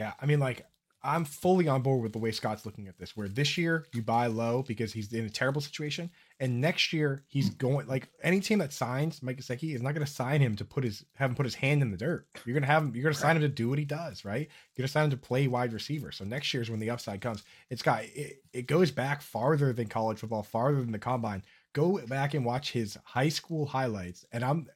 Yeah, 0.00 0.14
I 0.18 0.24
mean, 0.24 0.40
like 0.40 0.66
I'm 1.02 1.26
fully 1.26 1.68
on 1.68 1.82
board 1.82 2.02
with 2.02 2.14
the 2.14 2.18
way 2.18 2.30
Scott's 2.30 2.64
looking 2.64 2.88
at 2.88 2.96
this. 2.98 3.14
Where 3.14 3.28
this 3.28 3.58
year 3.58 3.84
you 3.92 4.00
buy 4.00 4.28
low 4.28 4.62
because 4.66 4.94
he's 4.94 5.12
in 5.12 5.26
a 5.26 5.30
terrible 5.30 5.60
situation, 5.60 6.10
and 6.40 6.58
next 6.58 6.94
year 6.94 7.22
he's 7.28 7.50
mm. 7.50 7.58
going 7.58 7.86
like 7.86 8.08
any 8.22 8.40
team 8.40 8.60
that 8.60 8.72
signs 8.72 9.22
Mike 9.22 9.36
Gesicki 9.36 9.74
is 9.74 9.82
not 9.82 9.92
going 9.92 10.06
to 10.06 10.10
sign 10.10 10.40
him 10.40 10.56
to 10.56 10.64
put 10.64 10.84
his 10.84 11.04
have 11.16 11.28
him 11.28 11.36
put 11.36 11.44
his 11.44 11.54
hand 11.54 11.82
in 11.82 11.90
the 11.90 11.98
dirt. 11.98 12.26
You're 12.46 12.54
going 12.54 12.62
to 12.62 12.66
have 12.66 12.82
him. 12.82 12.94
You're 12.94 13.02
going 13.02 13.14
to 13.14 13.20
sign 13.20 13.36
him 13.36 13.42
to 13.42 13.48
do 13.48 13.68
what 13.68 13.78
he 13.78 13.84
does, 13.84 14.24
right? 14.24 14.48
You're 14.74 14.82
going 14.82 14.86
to 14.86 14.92
sign 14.92 15.04
him 15.04 15.10
to 15.10 15.18
play 15.18 15.48
wide 15.48 15.74
receiver. 15.74 16.12
So 16.12 16.24
next 16.24 16.54
year 16.54 16.62
is 16.62 16.70
when 16.70 16.80
the 16.80 16.88
upside 16.88 17.20
comes. 17.20 17.42
It's 17.68 17.82
got 17.82 18.04
it, 18.04 18.42
it 18.54 18.66
goes 18.66 18.90
back 18.90 19.20
farther 19.20 19.74
than 19.74 19.86
college 19.86 20.20
football, 20.20 20.42
farther 20.42 20.80
than 20.80 20.92
the 20.92 20.98
combine. 20.98 21.42
Go 21.74 21.98
back 22.06 22.32
and 22.32 22.42
watch 22.42 22.72
his 22.72 22.96
high 23.04 23.28
school 23.28 23.66
highlights, 23.66 24.24
and 24.32 24.42
I'm 24.42 24.66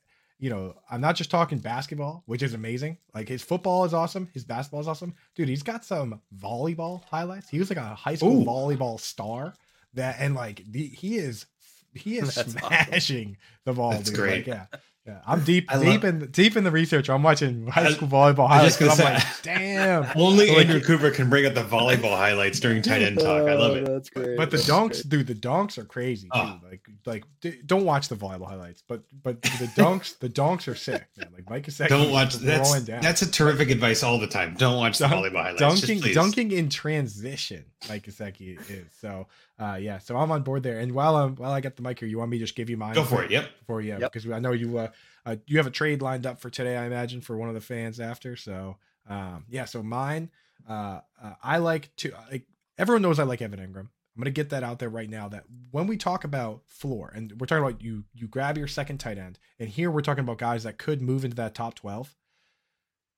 you 0.44 0.50
know, 0.50 0.74
I'm 0.90 1.00
not 1.00 1.16
just 1.16 1.30
talking 1.30 1.56
basketball, 1.56 2.22
which 2.26 2.42
is 2.42 2.52
amazing. 2.52 2.98
Like 3.14 3.30
his 3.30 3.40
football 3.40 3.86
is 3.86 3.94
awesome, 3.94 4.28
his 4.34 4.44
basketball 4.44 4.80
is 4.82 4.88
awesome. 4.88 5.14
Dude, 5.34 5.48
he's 5.48 5.62
got 5.62 5.86
some 5.86 6.20
volleyball 6.36 7.02
highlights. 7.04 7.48
He 7.48 7.58
was 7.58 7.70
like 7.70 7.78
a 7.78 7.94
high 7.94 8.16
school 8.16 8.42
Ooh. 8.42 8.44
volleyball 8.44 9.00
star. 9.00 9.54
That 9.94 10.16
and 10.18 10.34
like 10.34 10.62
the, 10.70 10.86
he 10.86 11.16
is 11.16 11.46
he 11.94 12.18
is 12.18 12.34
That's 12.34 12.52
smashing 12.52 13.28
awesome. 13.28 13.36
the 13.64 13.72
ball. 13.72 13.90
That's 13.92 14.10
dude. 14.10 14.18
great. 14.18 14.46
Like, 14.46 14.70
yeah. 14.72 14.78
Yeah, 15.06 15.20
I'm 15.26 15.44
deep, 15.44 15.70
I 15.70 15.78
deep 15.78 16.02
love, 16.02 16.22
in 16.22 16.30
deep 16.30 16.56
in 16.56 16.64
the 16.64 16.70
research. 16.70 17.10
I'm 17.10 17.22
watching 17.22 17.66
high 17.66 17.92
school 17.92 18.08
volleyball 18.08 18.48
highlights. 18.48 18.80
I'm 18.80 18.88
say, 18.88 19.04
like, 19.04 19.22
damn. 19.42 20.06
Only 20.16 20.48
like, 20.48 20.60
Andrew 20.60 20.80
Cooper 20.80 21.10
can 21.10 21.28
bring 21.28 21.44
up 21.44 21.52
the 21.52 21.62
volleyball 21.62 22.16
highlights 22.16 22.58
during 22.58 22.80
tight 22.80 23.02
end 23.02 23.18
talk. 23.18 23.46
I 23.46 23.52
love 23.52 23.76
it. 23.76 23.86
Oh, 23.86 23.92
that's 23.92 24.08
great. 24.08 24.38
But 24.38 24.50
the 24.50 24.56
dunks, 24.56 25.06
dude, 25.06 25.26
the 25.26 25.34
dunks 25.34 25.76
are 25.76 25.84
crazy. 25.84 26.28
Oh. 26.32 26.58
Like, 26.64 26.88
like, 27.04 27.24
don't 27.66 27.84
watch 27.84 28.08
the 28.08 28.16
volleyball 28.16 28.48
highlights, 28.48 28.82
but 28.88 29.02
but 29.22 29.42
the 29.42 29.70
dunks, 29.76 30.18
the 30.18 30.30
dunks 30.30 30.68
are 30.68 30.74
sick. 30.74 31.06
Man. 31.18 31.28
Like 31.34 31.50
Mike 31.50 31.68
is 31.68 31.76
don't 31.76 32.10
watch. 32.10 32.36
That's 32.36 32.80
down. 32.84 33.02
that's 33.02 33.20
a 33.20 33.30
terrific 33.30 33.68
advice 33.68 34.02
all 34.02 34.18
the 34.18 34.26
time. 34.26 34.54
Don't 34.56 34.78
watch 34.78 34.96
the 34.96 35.04
volleyball 35.04 35.42
highlights. 35.42 35.82
Dunking, 35.82 36.14
dunking 36.14 36.50
in 36.52 36.70
transition, 36.70 37.66
Mike 37.90 38.06
Gesicki 38.06 38.58
is 38.70 38.86
so 38.98 39.26
uh, 39.58 39.78
yeah, 39.80 39.98
so 39.98 40.16
I'm 40.16 40.32
on 40.32 40.42
board 40.42 40.62
there. 40.62 40.80
And 40.80 40.92
while 40.92 41.16
I'm 41.16 41.36
while 41.36 41.52
I 41.52 41.60
get 41.60 41.76
the 41.76 41.82
mic 41.82 42.00
here, 42.00 42.08
you 42.08 42.18
want 42.18 42.30
me 42.30 42.38
to 42.38 42.44
just 42.44 42.56
give 42.56 42.68
you 42.68 42.76
mine? 42.76 42.94
Go 42.94 43.04
for 43.04 43.22
it. 43.22 43.30
Yep. 43.30 43.48
For 43.66 43.80
you, 43.80 43.96
yep. 43.98 44.12
because 44.12 44.28
I 44.28 44.40
know 44.40 44.52
you 44.52 44.78
uh, 44.78 44.88
uh, 45.24 45.36
you 45.46 45.58
have 45.58 45.66
a 45.66 45.70
trade 45.70 46.02
lined 46.02 46.26
up 46.26 46.40
for 46.40 46.50
today, 46.50 46.76
I 46.76 46.86
imagine, 46.86 47.20
for 47.20 47.36
one 47.36 47.48
of 47.48 47.54
the 47.54 47.60
fans 47.60 48.00
after. 48.00 48.36
So 48.36 48.76
um, 49.08 49.44
yeah, 49.48 49.64
so 49.64 49.82
mine, 49.82 50.30
uh, 50.68 51.00
uh, 51.22 51.34
I 51.42 51.58
like 51.58 51.94
to 51.96 52.12
like 52.30 52.46
everyone 52.78 53.02
knows 53.02 53.18
I 53.18 53.24
like 53.24 53.42
Evan 53.42 53.60
Engram. 53.60 53.88
I'm 54.16 54.20
gonna 54.20 54.30
get 54.30 54.50
that 54.50 54.62
out 54.62 54.78
there 54.78 54.88
right 54.88 55.10
now. 55.10 55.28
That 55.28 55.44
when 55.70 55.86
we 55.86 55.96
talk 55.96 56.24
about 56.24 56.62
floor, 56.66 57.12
and 57.14 57.32
we're 57.38 57.46
talking 57.46 57.64
about 57.64 57.82
you, 57.82 58.04
you 58.12 58.26
grab 58.26 58.58
your 58.58 58.68
second 58.68 58.98
tight 58.98 59.18
end, 59.18 59.38
and 59.58 59.68
here 59.68 59.90
we're 59.90 60.02
talking 60.02 60.24
about 60.24 60.38
guys 60.38 60.64
that 60.64 60.78
could 60.78 61.02
move 61.02 61.24
into 61.24 61.36
that 61.36 61.54
top 61.54 61.74
twelve. 61.74 62.14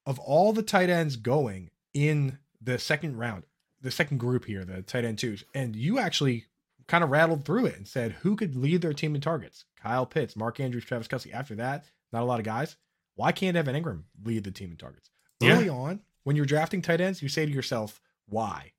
Of 0.05 0.19
all 0.19 0.53
the 0.53 0.63
tight 0.63 0.89
ends 0.89 1.17
going 1.17 1.71
in 1.93 2.39
the 2.61 2.79
second 2.79 3.17
round, 3.17 3.45
the 3.81 3.91
second 3.91 4.19
group 4.19 4.45
here, 4.45 4.65
the 4.65 4.83
tight 4.83 5.05
end 5.05 5.19
twos, 5.19 5.45
and 5.55 5.77
you 5.77 5.99
actually 5.99 6.47
kind 6.87 7.03
of 7.05 7.11
rattled 7.11 7.45
through 7.45 7.67
it 7.67 7.77
and 7.77 7.87
said 7.87 8.13
who 8.13 8.37
could 8.37 8.57
lead 8.57 8.81
their 8.81 8.93
team 8.93 9.15
in 9.15 9.21
targets. 9.21 9.65
Kyle 9.81 10.07
Pitts, 10.07 10.37
Mark 10.37 10.61
Andrews, 10.61 10.85
Travis 10.85 11.09
Kelce. 11.09 11.33
After 11.33 11.55
that, 11.57 11.85
not 12.13 12.23
a 12.23 12.27
lot 12.27 12.39
of 12.39 12.45
guys. 12.45 12.77
Why 13.17 13.33
can't 13.33 13.57
Evan 13.57 13.75
Engram 13.81 14.03
lead 14.25 14.45
the 14.45 14.51
team 14.51 14.71
in 14.71 14.77
targets? 14.77 15.11
Yeah. 15.41 15.57
Early 15.57 15.69
on, 15.69 16.01
when 16.25 16.37
you're 16.37 16.47
drafting 16.47 16.83
tight 16.83 17.01
ends, 17.01 17.23
you 17.23 17.29
say 17.29 17.45
to 17.47 17.53
yourself, 17.53 18.01
why? 18.27 18.73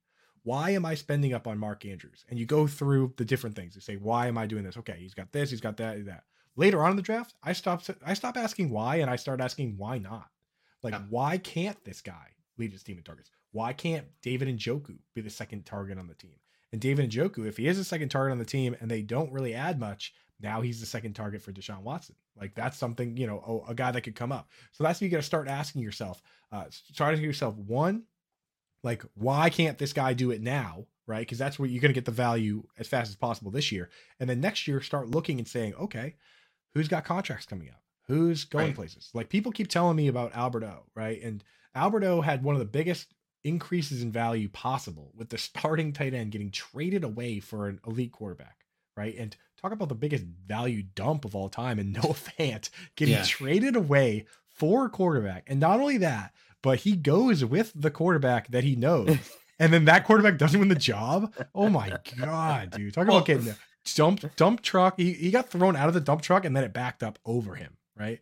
why 0.47 0.69
am 0.69 0.85
I 0.85 0.95
spending 0.95 1.33
up 1.33 1.45
on 1.45 1.57
Mark 1.57 1.85
Andrews? 1.85 2.23
And 2.29 2.39
you 2.39 2.45
go 2.45 2.67
through 2.67 3.13
the 3.17 3.25
different 3.25 3.57
things. 3.57 3.75
You 3.75 3.81
say, 3.81 3.97
why 3.97 4.27
am 4.27 4.37
I 4.37 4.45
doing 4.45 4.63
this? 4.63 4.77
Okay, 4.77 4.95
he's 4.97 5.13
got 5.13 5.33
this, 5.33 5.49
he's 5.49 5.59
got 5.59 5.75
that, 5.75 6.05
that. 6.05 6.23
Later 6.55 6.85
on 6.85 6.91
in 6.91 6.95
the 6.95 7.01
draft, 7.01 7.33
I 7.43 7.51
stopped 7.51 7.89
I 8.05 8.13
stopped 8.13 8.37
asking 8.37 8.69
why 8.69 8.95
and 8.97 9.09
I 9.09 9.17
start 9.17 9.41
asking 9.41 9.75
why 9.77 9.97
not. 9.97 10.29
Like, 10.83 10.93
Yeah. 10.93 11.01
why 11.09 11.37
can't 11.37 11.83
this 11.83 11.99
guy 11.99 12.29
lead 12.57 12.71
his 12.71 12.81
team 12.81 12.97
in 12.97 13.03
targets? 13.03 13.29
Why 13.58 13.74
can't 13.74 14.05
David 14.22 14.47
Njoku 14.55 14.97
be 15.16 15.22
the 15.22 15.32
second 15.32 15.66
target 15.66 15.97
on 15.97 16.05
the 16.05 16.14
team? 16.14 16.36
And 16.72 16.80
David 16.80 17.10
Njoku, 17.10 17.47
if 17.47 17.58
he 17.58 17.68
is 17.68 17.80
a 17.80 17.84
second 17.84 18.10
target 18.10 18.32
on 18.34 18.38
the 18.38 18.45
team 18.45 18.76
and 18.80 18.91
they 18.91 19.01
don't 19.01 19.32
really 19.34 19.55
add 19.55 19.80
much, 19.80 20.14
now 20.39 20.62
he's 20.62 20.80
the 20.80 20.86
second 20.86 21.14
target 21.14 21.41
for 21.41 21.51
Deshaun 21.51 21.82
Watson. 21.82 22.14
Like 22.39 22.53
that's 22.53 22.78
something, 22.78 23.18
you 23.18 23.26
know, 23.26 23.64
a, 23.68 23.72
a 23.72 23.74
guy 23.74 23.89
that 23.89 24.01
could 24.01 24.14
come 24.14 24.32
up. 24.32 24.47
So 24.74 24.84
that's 24.84 25.01
what 25.01 25.05
you 25.05 25.10
got 25.10 25.18
to 25.18 25.24
start 25.24 25.47
asking 25.47 25.82
yourself. 25.82 26.22
Uh, 26.51 26.66
start 26.70 27.14
asking 27.14 27.26
yourself, 27.26 27.55
one, 27.55 28.03
like, 28.84 29.03
why 29.16 29.49
can't 29.49 29.80
this 29.80 29.91
guy 29.91 30.14
do 30.14 30.30
it 30.30 30.39
now? 30.39 30.86
Right. 31.08 31.22
Because 31.22 31.39
that's 31.39 31.58
where 31.58 31.68
you're 31.68 31.82
going 31.82 31.89
to 31.89 31.97
get 31.97 32.05
the 32.05 32.12
value 32.12 32.62
as 32.78 32.88
fast 32.88 33.10
as 33.10 33.16
possible 33.16 33.49
this 33.49 33.72
year. 33.72 33.89
And 34.20 34.30
then 34.30 34.39
next 34.39 34.68
year, 34.68 34.82
start 34.82 35.10
looking 35.10 35.39
and 35.39 35.47
saying, 35.47 35.74
okay, 35.76 36.14
who's 36.76 36.88
got 36.88 37.05
contracts 37.05 37.47
coming 37.47 37.70
up? 37.70 37.82
Who's 38.05 38.45
going 38.45 38.68
Right. 38.68 38.76
places? 38.76 39.10
Like 39.16 39.30
people 39.30 39.51
keep 39.51 39.68
telling 39.68 39.95
me 39.95 40.10
about 40.10 40.36
Alberto, 40.36 40.84
right? 40.93 41.20
And 41.24 41.43
Alberto 41.76 42.22
had 42.22 42.43
one 42.43 42.53
of 42.53 42.60
the 42.60 42.66
biggest 42.66 43.14
increases 43.43 44.01
in 44.01 44.11
value 44.11 44.49
possible 44.49 45.11
with 45.15 45.29
the 45.29 45.38
starting 45.38 45.93
tight 45.93 46.13
end 46.13 46.31
getting 46.31 46.51
traded 46.51 47.03
away 47.03 47.39
for 47.39 47.67
an 47.67 47.79
elite 47.88 48.11
quarterback, 48.11 48.65
right? 48.95 49.15
And 49.17 49.35
talk 49.61 49.71
about 49.71 49.89
the 49.89 49.95
biggest 49.95 50.23
value 50.45 50.83
dump 50.95 51.25
of 51.25 51.35
all 51.35 51.49
time 51.49 51.79
and 51.79 51.93
Noah 52.03 52.13
Fant 52.13 52.69
getting 52.95 53.15
Yeah. 53.15 53.23
traded 53.23 53.75
away 53.75 54.25
for 54.49 54.85
a 54.85 54.89
quarterback. 54.89 55.43
And 55.47 55.59
not 55.59 55.79
only 55.79 55.97
that, 55.99 56.33
but 56.61 56.79
he 56.79 56.95
goes 56.95 57.45
with 57.45 57.71
the 57.75 57.91
quarterback 57.91 58.49
that 58.49 58.63
he 58.63 58.75
knows. 58.75 59.17
and 59.59 59.71
then 59.71 59.85
that 59.85 60.03
quarterback 60.05 60.38
doesn't 60.38 60.59
win 60.59 60.69
the 60.69 60.75
job. 60.75 61.33
Oh 61.55 61.69
my 61.69 61.97
god, 62.19 62.71
dude. 62.71 62.93
Talk 62.93 63.07
about 63.07 63.25
getting 63.25 63.53
dump 63.95 64.35
dump 64.35 64.61
truck. 64.61 64.95
He, 64.97 65.13
he 65.13 65.31
got 65.31 65.49
thrown 65.49 65.75
out 65.75 65.88
of 65.88 65.93
the 65.93 66.01
dump 66.01 66.21
truck 66.21 66.43
and 66.45 66.55
then 66.55 66.63
it 66.63 66.73
backed 66.73 67.03
up 67.03 67.19
over 67.25 67.55
him, 67.55 67.77
right? 67.95 68.19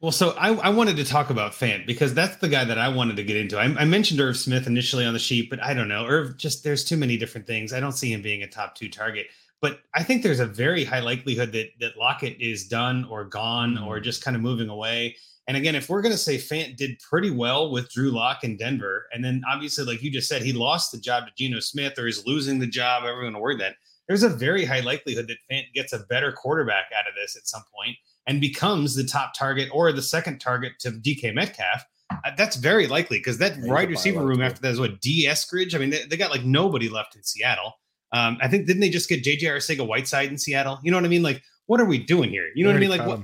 Well, 0.00 0.12
so 0.12 0.30
I, 0.38 0.54
I 0.54 0.68
wanted 0.68 0.96
to 0.98 1.04
talk 1.04 1.30
about 1.30 1.52
Fant 1.52 1.84
because 1.84 2.14
that's 2.14 2.36
the 2.36 2.48
guy 2.48 2.64
that 2.64 2.78
I 2.78 2.88
wanted 2.88 3.16
to 3.16 3.24
get 3.24 3.36
into. 3.36 3.58
I, 3.58 3.64
I 3.64 3.84
mentioned 3.84 4.20
Irv 4.20 4.36
Smith 4.36 4.68
initially 4.68 5.04
on 5.04 5.12
the 5.12 5.18
sheet, 5.18 5.50
but 5.50 5.60
I 5.60 5.74
don't 5.74 5.88
know. 5.88 6.06
Irv 6.06 6.36
just 6.36 6.62
there's 6.62 6.84
too 6.84 6.96
many 6.96 7.16
different 7.16 7.48
things. 7.48 7.72
I 7.72 7.80
don't 7.80 7.92
see 7.92 8.12
him 8.12 8.22
being 8.22 8.44
a 8.44 8.46
top 8.46 8.76
two 8.76 8.88
target. 8.88 9.26
But 9.60 9.80
I 9.94 10.04
think 10.04 10.22
there's 10.22 10.38
a 10.38 10.46
very 10.46 10.84
high 10.84 11.00
likelihood 11.00 11.50
that 11.52 11.70
that 11.80 11.96
Lockett 11.96 12.40
is 12.40 12.68
done 12.68 13.06
or 13.10 13.24
gone 13.24 13.76
or 13.76 13.96
mm-hmm. 13.96 14.04
just 14.04 14.22
kind 14.22 14.36
of 14.36 14.42
moving 14.42 14.68
away. 14.68 15.16
And 15.48 15.56
again, 15.56 15.74
if 15.74 15.88
we're 15.88 16.02
going 16.02 16.12
to 16.12 16.18
say 16.18 16.36
Fant 16.36 16.76
did 16.76 17.00
pretty 17.00 17.30
well 17.30 17.72
with 17.72 17.90
Drew 17.90 18.10
Lock 18.10 18.44
in 18.44 18.56
Denver, 18.56 19.06
and 19.12 19.24
then 19.24 19.42
obviously, 19.50 19.84
like 19.84 20.02
you 20.02 20.12
just 20.12 20.28
said, 20.28 20.42
he 20.42 20.52
lost 20.52 20.92
the 20.92 20.98
job 20.98 21.24
to 21.26 21.32
Geno 21.36 21.58
Smith 21.58 21.98
or 21.98 22.06
is 22.06 22.24
losing 22.24 22.60
the 22.60 22.66
job, 22.66 23.04
everyone 23.04 23.40
word 23.40 23.58
that. 23.60 23.74
There's 24.06 24.22
a 24.22 24.28
very 24.28 24.64
high 24.64 24.80
likelihood 24.80 25.26
that 25.26 25.38
Fant 25.50 25.64
gets 25.74 25.92
a 25.92 26.00
better 26.08 26.32
quarterback 26.32 26.86
out 26.96 27.08
of 27.08 27.14
this 27.14 27.36
at 27.36 27.48
some 27.48 27.62
point 27.74 27.96
and 28.28 28.40
becomes 28.40 28.94
the 28.94 29.04
top 29.04 29.32
target 29.34 29.68
or 29.72 29.90
the 29.92 30.02
second 30.02 30.38
target 30.38 30.74
to 30.80 30.92
DK 30.92 31.34
Metcalf. 31.34 31.84
Uh, 32.10 32.30
that's 32.36 32.56
very 32.56 32.86
likely 32.86 33.18
because 33.18 33.38
that 33.38 33.54
wide 33.62 33.90
receiver 33.90 34.24
room 34.24 34.40
after 34.42 34.60
that 34.60 34.70
is 34.70 34.80
what 34.80 35.00
D 35.00 35.26
Eskridge. 35.26 35.74
I 35.74 35.78
mean, 35.78 35.90
they, 35.90 36.04
they 36.04 36.16
got 36.16 36.30
like 36.30 36.44
nobody 36.44 36.88
left 36.88 37.16
in 37.16 37.22
Seattle. 37.22 37.72
Um, 38.12 38.38
I 38.40 38.48
think 38.48 38.66
didn't 38.66 38.80
they 38.80 38.88
just 38.88 39.08
get 39.08 39.24
JJ 39.24 39.42
Arcega 39.42 39.86
Whiteside 39.86 40.30
in 40.30 40.38
Seattle? 40.38 40.78
You 40.82 40.90
know 40.90 40.96
what 40.96 41.04
I 41.04 41.08
mean? 41.08 41.22
Like, 41.22 41.42
what 41.66 41.80
are 41.80 41.84
we 41.84 41.98
doing 41.98 42.30
here? 42.30 42.48
You 42.54 42.64
know 42.64 42.70
what 42.70 42.76
I 42.76 42.80
mean? 42.80 42.90
Like, 42.90 43.06
what, 43.06 43.20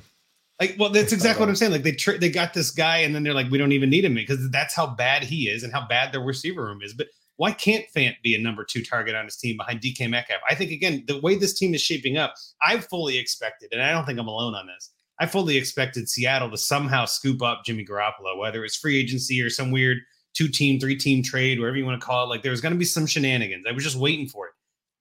like, 0.61 0.77
well, 0.79 0.91
that's 0.91 1.13
exactly 1.13 1.41
what 1.41 1.49
I'm 1.49 1.57
saying. 1.57 1.73
Like, 1.73 1.83
they 1.83 1.93
tr- 1.93 2.19
they 2.19 2.29
got 2.29 2.53
this 2.53 2.71
guy, 2.71 2.99
and 2.99 3.15
then 3.15 3.23
they're 3.23 3.35
like, 3.35 3.51
we 3.51 3.59
don't 3.59 3.73
even 3.73 3.91
need 3.91 4.05
him 4.05 4.15
because 4.15 4.51
that's 4.51 4.75
how 4.75 4.87
bad 4.87 5.25
he 5.25 5.49
is 5.49 5.63
and 5.63 5.73
how 5.73 5.87
bad 5.87 6.13
their 6.13 6.21
receiver 6.21 6.65
room 6.65 6.81
is. 6.83 6.93
But 6.93 7.09
why 7.37 7.53
can't 7.53 7.85
Fant 7.95 8.15
be 8.23 8.35
a 8.35 8.39
number 8.39 8.65
two 8.65 8.83
target 8.83 9.15
on 9.15 9.25
his 9.25 9.37
team 9.37 9.57
behind 9.57 9.81
DK 9.81 10.09
Metcalf? 10.09 10.41
I 10.49 10.55
think 10.55 10.71
again, 10.71 11.05
the 11.09 11.21
way 11.21 11.37
this 11.37 11.55
team 11.55 11.75
is 11.75 11.81
shaping 11.81 12.17
up, 12.17 12.35
I 12.63 12.79
fully 12.79 13.19
expected, 13.19 13.71
and 13.73 13.83
I 13.83 13.91
don't 13.91 14.05
think 14.05 14.19
I'm 14.19 14.29
alone 14.29 14.55
on 14.55 14.67
this. 14.67 14.91
I 15.21 15.27
fully 15.27 15.57
expected 15.57 16.09
Seattle 16.09 16.51
to 16.51 16.59
somehow 16.59 17.05
scoop 17.05 17.43
up 17.43 17.63
Jimmy 17.65 17.85
Garoppolo, 17.85 18.37
whether 18.39 18.65
it's 18.65 18.77
free 18.77 18.99
agency 18.99 19.41
or 19.41 19.51
some 19.51 19.71
weird 19.71 19.99
two 20.35 20.49
team, 20.49 20.81
three 20.81 20.97
team 20.97 21.23
trade, 21.23 21.61
whatever 21.61 21.77
you 21.77 21.85
want 21.85 22.01
to 22.01 22.05
call 22.05 22.25
it. 22.25 22.29
Like 22.29 22.43
there 22.43 22.51
was 22.51 22.61
going 22.61 22.73
to 22.75 22.79
be 22.79 22.85
some 22.85 23.07
shenanigans. 23.07 23.65
I 23.69 23.73
was 23.73 23.85
just 23.85 23.97
waiting 23.97 24.27
for 24.29 24.47
it. 24.49 24.53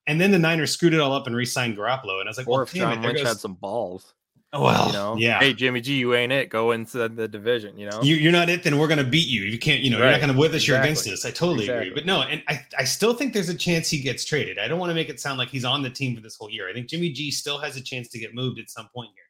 And 0.06 0.20
then 0.22 0.32
the 0.32 0.40
Niners 0.40 0.72
screwed 0.72 0.94
it 0.94 1.00
all 1.00 1.14
up 1.14 1.28
and 1.28 1.36
re-signed 1.36 1.78
Garoppolo, 1.78 2.20
and 2.20 2.28
I 2.28 2.30
was 2.30 2.38
like, 2.38 2.48
Or 2.48 2.52
"Well, 2.52 2.62
if 2.64 2.74
damn 2.74 2.92
it, 2.92 2.94
John 2.96 3.02
there 3.02 3.12
Lynch 3.12 3.24
goes- 3.24 3.28
had 3.34 3.38
some 3.40 3.54
balls, 3.54 4.14
Oh, 4.56 4.62
well, 4.62 4.86
you 4.86 4.94
know, 4.94 5.16
yeah, 5.18 5.40
Hey, 5.40 5.52
Jimmy 5.56 5.82
G, 5.82 5.96
you 5.96 6.14
ain't 6.14 6.32
it. 6.32 6.50
Go 6.50 6.74
into 6.74 7.10
the 7.10 7.28
division. 7.28 7.76
You 7.76 7.90
know, 7.90 8.04
you, 8.04 8.14
you're 8.18 8.32
not 8.32 8.50
it, 8.50 8.62
then 8.62 8.78
we're 8.78 8.88
going 8.88 9.00
to 9.00 9.04
beat 9.04 9.28
you. 9.28 9.42
You 9.42 9.58
can't, 9.58 9.82
you 9.82 9.90
know, 9.90 9.98
you're 9.98 10.12
not 10.12 10.20
going 10.22 10.32
to 10.32 10.38
with 10.38 10.54
us, 10.54 10.68
you're 10.68 10.78
against 10.80 11.08
Exactly. 11.08 11.14
us. 11.32 11.34
I 11.34 11.36
totally 11.36 11.68
agree. 11.70 11.92
But 11.92 12.06
no, 12.06 12.22
and 12.22 12.44
I, 12.48 12.64
I 12.78 12.84
still 12.84 13.16
think 13.16 13.34
there's 13.34 13.50
a 13.50 13.56
chance 13.56 13.90
he 13.90 13.98
gets 14.00 14.26
traded. 14.26 14.60
I 14.60 14.68
don't 14.68 14.78
want 14.78 14.92
to 14.92 14.94
make 14.94 15.10
it 15.10 15.20
sound 15.20 15.40
like 15.40 15.48
he's 15.50 15.66
on 15.66 15.82
the 15.82 15.90
team 15.90 16.16
for 16.16 16.22
this 16.22 16.36
whole 16.36 16.52
year. 16.52 16.70
I 16.70 16.74
think 16.74 16.86
Jimmy 16.88 17.10
G 17.12 17.32
still 17.32 17.58
has 17.58 17.78
a 17.78 17.82
chance 17.82 18.10
to 18.10 18.20
get 18.20 18.36
moved 18.36 18.60
at 18.60 18.70
some 18.70 18.88
point 18.94 19.10
here. 19.16 19.23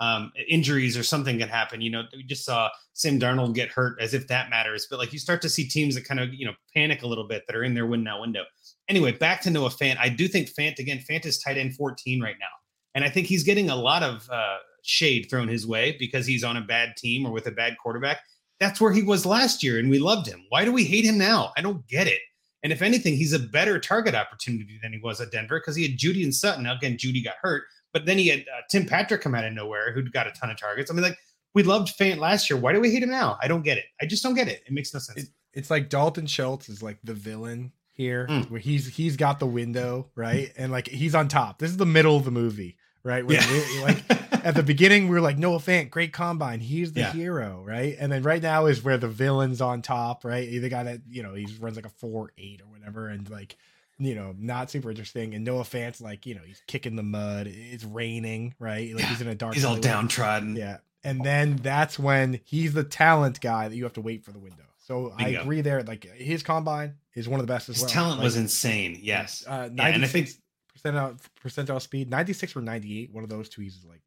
Um, 0.00 0.32
injuries 0.48 0.96
or 0.96 1.02
something 1.02 1.38
can 1.38 1.50
happen. 1.50 1.82
You 1.82 1.90
know, 1.90 2.04
we 2.16 2.22
just 2.22 2.46
saw 2.46 2.70
Sam 2.94 3.20
Darnold 3.20 3.54
get 3.54 3.68
hurt 3.68 4.00
as 4.00 4.14
if 4.14 4.26
that 4.28 4.48
matters. 4.48 4.86
But 4.90 4.98
like 4.98 5.12
you 5.12 5.18
start 5.18 5.42
to 5.42 5.50
see 5.50 5.68
teams 5.68 5.94
that 5.94 6.06
kind 6.06 6.18
of, 6.18 6.32
you 6.32 6.46
know, 6.46 6.54
panic 6.74 7.02
a 7.02 7.06
little 7.06 7.28
bit 7.28 7.42
that 7.46 7.54
are 7.54 7.64
in 7.64 7.74
their 7.74 7.86
win 7.86 8.02
now 8.02 8.22
window. 8.22 8.44
Anyway, 8.88 9.12
back 9.12 9.42
to 9.42 9.50
Noah 9.50 9.68
Fant. 9.68 9.98
I 9.98 10.08
do 10.08 10.26
think 10.26 10.48
Fant, 10.48 10.78
again, 10.78 11.04
Fant 11.08 11.26
is 11.26 11.38
tight 11.38 11.58
end 11.58 11.76
14 11.76 12.20
right 12.22 12.36
now. 12.40 12.46
And 12.94 13.04
I 13.04 13.10
think 13.10 13.26
he's 13.26 13.44
getting 13.44 13.68
a 13.70 13.76
lot 13.76 14.02
of 14.02 14.28
uh, 14.30 14.56
shade 14.82 15.28
thrown 15.30 15.48
his 15.48 15.66
way 15.66 15.96
because 15.98 16.26
he's 16.26 16.44
on 16.44 16.56
a 16.56 16.62
bad 16.62 16.96
team 16.96 17.26
or 17.26 17.32
with 17.32 17.46
a 17.46 17.52
bad 17.52 17.76
quarterback. 17.82 18.20
That's 18.58 18.80
where 18.80 18.92
he 18.92 19.02
was 19.02 19.24
last 19.24 19.62
year, 19.62 19.78
and 19.78 19.88
we 19.88 19.98
loved 19.98 20.26
him. 20.26 20.44
Why 20.50 20.64
do 20.64 20.72
we 20.72 20.84
hate 20.84 21.04
him 21.04 21.16
now? 21.16 21.52
I 21.56 21.62
don't 21.62 21.86
get 21.86 22.06
it. 22.06 22.20
And 22.62 22.72
if 22.72 22.82
anything, 22.82 23.16
he's 23.16 23.32
a 23.32 23.38
better 23.38 23.80
target 23.80 24.14
opportunity 24.14 24.78
than 24.82 24.92
he 24.92 24.98
was 24.98 25.20
at 25.20 25.32
Denver 25.32 25.58
because 25.58 25.76
he 25.76 25.82
had 25.82 25.98
Jeudy 25.98 26.22
and 26.22 26.34
Sutton. 26.34 26.64
Now, 26.64 26.76
again, 26.76 26.98
Jeudy 26.98 27.24
got 27.24 27.36
hurt, 27.40 27.64
but 27.92 28.06
then 28.06 28.18
he 28.18 28.28
had 28.28 28.40
uh, 28.40 28.62
Tim 28.70 28.86
Patrick 28.86 29.20
come 29.22 29.34
out 29.34 29.44
of 29.44 29.52
nowhere 29.52 29.92
who'd 29.92 30.12
got 30.12 30.26
a 30.26 30.30
ton 30.32 30.50
of 30.50 30.58
targets. 30.58 30.90
I 30.90 30.94
mean, 30.94 31.02
like, 31.02 31.18
we 31.54 31.62
loved 31.62 31.88
Fant 31.98 32.18
last 32.18 32.48
year. 32.48 32.58
Why 32.58 32.72
do 32.72 32.80
we 32.80 32.90
hate 32.92 33.02
him 33.02 33.10
now? 33.10 33.36
I 33.42 33.48
don't 33.48 33.62
get 33.62 33.76
it. 33.78 33.84
I 34.00 34.06
just 34.06 34.22
don't 34.22 34.34
get 34.34 34.48
it. 34.48 34.62
It 34.66 34.72
makes 34.72 34.94
no 34.94 35.00
sense. 35.00 35.30
it's 35.52 35.70
like 35.70 35.88
Dalton 35.88 36.26
Schultz 36.26 36.68
is 36.68 36.82
like 36.82 36.98
the 37.02 37.14
villain 37.14 37.72
here, 37.92 38.26
Mm. 38.30 38.50
where 38.50 38.60
he's 38.60 38.86
he's 38.86 39.16
got 39.16 39.40
the 39.40 39.46
window 39.46 40.10
right, 40.14 40.52
and 40.56 40.70
like 40.72 40.86
he's 40.88 41.14
on 41.14 41.28
top. 41.28 41.58
This 41.58 41.70
is 41.70 41.76
the 41.76 41.84
middle 41.86 42.16
of 42.16 42.24
the 42.24 42.30
movie, 42.30 42.76
right? 43.02 43.26
Where 43.26 43.40
we- 43.50 43.82
like 43.82 44.02
at 44.46 44.54
the 44.54 44.62
beginning, 44.62 45.08
we 45.08 45.16
are 45.16 45.20
like 45.20 45.36
Noah 45.38 45.58
Fant, 45.58 45.90
great 45.90 46.12
combine, 46.12 46.60
he's 46.60 46.92
the 46.92 47.00
Yeah. 47.00 47.12
hero, 47.12 47.62
right? 47.66 47.96
And 47.98 48.10
then 48.12 48.22
right 48.22 48.40
now 48.42 48.66
is 48.66 48.82
where 48.82 48.96
the 48.96 49.08
villain's 49.08 49.60
on 49.60 49.82
top, 49.82 50.24
right? 50.24 50.48
The 50.48 50.68
guy 50.68 50.84
that 50.84 51.00
you 51.10 51.22
know 51.24 51.34
he 51.34 51.46
runs 51.60 51.74
like 51.76 51.84
a 51.86 51.90
four 51.90 52.30
eight 52.38 52.62
or 52.62 52.68
whatever, 52.70 53.08
and 53.08 53.28
like 53.28 53.56
you 54.00 54.14
know 54.16 54.34
not 54.36 54.70
super 54.70 54.90
interesting. 54.90 55.34
And 55.34 55.44
Noah 55.44 55.64
Fant's 55.64 56.00
like 56.00 56.26
you 56.26 56.34
know 56.34 56.40
he's 56.44 56.62
kicking 56.66 56.96
the 56.96 57.02
mud, 57.04 57.46
it's 57.46 57.84
raining, 57.84 58.54
right? 58.58 58.92
Like 58.94 59.04
he's 59.04 59.20
in 59.20 59.28
a 59.28 59.34
dark. 59.34 59.54
he's 59.54 59.64
all 59.64 59.76
downtrodden. 59.76 60.56
Yeah. 60.56 60.78
And 61.04 61.24
then 61.24 61.56
that's 61.56 61.98
when 61.98 62.40
he's 62.44 62.72
the 62.74 62.84
talent 62.84 63.40
guy 63.40 63.68
that 63.68 63.76
you 63.76 63.84
have 63.84 63.94
to 63.94 64.00
wait 64.02 64.24
for 64.24 64.32
the 64.32 64.38
window. 64.38 64.64
So 64.78 65.12
I 65.16 65.28
agree 65.28 65.60
there. 65.60 65.82
Like 65.82 66.04
his 66.04 66.42
combine 66.42 66.94
is 67.14 67.28
one 67.28 67.38
of 67.40 67.46
the 67.46 67.52
best 67.52 67.68
as 67.68 67.76
His 67.76 67.82
well. 67.84 67.90
talent 67.90 68.18
Like, 68.18 68.24
was 68.24 68.36
insane. 68.36 68.98
Yes. 69.00 69.44
uh, 69.46 69.68
Yeah, 69.72 69.86
and 69.86 70.04
I 70.04 70.08
think 70.08 70.28
96 70.28 70.40
percentile 70.82 71.20
percentile 71.44 71.80
speed, 71.80 72.10
96 72.10 72.56
or 72.56 72.60
98. 72.62 73.12
One 73.12 73.22
of 73.24 73.30
those 73.30 73.48
two. 73.48 73.62
He's 73.62 73.84
like, 73.88 74.02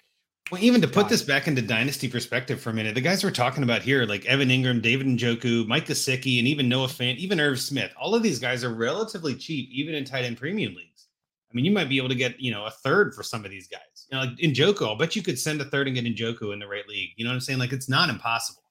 Well, 0.52 0.62
even 0.62 0.82
to 0.82 0.88
put 0.88 1.08
this 1.08 1.22
back 1.22 1.48
into 1.48 1.62
dynasty 1.62 2.10
perspective 2.10 2.60
for 2.60 2.70
a 2.70 2.74
minute, 2.74 2.96
the 2.96 3.02
guys 3.02 3.24
we're 3.24 3.32
talking 3.32 3.64
about 3.64 3.82
here, 3.82 4.06
like 4.06 4.26
Evan 4.26 4.50
Engram, 4.50 4.82
David 4.82 5.08
Njoku, 5.08 5.66
Mike 5.68 5.88
Gesicki, 5.88 6.38
and 6.38 6.48
even 6.48 6.68
Noah 6.68 6.88
Fant, 6.88 7.18
even 7.18 7.40
Irv 7.40 7.60
Smith, 7.60 7.94
all 8.00 8.14
of 8.14 8.24
these 8.24 8.40
guys 8.40 8.64
are 8.64 8.74
relatively 8.74 9.36
cheap, 9.36 9.70
even 9.72 9.96
in 9.96 10.04
tight 10.04 10.26
end 10.26 10.38
premium 10.38 10.76
leagues. 10.76 11.08
I 11.50 11.56
mean, 11.56 11.66
you 11.66 11.72
might 11.72 11.88
be 11.88 11.98
able 11.98 12.10
to 12.10 12.16
get, 12.16 12.40
you 12.40 12.52
know, 12.52 12.66
a 12.66 12.72
third 12.72 13.14
for 13.14 13.24
some 13.24 13.46
of 13.46 13.52
these 13.52 13.68
guys. 13.68 14.08
You 14.12 14.18
know, 14.18 14.26
like 14.26 14.38
Njoku, 14.38 14.88
I'll 14.88 14.98
bet 14.98 15.16
you 15.16 15.22
could 15.22 15.40
send 15.40 15.62
a 15.62 15.66
third 15.66 15.88
and 15.88 15.96
get 15.96 16.06
Njoku 16.06 16.52
in 16.52 16.60
the 16.60 16.68
right 16.68 16.88
league. 16.90 17.12
You 17.16 17.24
know 17.24 17.30
what 17.30 17.36
I'm 17.36 17.42
saying? 17.42 17.60
Like 17.60 17.72
it's 17.72 17.90
not 17.90 18.10
impossible. 18.10 18.64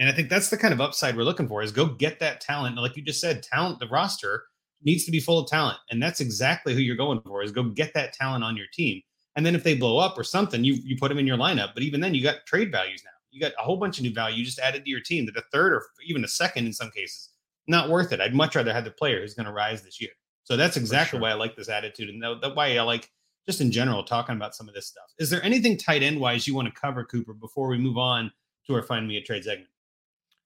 And 0.00 0.08
I 0.08 0.12
think 0.12 0.30
that's 0.30 0.48
the 0.48 0.56
kind 0.56 0.72
of 0.72 0.80
upside 0.80 1.16
we're 1.16 1.22
looking 1.24 1.46
for 1.46 1.62
is 1.62 1.70
go 1.70 1.84
get 1.84 2.18
that 2.20 2.40
talent. 2.40 2.76
Like 2.76 2.96
you 2.96 3.02
just 3.02 3.20
said, 3.20 3.42
talent, 3.42 3.78
the 3.78 3.88
roster 3.88 4.44
needs 4.82 5.04
to 5.04 5.10
be 5.10 5.20
full 5.20 5.38
of 5.38 5.48
talent. 5.48 5.78
And 5.90 6.02
that's 6.02 6.20
exactly 6.20 6.74
who 6.74 6.80
you're 6.80 6.96
going 6.96 7.20
for 7.20 7.42
is 7.42 7.52
go 7.52 7.64
get 7.64 7.92
that 7.94 8.14
talent 8.14 8.42
on 8.42 8.56
your 8.56 8.66
team. 8.72 9.02
And 9.36 9.46
then 9.46 9.54
if 9.54 9.62
they 9.62 9.74
blow 9.74 9.98
up 9.98 10.18
or 10.18 10.24
something, 10.24 10.64
you 10.64 10.74
you 10.74 10.96
put 10.96 11.08
them 11.08 11.18
in 11.18 11.26
your 11.26 11.38
lineup. 11.38 11.74
But 11.74 11.82
even 11.82 12.00
then, 12.00 12.14
you 12.14 12.22
got 12.22 12.46
trade 12.46 12.72
values 12.72 13.02
now. 13.04 13.10
You 13.30 13.40
got 13.40 13.52
a 13.58 13.62
whole 13.62 13.76
bunch 13.76 13.98
of 13.98 14.04
new 14.04 14.12
value 14.12 14.38
you 14.38 14.44
just 14.44 14.58
added 14.58 14.84
to 14.84 14.90
your 14.90 15.00
team 15.00 15.26
that 15.26 15.36
a 15.36 15.42
third 15.52 15.72
or 15.72 15.82
even 16.04 16.24
a 16.24 16.28
second 16.28 16.66
in 16.66 16.72
some 16.72 16.90
cases, 16.90 17.30
not 17.68 17.88
worth 17.88 18.12
it. 18.12 18.20
I'd 18.20 18.34
much 18.34 18.56
rather 18.56 18.72
have 18.72 18.84
the 18.84 18.90
player 18.90 19.20
who's 19.20 19.34
going 19.34 19.46
to 19.46 19.52
rise 19.52 19.82
this 19.82 20.00
year. 20.00 20.10
So 20.42 20.56
that's 20.56 20.76
exactly 20.76 21.16
sure. 21.16 21.22
why 21.22 21.30
I 21.30 21.34
like 21.34 21.54
this 21.54 21.68
attitude, 21.68 22.08
and 22.08 22.22
that, 22.22 22.40
that 22.42 22.56
why 22.56 22.76
I 22.76 22.82
like 22.82 23.08
just 23.46 23.60
in 23.60 23.70
general 23.70 24.02
talking 24.02 24.34
about 24.34 24.54
some 24.54 24.68
of 24.68 24.74
this 24.74 24.88
stuff. 24.88 25.04
Is 25.18 25.30
there 25.30 25.42
anything 25.44 25.76
tight 25.76 26.02
end 26.02 26.18
wise 26.20 26.46
you 26.46 26.54
want 26.54 26.72
to 26.72 26.80
cover, 26.80 27.04
Cooper, 27.04 27.34
before 27.34 27.68
we 27.68 27.78
move 27.78 27.98
on 27.98 28.32
to 28.66 28.74
our 28.74 28.82
find 28.82 29.06
me 29.06 29.16
a 29.16 29.22
trade 29.22 29.44
segment? 29.44 29.68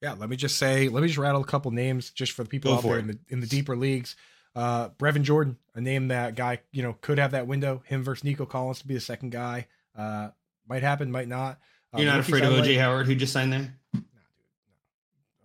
yeah. 0.05 0.13
Let 0.13 0.29
me 0.29 0.37
just 0.37 0.59
say, 0.59 0.89
let 0.91 1.01
me 1.01 1.09
just 1.09 1.19
rattle 1.19 1.41
a 1.41 1.47
couple 1.47 1.71
names 1.71 2.11
just 2.11 2.33
for 2.33 2.43
the 2.43 2.49
people 2.51 2.73
Go 2.73 2.77
out 2.77 2.83
there 2.83 2.99
in 2.99 3.07
the 3.07 3.19
in 3.31 3.41
the 3.41 3.47
deeper 3.47 3.75
leagues. 3.75 4.17
Uh, 4.55 4.91
Brevin 4.91 5.23
Jordan, 5.23 5.59
a 5.75 5.81
name 5.81 6.09
that 6.09 6.35
guy 6.37 6.61
you 6.73 6.83
know 6.83 6.97
could 7.01 7.19
have 7.19 7.33
that 7.33 7.47
window. 7.47 7.83
Him 7.87 8.03
versus 8.05 8.25
Nico 8.25 8.47
Collins 8.47 8.81
to 8.81 8.87
be 8.87 8.95
the 8.95 9.01
second 9.01 9.31
guy. 9.31 9.67
Uh, 9.97 10.29
might 10.69 10.83
happen, 10.83 11.11
might 11.11 11.29
not. 11.29 11.59
Uh, 11.93 11.99
You're 11.99 12.11
not 12.11 12.21
afraid 12.21 12.45
of 12.45 12.53
OJ 12.53 12.61
like- 12.61 12.77
Howard 12.79 13.07
who 13.07 13.15
just 13.15 13.33
signed 13.33 13.53
there? 13.53 13.75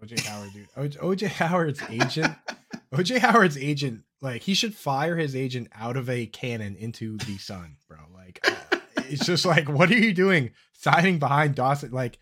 OJ 0.04 0.24
Howard, 0.26 0.54
dude. 0.54 0.94
OJ, 0.94 1.28
Howard's 1.28 1.82
agent. 1.90 2.34
OJ 2.94 3.18
Howard's 3.20 3.58
agent 3.58 4.04
like 4.22 4.42
he 4.44 4.54
should 4.54 4.74
fire 4.74 5.16
his 5.18 5.36
agent 5.36 5.68
out 5.76 5.98
of 5.98 6.10
a 6.10 6.26
cannon 6.26 6.76
into 6.76 7.18
the 7.18 7.38
sun, 7.38 7.78
bro. 7.88 7.98
Like 8.14 8.40
uh, 8.48 8.78
it's 9.10 9.26
just 9.26 9.46
like, 9.46 9.68
what 9.70 9.92
are 9.92 9.98
you 9.98 10.14
doing 10.14 10.52
signing 10.74 11.20
behind 11.20 11.56
Dawson? 11.56 11.92
Like 11.92 12.18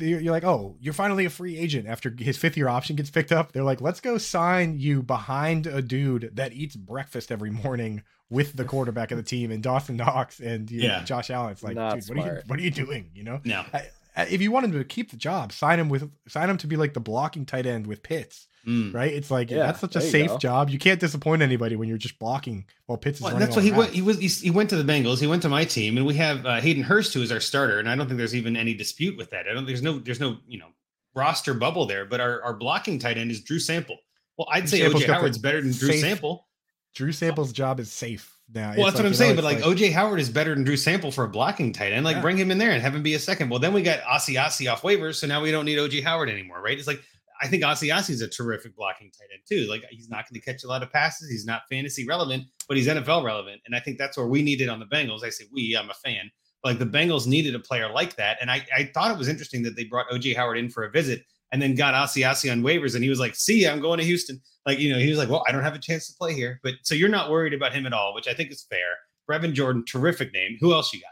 you're 0.00 0.32
like, 0.32 0.44
oh, 0.44 0.76
you're 0.80 0.94
finally 0.94 1.24
a 1.24 1.30
free 1.30 1.56
agent 1.58 1.86
after 1.88 2.14
his 2.18 2.36
fifth 2.38 2.56
year 2.56 2.68
option 2.68 2.96
gets 2.96 3.10
picked 3.10 3.32
up. 3.32 3.52
They're 3.52 3.64
like, 3.64 3.80
let's 3.80 4.00
go 4.00 4.18
sign 4.18 4.78
you 4.78 5.02
behind 5.02 5.66
a 5.66 5.82
dude 5.82 6.30
that 6.34 6.52
eats 6.52 6.76
breakfast 6.76 7.30
every 7.32 7.50
morning 7.50 8.02
with 8.30 8.56
the 8.56 8.64
quarterback 8.64 9.10
of 9.10 9.16
the 9.18 9.22
team 9.22 9.50
and 9.50 9.62
Dawson 9.62 9.96
Knox 9.96 10.40
and 10.40 10.70
you 10.70 10.88
know, 10.88 11.04
Josh 11.04 11.28
Allen. 11.30 11.52
It's 11.52 11.62
like, 11.62 11.76
Not 11.76 11.94
dude, 12.00 12.08
what 12.16 12.26
are 12.26 12.34
you 12.36 12.42
what 12.46 12.58
are 12.58 12.62
you 12.62 12.70
doing? 12.70 13.10
You 13.14 13.24
know, 13.24 13.40
No. 13.44 13.64
I- 13.72 13.88
I- 14.16 14.26
if 14.26 14.42
you 14.42 14.52
want 14.52 14.66
him 14.66 14.72
to 14.72 14.84
keep 14.84 15.10
the 15.10 15.16
job, 15.16 15.52
sign 15.52 15.78
him 15.80 15.88
with 15.88 16.10
sign 16.28 16.50
him 16.50 16.58
to 16.58 16.66
be 16.66 16.76
like 16.76 16.92
the 16.94 17.00
blocking 17.00 17.46
tight 17.46 17.64
end 17.66 17.86
with 17.86 18.02
Pitts, 18.02 18.46
Mm. 18.66 18.94
right? 18.94 19.12
It's 19.12 19.30
like 19.30 19.50
Yeah, 19.50 19.66
that's 19.66 19.80
such 19.80 19.96
a 19.96 19.98
there 19.98 20.06
you 20.06 20.10
safe 20.12 20.28
go. 20.28 20.38
job. 20.38 20.70
You 20.70 20.78
can't 20.78 21.00
disappoint 21.00 21.42
anybody 21.42 21.74
when 21.76 21.88
you're 21.88 21.98
just 21.98 22.18
blocking 22.18 22.64
while 22.86 22.96
Pitts 22.96 23.18
is 23.18 23.22
Well, 23.22 23.32
running. 23.32 23.46
that's 23.46 23.56
all 23.56 23.62
what 23.62 23.64
he 23.64 23.72
went. 23.72 23.90
He 23.92 24.02
was. 24.02 24.18
He, 24.18 24.28
he 24.28 24.50
went 24.50 24.70
to 24.70 24.76
the 24.80 24.84
Bengals. 24.92 25.18
He 25.20 25.26
went 25.26 25.42
to 25.42 25.48
my 25.48 25.64
team, 25.64 25.96
and 25.96 26.06
we 26.06 26.14
have 26.14 26.46
uh, 26.46 26.60
Hayden 26.60 26.82
Hurst, 26.84 27.12
who 27.14 27.22
is 27.22 27.32
our 27.32 27.40
starter. 27.40 27.78
And 27.80 27.88
I 27.88 27.96
don't 27.96 28.06
think 28.06 28.18
there's 28.18 28.36
even 28.36 28.56
any 28.56 28.74
dispute 28.74 29.16
with 29.18 29.30
that. 29.30 29.48
I 29.48 29.54
don't. 29.54 29.66
There's 29.66 29.82
no. 29.82 29.98
There's 29.98 30.20
no. 30.20 30.36
You 30.46 30.60
know, 30.60 30.68
roster 31.14 31.54
bubble 31.54 31.86
there. 31.86 32.04
But 32.04 32.20
our, 32.20 32.40
our 32.42 32.54
blocking 32.54 32.98
tight 32.98 33.18
end 33.18 33.30
is 33.32 33.40
Drew 33.40 33.58
Sample. 33.58 33.98
Well, 34.38 34.46
I'd 34.50 34.68
say 34.68 34.80
Sample's 34.80 35.02
OJ 35.02 35.06
Howard's 35.12 35.38
better 35.38 35.60
than 35.60 35.72
Drew 35.72 35.88
safe- 35.90 36.00
Sample. 36.00 36.46
Drew 36.94 37.10
Sample's 37.12 37.52
job 37.52 37.80
is 37.80 37.90
safe 37.90 38.38
now. 38.54 38.70
Well, 38.70 38.70
It's 38.70 38.78
that's 38.78 38.94
what 38.94 38.98
I'm 39.00 39.04
you 39.06 39.10
know, 39.10 39.16
saying. 39.16 39.36
But 39.36 39.44
it's 39.56 39.64
like, 39.66 39.76
OJ 39.76 39.92
Howard 39.92 40.20
is 40.20 40.28
better 40.30 40.54
than 40.54 40.62
Drew 40.62 40.76
Sample 40.76 41.10
for 41.10 41.24
a 41.24 41.28
blocking 41.28 41.72
tight 41.72 41.92
end. 41.92 42.04
Like, 42.04 42.16
Yeah. 42.16 42.22
bring 42.22 42.36
him 42.36 42.50
in 42.50 42.58
there 42.58 42.70
and 42.70 42.82
have 42.82 42.94
him 42.94 43.02
be 43.02 43.14
a 43.14 43.18
second. 43.18 43.48
Well, 43.48 43.58
then 43.60 43.72
we 43.72 43.82
got 43.82 44.00
Ossie 44.02 44.34
Ossie 44.38 44.70
off 44.70 44.82
waivers, 44.82 45.14
so 45.16 45.26
now 45.26 45.40
we 45.42 45.50
don't 45.50 45.64
need 45.64 45.78
OJ 45.78 46.02
Howard 46.04 46.28
anymore, 46.28 46.60
right? 46.60 46.78
It's 46.78 46.86
like 46.86 47.02
I 47.42 47.48
think 47.48 47.64
Ossie 47.64 48.10
is 48.10 48.20
a 48.20 48.28
terrific 48.28 48.76
blocking 48.76 49.10
tight 49.10 49.28
end 49.32 49.42
too. 49.48 49.68
Like 49.68 49.84
he's 49.90 50.08
not 50.08 50.28
going 50.28 50.40
to 50.40 50.44
catch 50.44 50.62
a 50.62 50.68
lot 50.68 50.82
of 50.82 50.92
passes. 50.92 51.28
He's 51.28 51.44
not 51.44 51.62
fantasy 51.68 52.06
relevant, 52.06 52.44
but 52.68 52.76
he's 52.76 52.86
NFL 52.86 53.24
relevant. 53.24 53.60
And 53.66 53.74
I 53.74 53.80
think 53.80 53.98
that's 53.98 54.16
where 54.16 54.26
we 54.26 54.42
needed 54.42 54.68
on 54.68 54.78
the 54.78 54.86
Bengals. 54.86 55.24
I 55.24 55.30
say 55.30 55.44
we, 55.52 55.76
I'm 55.76 55.90
a 55.90 55.94
fan. 55.94 56.30
Like 56.64 56.78
the 56.78 56.86
Bengals 56.86 57.26
needed 57.26 57.56
a 57.56 57.58
player 57.58 57.90
like 57.90 58.14
that. 58.16 58.38
And 58.40 58.50
I, 58.50 58.64
I 58.76 58.90
thought 58.94 59.10
it 59.10 59.18
was 59.18 59.28
interesting 59.28 59.62
that 59.64 59.74
they 59.74 59.84
brought 59.84 60.08
OJ 60.08 60.36
Howard 60.36 60.58
in 60.58 60.70
for 60.70 60.84
a 60.84 60.90
visit 60.90 61.24
and 61.50 61.60
then 61.60 61.74
got 61.74 61.94
Ossie 61.94 62.52
on 62.52 62.62
waivers. 62.62 62.94
And 62.94 63.02
he 63.02 63.10
was 63.10 63.18
like, 63.18 63.34
see, 63.34 63.66
I'm 63.66 63.80
going 63.80 63.98
to 63.98 64.04
Houston. 64.04 64.40
Like, 64.64 64.78
you 64.78 64.92
know, 64.92 64.98
he 64.98 65.08
was 65.08 65.18
like, 65.18 65.28
well, 65.28 65.44
I 65.48 65.52
don't 65.52 65.64
have 65.64 65.74
a 65.74 65.80
chance 65.80 66.06
to 66.06 66.14
play 66.16 66.34
here. 66.34 66.60
But 66.62 66.74
so 66.82 66.94
you're 66.94 67.08
not 67.08 67.30
worried 67.30 67.54
about 67.54 67.74
him 67.74 67.86
at 67.86 67.92
all, 67.92 68.14
which 68.14 68.28
I 68.28 68.34
think 68.34 68.52
is 68.52 68.64
fair. 68.70 68.96
Brevin 69.28 69.52
Jordan, 69.52 69.84
terrific 69.84 70.32
name. 70.32 70.56
Who 70.60 70.72
else 70.72 70.92
you 70.92 71.00
got? 71.00 71.10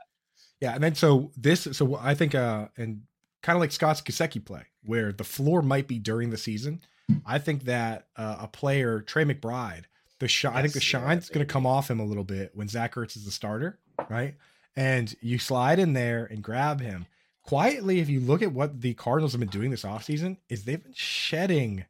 Yeah, 0.61 0.75
and 0.75 0.83
then 0.83 0.95
so 0.95 1.33
this, 1.37 1.67
so 1.73 1.97
I 1.97 2.15
think, 2.15 2.35
uh, 2.35 2.69
and 2.77 3.03
kind 3.43 3.57
of 3.57 3.61
like 3.61 3.73
Scott's 3.73 4.03
Gesicki 4.03 4.45
play, 4.45 4.63
where 4.85 5.13
the 5.13 5.25
floor 5.25 5.63
might 5.63 5.89
be 5.89 5.99
during 5.99 6.31
the 6.31 6.37
season. 6.37 6.81
I 7.27 7.39
think 7.39 7.65
that 7.65 8.07
uh, 8.17 8.37
a 8.41 8.49
player, 8.49 9.01
Trey 9.01 9.25
McBride, 9.25 9.85
the 10.21 10.29
shine, 10.29 10.55
I 10.55 10.63
think 10.63 10.75
the 10.75 10.81
Yes, 10.81 10.93
yeah, 10.93 11.01
shine's 11.01 11.29
going 11.29 11.47
to 11.47 11.53
come 11.53 11.67
off 11.67 11.91
him 11.91 11.99
a 11.99 12.05
little 12.05 12.25
bit 12.25 12.53
when 12.55 12.69
Zach 12.69 12.95
Ertz 12.95 13.17
is 13.17 13.25
the 13.25 13.31
starter, 13.31 13.79
right? 14.09 14.35
And 14.77 15.15
you 15.21 15.39
slide 15.39 15.79
in 15.79 15.93
there 15.93 16.27
and 16.27 16.43
grab 16.43 16.81
him 16.81 17.07
quietly. 17.43 17.99
If 18.01 18.09
you 18.09 18.21
look 18.21 18.43
at 18.43 18.53
what 18.53 18.81
the 18.81 18.95
Cardinals 18.95 19.33
have 19.33 19.41
been 19.41 19.49
doing 19.49 19.71
this 19.71 19.83
offseason, 19.83 20.37
is 20.49 20.65
they've 20.65 20.83
been 20.83 20.95
shedding 20.95 21.85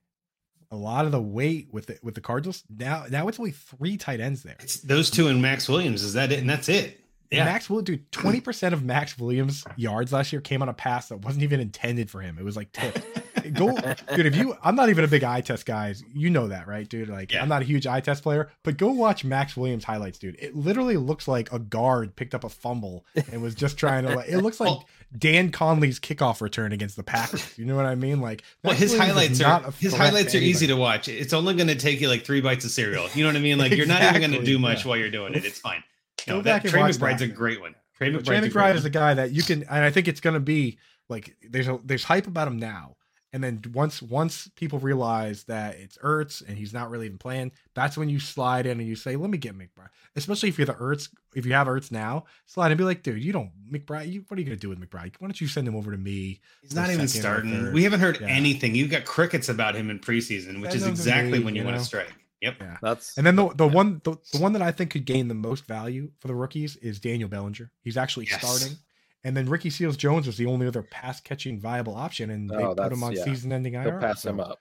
a 0.71 0.77
lot 0.77 1.05
of 1.05 1.13
the 1.13 1.21
weight 1.21 1.69
with 1.73 1.87
the, 1.87 1.99
with 2.03 2.15
the 2.15 2.21
Cardinals. 2.21 2.63
Now, 2.75 3.05
now 3.11 3.29
it's 3.29 3.39
only 3.39 3.51
three 3.51 3.97
tight 3.97 4.21
ends 4.21 4.43
there. 4.43 4.57
It's 4.61 4.77
those 4.77 5.11
two 5.11 5.29
and 5.29 5.43
Maxx 5.43 5.69
Williams. 5.69 6.03
Is 6.03 6.15
that 6.15 6.33
it? 6.33 6.39
And 6.39 6.49
that's 6.49 6.69
it. 6.69 7.00
Yeah. 7.31 7.45
Max 7.45 7.71
Will 7.71 7.81
dude, 7.81 8.11
20% 8.11 8.73
of 8.73 8.83
Maxx 8.83 9.17
Williams 9.17 9.65
yards 9.77 10.13
last 10.13 10.33
year 10.33 10.41
came 10.41 10.63
on 10.63 10.69
a 10.69 10.75
pass 10.75 11.11
that 11.11 11.19
wasn't 11.19 11.45
even 11.45 11.61
intended 11.61 12.11
for 12.11 12.21
him. 12.21 12.39
It 12.39 12.45
was 12.45 12.57
like 12.57 12.73
tipped. 12.73 13.07
Go 13.55 13.77
dude, 14.15 14.27
if 14.27 14.37
you 14.37 14.57
I'm 14.63 14.75
not 14.75 14.91
even 14.91 15.05
a 15.05 15.09
big 15.09 15.25
eye 15.25 15.41
test 15.41 15.65
guys. 15.65 16.05
You 16.13 16.31
know 16.31 16.49
that, 16.49 16.67
right, 16.67 16.89
dude? 16.89 17.09
Like 17.09 17.33
Yeah. 17.33 17.43
I'm 17.43 17.49
not 17.49 17.63
a 17.63 17.65
huge 17.65 17.87
eye 17.87 18.01
test 18.01 18.23
player, 18.23 18.51
but 18.65 18.77
go 18.77 18.91
watch 18.91 19.25
Maxx 19.25 19.57
Williams 19.57 19.83
highlights, 19.83 20.19
dude. 20.19 20.37
It 20.39 20.55
literally 20.55 20.97
looks 20.97 21.27
like 21.27 21.53
a 21.53 21.59
guard 21.59 22.15
picked 22.15 22.35
up 22.35 22.45
a 22.45 22.49
fumble 22.49 23.07
and 23.31 23.43
was 23.43 23.55
just 23.55 23.77
trying 23.77 24.05
to 24.07 24.15
like 24.15 24.29
it 24.29 24.39
looks 24.39 24.61
like 24.61 24.69
Well- 24.71 24.85
Dan 25.17 25.51
Conley's 25.51 25.99
kickoff 25.99 26.41
return 26.41 26.73
against 26.73 26.97
the 26.97 27.03
Packers. 27.03 27.59
You 27.59 27.65
know 27.65 27.77
what 27.77 27.87
I 27.87 27.95
mean? 27.97 28.21
Like 28.21 28.43
Well, 28.63 28.75
his 28.75 28.93
Williams 28.93 29.41
is 29.41 29.41
highlights 29.41 29.67
are 29.67 29.73
his 29.81 29.95
highlights 29.95 30.35
are 30.35 30.39
easy 30.39 30.69
to 30.69 30.77
watch. 30.77 31.09
It's 31.09 31.33
only 31.33 31.55
going 31.55 31.69
to 31.69 31.77
take 31.77 32.01
you 32.01 32.09
like 32.09 32.25
three 32.25 32.41
bites 32.41 32.65
of 32.65 32.71
cereal. 32.71 33.09
You 33.15 33.25
know 33.25 33.31
what 33.31 33.37
I 33.37 33.41
mean? 33.41 33.59
Like 33.59 33.73
you're 33.73 33.87
not 33.87 34.03
even 34.03 34.21
going 34.21 34.41
to 34.41 34.45
do 34.45 34.59
much 34.59 34.85
yeah. 34.85 34.89
while 34.89 34.99
you're 34.99 35.11
doing 35.11 35.35
it. 35.35 35.45
It's 35.45 35.59
fine. 35.59 35.83
Go 36.27 36.37
No, 36.37 36.43
back 36.43 36.63
that 36.63 36.65
and 36.67 36.71
Trey 36.73 36.81
watch 36.81 36.93
McBride's 36.97 37.21
that. 37.21 37.31
a 37.31 37.33
great 37.33 37.61
one. 37.61 37.75
Trey 37.97 38.11
But 38.11 38.23
McBride's 38.25 38.27
Trey 38.27 38.41
McBride 38.41 38.75
is 38.77 38.85
a 38.85 38.91
guy 38.91 39.15
that 39.15 39.33
you 39.33 39.43
can, 39.43 39.63
and 39.65 39.85
I 39.85 39.91
think 39.91 40.09
it's 40.09 40.21
going 40.21 40.35
to 40.35 40.41
be 40.41 40.79
like 41.09 41.37
there's 41.49 41.69
a 41.69 41.79
there's 41.85 42.05
hype 42.05 42.27
about 42.27 42.49
him 42.49 42.59
now, 42.59 42.97
and 43.33 43.45
then 43.45 43.61
once 43.75 44.01
once 44.01 44.49
people 44.57 44.79
realize 44.79 45.45
that 45.45 45.77
it's 45.77 45.99
Ertz 45.99 46.47
and 46.47 46.57
he's 46.57 46.73
not 46.73 46.89
really 46.91 47.07
even 47.07 47.19
playing, 47.19 47.53
that's 47.75 47.97
when 47.99 48.09
you 48.09 48.19
slide 48.21 48.65
in 48.67 48.79
and 48.81 48.89
you 48.89 48.97
say, 48.97 49.17
"Let 49.17 49.29
me 49.31 49.39
get 49.39 49.57
McBride." 49.57 49.89
Especially 50.17 50.49
if 50.49 50.59
you're 50.59 50.67
the 50.67 50.75
Ertz, 50.75 51.09
if 51.35 51.45
you 51.47 51.53
have 51.53 51.67
Ertz 51.67 51.91
now, 51.93 52.25
slide 52.47 52.71
and 52.73 52.79
be 52.79 52.85
like, 52.85 53.03
"Dude, 53.03 53.23
you 53.23 53.33
don't 53.33 53.51
McBride. 53.71 54.11
You, 54.11 54.25
what 54.29 54.39
are 54.39 54.41
you 54.41 54.47
going 54.47 54.59
to 54.59 54.61
do 54.61 54.69
with 54.69 54.81
McBride? 54.81 55.15
Why 55.19 55.29
don't 55.29 55.41
you 55.41 55.47
send 55.47 55.69
him 55.69 55.77
over 55.77 55.91
to 55.91 55.99
me?" 55.99 56.41
He's 56.63 56.75
not 56.75 56.91
even 56.91 57.07
starting. 57.09 57.73
We 57.73 57.83
haven't 57.85 58.01
heard 58.01 58.19
Yeah. 58.21 58.29
anything. 58.29 58.75
You've 58.75 58.91
got 58.91 59.05
crickets 59.05 59.49
about 59.49 59.75
him 59.75 59.91
in 59.91 59.99
preseason, 59.99 60.61
which 60.61 60.71
Send 60.73 60.83
is 60.83 60.87
exactly 60.89 61.39
me, 61.39 61.45
when 61.45 61.55
you, 61.55 61.63
you 61.63 61.67
want 61.67 61.79
to 61.79 61.85
strike. 61.85 62.13
Yep. 62.41 62.57
Yeah. 62.61 62.77
That's 62.83 63.17
And 63.19 63.27
then 63.27 63.37
the 63.37 63.49
the 63.55 63.67
one 63.69 64.01
the, 64.05 64.17
the 64.33 64.39
one 64.39 64.53
that 64.55 64.63
I 64.63 64.71
think 64.73 64.91
could 64.91 65.05
gain 65.05 65.29
the 65.29 65.35
most 65.35 65.67
value 65.67 66.11
for 66.21 66.29
the 66.29 66.35
rookies 66.35 66.77
is 66.77 66.99
Daniel 67.01 67.29
Bellinger. 67.29 67.71
He's 67.83 67.97
actually 67.97 68.27
Yes. 68.31 68.41
starting. 68.41 68.79
And 69.25 69.37
then 69.37 69.47
Ricky 69.51 69.69
Seals 69.69 69.99
Jones 69.99 70.27
was 70.27 70.39
the 70.39 70.47
only 70.47 70.67
other 70.67 70.83
pass 70.83 71.21
catching 71.21 71.61
viable 71.61 71.95
option, 71.95 72.31
and 72.31 72.49
they 72.49 72.57
Oh, 72.57 72.75
put 72.75 72.91
him 72.91 73.03
on 73.05 73.13
yeah. 73.13 73.25
season 73.25 73.53
ending 73.53 73.75
they'll 73.75 73.89
IR. 73.93 74.01
pass 74.01 74.25
him 74.25 74.41
up. 74.41 74.59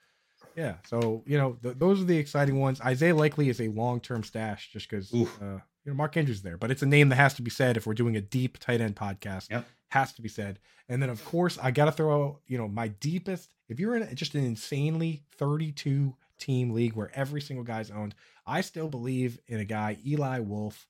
Yeah, 0.55 0.75
so 0.85 1.23
you 1.25 1.37
know 1.37 1.57
th- 1.63 1.75
those 1.77 2.01
are 2.01 2.05
the 2.05 2.17
exciting 2.17 2.59
ones. 2.59 2.81
Isaiah 2.81 3.15
Likely 3.15 3.47
is 3.47 3.61
a 3.61 3.69
long 3.69 4.01
term 4.01 4.23
stash 4.23 4.69
just 4.73 4.89
because 4.89 5.13
uh, 5.13 5.17
you 5.19 5.59
know 5.85 5.93
Mark 5.93 6.17
Andrews 6.17 6.37
is 6.37 6.43
there, 6.43 6.57
but 6.57 6.71
it's 6.71 6.81
a 6.81 6.85
name 6.85 7.07
that 7.09 7.15
has 7.15 7.33
to 7.35 7.41
be 7.41 7.49
said 7.49 7.77
if 7.77 7.87
we're 7.87 7.93
doing 7.93 8.17
a 8.17 8.21
deep 8.21 8.57
tight 8.57 8.81
end 8.81 8.97
podcast. 8.97 9.49
Yep. 9.49 9.65
has 9.89 10.11
to 10.13 10.21
be 10.21 10.27
said. 10.27 10.59
And 10.89 11.01
then 11.01 11.09
of 11.09 11.23
course 11.23 11.57
I 11.61 11.71
got 11.71 11.85
to 11.85 11.91
throw 11.93 12.39
you 12.45 12.57
know 12.57 12.67
my 12.67 12.89
deepest. 12.89 13.49
If 13.69 13.79
you're 13.79 13.95
in 13.95 14.13
just 14.15 14.35
an 14.35 14.43
insanely 14.43 15.23
32 15.37 16.13
team 16.39 16.71
league 16.71 16.93
where 16.93 17.11
every 17.13 17.41
single 17.41 17.63
guy's 17.65 17.91
owned, 17.91 18.15
I 18.47 18.61
still 18.61 18.87
believe 18.87 19.39
in 19.47 19.59
a 19.59 19.65
guy 19.65 19.97
Eli 20.05 20.39
Wolf. 20.39 20.87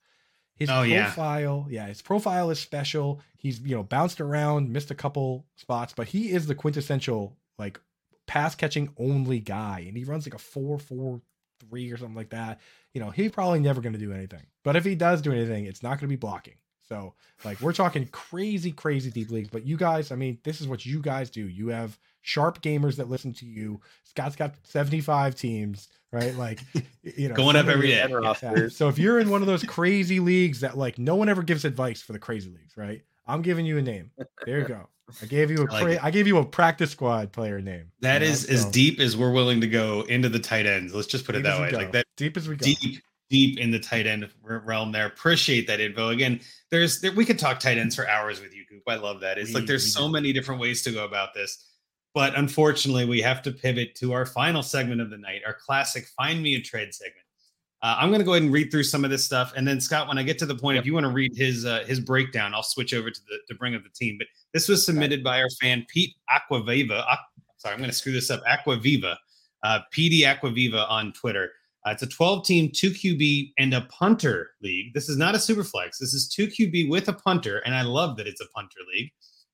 His 0.56 0.70
Oh, 0.70 0.82
yeah. 0.82 1.06
profile, 1.06 1.68
yeah. 1.70 1.88
his 1.88 2.02
profile 2.02 2.50
is 2.50 2.60
special. 2.60 3.22
He's 3.38 3.60
you 3.62 3.76
know 3.76 3.84
bounced 3.84 4.20
around, 4.22 4.70
missed 4.72 4.92
a 4.92 4.96
couple 4.96 5.46
spots, 5.56 5.94
but 5.96 6.08
he 6.10 6.32
is 6.32 6.48
the 6.48 6.56
quintessential 6.56 7.38
like 7.58 7.80
pass 8.28 8.56
catching 8.56 8.90
only 8.98 9.40
guy, 9.40 9.86
and 9.88 9.96
he 9.98 10.04
runs 10.04 10.26
like 10.26 10.36
a 10.36 10.38
four 10.38 10.78
four 10.78 11.22
three 11.62 11.92
or 11.92 11.98
something 11.98 12.16
like 12.16 12.30
that. 12.32 12.60
You 12.94 13.02
know, 13.02 13.10
he's 13.10 13.32
probably 13.32 13.60
never 13.60 13.82
going 13.82 13.94
to 13.94 14.00
do 14.00 14.12
anything. 14.14 14.46
But 14.64 14.76
if 14.76 14.84
he 14.86 14.96
does 14.96 15.22
do 15.22 15.32
anything, 15.32 15.66
it's 15.66 15.82
not 15.84 15.92
going 15.92 16.00
to 16.02 16.08
be 16.08 16.16
blocking. 16.16 16.56
So, 16.90 17.14
like, 17.46 17.62
we're 17.62 17.74
talking 17.74 18.08
crazy, 18.08 18.72
crazy 18.72 19.12
deep 19.12 19.30
leagues. 19.30 19.50
But 19.50 19.66
you 19.66 19.78
guys, 19.78 20.12
I 20.12 20.16
mean, 20.16 20.40
this 20.44 20.60
is 20.60 20.68
what 20.68 20.86
you 20.86 21.00
guys 21.02 21.30
do. 21.30 21.48
You 21.48 21.68
have 21.68 21.98
sharp 22.22 22.62
gamers 22.62 22.96
that 22.98 23.10
listen 23.10 23.32
to 23.36 23.46
you. 23.46 23.80
Scott's 24.04 24.36
got 24.36 24.56
75 24.64 25.36
teams, 25.36 25.88
right? 26.12 26.36
Like, 26.36 26.62
you 27.04 27.30
know, 27.30 27.36
Going 27.36 27.56
up 27.56 27.62
some 27.66 27.70
of 27.70 27.76
every 27.76 27.90
you- 27.90 27.96
day. 27.96 28.02
And 28.02 28.12
Yeah. 28.24 28.34
yeah. 28.42 28.68
So 28.70 28.90
if 28.90 28.98
you're 28.98 29.20
in 29.20 29.30
one 29.30 29.42
of 29.42 29.48
those 29.48 29.64
crazy 29.64 30.20
leagues 30.20 30.62
that 30.62 30.78
like 30.78 30.98
no 30.98 31.16
one 31.16 31.30
ever 31.30 31.44
gives 31.44 31.64
advice 31.64 32.02
for 32.02 32.14
the 32.14 32.20
crazy 32.20 32.50
leagues, 32.50 32.76
right? 32.76 33.04
I'm 33.28 33.44
giving 33.44 33.66
you 33.68 33.78
a 33.78 33.82
name. 33.84 34.10
There 34.46 34.58
you 34.60 34.66
go. 34.66 34.88
I 35.22 35.26
gave 35.28 35.52
you 35.52 35.58
a 35.60 35.62
I 35.70 35.74
like 35.74 35.84
cra- 35.84 36.06
I 36.06 36.10
gave 36.12 36.26
you 36.26 36.38
a 36.40 36.46
practice 36.46 36.90
squad 36.92 37.32
player 37.32 37.62
name. 37.62 37.92
That 38.02 38.22
you 38.22 38.28
know? 38.28 38.34
is 38.34 38.46
as 38.46 38.66
deep 38.66 39.00
as 39.00 39.16
we're 39.16 39.32
willing 39.32 39.62
to 39.62 39.68
go 39.68 40.02
into 40.02 40.30
the 40.30 40.40
tight 40.40 40.66
ends. 40.66 40.96
Let's 40.96 41.08
just 41.08 41.26
put 41.26 41.36
it 41.36 41.40
deep 41.44 41.48
as 41.52 41.58
that 41.58 41.62
way. 41.62 41.72
go. 41.72 41.78
Like 41.78 41.92
that 41.92 42.06
deep 42.18 42.36
as 42.38 42.48
we 42.50 42.56
go. 42.56 42.66
deep, 42.66 43.02
deep 43.30 43.60
in 43.60 43.72
the 43.72 43.80
tight 43.80 44.08
end 44.08 44.28
realm 44.44 44.92
there. 44.92 45.06
Appreciate 45.06 45.68
that 45.68 45.80
info. 45.80 46.10
Again, 46.10 46.40
there's 46.72 47.00
there, 47.02 47.12
we 47.14 47.26
could 47.26 47.40
talk 47.40 47.60
tight 47.60 47.78
ends 47.78 47.96
for 47.96 48.08
hours 48.08 48.42
with 48.42 48.54
you, 48.56 48.64
Coop. 48.70 48.84
I 48.88 48.96
love 48.96 49.22
that. 49.22 49.38
It's 49.38 49.50
We- 49.50 49.56
like 49.56 49.66
there's 49.66 49.94
so 49.94 50.08
do. 50.08 50.14
many 50.14 50.34
different 50.34 50.60
ways 50.62 50.82
to 50.84 50.92
go 50.92 51.06
about 51.06 51.34
this. 51.34 51.66
But 52.16 52.36
unfortunately, 52.36 53.06
we 53.06 53.22
have 53.22 53.44
to 53.44 53.52
pivot 53.52 53.94
to 53.98 54.14
our 54.14 54.26
final 54.26 54.64
segment 54.64 55.00
of 55.00 55.12
the 55.12 55.18
night, 55.18 55.42
our 55.46 55.54
classic 55.54 56.08
Find 56.18 56.42
Me 56.42 56.56
a 56.56 56.62
Trade 56.62 56.94
segment. 56.94 57.26
Uh, 57.84 57.96
I'm 58.00 58.10
going 58.10 58.20
to 58.20 58.26
go 58.26 58.34
ahead 58.34 58.44
and 58.44 58.52
read 58.52 58.72
through 58.72 58.84
some 58.84 59.06
of 59.06 59.12
this 59.12 59.24
stuff, 59.24 59.54
and 59.56 59.66
then 59.66 59.80
Scott, 59.80 60.08
when 60.08 60.18
I 60.18 60.24
get 60.24 60.38
to 60.40 60.46
the 60.46 60.56
point, 60.56 60.78
if 60.80 60.86
you 60.86 60.94
want 60.94 61.06
to 61.06 61.12
read 61.12 61.32
his 61.38 61.66
uh, 61.66 61.86
his 61.88 62.00
breakdown, 62.00 62.54
I'll 62.54 62.64
switch 62.64 62.94
over 62.94 63.10
to 63.12 63.22
the 63.30 63.38
to 63.48 63.56
bring 63.56 63.74
up 63.76 63.84
the 63.84 63.90
team. 63.90 64.18
But 64.18 64.28
this 64.54 64.68
was 64.68 64.86
submitted 64.86 65.24
by 65.24 65.40
our 65.40 65.50
fan 65.62 65.86
Pete 65.88 66.16
Aquaviva. 66.30 67.06
Aqu- 67.08 67.18
sorry, 67.58 67.74
I'm 67.74 67.80
going 67.80 67.90
to 67.92 67.96
screw 67.96 68.12
this 68.12 68.30
up. 68.32 68.42
Aquaviva, 68.46 69.16
uh, 69.64 69.80
PD 69.94 70.22
Aquaviva 70.24 70.90
on 70.90 71.14
Twitter. 71.14 71.52
Uh, 71.86 71.92
it's 71.92 72.04
a 72.04 72.08
12 72.08 72.46
team, 72.46 72.72
two 72.74 72.92
QB, 72.92 73.54
and 73.58 73.74
a 73.74 73.82
punter 73.82 74.52
league. 74.62 74.94
This 74.94 75.08
is 75.08 75.18
not 75.18 75.36
a 75.36 75.40
super 75.40 75.64
flex. 75.64 75.98
This 75.98 76.14
is 76.14 76.28
two 76.28 76.48
QB 76.48 76.90
with 76.90 77.08
a 77.08 77.14
punter, 77.14 77.60
and 77.60 77.74
I 77.74 77.84
love 77.84 78.18
that 78.18 78.28
it's 78.28 78.42
a 78.42 78.48
punter 78.54 78.80
league. 78.94 79.12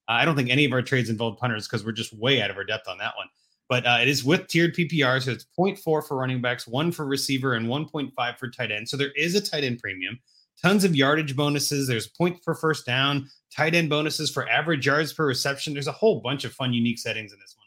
Uh, 0.07 0.13
I 0.13 0.25
don't 0.25 0.35
think 0.35 0.49
any 0.49 0.65
of 0.65 0.73
our 0.73 0.81
trades 0.81 1.09
involve 1.09 1.37
punters 1.37 1.67
because 1.67 1.85
we're 1.85 1.91
just 1.91 2.13
way 2.13 2.41
out 2.41 2.49
of 2.49 2.57
our 2.57 2.63
depth 2.63 2.87
on 2.87 2.97
that 2.97 3.15
one. 3.15 3.27
But 3.67 3.85
uh, 3.85 3.97
it 4.01 4.07
is 4.07 4.23
with 4.23 4.47
tiered 4.47 4.75
PPR, 4.75 5.21
so 5.21 5.31
it's 5.31 5.45
0.4 5.57 5.77
for 5.81 6.03
running 6.17 6.41
backs, 6.41 6.67
one 6.67 6.91
for 6.91 7.05
receiver, 7.05 7.53
and 7.53 7.67
1.5 7.67 8.37
for 8.37 8.49
tight 8.49 8.71
end. 8.71 8.87
So 8.87 8.97
there 8.97 9.11
is 9.15 9.33
a 9.35 9.41
tight 9.41 9.63
end 9.63 9.79
premium. 9.79 10.19
Tons 10.61 10.83
of 10.83 10.95
yardage 10.95 11.35
bonuses. 11.35 11.87
There's 11.87 12.07
point 12.07 12.39
for 12.43 12.55
first 12.55 12.85
down, 12.85 13.29
tight 13.55 13.75
end 13.75 13.89
bonuses 13.89 14.31
for 14.31 14.47
average 14.47 14.85
yards 14.85 15.13
per 15.13 15.25
reception. 15.25 15.73
There's 15.73 15.87
a 15.87 15.91
whole 15.91 16.21
bunch 16.21 16.43
of 16.45 16.53
fun, 16.53 16.73
unique 16.73 16.99
settings 16.99 17.33
in 17.33 17.39
this 17.39 17.55
one, 17.57 17.64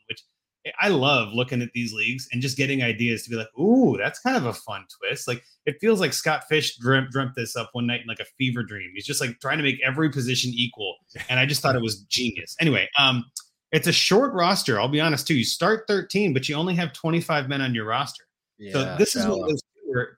I 0.80 0.88
love 0.88 1.32
looking 1.32 1.62
at 1.62 1.72
these 1.72 1.92
leagues 1.92 2.28
and 2.32 2.42
just 2.42 2.56
getting 2.56 2.82
ideas 2.82 3.22
to 3.22 3.30
be 3.30 3.36
like, 3.36 3.48
ooh, 3.58 3.96
that's 3.96 4.18
kind 4.18 4.36
of 4.36 4.46
a 4.46 4.52
fun 4.52 4.84
twist. 4.98 5.28
Like 5.28 5.42
it 5.66 5.76
feels 5.80 6.00
like 6.00 6.12
Scott 6.12 6.44
Fish 6.48 6.76
dreamt, 6.78 7.10
dreamt 7.10 7.34
this 7.36 7.56
up 7.56 7.70
one 7.72 7.86
night 7.86 8.02
in 8.02 8.06
like 8.06 8.20
a 8.20 8.24
fever 8.36 8.62
dream. 8.62 8.90
He's 8.94 9.06
just 9.06 9.20
like 9.20 9.38
trying 9.40 9.58
to 9.58 9.64
make 9.64 9.80
every 9.84 10.10
position 10.10 10.52
equal. 10.54 10.96
And 11.30 11.38
I 11.38 11.46
just 11.46 11.60
thought 11.60 11.76
it 11.76 11.82
was 11.82 12.00
genius. 12.02 12.56
Anyway, 12.60 12.88
um, 12.98 13.24
it's 13.72 13.86
a 13.86 13.92
short 13.92 14.32
roster. 14.32 14.80
I'll 14.80 14.88
be 14.88 15.00
honest 15.00 15.26
too. 15.26 15.34
You 15.34 15.44
start 15.44 15.84
13, 15.88 16.32
but 16.32 16.48
you 16.48 16.54
only 16.54 16.74
have 16.74 16.92
25 16.92 17.48
men 17.48 17.60
on 17.60 17.74
your 17.74 17.84
roster. 17.84 18.24
Yeah, 18.58 18.72
so 18.72 18.96
this 18.98 19.10
shallow. 19.10 19.24
is 19.24 19.38
one 19.38 19.42
of 19.42 19.48
those 19.50 19.62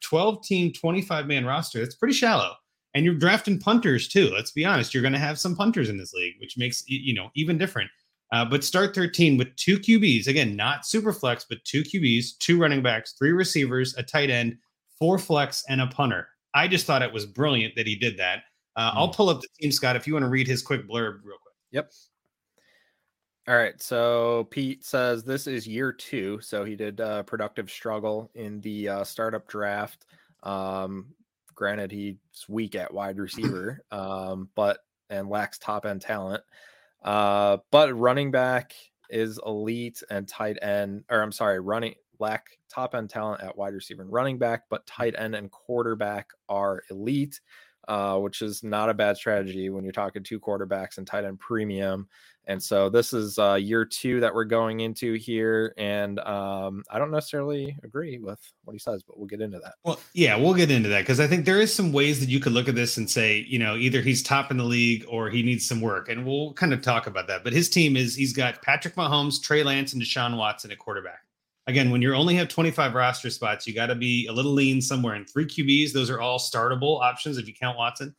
12 0.03 0.45
team, 0.45 0.73
25 0.73 1.27
man 1.27 1.45
roster. 1.45 1.81
That's 1.81 1.97
pretty 1.97 2.15
shallow. 2.15 2.55
And 2.95 3.05
you're 3.05 3.15
drafting 3.15 3.59
punters 3.59 4.09
too. 4.09 4.31
Let's 4.35 4.51
be 4.51 4.65
honest. 4.65 4.95
You're 4.95 5.03
going 5.03 5.13
to 5.13 5.19
have 5.19 5.39
some 5.39 5.55
punters 5.55 5.89
in 5.89 5.99
this 5.99 6.13
league, 6.13 6.35
which 6.41 6.57
makes 6.59 6.83
you 6.87 7.15
know 7.15 7.31
even 7.35 7.59
different. 7.59 7.91
Uh, 8.33 8.45
but 8.45 8.63
start 8.63 8.95
13 8.95 9.37
with 9.37 9.55
two 9.57 9.79
QBs. 9.79 10.29
Again, 10.29 10.55
not 10.55 10.87
super 10.87 11.13
flex, 11.13 11.47
but 11.49 11.65
two 11.65 11.83
QBs, 11.83 12.39
two 12.39 12.61
running 12.61 12.83
backs, 12.83 13.15
three 13.19 13.33
receivers, 13.33 13.97
a 13.97 14.03
tight 14.03 14.31
end, 14.31 14.57
four 14.99 15.19
flex, 15.19 15.65
and 15.69 15.81
a 15.81 15.87
punter. 15.89 16.29
I 16.55 16.69
just 16.69 16.87
thought 16.87 17.03
it 17.03 17.13
was 17.13 17.27
brilliant 17.27 17.75
that 17.77 17.87
he 17.87 17.97
did 17.97 18.17
that. 18.19 18.43
Uh, 18.77 18.93
mm. 18.93 18.97
I'll 18.97 19.09
pull 19.09 19.29
up 19.29 19.41
the 19.41 19.49
team, 19.61 19.73
Scott, 19.73 19.97
if 19.97 20.07
you 20.07 20.13
want 20.13 20.25
to 20.25 20.29
read 20.29 20.47
his 20.47 20.63
quick 20.63 20.83
blurb 20.83 21.21
real 21.25 21.39
quick. 21.43 21.55
Yep. 21.73 21.91
All 23.49 23.57
right. 23.57 23.81
So 23.83 24.47
Pete 24.51 24.85
says 24.85 25.25
this 25.25 25.47
is 25.47 25.67
year 25.67 25.93
two. 25.93 26.41
So 26.41 26.65
he 26.65 26.77
did 26.77 27.01
uh, 27.01 27.25
productive 27.25 27.71
struggle 27.71 28.31
in 28.35 28.61
the 28.61 28.89
uh, 28.89 29.05
startup 29.05 29.49
draft. 29.49 30.07
Um, 30.43 31.15
granted, 31.55 31.91
he's 31.91 32.17
weak 32.49 32.75
at 32.75 32.93
wide 32.93 33.19
receiver, 33.19 33.85
um, 33.91 34.49
but 34.55 34.79
and 35.09 35.29
lacks 35.29 35.59
top 35.59 35.85
end 35.85 36.01
talent. 36.01 36.43
Uh, 37.03 37.59
but 37.71 37.95
running 37.95 38.31
back 38.31 38.75
is 39.09 39.41
elite 39.45 40.03
and 40.11 40.29
tight 40.29 40.59
end, 40.63 41.05
or 41.11 41.23
I'm 41.23 41.33
sorry, 41.33 41.61
running 41.61 41.95
lack 42.19 42.47
top 42.69 42.95
end 42.95 43.11
talent 43.11 43.43
at 43.43 43.57
wide 43.57 43.75
receiver 43.75 44.03
and 44.03 44.13
running 44.13 44.39
back, 44.39 44.65
but 44.69 44.87
tight 44.87 45.15
end 45.19 45.35
and 45.35 45.51
quarterback 45.51 46.29
are 46.49 46.83
elite, 46.91 47.41
uh, 47.91 48.17
which 48.17 48.41
is 48.41 48.63
not 48.63 48.89
a 48.89 48.95
bad 48.95 49.17
strategy 49.17 49.69
when 49.69 49.83
you're 49.83 49.93
talking 49.93 50.23
two 50.23 50.39
quarterbacks 50.39 50.97
and 50.97 51.07
tight 51.07 51.25
end 51.25 51.41
premium. 51.41 52.09
And 52.47 52.63
so 52.63 52.89
this 52.89 53.13
is 53.13 53.37
uh, 53.39 53.55
year 53.55 53.85
two 53.85 54.21
that 54.21 54.33
we're 54.33 54.45
going 54.45 54.81
into 54.81 55.15
here, 55.15 55.75
and 55.77 56.19
um, 56.21 56.83
I 56.91 56.99
don't 56.99 57.11
necessarily 57.11 57.77
agree 57.83 58.19
with 58.19 58.41
what 58.65 58.73
he 58.73 58.79
says, 58.79 59.03
but 59.03 59.19
we'll 59.19 59.27
get 59.27 59.41
into 59.41 59.59
that. 59.59 59.75
Well, 59.85 60.01
yeah, 60.15 60.37
we'll 60.37 60.55
get 60.55 60.71
into 60.71 60.89
that 60.89 61.01
because 61.01 61.21
I 61.21 61.27
think 61.27 61.45
there 61.45 61.61
is 61.61 61.75
some 61.75 61.93
ways 61.93 62.19
that 62.21 62.29
you 62.29 62.41
could 62.41 62.53
look 62.53 62.69
at 62.69 62.75
this 62.75 62.97
and 62.97 63.11
say, 63.11 63.45
you 63.49 63.59
know, 63.59 63.77
either 63.77 64.01
he's 64.01 64.23
top 64.23 64.51
in 64.51 64.57
the 64.57 64.65
league 64.65 65.05
or 65.09 65.29
he 65.29 65.43
needs 65.43 65.69
some 65.69 65.81
work, 65.81 66.09
and 66.09 66.25
we'll 66.25 66.53
kind 66.55 66.73
of 66.73 66.81
talk 66.81 67.07
about 67.07 67.27
that. 67.27 67.45
But 67.45 67.53
his 67.53 67.69
team 67.69 67.97
is 67.97 68.15
he's 68.15 68.33
got 68.33 68.63
Patrick 68.63 68.95
Mahomes, 68.95 69.43
Trey 69.43 69.63
Lance, 69.63 69.93
and 69.93 70.03
Deshaun 70.03 70.37
Watson 70.37 70.71
at 70.71 70.79
quarterback. 70.79 71.21
Again, 71.67 71.91
when 71.91 72.03
you 72.03 72.15
only 72.15 72.35
have 72.35 72.49
25 72.49 72.95
roster 72.95 73.31
spots, 73.31 73.67
you 73.67 73.75
got 73.75 73.87
to 73.87 73.95
be 73.95 74.27
a 74.27 74.33
little 74.33 74.53
lean 74.53 74.81
somewhere. 74.81 75.15
And 75.15 75.29
three 75.29 75.47
QBs, 75.47 75.93
those 75.93 76.11
are 76.11 76.21
all 76.21 76.39
startable 76.39 77.01
options 77.01 77.39
if 77.39 77.47
you 77.47 77.55
count 77.55 77.79
Watson. 77.79 78.15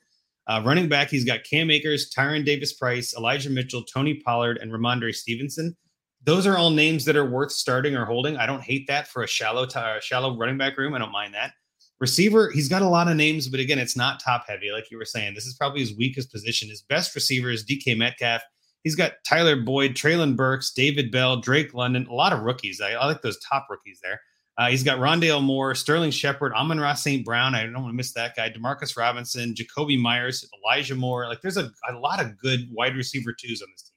Uh, 0.48 0.62
running 0.66 0.90
back, 0.90 1.10
he's 1.10 1.26
got 1.26 1.44
Cam 1.44 1.70
Akers, 1.70 2.12
Tyrion 2.12 2.46
Davis 2.46 2.74
Price, 2.74 3.14
Elijah 3.16 3.50
Mitchell, 3.50 3.84
Tony 3.84 4.16
Pollard, 4.16 4.58
and 4.58 4.72
Rhamondre 4.72 5.14
Stevenson. 5.14 5.76
Those 6.24 6.46
are 6.46 6.58
all 6.58 6.70
names 6.70 7.06
that 7.06 7.16
are 7.16 7.26
worth 7.26 7.52
starting 7.52 7.96
or 7.96 8.06
holding. 8.06 8.38
I 8.38 8.46
don't 8.46 8.62
hate 8.62 8.86
that 8.88 9.08
for 9.08 9.24
a 9.24 9.28
shallow, 9.28 9.68
shallow 10.02 10.38
running 10.38 10.58
back 10.58 10.78
room. 10.78 10.94
I 10.94 11.00
don't 11.00 11.12
mind 11.12 11.34
that. 11.34 11.54
Receiver, 12.00 12.52
he's 12.52 12.70
got 12.70 12.82
a 12.82 12.88
lot 12.88 13.08
of 13.08 13.16
names, 13.16 13.48
but 13.48 13.60
again, 13.60 13.80
it's 13.80 13.96
not 13.96 14.20
top 14.20 14.46
heavy, 14.48 14.72
like 14.72 14.90
you 14.90 14.98
were 14.98 15.06
saying. 15.06 15.36
This 15.36 15.46
is 15.46 15.56
probably 15.56 15.82
his 15.82 15.96
weakest 15.96 16.32
position. 16.32 16.70
His 16.70 16.82
best 16.82 17.14
receiver 17.16 17.50
is 17.50 17.64
DK 17.64 17.98
Metcalf. 17.98 18.42
He's 18.84 18.96
got 18.96 19.14
Tyler 19.28 19.56
Boyd, 19.56 19.92
Treylon 19.92 20.36
Burks, 20.36 20.72
David 20.72 21.12
Bell, 21.12 21.38
Drake 21.38 21.74
London, 21.74 22.08
a 22.08 22.14
lot 22.14 22.34
of 22.34 22.42
rookies. 22.42 22.82
I, 22.82 22.92
I 22.92 23.06
like 23.06 23.22
those 23.22 23.40
top 23.40 23.68
rookies 23.70 24.00
there. 24.02 24.20
Uh, 24.58 24.70
he's 24.70 24.84
got 24.84 25.00
Rondale 25.00 25.42
Moore, 25.42 25.74
Sterling 25.74 26.12
Shepard, 26.12 26.54
Amon-Ra 26.54 26.94
St. 26.94 27.26
Brown. 27.26 27.56
I 27.56 27.64
don't 27.64 27.74
want 27.74 27.92
to 27.92 27.98
miss 27.98 28.14
that 28.14 28.36
guy. 28.36 28.50
Demarcus 28.50 28.98
Robinson, 28.98 29.56
Jakobi 29.56 30.00
Meyers, 30.00 30.48
Elijah 30.64 30.96
Moore. 30.96 31.28
Like 31.28 31.42
there's 31.42 31.58
a, 31.58 31.72
a 31.90 31.94
lot 31.94 32.22
of 32.22 32.38
good 32.38 32.68
wide 32.72 32.96
receiver 32.96 33.34
twos 33.34 33.62
on 33.62 33.70
this 33.72 33.84
team, 33.84 33.96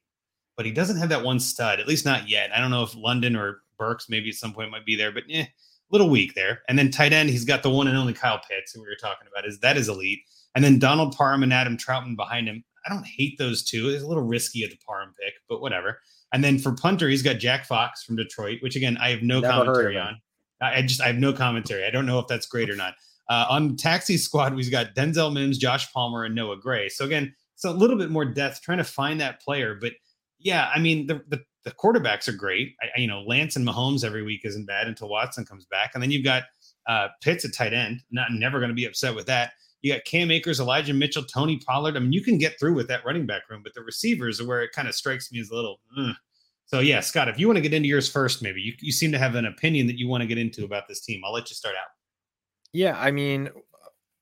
but 0.56 0.64
he 0.64 0.72
doesn't 0.72 0.96
have 0.96 1.08
that 1.08 1.24
one 1.24 1.40
stud, 1.40 1.80
at 1.80 1.88
least 1.88 2.04
not 2.04 2.28
yet. 2.28 2.50
I 2.54 2.60
don't 2.60 2.70
know 2.70 2.84
if 2.84 2.94
London 2.94 3.36
or 3.36 3.62
Burks 3.78 4.08
maybe 4.08 4.28
at 4.28 4.36
some 4.36 4.52
point 4.52 4.70
might 4.70 4.86
be 4.86 4.96
there, 4.96 5.12
but 5.12 5.24
eh, 5.30 5.42
a 5.42 5.48
little 5.90 6.08
weak 6.08 6.34
there. 6.34 6.62
And 6.68 6.78
then 6.78 6.90
tight 6.90 7.12
end, 7.12 7.30
he's 7.30 7.44
got 7.44 7.62
the 7.62 7.70
one 7.70 7.88
and 7.88 7.98
only 7.98 8.14
Kyle 8.14 8.40
Pitts, 8.48 8.72
who 8.72 8.80
we 8.80 8.86
were 8.86 8.96
talking 9.00 9.26
about. 9.30 9.46
Is 9.46 9.58
that 9.60 9.76
is 9.76 9.88
elite. 9.88 10.20
And 10.54 10.64
then 10.64 10.78
Donald 10.78 11.16
Parham 11.16 11.42
and 11.42 11.52
Adam 11.52 11.76
Trautman 11.76 12.16
behind 12.16 12.48
him. 12.48 12.64
I 12.86 12.92
don't 12.92 13.06
hate 13.06 13.38
those 13.38 13.64
two. 13.64 13.88
It's 13.88 14.02
a 14.02 14.06
little 14.06 14.22
risky 14.22 14.64
at 14.64 14.70
the 14.70 14.78
Parham 14.86 15.14
pick, 15.20 15.34
but 15.48 15.60
whatever. 15.60 16.00
And 16.32 16.42
then 16.42 16.58
for 16.58 16.72
punter, 16.72 17.08
he's 17.08 17.22
got 17.22 17.38
Jack 17.38 17.64
Fox 17.64 18.02
from 18.02 18.16
Detroit, 18.16 18.58
which 18.60 18.76
again 18.76 18.96
I 18.98 19.10
have 19.10 19.22
no 19.22 19.40
Never 19.40 19.52
commentary 19.52 19.98
on. 19.98 20.20
I 20.60 20.82
just 20.82 21.00
I 21.00 21.06
have 21.06 21.16
no 21.16 21.32
commentary. 21.32 21.84
I 21.84 21.90
don't 21.90 22.06
know 22.06 22.18
if 22.18 22.26
that's 22.26 22.46
great 22.46 22.70
or 22.70 22.76
not. 22.76 22.94
Uh, 23.30 23.46
on 23.48 23.76
taxi 23.76 24.16
squad, 24.16 24.54
we've 24.54 24.70
got 24.70 24.94
Denzel 24.94 25.32
Mims, 25.32 25.58
Josh 25.58 25.90
Palmer, 25.92 26.24
and 26.24 26.34
Noah 26.34 26.58
Gray. 26.58 26.88
So 26.88 27.04
again, 27.04 27.34
it's 27.54 27.64
a 27.64 27.70
little 27.70 27.96
bit 27.96 28.10
more 28.10 28.24
depth 28.24 28.62
trying 28.62 28.78
to 28.78 28.84
find 28.84 29.20
that 29.20 29.40
player. 29.40 29.76
But 29.80 29.92
yeah, 30.38 30.70
I 30.74 30.78
mean 30.78 31.06
the 31.06 31.22
the, 31.28 31.42
the 31.64 31.70
quarterbacks 31.70 32.28
are 32.28 32.36
great. 32.36 32.74
I, 32.82 33.00
you 33.00 33.06
know, 33.06 33.22
Lance 33.22 33.56
and 33.56 33.66
Mahomes 33.66 34.04
every 34.04 34.22
week 34.22 34.42
isn't 34.44 34.66
bad 34.66 34.88
until 34.88 35.08
Watson 35.08 35.44
comes 35.44 35.66
back, 35.66 35.92
and 35.94 36.02
then 36.02 36.10
you've 36.10 36.24
got 36.24 36.44
uh, 36.86 37.08
Pitts 37.22 37.44
at 37.44 37.54
tight 37.54 37.72
end. 37.72 38.02
Not 38.10 38.32
never 38.32 38.58
going 38.58 38.70
to 38.70 38.74
be 38.74 38.84
upset 38.84 39.14
with 39.14 39.26
that. 39.26 39.52
You 39.84 39.92
got 39.92 40.06
Cam 40.06 40.30
Akers, 40.30 40.60
Elijah 40.60 40.94
Mitchell, 40.94 41.24
Tony 41.24 41.58
Pollard. 41.58 41.94
I 41.94 42.00
mean, 42.00 42.14
you 42.14 42.22
can 42.22 42.38
get 42.38 42.58
through 42.58 42.72
with 42.72 42.88
that 42.88 43.04
running 43.04 43.26
back 43.26 43.42
room, 43.50 43.60
but 43.62 43.74
the 43.74 43.82
receivers 43.82 44.40
are 44.40 44.46
where 44.46 44.62
it 44.62 44.72
kind 44.72 44.88
of 44.88 44.94
strikes 44.94 45.30
me 45.30 45.40
as 45.40 45.50
a 45.50 45.54
little. 45.54 45.78
Ugh. 45.98 46.14
So 46.64 46.80
yeah, 46.80 47.00
Scott, 47.00 47.28
if 47.28 47.38
you 47.38 47.46
want 47.46 47.58
to 47.58 47.60
get 47.60 47.74
into 47.74 47.86
yours 47.86 48.08
first, 48.10 48.40
maybe 48.40 48.62
you, 48.62 48.72
you 48.80 48.90
seem 48.90 49.12
to 49.12 49.18
have 49.18 49.34
an 49.34 49.44
opinion 49.44 49.86
that 49.88 49.98
you 49.98 50.08
want 50.08 50.22
to 50.22 50.26
get 50.26 50.38
into 50.38 50.64
about 50.64 50.88
this 50.88 51.02
team. 51.02 51.20
I'll 51.22 51.34
let 51.34 51.50
you 51.50 51.54
start 51.54 51.74
out. 51.74 51.90
Yeah, 52.72 52.98
I 52.98 53.10
mean, 53.10 53.50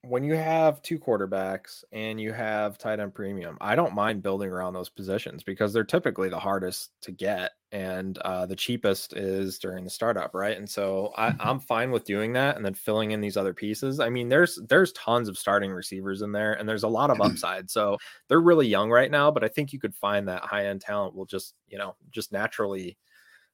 when 0.05 0.24
you 0.24 0.34
have 0.34 0.82
two 0.82 0.98
quarterbacks 0.98 1.84
and 1.92 2.20
you 2.20 2.32
have 2.32 2.76
tight 2.76 2.98
end 2.98 3.14
premium, 3.14 3.57
I 3.61 3.76
don't 3.76 3.94
mind 3.94 4.20
building 4.20 4.50
around 4.50 4.74
those 4.74 4.88
positions 4.88 5.44
because 5.44 5.72
they're 5.72 5.84
typically 5.84 6.28
the 6.28 6.40
hardest 6.40 6.90
to 7.03 7.12
get 7.12 7.53
and 7.70 8.18
uh, 8.18 8.44
the 8.44 8.57
cheapest 8.57 9.12
is 9.16 9.61
during 9.61 9.84
the 9.84 9.90
startup, 9.90 10.34
right? 10.34 10.59
And 10.59 10.68
so 10.68 11.12
I, 11.16 11.34
I'm 11.38 11.61
fine 11.61 11.92
with 11.92 12.05
doing 12.05 12.32
that 12.32 12.57
and 12.57 12.64
then 12.64 12.74
filling 12.74 13.12
in 13.12 13.20
these 13.20 13.36
other 13.36 13.55
pieces. 13.55 14.00
I 14.00 14.09
mean, 14.09 14.28
there's 14.28 14.59
there's 14.68 14.92
tons 14.92 15.28
of 15.28 15.38
starting 15.38 15.70
receivers 15.70 16.22
in 16.22 16.32
there 16.32 16.55
and 16.55 16.68
there's 16.68 16.82
a 16.82 16.88
lot 16.88 17.11
of 17.11 17.20
upside. 17.22 17.70
So 17.70 17.96
they're 18.26 18.40
really 18.40 18.66
young 18.66 18.90
right 18.90 19.11
now, 19.11 19.30
but 19.30 19.44
I 19.44 19.48
think 19.48 19.72
you 19.72 19.78
could 19.78 19.94
find 19.94 20.26
that 20.26 20.42
high 20.42 20.66
end 20.66 20.80
talent 20.80 21.14
will 21.14 21.26
just 21.26 21.55
you 21.68 21.78
know 21.78 21.94
just 22.11 22.32
naturally 22.32 22.98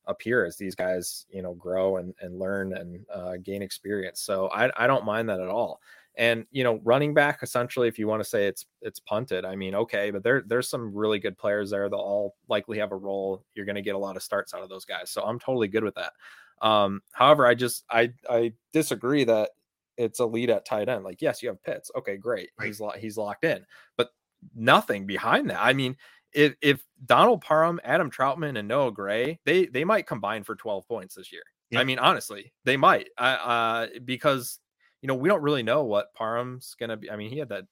appear 0.06 0.46
as 0.46 0.56
these 0.56 0.74
guys 0.74 1.26
you 1.28 1.42
know 1.42 1.52
grow 1.54 1.98
and, 1.98 2.14
and 2.22 2.38
learn 2.38 2.72
and 2.72 3.04
uh, 3.14 3.34
gain 3.42 3.60
experience 3.60 4.22
so 4.22 4.48
I, 4.48 4.70
I 4.82 4.86
don't 4.86 5.04
mind 5.04 5.28
that 5.28 5.38
at 5.38 5.48
all 5.48 5.80
and 6.18 6.44
you 6.50 6.64
know, 6.64 6.80
running 6.82 7.14
back 7.14 7.42
essentially, 7.42 7.86
if 7.86 7.98
you 7.98 8.08
want 8.08 8.20
to 8.20 8.28
say 8.28 8.46
it's 8.46 8.66
it's 8.82 8.98
punted, 8.98 9.44
I 9.44 9.54
mean, 9.54 9.74
okay, 9.76 10.10
but 10.10 10.24
there 10.24 10.42
there's 10.44 10.68
some 10.68 10.92
really 10.92 11.20
good 11.20 11.38
players 11.38 11.70
there. 11.70 11.88
They'll 11.88 12.00
all 12.00 12.34
likely 12.48 12.78
have 12.78 12.90
a 12.90 12.96
role. 12.96 13.44
You're 13.54 13.64
going 13.64 13.76
to 13.76 13.82
get 13.82 13.94
a 13.94 13.98
lot 13.98 14.16
of 14.16 14.22
starts 14.22 14.52
out 14.52 14.62
of 14.62 14.68
those 14.68 14.84
guys, 14.84 15.10
so 15.10 15.22
I'm 15.22 15.38
totally 15.38 15.68
good 15.68 15.84
with 15.84 15.94
that. 15.94 16.12
Um, 16.60 17.02
however, 17.12 17.46
I 17.46 17.54
just 17.54 17.84
I 17.88 18.12
I 18.28 18.52
disagree 18.72 19.22
that 19.24 19.50
it's 19.96 20.18
a 20.18 20.26
lead 20.26 20.50
at 20.50 20.64
tight 20.64 20.88
end. 20.88 21.04
Like, 21.04 21.22
yes, 21.22 21.40
you 21.40 21.50
have 21.50 21.62
Pitts. 21.62 21.90
Okay, 21.96 22.16
great. 22.16 22.50
Right. 22.58 22.66
He's 22.66 22.82
he's 22.98 23.16
locked 23.16 23.44
in, 23.44 23.64
but 23.96 24.10
nothing 24.56 25.06
behind 25.06 25.48
that. 25.50 25.62
I 25.62 25.72
mean, 25.72 25.96
if 26.32 26.56
if 26.60 26.84
Donald 27.06 27.42
Parham, 27.42 27.80
Adam 27.84 28.10
Trautman, 28.10 28.58
and 28.58 28.66
Noah 28.66 28.90
Gray, 28.90 29.38
they 29.44 29.66
they 29.66 29.84
might 29.84 30.08
combine 30.08 30.42
for 30.42 30.56
12 30.56 30.86
points 30.88 31.14
this 31.14 31.32
year. 31.32 31.42
I 31.76 31.84
mean, 31.84 31.98
honestly, 31.98 32.52
they 32.64 32.78
might. 32.78 33.08
Uh, 33.18 33.88
because 34.04 34.58
you 35.02 35.06
know, 35.06 35.14
we 35.14 35.28
don't 35.28 35.42
really 35.42 35.62
know 35.62 35.84
what 35.84 36.14
Parham's 36.14 36.74
gonna 36.78 36.96
be. 36.96 37.10
I 37.10 37.16
mean, 37.16 37.30
he 37.30 37.38
had 37.38 37.48
that 37.50 37.64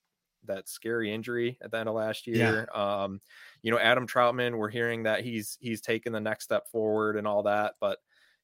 that 0.45 0.69
scary 0.69 1.13
injury 1.13 1.57
at 1.61 1.71
the 1.71 1.77
end 1.77 1.89
of 1.89 1.95
last 1.95 2.25
year. 2.27 2.67
Yeah. 2.73 3.03
Um, 3.03 3.21
you 3.61 3.71
know, 3.71 3.79
Adam 3.79 4.07
Trautman, 4.07 4.57
we're 4.57 4.69
hearing 4.69 5.03
that 5.03 5.23
he's 5.23 5.57
he's 5.59 5.81
taken 5.81 6.13
the 6.13 6.19
next 6.19 6.45
step 6.45 6.67
forward 6.69 7.17
and 7.17 7.27
all 7.27 7.43
that, 7.43 7.75
but 7.79 7.99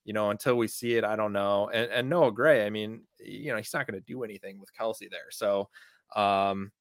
you 0.06 0.14
know, 0.14 0.32
until 0.32 0.56
we 0.56 0.68
see 0.68 0.96
it, 0.96 1.04
I 1.04 1.16
don't 1.16 1.34
know. 1.34 1.70
And 1.74 1.90
and 1.92 2.10
Noah 2.10 2.32
Gray, 2.32 2.66
I 2.66 2.70
mean, 2.70 3.02
you 3.20 3.52
know, 3.52 3.58
he's 3.58 3.74
not 3.74 3.88
going 3.88 4.00
to 4.00 4.06
do 4.06 4.24
anything 4.24 4.60
with 4.60 4.70
Kelce 4.78 5.10
there. 5.10 5.32
So, 5.32 5.70
um, 6.16 6.72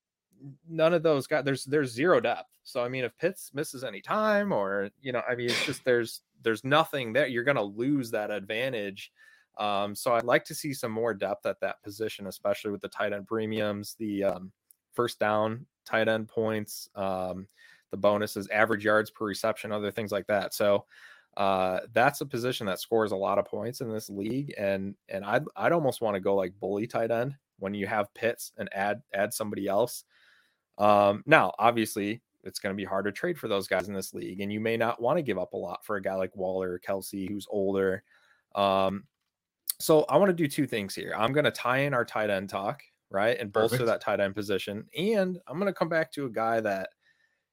none 0.68 0.92
of 0.92 1.02
those 1.02 1.26
guys. 1.26 1.44
There's 1.44 1.64
there's 1.64 1.92
zero 1.92 2.20
depth. 2.20 2.50
So 2.64 2.82
I 2.82 2.88
mean, 2.88 3.04
if 3.04 3.16
Pitts 3.18 3.52
misses 3.54 3.84
any 3.84 4.00
time, 4.00 4.52
or 4.52 4.90
you 5.00 5.12
know, 5.12 5.22
I 5.28 5.34
mean, 5.34 5.46
it's 5.46 5.64
just 5.64 5.84
there's 5.84 6.22
there's 6.42 6.64
nothing 6.64 7.12
there. 7.12 7.28
You're 7.28 7.44
going 7.44 7.56
to 7.56 7.62
lose 7.62 8.10
that 8.10 8.30
advantage 8.30 9.12
um, 9.58 9.94
so 9.94 10.14
I'd 10.14 10.24
like 10.24 10.44
to 10.46 10.54
see 10.54 10.72
some 10.72 10.92
more 10.92 11.14
depth 11.14 11.46
at 11.46 11.60
that 11.60 11.82
position, 11.82 12.26
especially 12.26 12.70
with 12.70 12.80
the 12.80 12.88
tight 12.88 13.12
end 13.12 13.26
premiums, 13.26 13.94
the 13.98 14.24
um, 14.24 14.52
first 14.92 15.18
down 15.18 15.66
tight 15.84 16.08
end 16.08 16.28
points, 16.28 16.88
um, 16.94 17.46
the 17.90 17.96
bonuses, 17.96 18.48
average 18.48 18.84
yards 18.84 19.10
per 19.10 19.26
reception, 19.26 19.72
other 19.72 19.90
things 19.90 20.12
like 20.12 20.26
that. 20.26 20.54
So 20.54 20.86
uh, 21.36 21.80
that's 21.92 22.20
a 22.20 22.26
position 22.26 22.66
that 22.66 22.80
scores 22.80 23.12
a 23.12 23.16
lot 23.16 23.38
of 23.38 23.46
points 23.46 23.80
in 23.80 23.90
this 23.90 24.10
league, 24.10 24.54
and 24.58 24.94
and 25.08 25.24
I'd 25.24 25.44
I'd 25.56 25.72
almost 25.72 26.00
want 26.00 26.14
to 26.14 26.20
go 26.20 26.34
like 26.34 26.58
bully 26.60 26.86
tight 26.86 27.10
end 27.10 27.34
when 27.58 27.74
you 27.74 27.86
have 27.86 28.12
Pitts 28.14 28.52
and 28.58 28.68
add 28.72 29.02
add 29.14 29.32
somebody 29.32 29.66
else. 29.66 30.04
Um, 30.78 31.22
now, 31.26 31.52
obviously, 31.58 32.22
it's 32.44 32.58
going 32.58 32.74
to 32.74 32.76
be 32.76 32.84
hard 32.84 33.04
to 33.06 33.12
trade 33.12 33.38
for 33.38 33.48
those 33.48 33.66
guys 33.66 33.88
in 33.88 33.94
this 33.94 34.12
league, 34.12 34.40
and 34.40 34.52
you 34.52 34.60
may 34.60 34.76
not 34.76 35.00
want 35.00 35.18
to 35.18 35.22
give 35.22 35.38
up 35.38 35.54
a 35.54 35.56
lot 35.56 35.84
for 35.84 35.96
a 35.96 36.02
guy 36.02 36.14
like 36.14 36.36
Waller 36.36 36.72
or 36.72 36.80
Kelce 36.80 37.28
who's 37.28 37.46
older. 37.50 38.02
Um, 38.54 39.04
so 39.82 40.04
I 40.04 40.16
want 40.16 40.30
to 40.30 40.34
do 40.34 40.48
two 40.48 40.66
things 40.66 40.94
here. 40.94 41.14
I'm 41.16 41.32
going 41.32 41.44
to 41.44 41.50
tie 41.50 41.78
in 41.78 41.94
our 41.94 42.04
tight 42.04 42.30
end 42.30 42.48
talk, 42.50 42.82
right, 43.10 43.38
and 43.38 43.52
bolster 43.52 43.84
Perfect. 43.84 43.86
that 43.86 44.00
tight 44.00 44.20
end 44.20 44.34
position, 44.34 44.88
and 44.96 45.38
I'm 45.46 45.58
going 45.58 45.66
to 45.72 45.74
come 45.78 45.88
back 45.88 46.12
to 46.12 46.26
a 46.26 46.30
guy 46.30 46.60
that, 46.60 46.90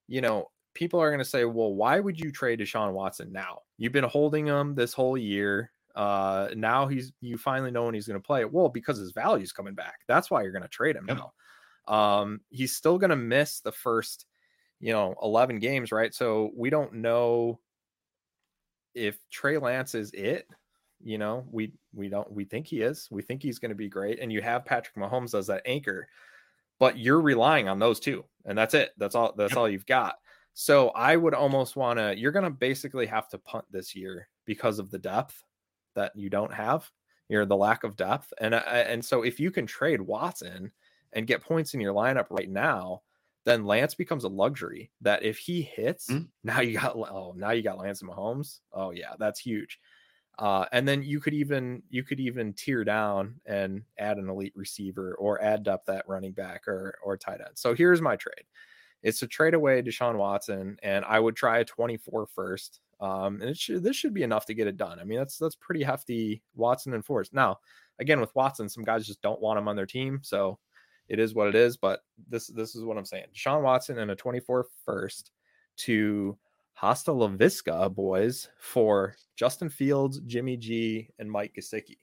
you 0.07 0.22
know, 0.22 0.51
people 0.73 0.99
are 1.01 1.10
going 1.10 1.19
to 1.19 1.26
say, 1.26 1.45
well, 1.45 1.73
why 1.73 1.99
would 1.99 2.19
you 2.19 2.31
trade 2.31 2.60
Deshaun 2.60 2.93
Watson 2.93 3.31
now? 3.31 3.61
You've 3.77 3.91
been 3.93 4.03
holding 4.06 4.45
him 4.47 4.76
this 4.76 4.93
whole 4.93 5.18
year. 5.18 5.72
Uh, 5.95 6.49
now 6.56 6.88
he's 6.88 7.11
you 7.22 7.38
finally 7.38 7.72
know 7.72 7.85
when 7.85 7.93
he's 7.93 8.07
going 8.07 8.19
to 8.19 8.26
play. 8.26 8.45
Well, 8.45 8.69
because 8.69 8.97
his 8.99 9.11
value's 9.11 9.51
coming 9.51 9.76
back. 9.76 10.01
That's 10.07 10.31
why 10.31 10.43
you're 10.43 10.51
going 10.51 10.61
to 10.64 10.69
trade 10.69 10.95
him 10.95 11.07
Yep. 11.07 11.18
now. 11.18 11.34
Um, 11.93 12.41
he's 12.49 12.76
still 12.76 12.97
going 12.97 13.10
to 13.10 13.15
miss 13.15 13.61
the 13.61 13.72
first, 13.72 14.26
you 14.80 14.93
know, 14.93 15.15
11 15.22 15.60
games, 15.60 15.91
right? 15.91 16.14
So 16.14 16.51
we 16.56 16.69
don't 16.69 16.93
know 16.95 17.60
if 18.93 19.18
Trey 19.30 19.57
Lance 19.57 19.95
is 19.95 20.11
it. 20.14 20.47
You 21.01 21.17
know, 21.17 21.47
we 21.51 21.73
we 21.93 22.09
don't 22.09 22.31
we 22.31 22.45
think 22.45 22.67
he 22.67 22.81
is. 22.81 23.07
We 23.11 23.21
think 23.21 23.41
he's 23.41 23.59
going 23.59 23.69
to 23.69 23.76
be 23.76 23.89
great, 23.89 24.19
and 24.19 24.31
you 24.34 24.41
have 24.41 24.65
Patrick 24.65 24.95
Mahomes 24.95 25.38
as 25.38 25.47
that 25.47 25.61
anchor, 25.65 26.09
but 26.80 26.97
you're 26.97 27.21
relying 27.21 27.67
on 27.69 27.80
those 27.80 27.99
two, 27.99 28.26
and 28.45 28.57
that's 28.57 28.73
it. 28.73 28.91
That's 28.97 29.15
all. 29.15 29.34
That's 29.35 29.51
Yep. 29.51 29.57
all 29.57 29.69
you've 29.69 29.85
got. 29.85 30.19
So 30.53 30.89
I 30.89 31.15
would 31.15 31.34
almost 31.34 31.76
want 31.76 31.99
to. 31.99 32.17
You're 32.17 32.31
going 32.34 32.45
to 32.45 32.51
basically 32.51 33.05
have 33.07 33.30
to 33.30 33.38
punt 33.39 33.65
this 33.71 33.95
year 33.95 34.30
because 34.45 34.80
of 34.80 34.91
the 34.91 34.99
depth 34.99 35.43
that 35.95 36.13
you 36.15 36.30
don't 36.30 36.53
have. 36.53 36.89
You're 37.30 37.45
the 37.45 37.55
lack 37.57 37.84
of 37.84 37.95
depth, 37.95 38.34
and 38.39 38.53
uh, 38.55 38.63
and 38.67 39.03
so 39.05 39.23
if 39.23 39.39
you 39.39 39.51
can 39.51 39.65
trade 39.67 40.01
Watson 40.01 40.71
and 41.13 41.27
get 41.27 41.41
points 41.43 41.73
in 41.73 41.81
your 41.81 41.93
lineup 41.93 42.27
right 42.30 42.49
now, 42.49 43.03
then 43.45 43.65
Lance 43.65 43.95
becomes 43.95 44.23
a 44.23 44.30
luxury. 44.30 44.91
That 45.01 45.23
if 45.23 45.38
he 45.38 45.61
hits, 45.61 46.09
Mhm. 46.09 46.30
now 46.43 46.61
you 46.61 46.80
got 46.80 46.95
oh 46.95 47.34
now 47.38 47.51
you 47.51 47.61
got 47.61 47.77
Lance 47.77 48.01
and 48.01 48.09
Mahomes. 48.11 48.61
Oh 48.73 48.91
yeah, 48.91 49.15
that's 49.19 49.39
huge. 49.39 49.80
Uh, 50.39 50.65
and 50.71 50.87
then 50.87 51.03
you 51.03 51.19
could 51.19 51.33
even 51.33 51.83
you 51.89 52.01
could 52.01 52.19
even 52.19 52.53
tear 52.53 52.85
down 52.85 53.35
and 53.45 53.83
add 53.97 54.17
an 54.17 54.29
elite 54.29 54.53
receiver 54.55 55.13
or 55.15 55.41
add 55.43 55.67
up 55.67 55.85
that 55.85 56.07
running 56.07 56.31
back 56.31 56.65
or 56.65 56.97
or 57.03 57.17
tight 57.17 57.41
end. 57.41 57.51
So 57.55 57.75
here's 57.75 58.01
my 58.01 58.15
trade. 58.15 58.45
It's 59.03 59.19
to 59.19 59.27
trade 59.27 59.53
away 59.53 59.81
Deshaun 59.81 60.15
Watson, 60.15 60.77
and 60.81 61.03
I 61.05 61.19
would 61.19 61.35
try 61.35 61.59
a 61.59 61.65
24 61.65 62.27
first. 62.27 62.79
Um, 63.01 63.41
and 63.41 63.49
it 63.49 63.57
should, 63.57 63.83
this 63.83 63.95
should 63.95 64.13
be 64.13 64.23
enough 64.23 64.45
to 64.47 64.53
get 64.53 64.67
it 64.67 64.77
done. 64.77 64.99
I 64.99 65.03
mean, 65.03 65.19
that's 65.19 65.37
that's 65.37 65.55
pretty 65.55 65.83
hefty 65.83 66.41
Watson 66.55 66.93
and 66.93 67.03
Force. 67.03 67.31
Now, 67.33 67.59
again, 67.99 68.21
with 68.21 68.33
Watson, 68.33 68.69
some 68.69 68.83
guys 68.85 69.05
just 69.05 69.21
don't 69.21 69.41
want 69.41 69.59
him 69.59 69.67
on 69.67 69.75
their 69.75 69.85
team, 69.85 70.19
so 70.23 70.57
it 71.09 71.19
is 71.19 71.33
what 71.33 71.49
it 71.49 71.55
is. 71.55 71.75
But 71.75 71.99
this 72.29 72.47
this 72.47 72.75
is 72.75 72.85
what 72.85 72.97
I'm 72.97 73.05
saying: 73.05 73.25
Deshaun 73.35 73.61
Watson 73.61 73.99
and 73.99 74.11
a 74.11 74.15
24 74.15 74.67
first 74.85 75.31
to 75.77 76.37
Hasta 76.80 77.11
La 77.11 77.27
Visca 77.27 77.93
boys 77.93 78.47
for 78.57 79.14
Justin 79.35 79.68
Fields, 79.68 80.22
Jimmy 80.26 80.56
G, 80.56 81.10
and 81.19 81.30
Mike 81.30 81.53
Gesicki. 81.60 81.97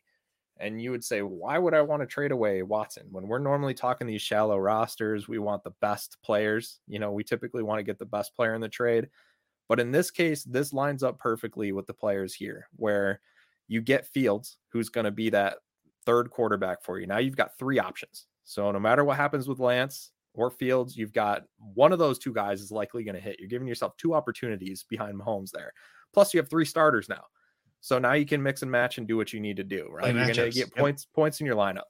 And 0.59 0.82
you 0.82 0.90
would 0.90 1.03
say, 1.03 1.23
why 1.23 1.57
would 1.57 1.73
I 1.73 1.81
want 1.81 2.03
to 2.03 2.07
trade 2.07 2.31
away 2.31 2.62
Watson 2.62 3.07
when 3.11 3.27
we're 3.27 3.39
normally 3.39 3.73
talking 3.73 4.07
these 4.07 4.20
shallow 4.20 4.59
rosters? 4.59 5.28
We 5.28 5.39
want 5.39 5.65
the 5.65 5.73
best 5.81 6.19
players. 6.23 6.81
You 6.86 6.98
know, 6.98 7.11
we 7.11 7.24
typically 7.24 7.62
want 7.62 7.78
to 7.78 7.85
get 7.85 7.98
the 7.98 8.05
best 8.05 8.36
player 8.36 8.55
in 8.55 8.61
the 8.61 8.69
trade. 8.69 9.09
But 9.66 9.81
in 9.81 9.93
this 9.93 10.11
case, 10.11 10.44
this 10.44 10.74
lines 10.74 11.03
up 11.03 11.19
perfectly 11.19 11.73
with 11.73 11.86
the 11.86 11.94
players 11.94 12.35
here, 12.35 12.69
where 12.77 13.23
you 13.69 13.81
get 13.81 14.07
Fields, 14.07 14.59
who's 14.69 14.90
going 14.90 15.07
to 15.07 15.11
be 15.11 15.31
that 15.31 15.57
third 16.05 16.28
quarterback 16.31 16.82
for 16.82 17.01
you. 17.01 17.07
Now 17.07 17.16
you've 17.16 17.35
got 17.35 17.57
three 17.59 17.78
options. 17.78 18.27
So 18.44 18.70
no 18.73 18.78
matter 18.78 19.05
what 19.05 19.16
happens 19.16 19.48
with 19.48 19.59
Lance 19.59 20.12
or 20.36 20.50
Fields, 20.50 20.96
you've 20.96 21.12
got 21.12 21.44
one 21.58 21.92
of 21.92 21.98
those 21.98 22.18
two 22.18 22.32
guys 22.32 22.60
is 22.60 22.70
likely 22.70 23.04
going 23.04 23.14
to 23.14 23.20
hit. 23.20 23.38
You're 23.40 23.48
giving 23.48 23.68
yourself 23.68 23.96
two 23.96 24.14
opportunities 24.14 24.84
behind 24.88 25.18
Mahomes 25.18 25.50
there. 25.50 25.72
Plus, 26.12 26.32
you 26.32 26.40
have 26.40 26.48
three 26.48 26.64
starters 26.64 27.08
now. 27.08 27.24
So 27.80 27.98
now 27.98 28.14
you 28.14 28.26
can 28.26 28.42
mix 28.42 28.62
and 28.62 28.70
match 28.70 28.98
and 28.98 29.06
do 29.06 29.16
what 29.16 29.32
you 29.32 29.40
need 29.40 29.56
to 29.58 29.64
do, 29.64 29.88
right? 29.90 30.12
Play 30.12 30.12
You're 30.14 30.34
going 30.34 30.36
to 30.52 30.58
get 30.58 30.68
Yep. 30.68 30.78
points 30.78 31.04
points 31.06 31.40
in 31.40 31.46
your 31.46 31.56
lineup. 31.56 31.84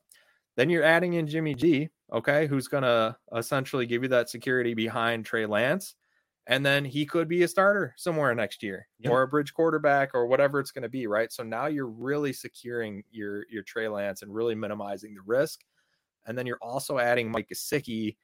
Then 0.56 0.70
you're 0.70 0.82
adding 0.82 1.14
in 1.14 1.27
Jimmy 1.27 1.55
G, 1.55 1.90
okay, 2.12 2.47
who's 2.47 2.68
going 2.68 2.82
to 2.82 3.16
essentially 3.35 3.86
give 3.86 4.02
you 4.02 4.09
that 4.10 4.28
security 4.31 4.74
behind 4.74 5.24
Trey 5.27 5.47
Lance. 5.47 5.94
And 6.48 6.64
then 6.64 6.85
he 6.85 7.06
could 7.06 7.28
be 7.28 7.43
a 7.43 7.48
starter 7.48 7.93
somewhere 7.97 8.35
next 8.35 8.62
year 8.62 8.89
Yep. 9.01 9.10
or 9.12 9.23
a 9.23 9.28
bridge 9.28 9.52
quarterback 9.52 10.10
or 10.14 10.27
whatever 10.27 10.60
it's 10.60 10.70
going 10.70 10.85
to 10.85 10.89
be, 10.89 11.06
right? 11.09 11.32
So 11.32 11.43
now 11.43 11.66
you're 11.66 11.89
really 11.89 12.32
securing 12.32 13.02
your 13.10 13.47
your 13.51 13.62
Trey 13.64 13.89
Lance 13.89 14.23
and 14.23 14.32
really 14.35 14.55
minimizing 14.55 15.14
the 15.14 15.23
risk. 15.23 15.64
And 16.27 16.36
then 16.36 16.47
you're 16.47 16.59
also 16.62 16.98
adding 16.98 17.31
Mike 17.31 17.48
Gesicki, 17.52 18.16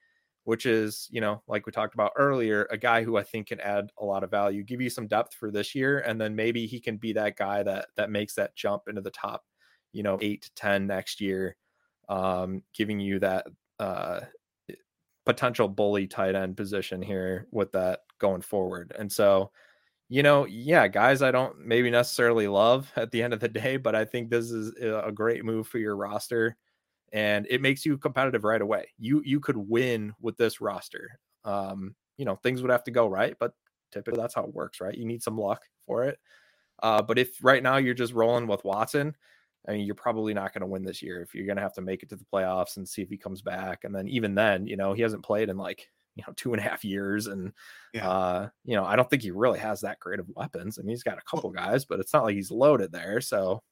which 0.44 0.66
is, 0.66 1.08
you 1.10 1.20
know, 1.20 1.42
like 1.46 1.66
we 1.66 1.72
talked 1.72 1.94
about 1.94 2.12
earlier, 2.16 2.66
a 2.70 2.76
guy 2.78 3.04
who 3.04 3.16
I 3.16 3.22
think 3.22 3.48
can 3.48 3.60
add 3.60 3.90
a 3.98 4.04
lot 4.04 4.24
of 4.24 4.30
value, 4.30 4.64
give 4.64 4.80
you 4.80 4.90
some 4.90 5.06
depth 5.06 5.34
for 5.34 5.50
this 5.50 5.74
year, 5.74 6.00
and 6.00 6.20
then 6.20 6.34
maybe 6.34 6.66
he 6.66 6.80
can 6.80 6.96
be 6.96 7.12
that 7.14 7.36
guy 7.36 7.62
that 7.62 7.86
that 7.96 8.10
makes 8.10 8.34
that 8.34 8.56
jump 8.56 8.84
into 8.88 9.00
the 9.02 9.10
top, 9.10 9.44
you 9.92 10.02
know, 10.02 10.18
eight 10.20 10.42
to 10.42 10.54
ten 10.54 10.86
next 10.86 11.20
year, 11.20 11.56
um, 12.08 12.62
giving 12.74 13.00
you 13.00 13.18
that 13.20 13.46
uh 13.78 14.20
potential 15.24 15.68
bully 15.68 16.06
tight 16.06 16.34
end 16.34 16.56
position 16.56 17.00
here 17.02 17.46
with 17.52 17.72
that 17.72 18.00
going 18.18 18.42
forward. 18.42 18.92
And 18.98 19.10
so, 19.10 19.52
you 20.08 20.22
know, 20.22 20.46
yeah, 20.46 20.88
guys, 20.88 21.22
I 21.22 21.30
don't 21.30 21.66
maybe 21.66 21.90
necessarily 21.90 22.48
love 22.48 22.90
at 22.96 23.10
the 23.12 23.22
end 23.22 23.32
of 23.34 23.40
the 23.40 23.48
day, 23.48 23.76
but 23.76 23.94
I 23.94 24.04
think 24.04 24.30
this 24.30 24.50
is 24.50 24.74
a 24.82 25.08
a 25.08 25.12
great 25.12 25.44
move 25.44 25.68
for 25.68 25.78
your 25.78 25.96
roster 25.96 26.56
and 27.12 27.46
it 27.50 27.60
makes 27.60 27.84
you 27.86 27.98
competitive 27.98 28.44
right 28.44 28.62
away. 28.62 28.86
You 28.98 29.22
you 29.24 29.40
could 29.40 29.56
win 29.56 30.14
with 30.20 30.36
this 30.36 30.60
roster. 30.60 31.18
Um, 31.44 31.94
you 32.16 32.24
know, 32.24 32.36
things 32.36 32.62
would 32.62 32.70
have 32.70 32.84
to 32.84 32.90
go 32.90 33.06
right, 33.06 33.36
but 33.38 33.52
typically 33.92 34.20
that's 34.20 34.34
how 34.34 34.44
it 34.44 34.54
works, 34.54 34.80
right? 34.80 34.96
You 34.96 35.04
need 35.06 35.22
some 35.22 35.38
luck 35.38 35.62
for 35.86 36.04
it. 36.04 36.18
Uh, 36.82 37.02
but 37.02 37.18
if 37.18 37.42
right 37.42 37.62
now 37.62 37.76
you're 37.76 37.94
just 37.94 38.12
rolling 38.12 38.46
with 38.46 38.64
Watson, 38.64 39.16
I 39.68 39.72
mean, 39.72 39.86
you're 39.86 39.94
probably 39.94 40.34
not 40.34 40.52
going 40.52 40.62
to 40.62 40.66
win 40.66 40.82
this 40.84 41.02
year 41.02 41.22
if 41.22 41.34
you're 41.34 41.46
going 41.46 41.56
to 41.56 41.62
have 41.62 41.74
to 41.74 41.82
make 41.82 42.02
it 42.02 42.08
to 42.10 42.16
the 42.16 42.24
playoffs 42.32 42.76
and 42.76 42.88
see 42.88 43.02
if 43.02 43.08
he 43.08 43.16
comes 43.16 43.42
back. 43.42 43.84
And 43.84 43.94
then 43.94 44.08
even 44.08 44.34
then, 44.34 44.66
you 44.66 44.76
know, 44.76 44.92
he 44.92 45.02
hasn't 45.02 45.24
played 45.24 45.48
in 45.48 45.56
like, 45.56 45.88
you 46.16 46.24
know, 46.26 46.32
two 46.36 46.52
and 46.52 46.60
a 46.60 46.62
half 46.68 46.84
years. 46.84 47.28
And, 47.28 47.52
Yeah. 47.92 48.08
uh, 48.08 48.48
you 48.64 48.74
know, 48.76 48.84
I 48.84 48.96
don't 48.96 49.08
think 49.08 49.22
he 49.22 49.30
really 49.30 49.60
has 49.60 49.80
that 49.82 50.00
great 50.00 50.18
of 50.20 50.28
weapons. 50.34 50.78
I 50.78 50.82
mean, 50.82 50.90
he's 50.90 51.04
got 51.04 51.18
a 51.18 51.22
couple 51.30 51.50
guys, 51.50 51.84
but 51.84 52.00
it's 52.00 52.12
not 52.12 52.24
like 52.24 52.34
he's 52.34 52.50
loaded 52.50 52.90
there. 52.92 53.20
So, 53.20 53.62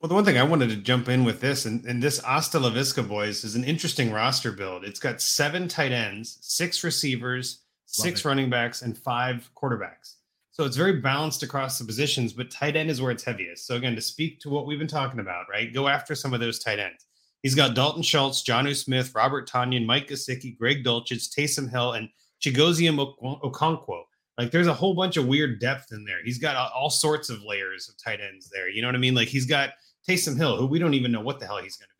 Well, 0.00 0.08
the 0.08 0.14
one 0.14 0.24
thing 0.24 0.38
I 0.38 0.44
wanted 0.44 0.70
to 0.70 0.76
jump 0.76 1.08
in 1.08 1.24
with 1.24 1.40
this, 1.40 1.64
and, 1.64 1.84
and 1.84 2.00
this 2.00 2.22
Asta 2.22 2.60
La 2.60 2.70
Visca 2.70 3.06
boys 3.06 3.42
is 3.42 3.56
an 3.56 3.64
interesting 3.64 4.12
roster 4.12 4.52
build. 4.52 4.84
It's 4.84 5.00
got 5.00 5.20
seven 5.20 5.66
tight 5.66 5.90
ends, 5.90 6.38
six 6.40 6.84
receivers, 6.84 7.62
six 7.86 8.20
it. 8.20 8.24
running 8.24 8.48
backs, 8.48 8.82
and 8.82 8.96
five 8.96 9.50
quarterbacks. 9.56 10.14
So 10.52 10.64
it's 10.64 10.76
very 10.76 11.00
balanced 11.00 11.42
across 11.42 11.80
the 11.80 11.84
positions, 11.84 12.32
but 12.32 12.48
tight 12.48 12.76
end 12.76 12.90
is 12.90 13.02
where 13.02 13.10
it's 13.10 13.24
heaviest. 13.24 13.66
So 13.66 13.74
again, 13.74 13.96
to 13.96 14.00
speak 14.00 14.38
to 14.40 14.50
what 14.50 14.66
we've 14.66 14.78
been 14.78 14.86
talking 14.86 15.18
about, 15.18 15.46
right? 15.50 15.74
Go 15.74 15.88
after 15.88 16.14
some 16.14 16.32
of 16.32 16.38
those 16.38 16.60
tight 16.60 16.78
ends. 16.78 17.06
He's 17.42 17.56
got 17.56 17.74
Dalton 17.74 18.02
Schultz, 18.02 18.44
Jonnu 18.44 18.76
Smith, 18.76 19.12
Robert 19.16 19.48
Tonyan, 19.48 19.84
Mike 19.84 20.08
Gesicki, 20.08 20.56
Greg 20.56 20.84
Dulcich, 20.84 21.28
Taysom 21.28 21.68
Hill, 21.68 21.94
and 21.94 22.08
Chigoziem 22.40 23.00
Ok- 23.00 23.40
Okonkwo. 23.42 24.02
Like 24.36 24.52
there's 24.52 24.68
a 24.68 24.74
whole 24.74 24.94
bunch 24.94 25.16
of 25.16 25.26
weird 25.26 25.60
depth 25.60 25.90
in 25.90 26.04
there. 26.04 26.22
He's 26.24 26.38
got 26.38 26.72
all 26.72 26.90
sorts 26.90 27.30
of 27.30 27.42
layers 27.42 27.88
of 27.88 27.96
tight 27.96 28.20
ends 28.20 28.48
there. 28.48 28.68
You 28.68 28.82
know 28.82 28.88
what 28.88 28.94
I 28.94 28.98
mean? 28.98 29.14
Like 29.14 29.26
he's 29.26 29.46
got 29.46 29.70
Taysom 30.08 30.36
Hill, 30.36 30.56
who 30.56 30.66
we 30.66 30.78
don't 30.78 30.94
even 30.94 31.12
know 31.12 31.20
what 31.20 31.38
the 31.38 31.46
hell 31.46 31.58
he's 31.58 31.76
going 31.76 31.88
to 31.88 31.94
be. 31.94 31.98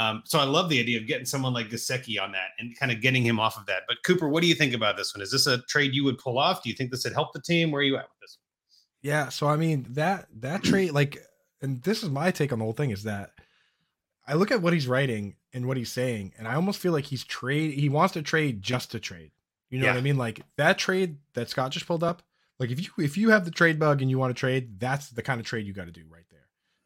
Um, 0.00 0.22
so 0.24 0.38
I 0.38 0.44
love 0.44 0.68
the 0.68 0.78
idea 0.78 0.98
of 0.98 1.06
getting 1.06 1.26
someone 1.26 1.52
like 1.52 1.68
Gesicki 1.68 2.22
on 2.22 2.30
that 2.32 2.50
and 2.58 2.78
kind 2.78 2.92
of 2.92 3.00
getting 3.00 3.24
him 3.24 3.40
off 3.40 3.58
of 3.58 3.66
that. 3.66 3.82
But 3.88 3.98
Cooper, 4.04 4.28
what 4.28 4.40
do 4.40 4.46
you 4.46 4.54
think 4.54 4.72
about 4.72 4.96
this 4.96 5.14
one? 5.14 5.22
Is 5.22 5.32
this 5.32 5.46
a 5.46 5.58
trade 5.62 5.94
you 5.94 6.04
would 6.04 6.18
pull 6.18 6.38
off? 6.38 6.62
Do 6.62 6.70
you 6.70 6.76
think 6.76 6.90
this 6.90 7.04
would 7.04 7.12
help 7.12 7.32
the 7.32 7.42
team? 7.42 7.70
Where 7.70 7.80
are 7.80 7.84
you 7.84 7.96
at 7.96 8.04
with 8.04 8.20
this? 8.20 8.38
Yeah, 9.02 9.30
so 9.30 9.48
I 9.48 9.56
mean 9.56 9.86
that 9.90 10.26
that 10.40 10.62
trade 10.62 10.92
like 10.92 11.18
and 11.62 11.82
this 11.82 12.02
is 12.02 12.10
my 12.10 12.30
take 12.30 12.52
on 12.52 12.58
the 12.58 12.64
whole 12.64 12.74
thing 12.74 12.90
is 12.90 13.02
that 13.04 13.30
I 14.26 14.34
look 14.34 14.50
at 14.50 14.62
what 14.62 14.74
he's 14.74 14.86
writing 14.86 15.36
and 15.52 15.66
what 15.66 15.78
he's 15.78 15.90
saying 15.90 16.34
and 16.38 16.46
I 16.46 16.54
almost 16.54 16.78
feel 16.78 16.92
like 16.92 17.06
he's 17.06 17.24
trade 17.24 17.72
he 17.72 17.88
wants 17.88 18.12
to 18.14 18.22
trade 18.22 18.62
just 18.62 18.90
to 18.92 19.00
trade. 19.00 19.32
You 19.70 19.80
know 19.80 19.86
what 19.86 19.96
I 19.96 20.02
mean? 20.02 20.18
Like 20.18 20.42
that 20.56 20.78
trade 20.78 21.16
that 21.34 21.48
Scott 21.48 21.70
just 21.70 21.86
pulled 21.86 22.04
up, 22.04 22.22
like 22.58 22.70
if 22.70 22.80
you 22.80 22.90
if 23.02 23.16
you 23.16 23.30
have 23.30 23.44
the 23.44 23.50
trade 23.50 23.78
bug 23.78 24.02
and 24.02 24.10
you 24.10 24.18
want 24.18 24.34
to 24.36 24.38
trade, 24.38 24.78
that's 24.78 25.08
the 25.08 25.22
kind 25.22 25.40
of 25.40 25.46
trade 25.46 25.66
you 25.66 25.72
got 25.72 25.86
to 25.86 25.92
do 25.92 26.04
right. 26.10 26.20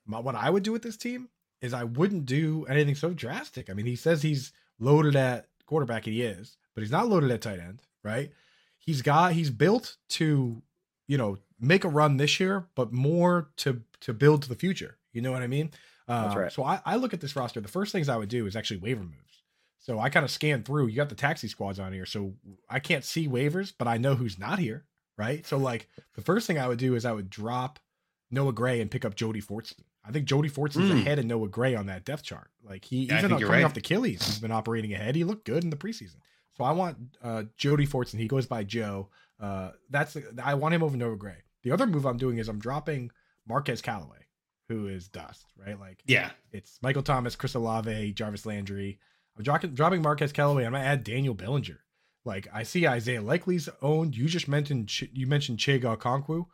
My, 0.07 0.19
what 0.19 0.35
I 0.35 0.51
would 0.51 0.63
do 0.63 0.73
with 0.73 0.83
this 0.83 0.97
team 0.97 1.29
is 1.61 1.73
I 1.73 1.85
wouldn't 1.85 2.27
do 2.27 2.67
anything 2.69 2.95
so 2.95 3.11
drastic. 3.11 3.71
I 3.71 3.73
mean, 3.73 3.87
he 3.87 3.97
says 3.97 4.23
he's 4.23 4.53
loaded 4.79 5.17
at 5.17 5.49
quarterback 5.67 6.07
and 6.07 6.15
he 6.15 6.23
is, 6.23 6.57
but 6.75 6.83
he's 6.83 6.91
not 6.91 7.09
loaded 7.09 7.31
at 7.31 7.41
tight 7.43 7.59
end, 7.61 7.81
right? 8.03 8.31
He's 8.79 9.01
got 9.03 9.33
he's 9.33 9.51
built 9.51 9.97
to, 10.11 10.63
you 11.07 11.17
know, 11.19 11.39
make 11.59 11.85
a 11.85 11.89
run 11.89 12.19
this 12.19 12.39
year, 12.39 12.67
but 12.75 12.93
more 12.93 13.49
to 13.59 13.83
to 14.01 14.13
build 14.13 14.43
to 14.43 14.49
the 14.49 14.55
future. 14.55 14.99
You 15.13 15.23
know 15.23 15.33
what 15.33 15.43
I 15.43 15.47
mean? 15.47 15.71
That's 16.07 16.35
Um, 16.35 16.41
right. 16.41 16.53
So 16.53 16.65
I, 16.65 16.81
I 16.85 16.97
look 16.97 17.15
at 17.15 17.21
this 17.21 17.35
roster. 17.35 17.61
The 17.63 17.69
first 17.69 17.93
things 17.93 18.11
I 18.11 18.17
would 18.17 18.29
do 18.29 18.47
is 18.47 18.57
actually 18.57 18.81
waiver 18.81 19.03
moves. 19.05 19.43
So 19.79 19.99
I 20.01 20.11
kind 20.11 20.25
of 20.25 20.31
scan 20.31 20.63
through. 20.65 20.89
You 20.89 20.97
got 20.97 21.09
the 21.09 21.15
taxi 21.15 21.49
squads 21.49 21.79
on 21.79 21.93
here, 21.95 22.05
so 22.07 22.35
I 22.69 22.79
can't 22.79 23.05
see 23.05 23.29
waivers, 23.29 23.73
but 23.79 23.89
I 23.89 23.97
know 23.97 24.15
who's 24.15 24.39
not 24.39 24.59
here, 24.59 24.85
right? 25.17 25.47
So 25.47 25.57
like 25.57 25.89
the 26.15 26.23
first 26.23 26.47
thing 26.47 26.59
I 26.59 26.69
would 26.69 26.79
do 26.79 26.95
is 26.95 27.05
I 27.07 27.13
would 27.13 27.31
drop 27.31 27.79
Noah 28.31 28.53
Gray 28.53 28.81
and 28.83 28.91
pick 28.91 29.05
up 29.05 29.15
Jody 29.15 29.41
Fortson. 29.41 29.81
I 30.07 30.13
think 30.13 30.27
Jody 30.27 30.49
Fortson's 30.51 30.91
Mm. 30.91 31.01
ahead 31.01 31.19
of 31.19 31.25
Noah 31.25 31.49
Gray 31.49 31.75
on 31.75 31.87
that 31.87 32.05
depth 32.05 32.23
chart. 32.25 32.51
Like 32.63 32.85
he 32.85 33.05
Yeah, 33.07 33.19
even 33.19 33.21
think 33.23 33.33
on 33.35 33.39
you're 33.41 33.49
coming 33.49 33.63
right. 33.63 33.67
off 33.67 33.75
the 33.75 33.81
Achilles, 33.81 34.25
he's 34.25 34.39
been 34.39 34.51
operating 34.53 34.93
ahead. 34.93 35.17
He 35.17 35.25
looked 35.25 35.47
good 35.47 35.65
in 35.65 35.71
the 35.71 35.77
preseason. 35.77 36.17
So 36.57 36.65
I 36.65 36.73
want 36.73 36.99
uh, 37.23 37.45
Jody 37.57 37.87
Fortson. 37.87 38.19
He 38.19 38.29
goes 38.29 38.47
by 38.47 38.65
Joe. 38.65 39.09
Uh, 39.41 39.71
that's 39.91 40.17
I 40.43 40.55
want 40.55 40.75
him 40.75 40.83
over 40.83 40.97
Noah 40.97 41.17
Gray. 41.17 41.39
The 41.63 41.73
other 41.73 41.87
move 41.87 42.05
I'm 42.07 42.19
doing 42.19 42.39
is 42.39 42.49
I'm 42.49 42.59
dropping 42.61 43.11
Marquez 43.49 43.81
Callaway, 43.83 44.27
who 44.69 44.87
is 44.87 45.09
dust, 45.09 45.47
right? 45.57 45.79
Like 45.81 46.03
Yeah. 46.07 46.31
it's 46.53 46.79
Michael 46.83 47.03
Thomas, 47.03 47.35
Chris 47.37 47.55
Olave, 47.55 48.13
Jarvis 48.13 48.47
Landry. 48.47 48.99
I'm 49.37 49.43
dropping, 49.43 49.75
dropping 49.75 50.03
Marquez 50.03 50.33
Callaway. 50.33 50.65
I'm 50.65 50.73
gonna 50.73 50.85
add 50.85 51.03
Daniel 51.03 51.35
Bellinger. 51.35 51.81
Like 52.25 52.47
I 52.53 52.63
see 52.63 52.87
Isaiah 52.87 53.21
Likely's 53.23 53.69
owned. 53.83 54.17
You 54.17 54.27
just 54.29 54.49
mentioned 54.49 54.91
you 55.13 55.27
mentioned 55.27 55.59
Chig 55.59 55.83
Okonkwo. 55.83 56.47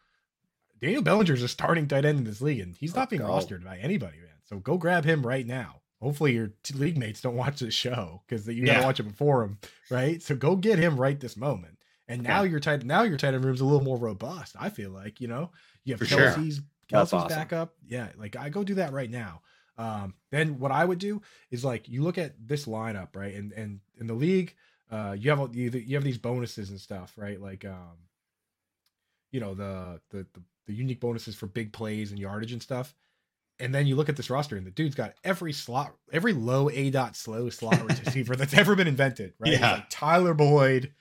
Daniel 0.81 1.02
Bellinger's 1.02 1.43
a 1.43 1.48
starting 1.48 1.86
tight 1.89 2.05
end 2.05 2.19
in 2.19 2.24
this 2.24 2.40
league, 2.40 2.61
and 2.61 2.77
he's 2.77 2.94
not 2.94 3.11
being 3.11 3.23
go. 3.23 3.28
rostered 3.28 3.65
by 3.65 3.78
anybody, 3.78 4.19
man. 4.19 4.28
So 4.44 4.59
go 4.59 4.77
grab 4.78 5.05
him 5.05 5.27
right 5.27 5.47
now. 5.47 5.77
Hopefully 6.01 6.32
your 6.32 6.52
t- 6.62 6.74
league 6.74 6.97
mates 6.97 7.20
don't 7.20 7.36
watch 7.36 7.61
this 7.61 7.74
show 7.74 8.23
because 8.27 8.47
you 8.48 8.65
gotta 8.65 8.81
Yeah. 8.81 8.86
watch 8.86 9.01
it 9.01 9.05
before 9.05 9.43
him, 9.44 9.59
right? 9.90 10.23
So 10.23 10.35
go 10.35 10.57
get 10.57 10.78
him 10.78 10.98
right 10.98 11.19
this 11.20 11.36
moment. 11.36 11.78
And 12.09 12.23
now 12.23 12.40
Okay. 12.43 12.51
your 12.51 12.61
tight 12.61 12.85
now 12.85 13.02
your 13.02 13.19
tight 13.19 13.35
end 13.35 13.44
room's 13.44 13.61
a 13.61 13.65
little 13.65 13.85
more 13.85 13.98
robust. 13.98 14.57
I 14.59 14.70
feel 14.70 14.90
like 14.90 15.20
you 15.20 15.28
know 15.28 15.51
you 15.85 15.93
have 15.94 16.01
For. 16.01 16.07
Kelce's 16.07 16.61
That's 16.90 17.11
Kelce's 17.11 17.12
awesome. 17.12 17.28
backup. 17.28 17.74
Yeah, 17.86 18.09
like 18.16 18.35
I 18.35 18.48
go 18.48 18.65
do 18.65 18.74
that 18.77 18.93
right 18.93 19.11
now. 19.11 19.43
Um, 19.78 20.15
then 20.31 20.59
what 20.59 20.73
I 20.73 20.85
would 20.85 20.98
do 20.98 21.23
is 21.51 21.65
like 21.65 21.89
you 21.89 22.02
look 22.02 22.19
at 22.19 22.35
this 22.48 22.65
lineup, 22.66 23.15
right? 23.15 23.35
And 23.35 23.52
and 23.52 23.81
in 23.98 24.07
the 24.09 24.15
league, 24.15 24.57
uh, 24.90 25.15
you 25.19 25.31
have 25.31 25.39
all- 25.39 25.55
you, 25.55 25.70
you 25.70 25.94
have 25.97 26.02
these 26.05 26.19
bonuses 26.19 26.70
and 26.70 26.81
stuff, 26.81 27.12
right? 27.16 27.40
Like 27.40 27.65
um, 27.65 27.98
you 29.31 29.39
know 29.40 29.55
the, 29.55 30.01
the 30.11 30.27
the 30.32 30.43
the 30.71 30.77
unique 30.77 31.01
bonuses 31.01 31.35
for 31.35 31.47
big 31.47 31.73
plays 31.73 32.11
and 32.11 32.19
yardage 32.19 32.53
and 32.53 32.63
stuff. 32.63 32.95
And 33.59 33.75
then 33.75 33.87
you 33.87 33.95
look 33.95 34.09
at 34.09 34.17
this 34.17 34.31
roster, 34.31 34.57
and 34.57 34.67
the 34.67 34.71
dude's 34.71 34.95
got 34.95 35.15
every 35.23 35.53
slot, 35.53 35.95
every 36.13 36.33
low 36.33 36.71
A 36.71 36.91
dot 36.91 37.15
slow 37.15 37.51
slot 37.51 37.83
receiver 38.05 38.35
that's 38.35 38.55
ever 38.55 38.75
been 38.75 38.89
invented, 38.89 39.35
right? 39.39 39.53
Yeah. 39.53 39.73
like 39.73 39.91
Tyler 39.91 40.33
Boyd, 40.33 40.93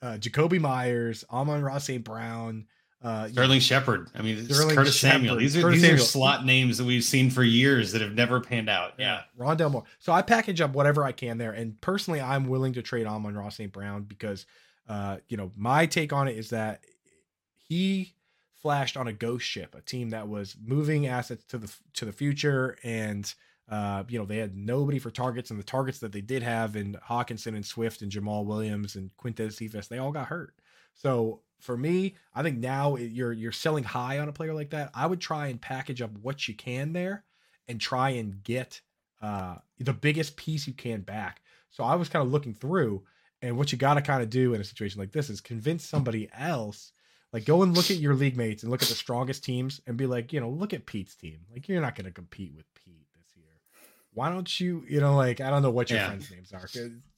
uh, 0.00 0.18
Jakobi 0.20 0.60
Meyers, 0.60 1.24
Amon 1.30 1.62
Ross 1.62 1.86
St. 1.86 2.04
Brown, 2.04 2.66
uh, 3.02 3.28
Sterling 3.28 3.60
Shepard. 3.60 4.10
I 4.14 4.22
mean, 4.22 4.44
Sterling 4.46 4.76
Curtis 4.76 4.98
Samuel. 4.98 5.36
These 5.36 5.56
are 5.56 5.62
Curtis 5.62 5.82
these 5.82 5.90
are 5.90 5.98
slot 5.98 6.46
names 6.46 6.78
that 6.78 6.84
we've 6.84 7.04
seen 7.04 7.30
for 7.30 7.42
years 7.42 7.92
that 7.92 8.00
have 8.00 8.14
never 8.14 8.40
panned 8.40 8.70
out. 8.70 8.94
Yeah. 8.98 9.22
Rondale 9.38 9.70
Moore. 9.70 9.84
So 9.98 10.12
I 10.12 10.22
package 10.22 10.60
up 10.60 10.72
whatever 10.72 11.04
I 11.04 11.12
can 11.12 11.36
there. 11.36 11.52
And 11.52 11.78
personally, 11.80 12.20
I'm 12.20 12.46
willing 12.46 12.72
to 12.74 12.82
trade 12.82 13.06
Amon-Ra 13.06 13.50
St. 13.50 13.70
Brown 13.72 14.04
because, 14.04 14.46
uh, 14.88 15.18
you 15.28 15.36
know, 15.36 15.52
my 15.56 15.84
take 15.84 16.14
on 16.14 16.28
it 16.28 16.38
is 16.38 16.50
that 16.50 16.80
he 17.68 18.13
flashed 18.64 18.96
on 18.96 19.06
a 19.06 19.12
ghost 19.12 19.44
ship, 19.44 19.74
a 19.74 19.82
team 19.82 20.08
that 20.08 20.26
was 20.26 20.56
moving 20.64 21.06
assets 21.06 21.44
to 21.44 21.58
the 21.58 21.70
to 21.92 22.06
the 22.06 22.12
future, 22.12 22.78
and 22.82 23.34
uh, 23.68 24.02
you 24.08 24.18
know 24.18 24.24
they 24.24 24.38
had 24.38 24.56
nobody 24.56 24.98
for 24.98 25.10
targets, 25.10 25.50
and 25.50 25.58
the 25.60 25.64
targets 25.64 25.98
that 25.98 26.12
they 26.12 26.22
did 26.22 26.42
have 26.42 26.74
in 26.74 26.96
Hockenson 27.06 27.54
and 27.54 27.66
Swift 27.66 28.00
and 28.00 28.10
Jamaal 28.10 28.46
Williams 28.46 28.96
and 28.96 29.10
Quintez 29.18 29.52
Cephus, 29.52 29.88
they 29.88 29.98
all 29.98 30.12
got 30.12 30.28
hurt. 30.28 30.54
So 30.94 31.42
for 31.60 31.76
me, 31.76 32.14
I 32.34 32.42
think 32.42 32.58
now 32.58 32.96
you're 32.96 33.34
you're 33.34 33.52
selling 33.52 33.84
high 33.84 34.18
on 34.18 34.30
a 34.30 34.32
player 34.32 34.54
like 34.54 34.70
that. 34.70 34.90
I 34.94 35.04
would 35.04 35.20
try 35.20 35.48
and 35.48 35.60
package 35.60 36.00
up 36.00 36.16
what 36.22 36.48
you 36.48 36.54
can 36.54 36.94
there, 36.94 37.22
and 37.68 37.78
try 37.78 38.10
and 38.10 38.42
get 38.44 38.80
uh, 39.20 39.56
the 39.78 39.92
biggest 39.92 40.38
piece 40.38 40.66
you 40.66 40.72
can 40.72 41.02
back. 41.02 41.42
So 41.68 41.84
I 41.84 41.96
was 41.96 42.08
kind 42.08 42.24
of 42.24 42.32
looking 42.32 42.54
through, 42.54 43.02
and 43.42 43.58
what 43.58 43.72
you 43.72 43.76
got 43.76 43.94
to 43.94 44.00
kind 44.00 44.22
of 44.22 44.30
do 44.30 44.54
in 44.54 44.62
a 44.62 44.64
situation 44.64 45.00
like 45.00 45.12
this 45.12 45.28
is 45.28 45.42
convince 45.42 45.84
somebody 45.86 46.30
else. 46.32 46.92
Like 47.34 47.44
go 47.46 47.64
and 47.64 47.76
look 47.76 47.90
at 47.90 47.96
your 47.96 48.14
league 48.14 48.36
mates 48.36 48.62
and 48.62 48.70
look 48.70 48.80
at 48.80 48.88
the 48.88 48.94
strongest 48.94 49.42
teams 49.42 49.80
and 49.88 49.96
be 49.96 50.06
like, 50.06 50.32
you 50.32 50.38
know, 50.38 50.48
look 50.48 50.72
at 50.72 50.86
Pete's 50.86 51.16
team. 51.16 51.40
Like 51.52 51.68
you're 51.68 51.80
not 51.82 51.96
going 51.96 52.04
to 52.04 52.12
compete 52.12 52.54
with 52.54 52.64
Pete 52.74 53.08
this 53.18 53.26
year. 53.34 53.60
Why 54.12 54.30
don't 54.30 54.60
you, 54.60 54.84
you 54.88 55.00
know, 55.00 55.16
like 55.16 55.40
I 55.40 55.50
don't 55.50 55.60
know 55.62 55.72
what 55.72 55.90
your 55.90 55.98
Yeah. 55.98 56.06
friends' 56.06 56.30
names 56.30 56.52
are. 56.52 56.68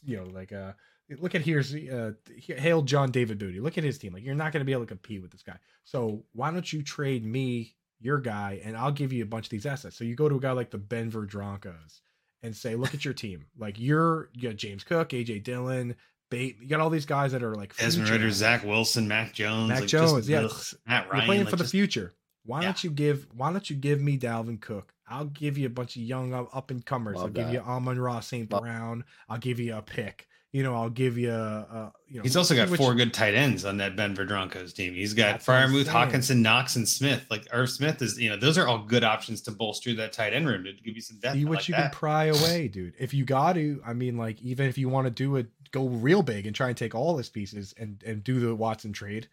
You 0.02 0.16
know, 0.16 0.24
like 0.24 0.54
uh 0.54 0.72
look 1.18 1.34
at 1.34 1.42
here's 1.42 1.74
uh 1.74 2.12
hail 2.34 2.80
John 2.80 3.10
David 3.10 3.38
Booty. 3.38 3.60
Look 3.60 3.76
at 3.76 3.84
his 3.84 3.98
team. 3.98 4.14
Like 4.14 4.24
you're 4.24 4.34
not 4.34 4.52
going 4.52 4.62
to 4.62 4.64
be 4.64 4.72
able 4.72 4.84
to 4.84 4.88
compete 4.88 5.20
with 5.20 5.32
this 5.32 5.42
guy. 5.42 5.58
So 5.84 6.24
why 6.32 6.50
don't 6.50 6.72
you 6.72 6.82
trade 6.82 7.22
me 7.26 7.74
your 8.00 8.18
guy 8.18 8.62
and 8.64 8.74
I'll 8.74 8.92
give 8.92 9.12
you 9.12 9.22
a 9.22 9.26
bunch 9.26 9.44
of 9.44 9.50
these 9.50 9.66
assets. 9.66 9.98
So 9.98 10.04
you 10.04 10.14
go 10.16 10.30
to 10.30 10.36
a 10.36 10.40
guy 10.40 10.52
like 10.52 10.70
the 10.70 10.78
Denver 10.78 11.26
Broncos 11.26 12.00
and 12.42 12.56
say, 12.56 12.74
look 12.74 12.94
at 12.94 13.04
your 13.04 13.14
team. 13.14 13.44
Like 13.58 13.78
you're 13.78 14.30
you 14.32 14.48
got 14.48 14.56
James 14.56 14.82
Cook, 14.82 15.10
AJ 15.10 15.44
Dillon, 15.44 15.94
Bait. 16.30 16.56
You 16.60 16.68
got 16.68 16.80
all 16.80 16.90
these 16.90 17.06
guys 17.06 17.32
that 17.32 17.42
are 17.42 17.54
like 17.54 17.76
Desmond 17.76 18.08
future 18.08 18.20
Ridder. 18.22 18.32
Zach 18.32 18.64
Wilson, 18.64 19.06
Mac 19.08 19.32
Jones. 19.32 19.68
Mac 19.68 19.80
like, 19.80 19.88
just, 19.88 20.14
Jones. 20.14 20.28
yeah, 20.28 20.40
ugh, 20.42 20.52
Matt 20.86 21.04
you're 21.04 21.12
Ryan. 21.12 21.24
playing 21.26 21.40
like, 21.44 21.50
for 21.50 21.56
the 21.56 21.64
future. 21.64 22.14
Why 22.44 22.60
Yeah. 22.60 22.66
don't 22.66 22.84
you 22.84 22.90
give? 22.90 23.26
Why 23.34 23.50
don't 23.52 23.68
you 23.68 23.76
give 23.76 24.00
me 24.00 24.18
Dalvin 24.18 24.60
Cook? 24.60 24.92
I'll 25.08 25.26
give 25.26 25.56
you 25.56 25.66
a 25.66 25.70
bunch 25.70 25.96
of 25.96 26.02
young 26.02 26.32
uh, 26.34 26.44
up 26.52 26.70
and 26.70 26.84
comers. 26.84 27.16
I'll 27.16 27.24
Love 27.24 27.34
give 27.34 27.50
you 27.52 27.60
Amon-Ra 27.60 28.20
St. 28.20 28.48
Brown. 28.48 29.04
I'll 29.28 29.38
give 29.38 29.60
you 29.60 29.76
a 29.76 29.82
pick. 29.82 30.26
You 30.52 30.62
know, 30.62 30.74
I'll 30.74 30.88
give 30.90 31.18
you 31.18 31.32
a, 31.32 31.34
a 31.34 31.92
you 32.08 32.16
know. 32.16 32.22
He's 32.22 32.36
also 32.36 32.54
got 32.54 32.68
four 32.70 32.92
you- 32.92 32.98
good 32.98 33.12
tight 33.12 33.34
ends 33.34 33.64
on 33.64 33.76
that 33.76 33.94
Denver 33.94 34.24
Broncos 34.24 34.72
team. 34.72 34.94
He's 34.94 35.12
got 35.12 35.32
That's 35.32 35.46
what 35.48 35.56
I'm 35.56 35.70
Freiermuth. 35.70 35.84
Hockenson, 35.86 36.38
Knox, 36.38 36.76
and 36.76 36.88
Smith. 36.88 37.26
Like 37.28 37.46
Irv 37.52 37.68
Smith 37.68 38.00
is, 38.00 38.18
you 38.18 38.30
know, 38.30 38.36
those 38.36 38.56
are 38.56 38.66
all 38.66 38.78
good 38.78 39.04
options 39.04 39.42
to 39.42 39.50
bolster 39.50 39.92
that 39.94 40.12
tight 40.14 40.32
end 40.32 40.48
room 40.48 40.64
to 40.64 40.72
give 40.72 40.94
you 40.94 41.02
some 41.02 41.18
depth. 41.18 41.34
See 41.34 41.44
what 41.44 41.56
like 41.58 41.68
you 41.68 41.74
that. 41.74 41.90
can 41.92 41.98
pry 41.98 42.24
away, 42.26 42.68
dude. 42.68 42.94
If 42.98 43.12
you 43.12 43.24
got 43.26 43.54
to, 43.54 43.82
I 43.86 43.92
mean, 43.92 44.16
like 44.16 44.40
even 44.40 44.66
if 44.66 44.78
you 44.78 44.88
want 44.88 45.06
to 45.06 45.10
do 45.10 45.36
it, 45.36 45.48
go 45.72 45.86
real 45.88 46.22
big 46.22 46.46
and 46.46 46.54
try 46.54 46.68
and 46.68 46.76
take 46.76 46.94
all 46.94 47.16
his 47.18 47.28
pieces 47.28 47.74
and 47.78 48.02
and 48.06 48.22
do 48.24 48.40
the 48.40 48.54
Watson 48.54 48.92
trade. 48.92 49.28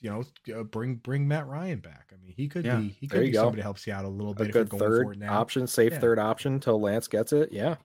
You 0.00 0.10
know, 0.10 0.58
uh, 0.60 0.62
bring 0.62 0.96
bring 0.96 1.26
Matt 1.26 1.46
Ryan 1.46 1.80
back. 1.80 2.10
I 2.12 2.22
mean, 2.22 2.34
he 2.36 2.48
could 2.48 2.64
Yeah. 2.64 2.76
be 2.76 2.88
he 3.00 3.08
could 3.08 3.22
be 3.22 3.30
go. 3.30 3.38
somebody 3.40 3.56
that 3.56 3.62
helps 3.62 3.86
you 3.86 3.92
out 3.94 4.04
a 4.04 4.08
little 4.08 4.32
A 4.32 4.34
bit 4.36 4.48
if 4.48 4.52
good 4.52 4.68
going 4.68 4.80
for 4.82 5.02
it 5.02 5.04
third 5.06 5.18
now. 5.20 5.40
option, 5.40 5.66
safe 5.66 5.92
Yeah. 5.92 5.98
third 6.00 6.18
option 6.18 6.60
till 6.60 6.80
Lance 6.80 7.08
gets 7.08 7.32
it. 7.32 7.50
Yeah. 7.52 7.76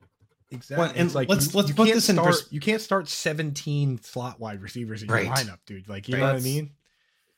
Exactly. 0.49 0.83
Well, 0.83 0.91
and 0.97 1.05
it's 1.05 1.15
like 1.15 1.29
let's- 1.29 1.53
you, 1.53 1.57
let's 1.57 1.69
you 1.69 1.75
put 1.75 1.85
can't 1.85 1.95
this 1.95 2.09
in 2.09 2.15
start, 2.17 2.27
pers- 2.27 2.47
you 2.51 2.59
can't 2.59 2.81
start 2.81 3.07
17 3.07 4.01
slot 4.01 4.39
wide 4.41 4.61
receivers 4.61 5.01
in 5.01 5.07
Right. 5.09 5.25
your 5.25 5.33
lineup, 5.33 5.59
dude. 5.65 5.87
Like 5.87 6.09
you 6.09 6.15
Right. 6.15 6.19
know 6.21 6.27
what 6.27 6.35
I 6.35 6.39
mean? 6.41 6.71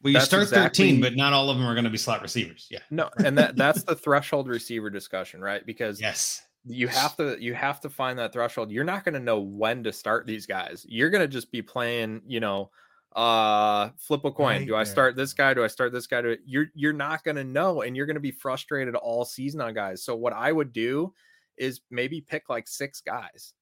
Well, 0.02 0.10
you 0.12 0.14
That's 0.16 0.26
start 0.26 0.44
exactly- 0.44 0.86
13, 0.88 1.02
but 1.02 1.16
not 1.16 1.32
all 1.32 1.50
of 1.52 1.58
them 1.58 1.66
are 1.68 1.76
going 1.76 1.84
to 1.86 1.92
be 1.92 1.98
slot 2.00 2.24
receivers. 2.24 2.68
Yeah. 2.72 2.80
No, 2.90 3.10
and 3.24 3.38
that 3.38 3.56
that's 3.56 3.84
the 3.84 3.96
threshold 3.96 4.48
receiver 4.48 4.90
discussion, 4.90 5.40
right? 5.42 5.64
Because 5.64 6.02
Yes. 6.02 6.42
You 6.66 6.88
have 6.88 7.16
to 7.18 7.38
you 7.42 7.54
have 7.54 7.80
to 7.82 7.90
find 7.90 8.18
that 8.20 8.34
threshold. 8.34 8.72
You're 8.72 8.84
not 8.84 9.04
going 9.04 9.14
to 9.14 9.20
know 9.20 9.40
when 9.40 9.84
to 9.84 9.92
start 9.94 10.26
these 10.26 10.46
guys. 10.46 10.86
You're 10.88 11.10
going 11.10 11.22
to 11.22 11.28
just 11.28 11.52
be 11.52 11.62
playing, 11.62 12.22
you 12.26 12.40
know, 12.40 12.72
uh 13.16 13.90
flip 13.98 14.26
a 14.26 14.32
coin. 14.32 14.60
Right 14.62 14.68
do 14.68 14.76
I 14.76 14.84
there. 14.84 14.92
start 14.92 15.16
this 15.16 15.34
guy? 15.34 15.54
Do 15.54 15.64
I 15.64 15.68
start 15.68 15.92
this 15.92 16.08
guy? 16.08 16.22
Do 16.22 16.38
you're 16.46 16.68
you're 16.74 16.94
not 16.94 17.24
going 17.24 17.36
to 17.36 17.44
know 17.44 17.82
and 17.82 17.96
you're 17.96 18.06
going 18.06 18.16
to 18.16 18.22
be 18.22 18.32
frustrated 18.32 18.96
all 18.96 19.26
season 19.26 19.62
on 19.62 19.74
guys. 19.74 20.04
So 20.04 20.16
what 20.16 20.34
I 20.34 20.52
would 20.52 20.74
do 20.74 21.14
is 21.58 21.82
maybe 21.92 22.22
pick 22.22 22.50
like 22.50 22.68
six 22.68 23.02
guys. 23.02 23.54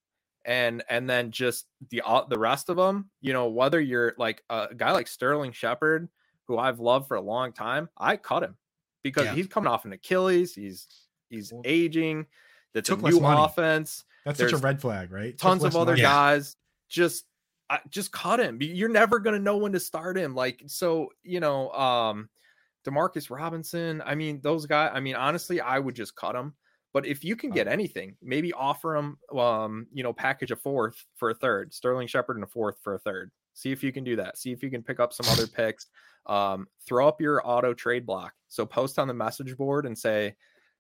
And 0.46 0.84
and 0.90 1.10
then 1.10 1.32
just 1.32 1.68
the 1.90 2.02
all 2.02 2.26
the 2.28 2.40
rest 2.40 2.70
of 2.70 2.78
them, 2.78 3.10
you 3.20 3.34
know, 3.34 3.50
whether 3.50 3.80
you're 3.80 4.14
like 4.18 4.44
a 4.50 4.70
guy 4.76 4.92
like 4.92 5.08
Sterling 5.08 5.52
Shepard, 5.52 6.10
who 6.48 6.58
I've 6.58 6.80
loved 6.80 7.08
for 7.08 7.16
a 7.18 7.22
long 7.22 7.54
time, 7.54 7.90
I 7.98 8.18
cut 8.18 8.42
him 8.44 8.58
because 9.04 9.26
Yeah. 9.26 9.36
he's 9.36 9.48
coming 9.48 9.68
off 9.68 9.86
an 9.86 9.94
Achilles. 9.94 10.56
He's 10.56 10.88
he's 11.30 11.54
aging. 11.64 12.26
That's 12.74 12.90
a 12.90 12.94
took 12.94 13.04
less 13.04 13.14
new 13.14 13.22
money. 13.22 13.42
offense. 13.42 14.06
That's 14.26 14.40
such 14.40 14.54
a 14.54 14.58
red 14.58 14.82
flag, 14.82 15.12
right? 15.12 15.32
Took 15.32 15.40
Tons 15.40 15.64
of 15.64 15.76
other 15.76 15.94
money. 15.94 16.02
Yeah. 16.02 16.10
guys. 16.10 16.56
Just 16.90 17.26
I, 17.70 17.80
just 17.90 18.12
cut 18.12 18.40
him. 18.40 18.58
You're 18.62 18.90
never 18.90 19.20
gonna 19.20 19.40
know 19.40 19.58
when 19.58 19.72
to 19.72 19.80
start 19.80 20.18
him. 20.18 20.36
Like 20.36 20.64
so, 20.68 21.10
you 21.24 21.40
know, 21.40 21.72
um, 21.72 22.30
Demarcus 22.86 23.30
Robinson. 23.30 24.02
I 24.06 24.16
mean, 24.16 24.42
those 24.42 24.66
guys. 24.66 24.92
I 24.94 25.00
mean, 25.00 25.16
honestly, 25.16 25.62
I 25.62 25.80
would 25.80 25.96
just 25.96 26.16
cut 26.16 26.34
them. 26.34 26.54
But 26.94 27.06
if 27.06 27.24
you 27.24 27.36
can 27.36 27.52
get 27.52 27.68
anything, 27.68 28.18
maybe 28.22 28.52
offer 28.52 28.94
them, 28.96 29.40
um, 29.40 29.88
you 29.94 30.04
know, 30.04 30.12
package 30.12 30.52
a 30.52 30.58
fourth 30.58 31.06
for 31.16 31.30
a 31.30 31.34
third, 31.34 31.74
Sterling 31.74 32.08
Shepard 32.08 32.36
and 32.36 32.44
a 32.44 32.48
fourth 32.48 32.76
for 32.84 32.96
a 32.96 33.00
third. 33.00 33.32
See 33.54 33.72
if 33.72 33.84
you 33.84 33.92
can 33.94 34.04
do 34.04 34.18
that. 34.18 34.38
See 34.38 34.52
if 34.52 34.62
you 34.62 34.70
can 34.70 34.84
pick 34.84 35.00
up 35.00 35.14
some 35.14 35.32
other 35.32 35.48
picks. 35.56 35.88
Um, 36.26 36.68
throw 36.86 37.08
up 37.08 37.22
your 37.22 37.42
auto 37.48 37.74
trade 37.74 38.06
block. 38.06 38.34
So 38.48 38.66
post 38.66 39.00
on 39.00 39.08
the 39.08 39.14
message 39.14 39.56
board 39.56 39.86
and 39.86 39.98
say, 39.98 40.36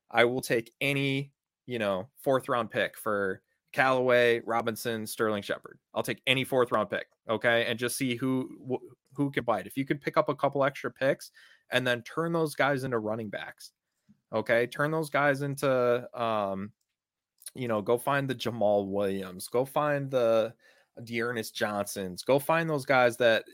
I 0.10 0.26
will 0.26 0.42
take 0.42 0.72
any, 0.82 1.32
you 1.72 1.80
know, 1.80 2.10
fourth 2.18 2.50
round 2.50 2.70
pick 2.70 2.98
for 2.98 3.42
Callaway, 3.72 4.42
Robinson, 4.46 5.08
Sterling 5.08 5.42
Shepard. 5.42 5.80
I'll 5.94 6.04
take 6.04 6.22
any 6.28 6.44
fourth 6.44 6.70
round 6.70 6.90
pick. 6.90 7.08
Okay. 7.30 7.66
And 7.66 7.80
just 7.80 7.96
see 7.96 8.18
who 8.18 8.50
who 9.14 9.32
can 9.32 9.46
bite. 9.46 9.68
If 9.68 9.78
you 9.78 9.86
could 9.86 10.02
pick 10.02 10.18
up 10.18 10.28
a 10.28 10.36
couple 10.36 10.66
extra 10.66 10.92
picks 10.92 11.32
and 11.72 11.88
then 11.88 12.02
turn 12.02 12.34
those 12.34 12.56
guys 12.56 12.84
into 12.84 13.00
running 13.00 13.30
backs. 13.30 13.72
Okay. 14.34 14.68
Turn 14.68 14.92
those 14.92 15.10
guys 15.10 15.44
into 15.44 16.06
um, 16.14 16.74
you 17.56 17.70
know, 17.70 17.82
go 17.82 17.98
find 17.98 18.30
the 18.30 18.36
Jamaal 18.36 18.88
Williams, 18.88 19.48
go 19.48 19.64
find 19.64 20.12
the 20.12 20.54
D'Ernest 21.06 21.56
Johnsons, 21.56 22.24
go 22.24 22.40
find 22.40 22.70
those 22.70 22.86
guys 22.86 23.18
that 23.18 23.46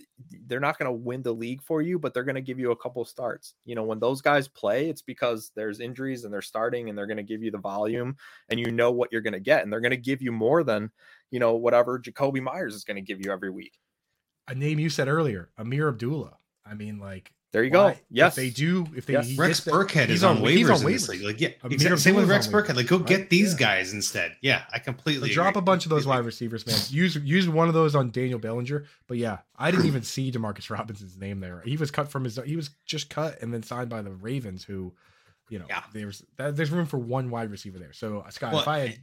they're 0.48 0.60
not 0.60 0.78
going 0.78 0.88
to 0.88 0.91
win 0.91 1.22
the 1.22 1.34
league 1.34 1.61
for 1.61 1.82
you, 1.82 1.99
but 1.99 2.14
they're 2.14 2.24
going 2.24 2.36
to 2.36 2.41
give 2.41 2.60
you 2.60 2.72
a 2.72 2.76
couple 2.76 3.03
starts. 3.06 3.53
You 3.65 3.76
know, 3.76 3.84
when 3.84 3.99
those 3.99 4.22
guys 4.22 4.48
play, 4.48 4.90
it's 4.90 5.02
because 5.02 5.52
there's 5.56 5.80
injuries 5.80 6.24
and 6.24 6.34
they're 6.34 6.41
starting 6.41 6.90
and 6.90 6.98
they're 6.98 7.07
going 7.07 7.18
to 7.18 7.24
give 7.24 7.44
you 7.44 7.52
the 7.52 7.57
volume 7.57 8.15
and 8.49 8.60
you 8.60 8.72
know 8.72 8.91
what 8.91 9.11
you're 9.11 9.22
going 9.22 9.34
to 9.34 9.40
get. 9.40 9.64
And 9.64 9.72
they're 9.72 9.82
going 9.82 9.91
to 9.91 9.98
give 9.98 10.22
you 10.22 10.32
more 10.32 10.64
than, 10.64 10.91
you 11.32 11.40
know, 11.40 11.56
whatever 11.56 11.99
Jakobi 11.99 12.41
Meyers 12.41 12.76
is 12.76 12.84
going 12.84 12.95
to 12.95 13.02
give 13.02 13.24
you 13.24 13.32
every 13.32 13.49
week. 13.49 13.80
A 14.48 14.56
name 14.56 14.80
you 14.80 14.90
said 14.90 15.07
earlier, 15.07 15.49
Ameer 15.60 15.90
Abdullah. 15.90 16.38
I 16.65 16.74
mean, 16.74 16.99
like 16.99 17.32
There 17.58 17.64
you 17.64 17.72
go. 17.72 17.86
Why- 17.86 18.00
Yes. 18.12 18.38
If 18.38 18.44
they 18.44 18.50
do, 18.52 18.86
if 18.96 19.08
they 19.08 19.14
Yes. 19.14 19.36
Rex 19.36 19.62
Burkhead 19.62 20.10
he's 20.10 20.18
is 20.20 20.24
on, 20.24 20.38
waivers, 20.38 20.52
he's 20.52 20.70
on 20.70 20.82
in 20.86 20.92
this 20.92 21.10
league. 21.10 21.22
Like, 21.24 21.42
yeah, 21.42 21.48
Ameer 21.64 21.74
exactly. 21.74 21.98
Same 21.98 22.16
with 22.16 22.30
Rex 22.30 22.46
Burkhead. 22.46 22.76
Like, 22.76 22.86
go 22.86 22.98
right? 23.00 23.08
get 23.08 23.30
these 23.32 23.54
Yeah. 23.54 23.58
guys 23.58 23.94
instead. 23.94 24.36
Yeah, 24.42 24.62
I 24.72 24.78
completely 24.78 25.30
So 25.30 25.34
drop 25.34 25.56
a 25.56 25.62
bunch 25.62 25.86
of 25.86 25.90
those 25.90 26.06
wide 26.06 26.24
receivers, 26.24 26.68
man. 26.68 26.78
Use 26.90 27.16
use 27.16 27.50
one 27.50 27.68
of 27.68 27.74
those 27.74 27.96
on 27.96 28.12
Daniel 28.12 28.38
Bellinger. 28.38 28.86
But 29.08 29.18
yeah, 29.18 29.40
I 29.58 29.72
didn't 29.72 29.88
even 29.88 30.04
see 30.04 30.32
Demarcus 30.32 30.70
Robinson's 30.70 31.18
name 31.18 31.40
there. 31.40 31.64
He 31.66 31.78
was 31.78 31.90
cut 31.90 32.12
from 32.12 32.26
his. 32.26 32.40
He 32.46 32.56
was 32.56 32.70
just 32.86 33.10
cut 33.10 33.42
and 33.42 33.52
then 33.52 33.64
signed 33.64 33.90
by 33.90 34.04
the 34.04 34.12
Ravens, 34.12 34.64
who, 34.64 34.94
you 35.50 35.58
know, 35.58 35.66
Yeah. 35.68 35.82
there's 35.94 36.24
that, 36.36 36.56
there's 36.56 36.70
room 36.70 36.86
for 36.86 37.00
one 37.00 37.32
wide 37.32 37.50
receiver 37.50 37.80
there. 37.80 37.94
So 37.94 38.20
uh, 38.20 38.30
Scott, 38.30 38.52
Well, 38.54 38.62
if 38.62 38.68
I 38.68 38.80
had. 38.80 38.98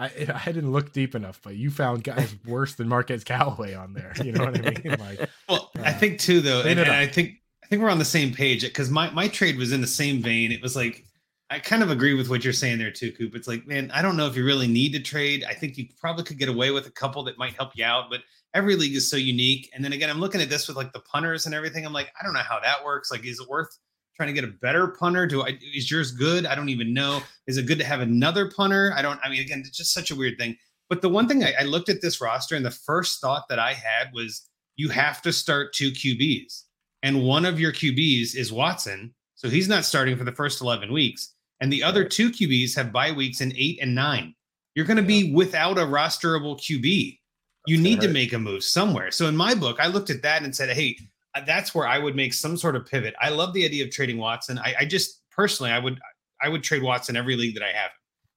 I, 0.00 0.04
I 0.46 0.52
didn't 0.52 0.70
look 0.70 0.92
deep 0.92 1.16
enough, 1.16 1.40
but 1.42 1.56
you 1.56 1.72
found 1.72 2.04
guys 2.04 2.32
worse 2.46 2.76
than 2.76 2.88
Marquez 2.88 3.24
Callaway 3.24 3.74
on 3.74 3.94
there. 3.94 4.12
You 4.24 4.30
know 4.30 4.44
what 4.44 4.56
I 4.56 4.70
mean? 4.70 4.96
Like, 5.00 5.28
Well, 5.48 5.72
I 5.74 5.90
Uh, 5.90 5.98
think 5.98 6.20
too, 6.20 6.40
though, 6.40 6.60
and, 6.60 6.78
and. 6.78 6.88
I 6.88 7.08
think 7.08 7.40
I 7.68 7.70
think 7.70 7.82
we're 7.82 7.90
on 7.90 7.98
the 7.98 8.04
same 8.06 8.32
page 8.32 8.62
because 8.62 8.88
my 8.88 9.10
my 9.10 9.28
trade 9.28 9.58
was 9.58 9.72
in 9.72 9.82
the 9.82 9.86
same 9.86 10.22
vein. 10.22 10.52
It 10.52 10.62
was 10.62 10.74
like 10.74 11.04
I 11.50 11.58
kind 11.58 11.82
of 11.82 11.90
agree 11.90 12.14
with 12.14 12.30
what 12.30 12.42
you're 12.42 12.54
saying 12.54 12.78
there 12.78 12.90
too, 12.90 13.12
Coop. 13.12 13.34
It's 13.34 13.46
like, 13.46 13.66
man, 13.66 13.90
I 13.92 14.00
don't 14.00 14.16
know 14.16 14.26
if 14.26 14.36
you 14.36 14.44
really 14.44 14.66
need 14.66 14.92
to 14.92 15.00
trade. 15.00 15.44
I 15.46 15.52
think 15.52 15.76
you 15.76 15.86
probably 16.00 16.24
could 16.24 16.38
get 16.38 16.48
away 16.48 16.70
with 16.70 16.86
a 16.86 16.90
couple 16.90 17.22
that 17.24 17.36
might 17.36 17.52
help 17.56 17.76
you 17.76 17.84
out, 17.84 18.08
but 18.08 18.20
every 18.54 18.74
league 18.74 18.94
is 18.94 19.10
so 19.10 19.18
unique. 19.18 19.70
And 19.74 19.84
then 19.84 19.92
again, 19.92 20.08
I'm 20.08 20.18
looking 20.18 20.40
at 20.40 20.48
this 20.48 20.66
with 20.66 20.78
like 20.78 20.94
the 20.94 21.00
punters 21.00 21.44
and 21.44 21.54
everything. 21.54 21.84
I'm 21.84 21.92
like, 21.92 22.10
I 22.18 22.24
don't 22.24 22.32
know 22.32 22.40
how 22.40 22.58
that 22.60 22.82
works. 22.82 23.10
Like, 23.10 23.26
is 23.26 23.38
it 23.38 23.46
worth 23.50 23.78
trying 24.16 24.28
to 24.28 24.32
get 24.32 24.44
a 24.44 24.52
better 24.62 24.88
punter? 24.88 25.26
Do 25.26 25.42
I 25.42 25.58
is 25.74 25.90
yours 25.90 26.10
good? 26.10 26.46
I 26.46 26.54
don't 26.54 26.70
even 26.70 26.94
know. 26.94 27.20
Is 27.46 27.58
it 27.58 27.66
good 27.66 27.78
to 27.80 27.84
have 27.84 28.00
another 28.00 28.50
punter? 28.50 28.94
I 28.96 29.02
don't. 29.02 29.20
I 29.22 29.28
mean, 29.28 29.42
again, 29.42 29.60
it's 29.60 29.76
just 29.76 29.92
such 29.92 30.10
a 30.10 30.16
weird 30.16 30.38
thing. 30.38 30.56
But 30.88 31.02
the 31.02 31.10
one 31.10 31.28
thing 31.28 31.44
I, 31.44 31.52
I 31.60 31.64
looked 31.64 31.90
at 31.90 32.00
this 32.00 32.18
roster, 32.18 32.56
and 32.56 32.64
the 32.64 32.70
first 32.70 33.20
thought 33.20 33.44
that 33.50 33.58
I 33.58 33.74
had 33.74 34.08
was, 34.14 34.48
you 34.76 34.88
have 34.88 35.20
to 35.22 35.32
start 35.34 35.74
two 35.74 35.90
QBs, 35.90 36.62
and 37.02 37.22
one 37.22 37.44
of 37.44 37.60
your 37.60 37.72
QBs 37.72 38.34
is 38.36 38.52
Watson, 38.52 39.14
so 39.34 39.48
he's 39.48 39.68
not 39.68 39.84
starting 39.84 40.16
for 40.16 40.24
the 40.24 40.32
first 40.32 40.60
11 40.60 40.92
weeks, 40.92 41.34
and 41.60 41.72
the 41.72 41.82
other 41.82 42.04
two 42.04 42.30
QBs 42.30 42.74
have 42.76 42.92
bye 42.92 43.12
weeks 43.12 43.40
in 43.40 43.52
eight 43.56 43.78
and 43.80 43.94
nine. 43.94 44.34
You're 44.74 44.86
going 44.86 44.96
to 44.96 45.02
be 45.02 45.32
without 45.32 45.78
a 45.78 45.82
rosterable 45.82 46.58
QB. 46.58 47.18
You 47.66 47.76
That's 47.76 47.84
need 47.84 48.00
gonna 48.00 48.12
make 48.12 48.32
a 48.32 48.38
move 48.38 48.64
somewhere. 48.64 49.10
So 49.10 49.26
in 49.26 49.36
my 49.36 49.54
book, 49.54 49.78
I 49.80 49.88
looked 49.88 50.10
at 50.10 50.22
that 50.22 50.42
and 50.42 50.54
said, 50.54 50.70
hey, 50.70 50.96
uh, 51.34 51.42
that's 51.46 51.74
where 51.74 51.86
I 51.86 51.98
would 51.98 52.16
make 52.16 52.32
some 52.32 52.56
sort 52.56 52.76
of 52.76 52.86
pivot. 52.86 53.14
I 53.20 53.28
love 53.28 53.52
the 53.52 53.64
idea 53.64 53.84
of 53.84 53.90
trading 53.90 54.18
Watson. 54.18 54.58
I, 54.58 54.74
I 54.80 54.84
just 54.84 55.20
personally, 55.30 55.70
I 55.72 55.78
would, 55.78 56.00
I 56.40 56.48
would 56.48 56.62
trade 56.62 56.82
Watson 56.82 57.16
every 57.16 57.36
league 57.36 57.54
that 57.54 57.62
I 57.62 57.72
have. 57.72 57.90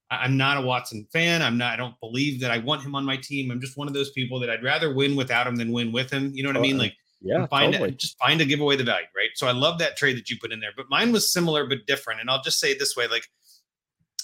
I- 0.10 0.24
I'm 0.24 0.36
not 0.36 0.58
a 0.58 0.62
Watson 0.62 1.08
fan. 1.14 1.42
I'm 1.42 1.58
not. 1.58 1.74
I 1.74 1.78
don't 1.78 1.98
believe 2.02 2.42
that 2.42 2.52
I 2.52 2.58
want 2.58 2.82
him 2.82 2.96
on 2.96 3.06
my 3.06 3.18
team. 3.18 3.52
I'm 3.52 3.62
just 3.62 3.78
one 3.78 3.88
of 3.88 3.94
those 3.94 4.12
people 4.12 4.40
that 4.42 4.50
I'd 4.50 4.64
rather 4.64 4.94
win 4.94 5.16
without 5.16 5.48
him 5.48 5.56
than 5.56 5.72
win 5.72 5.92
with 5.92 6.12
him. 6.12 6.32
You 6.34 6.44
know 6.44 6.50
what 6.50 6.58
I 6.58 6.62
mean? 6.62 6.78
Like 6.78 6.96
yeah, 7.22 7.46
find 7.48 7.74
totally. 7.74 7.92
it, 7.92 8.00
just 8.00 8.18
find 8.18 8.40
to 8.40 8.46
give 8.46 8.60
away 8.60 8.76
the 8.76 8.84
value, 8.84 9.06
right? 9.16 9.30
So 9.36 9.48
I 9.48 9.52
love 9.52 9.80
that 9.80 9.96
trade 9.96 10.18
that 10.18 10.30
you 10.30 10.38
put 10.42 10.52
in 10.52 10.60
there. 10.60 10.72
But 10.76 10.88
mine 10.90 11.12
was 11.12 11.32
similar 11.32 11.68
but 11.68 11.86
different. 11.88 12.20
And 12.20 12.30
I'll 12.30 12.42
just 12.42 12.60
say 12.60 12.72
it 12.72 12.80
this 12.80 12.96
way: 12.96 13.08
like 13.08 13.24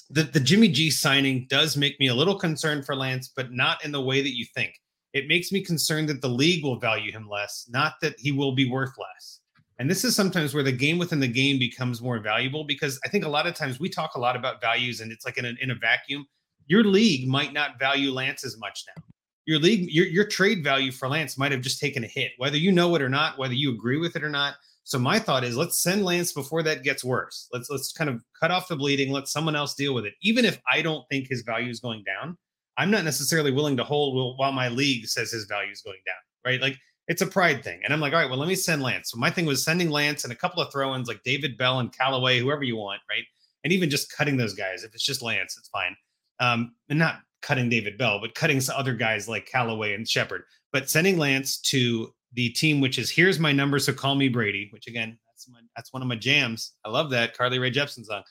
the 0.09 0.23
the 0.23 0.39
Jimmy 0.39 0.67
G 0.67 0.89
signing 0.89 1.45
does 1.49 1.77
make 1.77 1.99
me 1.99 2.07
a 2.07 2.15
little 2.15 2.37
concerned 2.37 2.85
for 2.85 2.95
Lance, 2.95 3.31
but 3.35 3.51
not 3.51 3.83
in 3.85 3.91
the 3.91 4.01
way 4.01 4.21
that 4.21 4.35
you 4.35 4.45
think. 4.55 4.73
It 5.13 5.27
makes 5.27 5.51
me 5.51 5.63
concerned 5.63 6.09
that 6.09 6.21
the 6.21 6.29
league 6.29 6.63
will 6.63 6.79
value 6.79 7.11
him 7.11 7.27
less, 7.29 7.65
not 7.69 7.93
that 8.01 8.15
he 8.19 8.31
will 8.31 8.53
be 8.53 8.69
worth 8.69 8.93
less. 8.97 9.39
And 9.79 9.89
this 9.89 10.03
is 10.03 10.15
sometimes 10.15 10.53
where 10.53 10.63
the 10.63 10.71
game 10.71 10.97
within 10.97 11.19
the 11.19 11.27
game 11.27 11.59
becomes 11.59 12.01
more 12.01 12.19
valuable 12.19 12.63
because 12.63 12.99
I 13.05 13.09
think 13.09 13.25
a 13.25 13.29
lot 13.29 13.45
of 13.45 13.53
times 13.53 13.79
we 13.79 13.89
talk 13.89 14.15
a 14.15 14.19
lot 14.19 14.35
about 14.35 14.59
values 14.59 15.01
and 15.01 15.11
it's 15.11 15.25
like 15.25 15.37
in 15.37 15.45
a, 15.45 15.53
in 15.61 15.71
a 15.71 15.75
vacuum. 15.75 16.25
Your 16.65 16.83
league 16.83 17.27
might 17.27 17.53
not 17.53 17.79
value 17.79 18.11
Lance 18.11 18.43
as 18.43 18.57
much 18.57 18.83
now. 18.95 19.03
Your 19.47 19.59
league, 19.59 19.89
your, 19.89 20.05
your 20.05 20.27
trade 20.27 20.63
value 20.63 20.91
for 20.91 21.07
Lance 21.07 21.37
might 21.37 21.53
have 21.53 21.61
just 21.61 21.79
taken 21.79 22.03
a 22.03 22.07
hit, 22.07 22.33
whether 22.37 22.57
you 22.57 22.71
know 22.71 22.93
it 22.95 23.01
or 23.01 23.09
not, 23.09 23.39
whether 23.39 23.53
you 23.53 23.71
agree 23.71 23.97
with 23.97 24.15
it 24.15 24.23
or 24.23 24.29
not. 24.29 24.55
So 24.83 24.99
my 24.99 25.19
thought 25.19 25.43
is 25.43 25.57
let's 25.57 25.79
send 25.79 26.05
Lance 26.05 26.33
before 26.33 26.63
that 26.63 26.83
gets 26.83 27.03
worse. 27.03 27.49
Let's 27.51 27.69
let's 27.69 27.91
kind 27.91 28.09
of 28.09 28.23
cut 28.39 28.51
off 28.51 28.67
the 28.67 28.75
bleeding, 28.75 29.11
let 29.11 29.27
someone 29.27 29.55
else 29.55 29.73
deal 29.73 29.93
with 29.93 30.05
it. 30.05 30.13
Even 30.21 30.45
if 30.45 30.61
I 30.71 30.81
don't 30.81 31.07
think 31.09 31.27
his 31.27 31.41
value 31.41 31.69
is 31.69 31.79
going 31.79 32.03
down, 32.03 32.37
I'm 32.77 32.91
not 32.91 33.03
necessarily 33.03 33.51
willing 33.51 33.77
to 33.77 33.83
hold 33.83 34.37
while 34.37 34.51
my 34.51 34.69
league 34.69 35.07
says 35.07 35.31
his 35.31 35.45
value 35.45 35.71
is 35.71 35.81
going 35.81 35.99
down, 36.05 36.15
right? 36.45 36.61
Like 36.61 36.77
it's 37.07 37.21
a 37.21 37.27
pride 37.27 37.63
thing. 37.63 37.79
And 37.83 37.93
I'm 37.93 37.99
like, 37.99 38.13
all 38.13 38.19
right, 38.19 38.29
well, 38.29 38.39
let 38.39 38.49
me 38.49 38.55
send 38.55 38.81
Lance. 38.81 39.11
So 39.11 39.17
my 39.17 39.29
thing 39.29 39.45
was 39.45 39.63
sending 39.63 39.89
Lance 39.89 40.23
and 40.25 40.33
a 40.33 40.35
couple 40.35 40.61
of 40.61 40.71
throw-ins 40.71 41.07
like 41.07 41.23
David 41.23 41.57
Bell 41.57 41.79
and 41.79 41.91
Callaway, 41.97 42.39
whoever 42.39 42.63
you 42.63 42.75
want, 42.75 43.01
right? 43.09 43.23
And 43.63 43.71
even 43.71 43.89
just 43.89 44.11
cutting 44.11 44.37
those 44.37 44.53
guys. 44.53 44.83
If 44.83 44.93
it's 44.93 45.05
just 45.05 45.21
Lance, 45.21 45.57
it's 45.57 45.69
fine. 45.69 45.95
Um, 46.39 46.75
and 46.89 46.99
not 46.99 47.21
cutting 47.41 47.69
David 47.69 47.97
Bell, 47.97 48.19
but 48.19 48.35
cutting 48.35 48.59
some 48.59 48.75
other 48.77 48.93
guys 48.93 49.27
like 49.27 49.45
Callaway 49.45 49.93
and 49.93 50.07
Shepard. 50.07 50.43
But 50.73 50.89
sending 50.89 51.17
Lance 51.17 51.59
to 51.61 52.13
the 52.33 52.49
team, 52.49 52.81
which 52.81 52.99
is 52.99 53.09
here's 53.09 53.39
my 53.39 53.51
number, 53.51 53.79
so 53.79 53.93
call 53.93 54.15
me 54.15 54.27
Brady, 54.27 54.69
which 54.71 54.87
again, 54.87 55.17
that's 55.27 55.49
my 55.49 55.59
that's 55.75 55.93
one 55.93 56.01
of 56.01 56.07
my 56.07 56.15
jams. 56.15 56.73
I 56.85 56.89
love 56.89 57.09
that 57.11 57.37
Carly 57.37 57.59
Rae 57.59 57.71
Jepsen 57.71 58.05
song. 58.05 58.23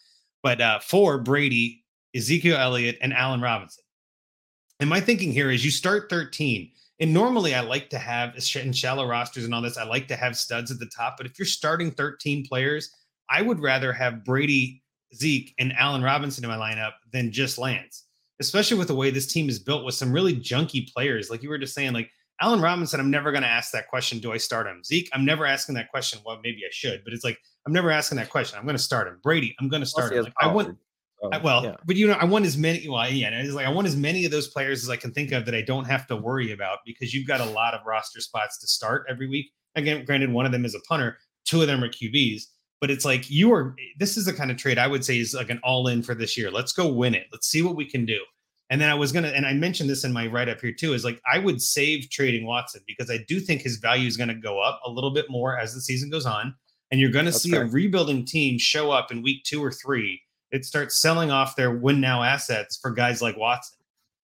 But 0.43 0.61
uh, 0.61 0.79
for 0.81 1.19
Brady, 1.19 1.85
Ezekiel 2.15 2.57
Elliott, 2.57 2.99
and 3.01 3.13
Allen 3.13 3.41
Robinson. 3.41 3.85
And 4.81 4.91
my 4.91 5.01
thinking 5.01 5.33
here 5.33 5.51
is 5.51 5.65
you 5.65 5.71
start 5.71 6.11
13. 6.11 6.71
And 6.99 7.13
normally 7.13 7.55
I 7.55 7.61
like 7.61 7.91
to 7.91 7.99
have 7.99 8.35
in 8.57 8.73
shallow 8.73 9.07
rosters 9.07 9.45
and 9.45 9.55
all 9.55 9.61
this, 9.61 9.77
I 9.77 9.85
like 9.85 10.09
to 10.09 10.17
have 10.17 10.37
studs 10.37 10.71
at 10.71 10.79
the 10.79 10.91
top. 10.97 11.17
But 11.19 11.27
if 11.27 11.39
you're 11.39 11.47
starting 11.47 11.91
13 11.91 12.47
players, 12.47 12.91
I 13.29 13.43
would 13.43 13.61
rather 13.61 13.93
have 13.93 14.25
Brady, 14.25 14.83
Zeke, 15.15 15.55
and 15.59 15.75
Allen 15.75 16.03
Robinson 16.03 16.45
in 16.45 16.51
my 16.51 16.57
lineup 16.57 16.93
than 17.13 17.33
just 17.33 17.59
Lance, 17.59 18.06
especially 18.41 18.79
with 18.79 18.89
the 18.89 18.95
way 18.95 19.11
this 19.11 19.33
team 19.33 19.49
is 19.49 19.59
built 19.59 19.85
with 19.85 19.95
some 19.95 20.13
really 20.13 20.35
junky 20.35 20.93
players. 20.93 21.31
Like 21.31 21.43
you 21.43 21.49
were 21.49 21.59
just 21.59 21.75
saying, 21.75 21.93
like 21.93 22.11
Allen 22.41 22.61
Robinson, 22.61 23.01
I'm 23.01 23.11
never 23.11 23.33
going 23.33 23.43
to 23.43 23.49
ask 23.49 23.73
that 23.73 23.89
question. 23.89 24.19
Do 24.19 24.33
I 24.33 24.37
start 24.37 24.67
him? 24.67 24.83
Zeke, 24.85 25.09
I'm 25.13 25.25
never 25.25 25.47
asking 25.47 25.75
that 25.77 25.91
question. 25.91 26.21
Well, 26.25 26.39
maybe 26.43 26.59
I 26.59 26.71
should, 26.71 27.03
but 27.05 27.13
it's 27.15 27.25
like, 27.25 27.39
I'm 27.67 27.73
never 27.73 27.91
asking 27.91 28.17
that 28.19 28.29
question. 28.31 28.59
I'm 28.59 28.67
going 28.67 28.77
to 28.77 28.83
start 28.83 29.09
him. 29.09 29.19
Brady, 29.23 29.55
I'm 29.59 29.69
going 29.69 29.81
to 29.81 29.87
start 29.87 30.13
him. 30.13 30.25
Like, 30.25 30.35
I 30.41 30.47
want, 30.49 30.77
Oh, 31.23 31.31
I- 31.33 31.39
well, 31.39 31.65
yeah. 31.65 31.77
but 31.87 31.97
you 31.97 32.07
know, 32.07 32.13
I 32.13 32.27
want 32.27 32.45
as 32.45 32.59
many. 32.59 32.87
Well, 32.87 33.09
yeah, 33.11 33.31
it's 33.31 33.55
like 33.55 33.65
I 33.65 33.71
want 33.71 33.87
as 33.87 33.97
many 33.97 34.27
of 34.27 34.31
those 34.31 34.49
players 34.49 34.83
as 34.83 34.91
I 34.91 34.97
can 34.97 35.13
think 35.13 35.33
of 35.33 35.47
that 35.47 35.55
I 35.55 35.63
don't 35.63 35.87
have 35.87 36.07
to 36.09 36.17
worry 36.17 36.53
about 36.53 36.81
because 36.85 37.15
you've 37.15 37.27
got 37.27 37.41
a 37.41 37.45
lot 37.47 37.73
of 37.73 37.81
roster 37.87 38.21
spots 38.21 38.59
to 38.59 38.67
start 38.67 39.07
every 39.09 39.27
week. 39.27 39.51
Again, 39.77 40.05
granted, 40.05 40.31
one 40.31 40.45
of 40.45 40.53
them 40.53 40.67
is 40.67 40.75
a 40.75 40.81
punter, 40.81 41.17
two 41.47 41.63
of 41.63 41.69
them 41.69 41.83
are 41.83 41.89
QBs, 41.89 42.43
but 42.81 42.91
it's 42.91 43.05
like 43.05 43.31
you 43.31 43.53
are. 43.53 43.75
This 43.99 44.17
is 44.17 44.27
the 44.27 44.33
kind 44.33 44.51
of 44.51 44.57
trade 44.57 44.79
I 44.79 44.87
would 44.87 45.05
say 45.05 45.19
is 45.19 45.35
like 45.35 45.51
an 45.51 45.61
all 45.63 45.89
in 45.89 46.03
for 46.03 46.15
this 46.15 46.37
year. 46.37 46.51
Let's 46.51 46.73
go 46.73 46.93
win 46.93 47.15
it. 47.15 47.27
Let's 47.33 47.49
see 47.49 47.63
what 47.63 47.77
we 47.77 47.89
can 47.89 48.05
do. 48.05 48.21
And 48.69 48.81
then 48.81 48.91
I 48.91 48.95
was 48.95 49.13
gonna, 49.13 49.29
and 49.29 49.47
I 49.47 49.53
mentioned 49.53 49.89
this 49.89 50.03
in 50.03 50.13
my 50.13 50.27
write 50.27 50.49
up 50.49 50.61
here 50.61 50.73
too, 50.73 50.93
is 50.93 51.05
like 51.05 51.21
I 51.31 51.39
would 51.39 51.63
save 51.63 52.11
trading 52.11 52.47
Watson 52.47 52.83
because 52.87 53.11
I 53.11 53.19
do 53.29 53.39
think 53.41 53.63
his 53.63 53.77
value 53.77 54.09
is 54.09 54.17
going 54.17 54.29
to 54.29 54.35
go 54.35 54.61
up 54.61 54.81
a 54.85 54.91
little 54.91 55.13
bit 55.13 55.27
more 55.31 55.57
as 55.59 55.73
the 55.73 55.81
season 55.81 56.11
goes 56.11 56.27
on, 56.27 56.55
and 56.91 57.01
you're 57.01 57.11
going 57.11 57.27
to 57.27 57.31
That's 57.31 57.43
see 57.43 57.51
fair. 57.53 57.63
a 57.63 57.69
rebuilding 57.69 58.25
team 58.25 58.59
show 58.59 58.91
up 58.91 59.13
in 59.13 59.23
week 59.23 59.45
two 59.45 59.63
or 59.65 59.71
three 59.71 60.21
it 60.51 60.65
starts 60.65 61.01
selling 61.01 61.31
off 61.31 61.57
their 61.57 61.71
win 61.71 62.01
now 62.01 62.23
assets 62.23 62.77
for 62.77 62.91
guys 62.91 63.21
like 63.21 63.37
Watson. 63.37 63.79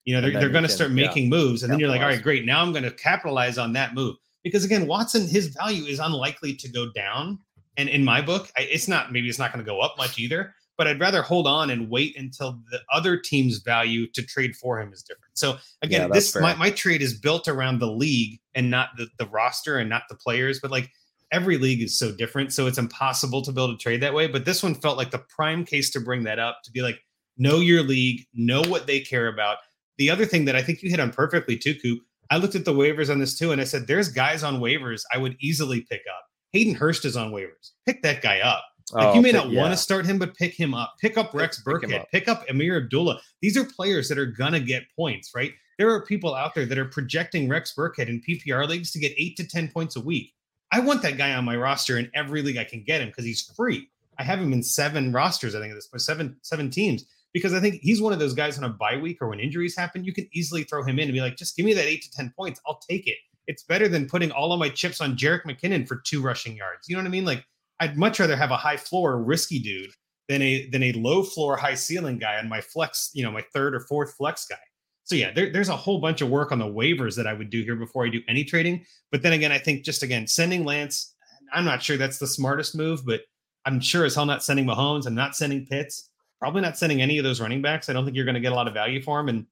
You 0.05 0.15
know, 0.15 0.21
they're, 0.21 0.41
they're 0.41 0.49
going 0.49 0.65
to 0.65 0.69
start 0.69 0.91
yeah, 0.91 1.07
making 1.07 1.29
moves. 1.29 1.63
And 1.63 1.73
then 1.73 1.79
you're 1.79 1.89
like, 1.89 2.01
all 2.01 2.09
right, 2.09 2.23
great. 2.23 2.45
Now 2.45 2.61
I'm 2.61 2.73
going 2.73 2.85
to 2.85 2.91
capitalize 2.91 3.59
on 3.59 3.73
that 3.75 3.95
move. 3.95 4.17
Because 4.43 4.65
again, 4.65 4.89
Watson, 4.89 5.29
his 5.29 5.49
value 5.49 5.85
is 5.85 6.01
unlikely 6.01 6.55
to 6.55 6.69
go 6.69 6.91
down. 6.91 7.39
And 7.77 7.89
in 7.89 8.05
my 8.05 8.21
book, 8.21 8.51
I, 8.57 8.63
it's 8.63 8.89
not, 8.89 9.13
maybe 9.13 9.29
it's 9.29 9.39
not 9.39 9.53
going 9.53 9.65
to 9.65 9.69
go 9.69 9.81
up 9.81 9.97
much 9.97 10.19
either, 10.19 10.55
but 10.77 10.87
I'd 10.87 11.01
rather 11.01 11.23
hold 11.23 11.47
on 11.47 11.71
and 11.71 11.89
wait 11.89 12.19
until 12.19 12.61
the 12.71 12.81
other 12.93 13.17
team's 13.17 13.59
value 13.59 14.07
to 14.13 14.23
trade 14.23 14.57
for 14.57 14.81
him 14.81 14.93
is 14.93 15.03
different. 15.03 15.37
So 15.39 15.59
again, 15.83 16.03
Yeah, 16.03 16.09
this, 16.09 16.35
my, 16.37 16.55
my 16.55 16.71
trade 16.71 17.03
is 17.03 17.19
built 17.19 17.49
around 17.49 17.79
the 17.79 17.91
league 17.91 18.41
and 18.55 18.71
not 18.71 18.91
the, 18.97 19.09
the 19.19 19.27
roster 19.27 19.79
and 19.79 19.89
not 19.89 20.03
the 20.09 20.17
players, 20.17 20.61
but 20.61 20.71
like 20.71 20.91
every 21.31 21.57
league 21.57 21.83
is 21.83 21.99
so 21.99 22.13
different. 22.13 22.53
So 22.53 22.67
it's 22.67 22.79
impossible 22.79 23.43
to 23.43 23.53
build 23.53 23.71
a 23.71 23.77
trade 23.77 24.03
that 24.03 24.15
way. 24.15 24.27
But 24.27 24.45
this 24.45 24.63
one 24.63 24.75
felt 24.75 24.99
like 24.99 25.11
the 25.11 25.25
prime 25.35 25.65
case 25.65 25.91
to 25.91 26.01
bring 26.01 26.25
that 26.25 26.39
up 26.39 26.61
to 26.65 26.71
be 26.71 26.83
like, 26.83 27.01
know 27.39 27.61
your 27.61 27.83
league, 27.83 28.27
know 28.35 28.61
what 28.63 28.87
they 28.87 29.01
care 29.01 29.29
about. 29.29 29.59
The 29.97 30.11
other 30.11 30.27
thing 30.27 30.45
that 30.47 30.57
I 30.57 30.63
think 30.63 30.83
you 30.83 30.91
hit 30.91 31.01
on 31.01 31.11
perfectly 31.11 31.57
too, 31.57 31.75
Coop, 31.75 32.01
I 32.31 32.37
looked 32.37 32.55
at 32.55 32.65
the 32.65 32.73
waivers 32.73 33.11
on 33.11 33.19
this 33.19 33.39
too, 33.39 33.53
and 33.53 33.61
I 33.61 33.65
said, 33.65 33.87
there's 33.87 34.09
guys 34.09 34.43
on 34.43 34.61
waivers 34.61 35.03
I 35.13 35.19
would 35.19 35.37
easily 35.41 35.83
pick 35.83 36.03
up. 36.11 36.25
Hayden 36.53 36.75
Hurst 36.75 37.05
is 37.05 37.17
on 37.17 37.33
waivers. 37.33 37.71
Pick 37.87 38.03
that 38.03 38.23
guy 38.23 38.41
up. 38.41 38.65
Like 38.93 39.07
Oh, 39.07 39.15
you 39.15 39.23
may 39.23 39.33
pick- 39.33 39.45
not 39.45 39.51
want 39.53 39.73
to 39.73 39.77
start 39.77 40.05
him, 40.05 40.19
but 40.19 40.35
pick 40.37 40.55
him 40.55 40.75
up. 40.75 40.97
Pick 41.01 41.17
up 41.17 41.33
Rex 41.33 41.59
pick 41.63 41.67
Burkhead. 41.67 42.01
up. 42.01 42.11
Pick 42.11 42.29
up 42.29 42.47
Ameer 42.49 42.77
Abdullah. 42.83 43.21
These 43.41 43.57
are 43.57 43.65
players 43.65 44.09
that 44.09 44.19
are 44.19 44.27
gonna 44.27 44.61
get 44.61 44.83
points, 44.95 45.31
right? 45.35 45.53
There 45.79 45.91
are 45.91 46.05
people 46.05 46.35
out 46.35 46.55
there 46.55 46.67
that 46.67 46.77
are 46.79 46.85
projecting 46.85 47.49
Rex 47.49 47.75
Burkhead 47.77 48.09
in 48.09 48.21
PPR 48.21 48.69
leagues 48.69 48.91
to 48.93 48.99
get 48.99 49.15
eight 49.17 49.37
to 49.39 49.47
ten 49.47 49.69
points 49.69 49.97
a 49.97 50.01
week. 50.01 50.35
I 50.71 50.81
want 50.81 51.03
that 51.03 51.17
guy 51.17 51.33
on 51.35 51.45
my 51.45 51.57
roster 51.57 51.99
in 51.99 52.11
every 52.15 52.43
league 52.43 52.57
I 52.59 52.65
can 52.65 52.83
get 52.83 53.01
him 53.01 53.09
because 53.09 53.25
he's 53.25 53.43
free. 53.57 53.89
I 54.19 54.25
have 54.25 54.39
him 54.41 54.53
in 54.53 54.63
seven 54.63 55.11
rosters, 55.13 55.55
I 55.55 55.61
think 55.61 55.71
at 55.73 55.75
this 55.75 55.87
point, 55.87 56.03
seven 56.03 56.37
seven 56.43 56.69
teams, 56.71 57.07
because 57.33 57.55
I 57.55 57.61
think 57.61 57.81
he's 57.81 58.03
one 58.03 58.13
of 58.13 58.19
those 58.19 58.35
guys 58.35 58.59
on 58.59 58.65
a 58.65 58.69
bye 58.69 58.97
week 58.99 59.19
or 59.23 59.29
when 59.29 59.41
injuries 59.41 59.75
happen, 59.77 60.05
you 60.05 60.13
can 60.13 60.29
easily 60.33 60.65
throw 60.65 60.83
him 60.83 60.99
in 60.99 61.05
and 61.09 61.15
be 61.15 61.21
like, 61.23 61.37
just 61.37 61.57
give 61.57 61.65
me 61.65 61.73
that 61.75 61.87
eight 61.87 62.03
to 62.03 62.11
ten 62.11 62.33
points. 62.37 62.61
I'll 62.67 62.79
take 62.79 63.07
it. 63.07 63.17
It's 63.47 63.65
better 63.65 63.89
than 63.89 64.09
putting 64.09 64.31
all 64.31 64.53
of 64.53 64.61
my 64.61 64.69
chips 64.69 65.01
on 65.01 65.17
Jerick 65.17 65.45
McKinnon 65.45 65.87
for 65.87 65.97
two 65.97 66.23
rushing 66.23 66.57
yards. 66.57 66.89
You 66.89 66.97
know 66.97 67.03
what 67.03 67.09
I 67.09 67.11
mean? 67.11 67.25
Like 67.25 67.45
I'd 67.81 67.97
much 67.97 68.21
rather 68.21 68.37
have 68.37 68.51
a 68.51 68.57
high 68.57 68.77
floor 68.77 69.23
risky 69.23 69.59
dude 69.59 69.91
than 70.29 70.43
a 70.43 70.69
than 70.71 70.83
a 70.83 70.93
low 70.93 71.23
floor 71.23 71.57
high 71.57 71.75
ceiling 71.75 72.19
guy 72.19 72.39
on 72.39 72.49
my 72.49 72.61
flex, 72.61 73.11
you 73.13 73.25
know, 73.25 73.31
my 73.31 73.45
third 73.53 73.75
or 73.75 73.81
fourth 73.81 74.15
flex 74.15 74.47
guy. 74.47 74.57
So 75.05 75.17
yeah, 75.17 75.33
there, 75.33 75.53
there's 75.53 75.69
a 75.69 75.77
whole 75.77 76.01
bunch 76.01 76.21
of 76.21 76.31
work 76.31 76.53
on 76.53 76.59
the 76.59 76.65
waivers 76.65 77.17
that 77.17 77.27
I 77.27 77.33
would 77.33 77.51
do 77.51 77.63
here 77.63 77.75
before 77.75 78.07
I 78.07 78.09
do 78.09 78.21
any 78.29 78.45
trading. 78.45 78.85
But 79.11 79.23
then 79.23 79.33
again, 79.33 79.51
I 79.51 79.59
think 79.59 79.85
just 79.85 80.03
again 80.03 80.27
sending 80.27 80.65
Lance, 80.65 81.15
I'm 81.53 81.65
not 81.65 81.83
sure 81.83 81.97
that's 81.97 82.19
the 82.19 82.27
smartest 82.27 82.77
move, 82.77 83.05
but 83.05 83.23
I'm 83.65 83.81
sure 83.81 84.05
as 84.05 84.15
hell 84.15 84.27
not 84.27 84.43
sending 84.45 84.65
Mahomes. 84.65 85.07
I'm 85.07 85.15
not 85.15 85.37
sending 85.37 85.67
Pitts. 85.67 86.09
Probably 86.39 86.61
not 86.61 86.79
sending 86.79 87.03
any 87.03 87.19
of 87.19 87.25
those 87.25 87.41
running 87.41 87.63
backs. 87.63 87.89
I 87.89 87.93
don't 87.93 88.05
think 88.05 88.17
you're 88.17 88.25
going 88.25 88.35
to 88.35 88.41
get 88.41 88.53
a 88.53 88.57
lot 88.57 88.67
of 88.67 88.75
value 88.75 89.03
for 89.03 89.21
him. 89.21 89.29
And 89.29 89.47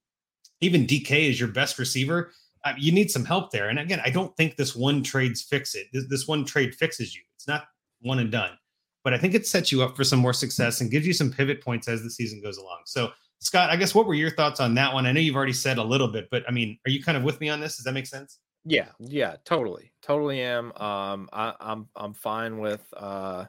even 0.61 0.87
DK 0.87 1.31
is 1.31 1.39
your 1.39 1.49
best 1.49 1.79
receiver. 1.79 2.33
You 2.79 2.93
need 2.93 3.11
some 3.11 3.25
help 3.25 3.51
there. 3.51 3.69
And 3.69 3.79
again, 3.79 4.01
I 4.05 4.11
don't 4.11 4.37
think 4.37 4.57
this 4.57 4.77
one 4.77 5.03
trades 5.03 5.43
fix 5.43 5.75
it. 5.75 5.87
This, 5.93 6.05
this 6.09 6.29
one 6.29 6.45
trade 6.45 6.75
fixes 6.75 7.15
you. 7.15 7.23
It's 7.37 7.49
not 7.49 7.65
one 8.01 8.19
and 8.19 8.31
done. 8.31 8.51
But 9.03 9.15
I 9.15 9.19
think 9.19 9.35
it 9.35 9.47
sets 9.47 9.73
you 9.73 9.83
up 9.83 9.97
for 9.97 10.05
some 10.05 10.19
more 10.19 10.35
success 10.35 10.81
and 10.81 10.91
gives 10.91 11.07
you 11.07 11.15
some 11.15 11.33
pivot 11.33 11.65
points 11.65 11.89
as 11.89 12.03
the 12.03 12.11
season 12.11 12.43
goes 12.43 12.59
along. 12.59 12.83
So, 12.85 13.11
Scott, 13.39 13.71
I 13.71 13.77
guess 13.77 13.95
what 13.95 14.07
were 14.07 14.15
your 14.15 14.31
thoughts 14.31 14.61
on 14.61 14.75
that 14.75 14.93
one? 14.93 15.07
I 15.07 15.13
know 15.13 15.21
you've 15.21 15.37
already 15.37 15.55
said 15.55 15.79
a 15.79 15.83
little 15.83 16.09
bit, 16.09 16.29
but 16.31 16.43
I 16.47 16.53
mean, 16.53 16.79
are 16.87 16.91
you 16.91 17.03
kind 17.03 17.17
of 17.17 17.25
with 17.25 17.41
me 17.41 17.49
on 17.49 17.61
this? 17.61 17.77
Does 17.77 17.85
that 17.85 17.95
make 17.95 18.07
sense? 18.07 18.39
Yeah, 18.65 18.89
yeah, 18.99 19.37
totally, 19.47 19.93
totally 20.03 20.43
am. 20.43 20.73
Um, 20.77 21.31
I, 21.33 21.55
I'm 21.61 21.89
I'm 21.97 22.13
fine 22.13 22.59
with 22.59 22.83
uh, 22.95 23.47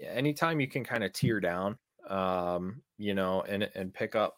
anytime 0.00 0.58
you 0.58 0.68
can 0.68 0.84
kind 0.84 1.04
of 1.04 1.12
tear 1.12 1.38
down, 1.38 1.76
um, 2.08 2.80
you 2.96 3.12
know, 3.12 3.42
and 3.42 3.68
and 3.74 3.92
pick 3.92 4.16
up 4.16 4.36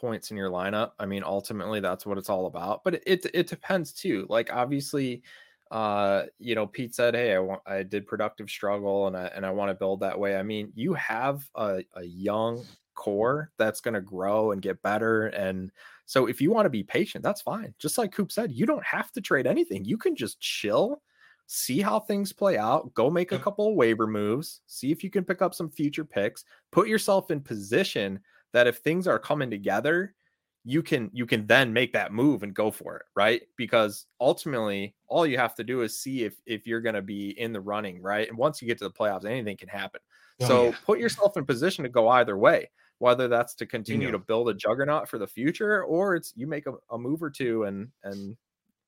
points 0.00 0.30
in 0.30 0.36
your 0.36 0.50
lineup. 0.50 0.92
I 0.98 1.06
mean, 1.06 1.22
ultimately, 1.24 1.80
that's 1.80 2.06
what 2.06 2.18
it's 2.18 2.30
all 2.30 2.46
about. 2.46 2.82
But 2.84 2.94
it 2.94 3.02
it, 3.06 3.26
it 3.34 3.46
depends 3.46 3.92
too. 3.92 4.26
Like 4.28 4.52
obviously, 4.52 5.22
uh, 5.70 6.24
you 6.38 6.54
know, 6.54 6.66
Pete 6.66 6.94
said, 6.94 7.14
"Hey, 7.14 7.34
I 7.34 7.38
want 7.38 7.62
I 7.66 7.82
did 7.82 8.06
productive 8.06 8.48
struggle, 8.48 9.06
and 9.06 9.16
I 9.16 9.26
and 9.34 9.44
I 9.44 9.50
want 9.50 9.70
to 9.70 9.74
build 9.74 10.00
that 10.00 10.18
way." 10.18 10.36
I 10.36 10.42
mean, 10.42 10.72
you 10.74 10.94
have 10.94 11.48
a, 11.54 11.82
a 11.94 12.04
young 12.04 12.64
core 12.94 13.50
that's 13.56 13.80
going 13.80 13.94
to 13.94 14.00
grow 14.00 14.52
and 14.52 14.60
get 14.60 14.82
better 14.82 15.28
and 15.28 15.70
so 16.10 16.26
if 16.26 16.40
you 16.40 16.50
want 16.50 16.66
to 16.66 16.70
be 16.70 16.82
patient, 16.82 17.22
that's 17.22 17.40
fine. 17.40 17.72
Just 17.78 17.96
like 17.96 18.10
Coop 18.10 18.32
said, 18.32 18.50
you 18.50 18.66
don't 18.66 18.84
have 18.84 19.12
to 19.12 19.20
trade 19.20 19.46
anything. 19.46 19.84
You 19.84 19.96
can 19.96 20.16
just 20.16 20.40
chill, 20.40 21.02
see 21.46 21.80
how 21.80 22.00
things 22.00 22.32
play 22.32 22.58
out, 22.58 22.92
go 22.94 23.08
make 23.08 23.30
a 23.30 23.38
couple 23.38 23.68
of 23.68 23.76
waiver 23.76 24.08
moves, 24.08 24.62
see 24.66 24.90
if 24.90 25.04
you 25.04 25.10
can 25.10 25.24
pick 25.24 25.40
up 25.40 25.54
some 25.54 25.70
future 25.70 26.04
picks, 26.04 26.44
put 26.72 26.88
yourself 26.88 27.30
in 27.30 27.40
position 27.40 28.18
that 28.52 28.66
if 28.66 28.78
things 28.78 29.06
are 29.06 29.18
coming 29.18 29.50
together, 29.50 30.14
you 30.64 30.82
can 30.82 31.10
you 31.12 31.26
can 31.26 31.46
then 31.46 31.72
make 31.72 31.92
that 31.92 32.12
move 32.12 32.42
and 32.42 32.54
go 32.54 32.70
for 32.70 32.96
it, 32.96 33.06
right? 33.16 33.42
Because 33.56 34.06
ultimately, 34.20 34.94
all 35.08 35.26
you 35.26 35.38
have 35.38 35.54
to 35.56 35.64
do 35.64 35.82
is 35.82 35.98
see 35.98 36.24
if 36.24 36.34
if 36.46 36.66
you're 36.66 36.80
going 36.82 36.94
to 36.94 37.02
be 37.02 37.30
in 37.38 37.52
the 37.52 37.60
running, 37.60 38.02
right? 38.02 38.28
And 38.28 38.36
once 38.36 38.60
you 38.60 38.68
get 38.68 38.78
to 38.78 38.84
the 38.84 38.90
playoffs, 38.90 39.24
anything 39.24 39.56
can 39.56 39.68
happen. 39.68 40.00
Oh, 40.42 40.46
so 40.46 40.64
yeah. 40.64 40.74
put 40.84 40.98
yourself 40.98 41.36
in 41.36 41.44
position 41.44 41.84
to 41.84 41.90
go 41.90 42.08
either 42.08 42.36
way 42.36 42.70
whether 43.00 43.28
that's 43.28 43.54
to 43.54 43.64
continue 43.64 44.10
to 44.10 44.18
build 44.18 44.50
a 44.50 44.54
juggernaut 44.54 45.08
for 45.08 45.16
the 45.16 45.26
future 45.26 45.82
or 45.84 46.14
it's 46.14 46.34
you 46.36 46.46
make 46.46 46.66
a, 46.66 46.74
a 46.90 46.98
move 46.98 47.22
or 47.22 47.30
two 47.30 47.64
and 47.64 47.88
and 48.04 48.36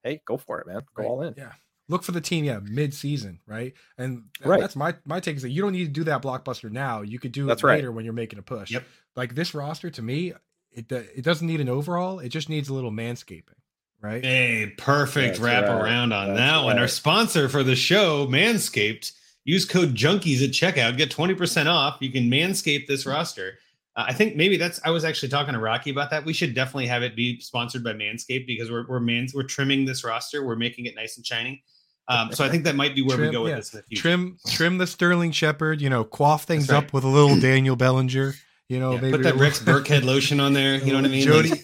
hey 0.05 0.21
go 0.27 0.37
for 0.37 0.61
it 0.61 0.67
man 0.67 0.81
go 0.95 1.03
right. 1.03 1.09
all 1.09 1.23
in 1.23 1.35
yeah 1.37 1.53
look 1.89 2.03
for 2.03 2.13
the 2.13 2.21
team 2.21 2.45
yeah 2.45 2.61
mid-season 2.63 3.41
right 3.47 3.75
and 3.99 4.25
right. 4.45 4.61
that's 4.61 4.77
my 4.77 4.95
my 5.05 5.21
take 5.21 5.37
is 5.37 5.43
that 5.43 5.51
you 5.51 5.63
don't 5.63 5.73
need 5.73 5.85
to 5.85 5.91
do 5.91 6.05
that 6.05 6.23
blockbuster 6.23 6.71
now 6.71 7.03
you 7.03 7.19
could 7.19 7.33
do 7.33 7.47
that's 7.47 7.63
it 7.63 7.67
later 7.67 7.89
right. 7.89 7.97
when 7.97 8.05
you're 8.05 8.15
making 8.15 8.39
a 8.39 8.43
push 8.43 8.71
yep 8.71 8.85
like 9.17 9.35
this 9.35 9.55
roster 9.55 9.91
to 9.91 10.03
me 10.03 10.33
it 10.73 10.91
it 10.91 11.23
doesn't 11.23 11.47
need 11.47 11.61
an 11.61 11.69
overhaul 11.69 12.19
it 12.19 12.29
just 12.29 12.49
needs 12.49 12.69
a 12.69 12.75
little 12.75 12.93
manscaping 12.93 13.55
right 14.01 14.25
hey 14.25 14.73
perfect 14.79 15.35
that's 15.35 15.41
wrap 15.41 15.65
right. 15.65 15.83
around 15.83 16.13
on 16.13 16.29
that's 16.29 16.39
that 16.39 16.65
one 16.65 16.79
our 16.79 16.89
sponsor 16.89 17.49
for 17.49 17.63
the 17.63 17.77
show 17.77 18.27
manscaped 18.27 19.13
use 19.45 19.65
code 19.65 19.95
junkies 19.95 20.43
at 20.43 20.51
checkout 20.51 20.97
get 20.97 21.11
20% 21.11 21.67
off 21.67 21.99
you 22.01 22.11
can 22.11 22.31
manscape 22.31 22.87
this 22.87 23.07
roster 23.07 23.55
uh, 23.95 24.05
I 24.09 24.15
think 24.15 24.37
maybe 24.37 24.57
that's. 24.57 24.81
I 24.85 24.91
was 24.91 25.05
actually 25.05 25.29
talking 25.29 25.53
to 25.53 25.61
Rocky 25.61 25.91
about 25.91 26.11
that. 26.11 26.25
We 26.25 26.33
should 26.33 26.55
definitely 26.55 26.87
have 26.87 27.03
it 27.03 27.15
be 27.15 27.41
sponsored 27.41 27.85
by 27.85 27.93
Manscaped 27.93 28.47
because 28.47 28.71
we're 28.71 28.87
we're 28.87 29.01
mans 29.01 29.35
we're 29.35 29.43
trimming 29.43 29.85
this 29.85 30.03
roster. 30.03 30.45
We're 30.45 30.57
making 30.57 30.87
it 30.87 30.95
nice 30.95 31.17
and 31.17 31.27
shiny. 31.27 31.63
Um, 32.13 32.33
so 32.33 32.45
I 32.45 32.49
think 32.49 32.65
that 32.65 32.77
might 32.77 32.95
be 32.95 33.03
where 33.03 33.17
trim, 33.17 33.29
we 33.29 33.33
go 33.33 33.43
with 33.43 33.51
yeah. 33.51 33.57
this. 33.57 33.77
Trim 33.95 34.39
trim 34.49 34.79
the 34.79 34.87
Sterling 34.87 35.33
Shepard. 35.33 35.81
You 35.81 35.91
know, 35.91 36.05
quaff 36.05 36.45
things 36.45 36.69
right. 36.69 36.79
up 36.79 36.93
with 36.93 37.05
a 37.05 37.09
little 37.09 37.39
Daniel 37.39 37.77
Bellinger. 37.77 38.35
You 38.69 38.81
know, 38.81 38.95
yeah, 38.95 39.01
maybe 39.01 39.17
put 39.19 39.23
that 39.25 39.37
Rex 39.37 39.59
Burkhead 39.59 40.05
lotion 40.05 40.41
on 40.41 40.53
there. 40.53 40.77
You 40.77 40.93
know 40.93 40.99
what 40.99 41.05
I 41.05 41.09
mean? 41.09 41.25
Jody. 41.25 41.51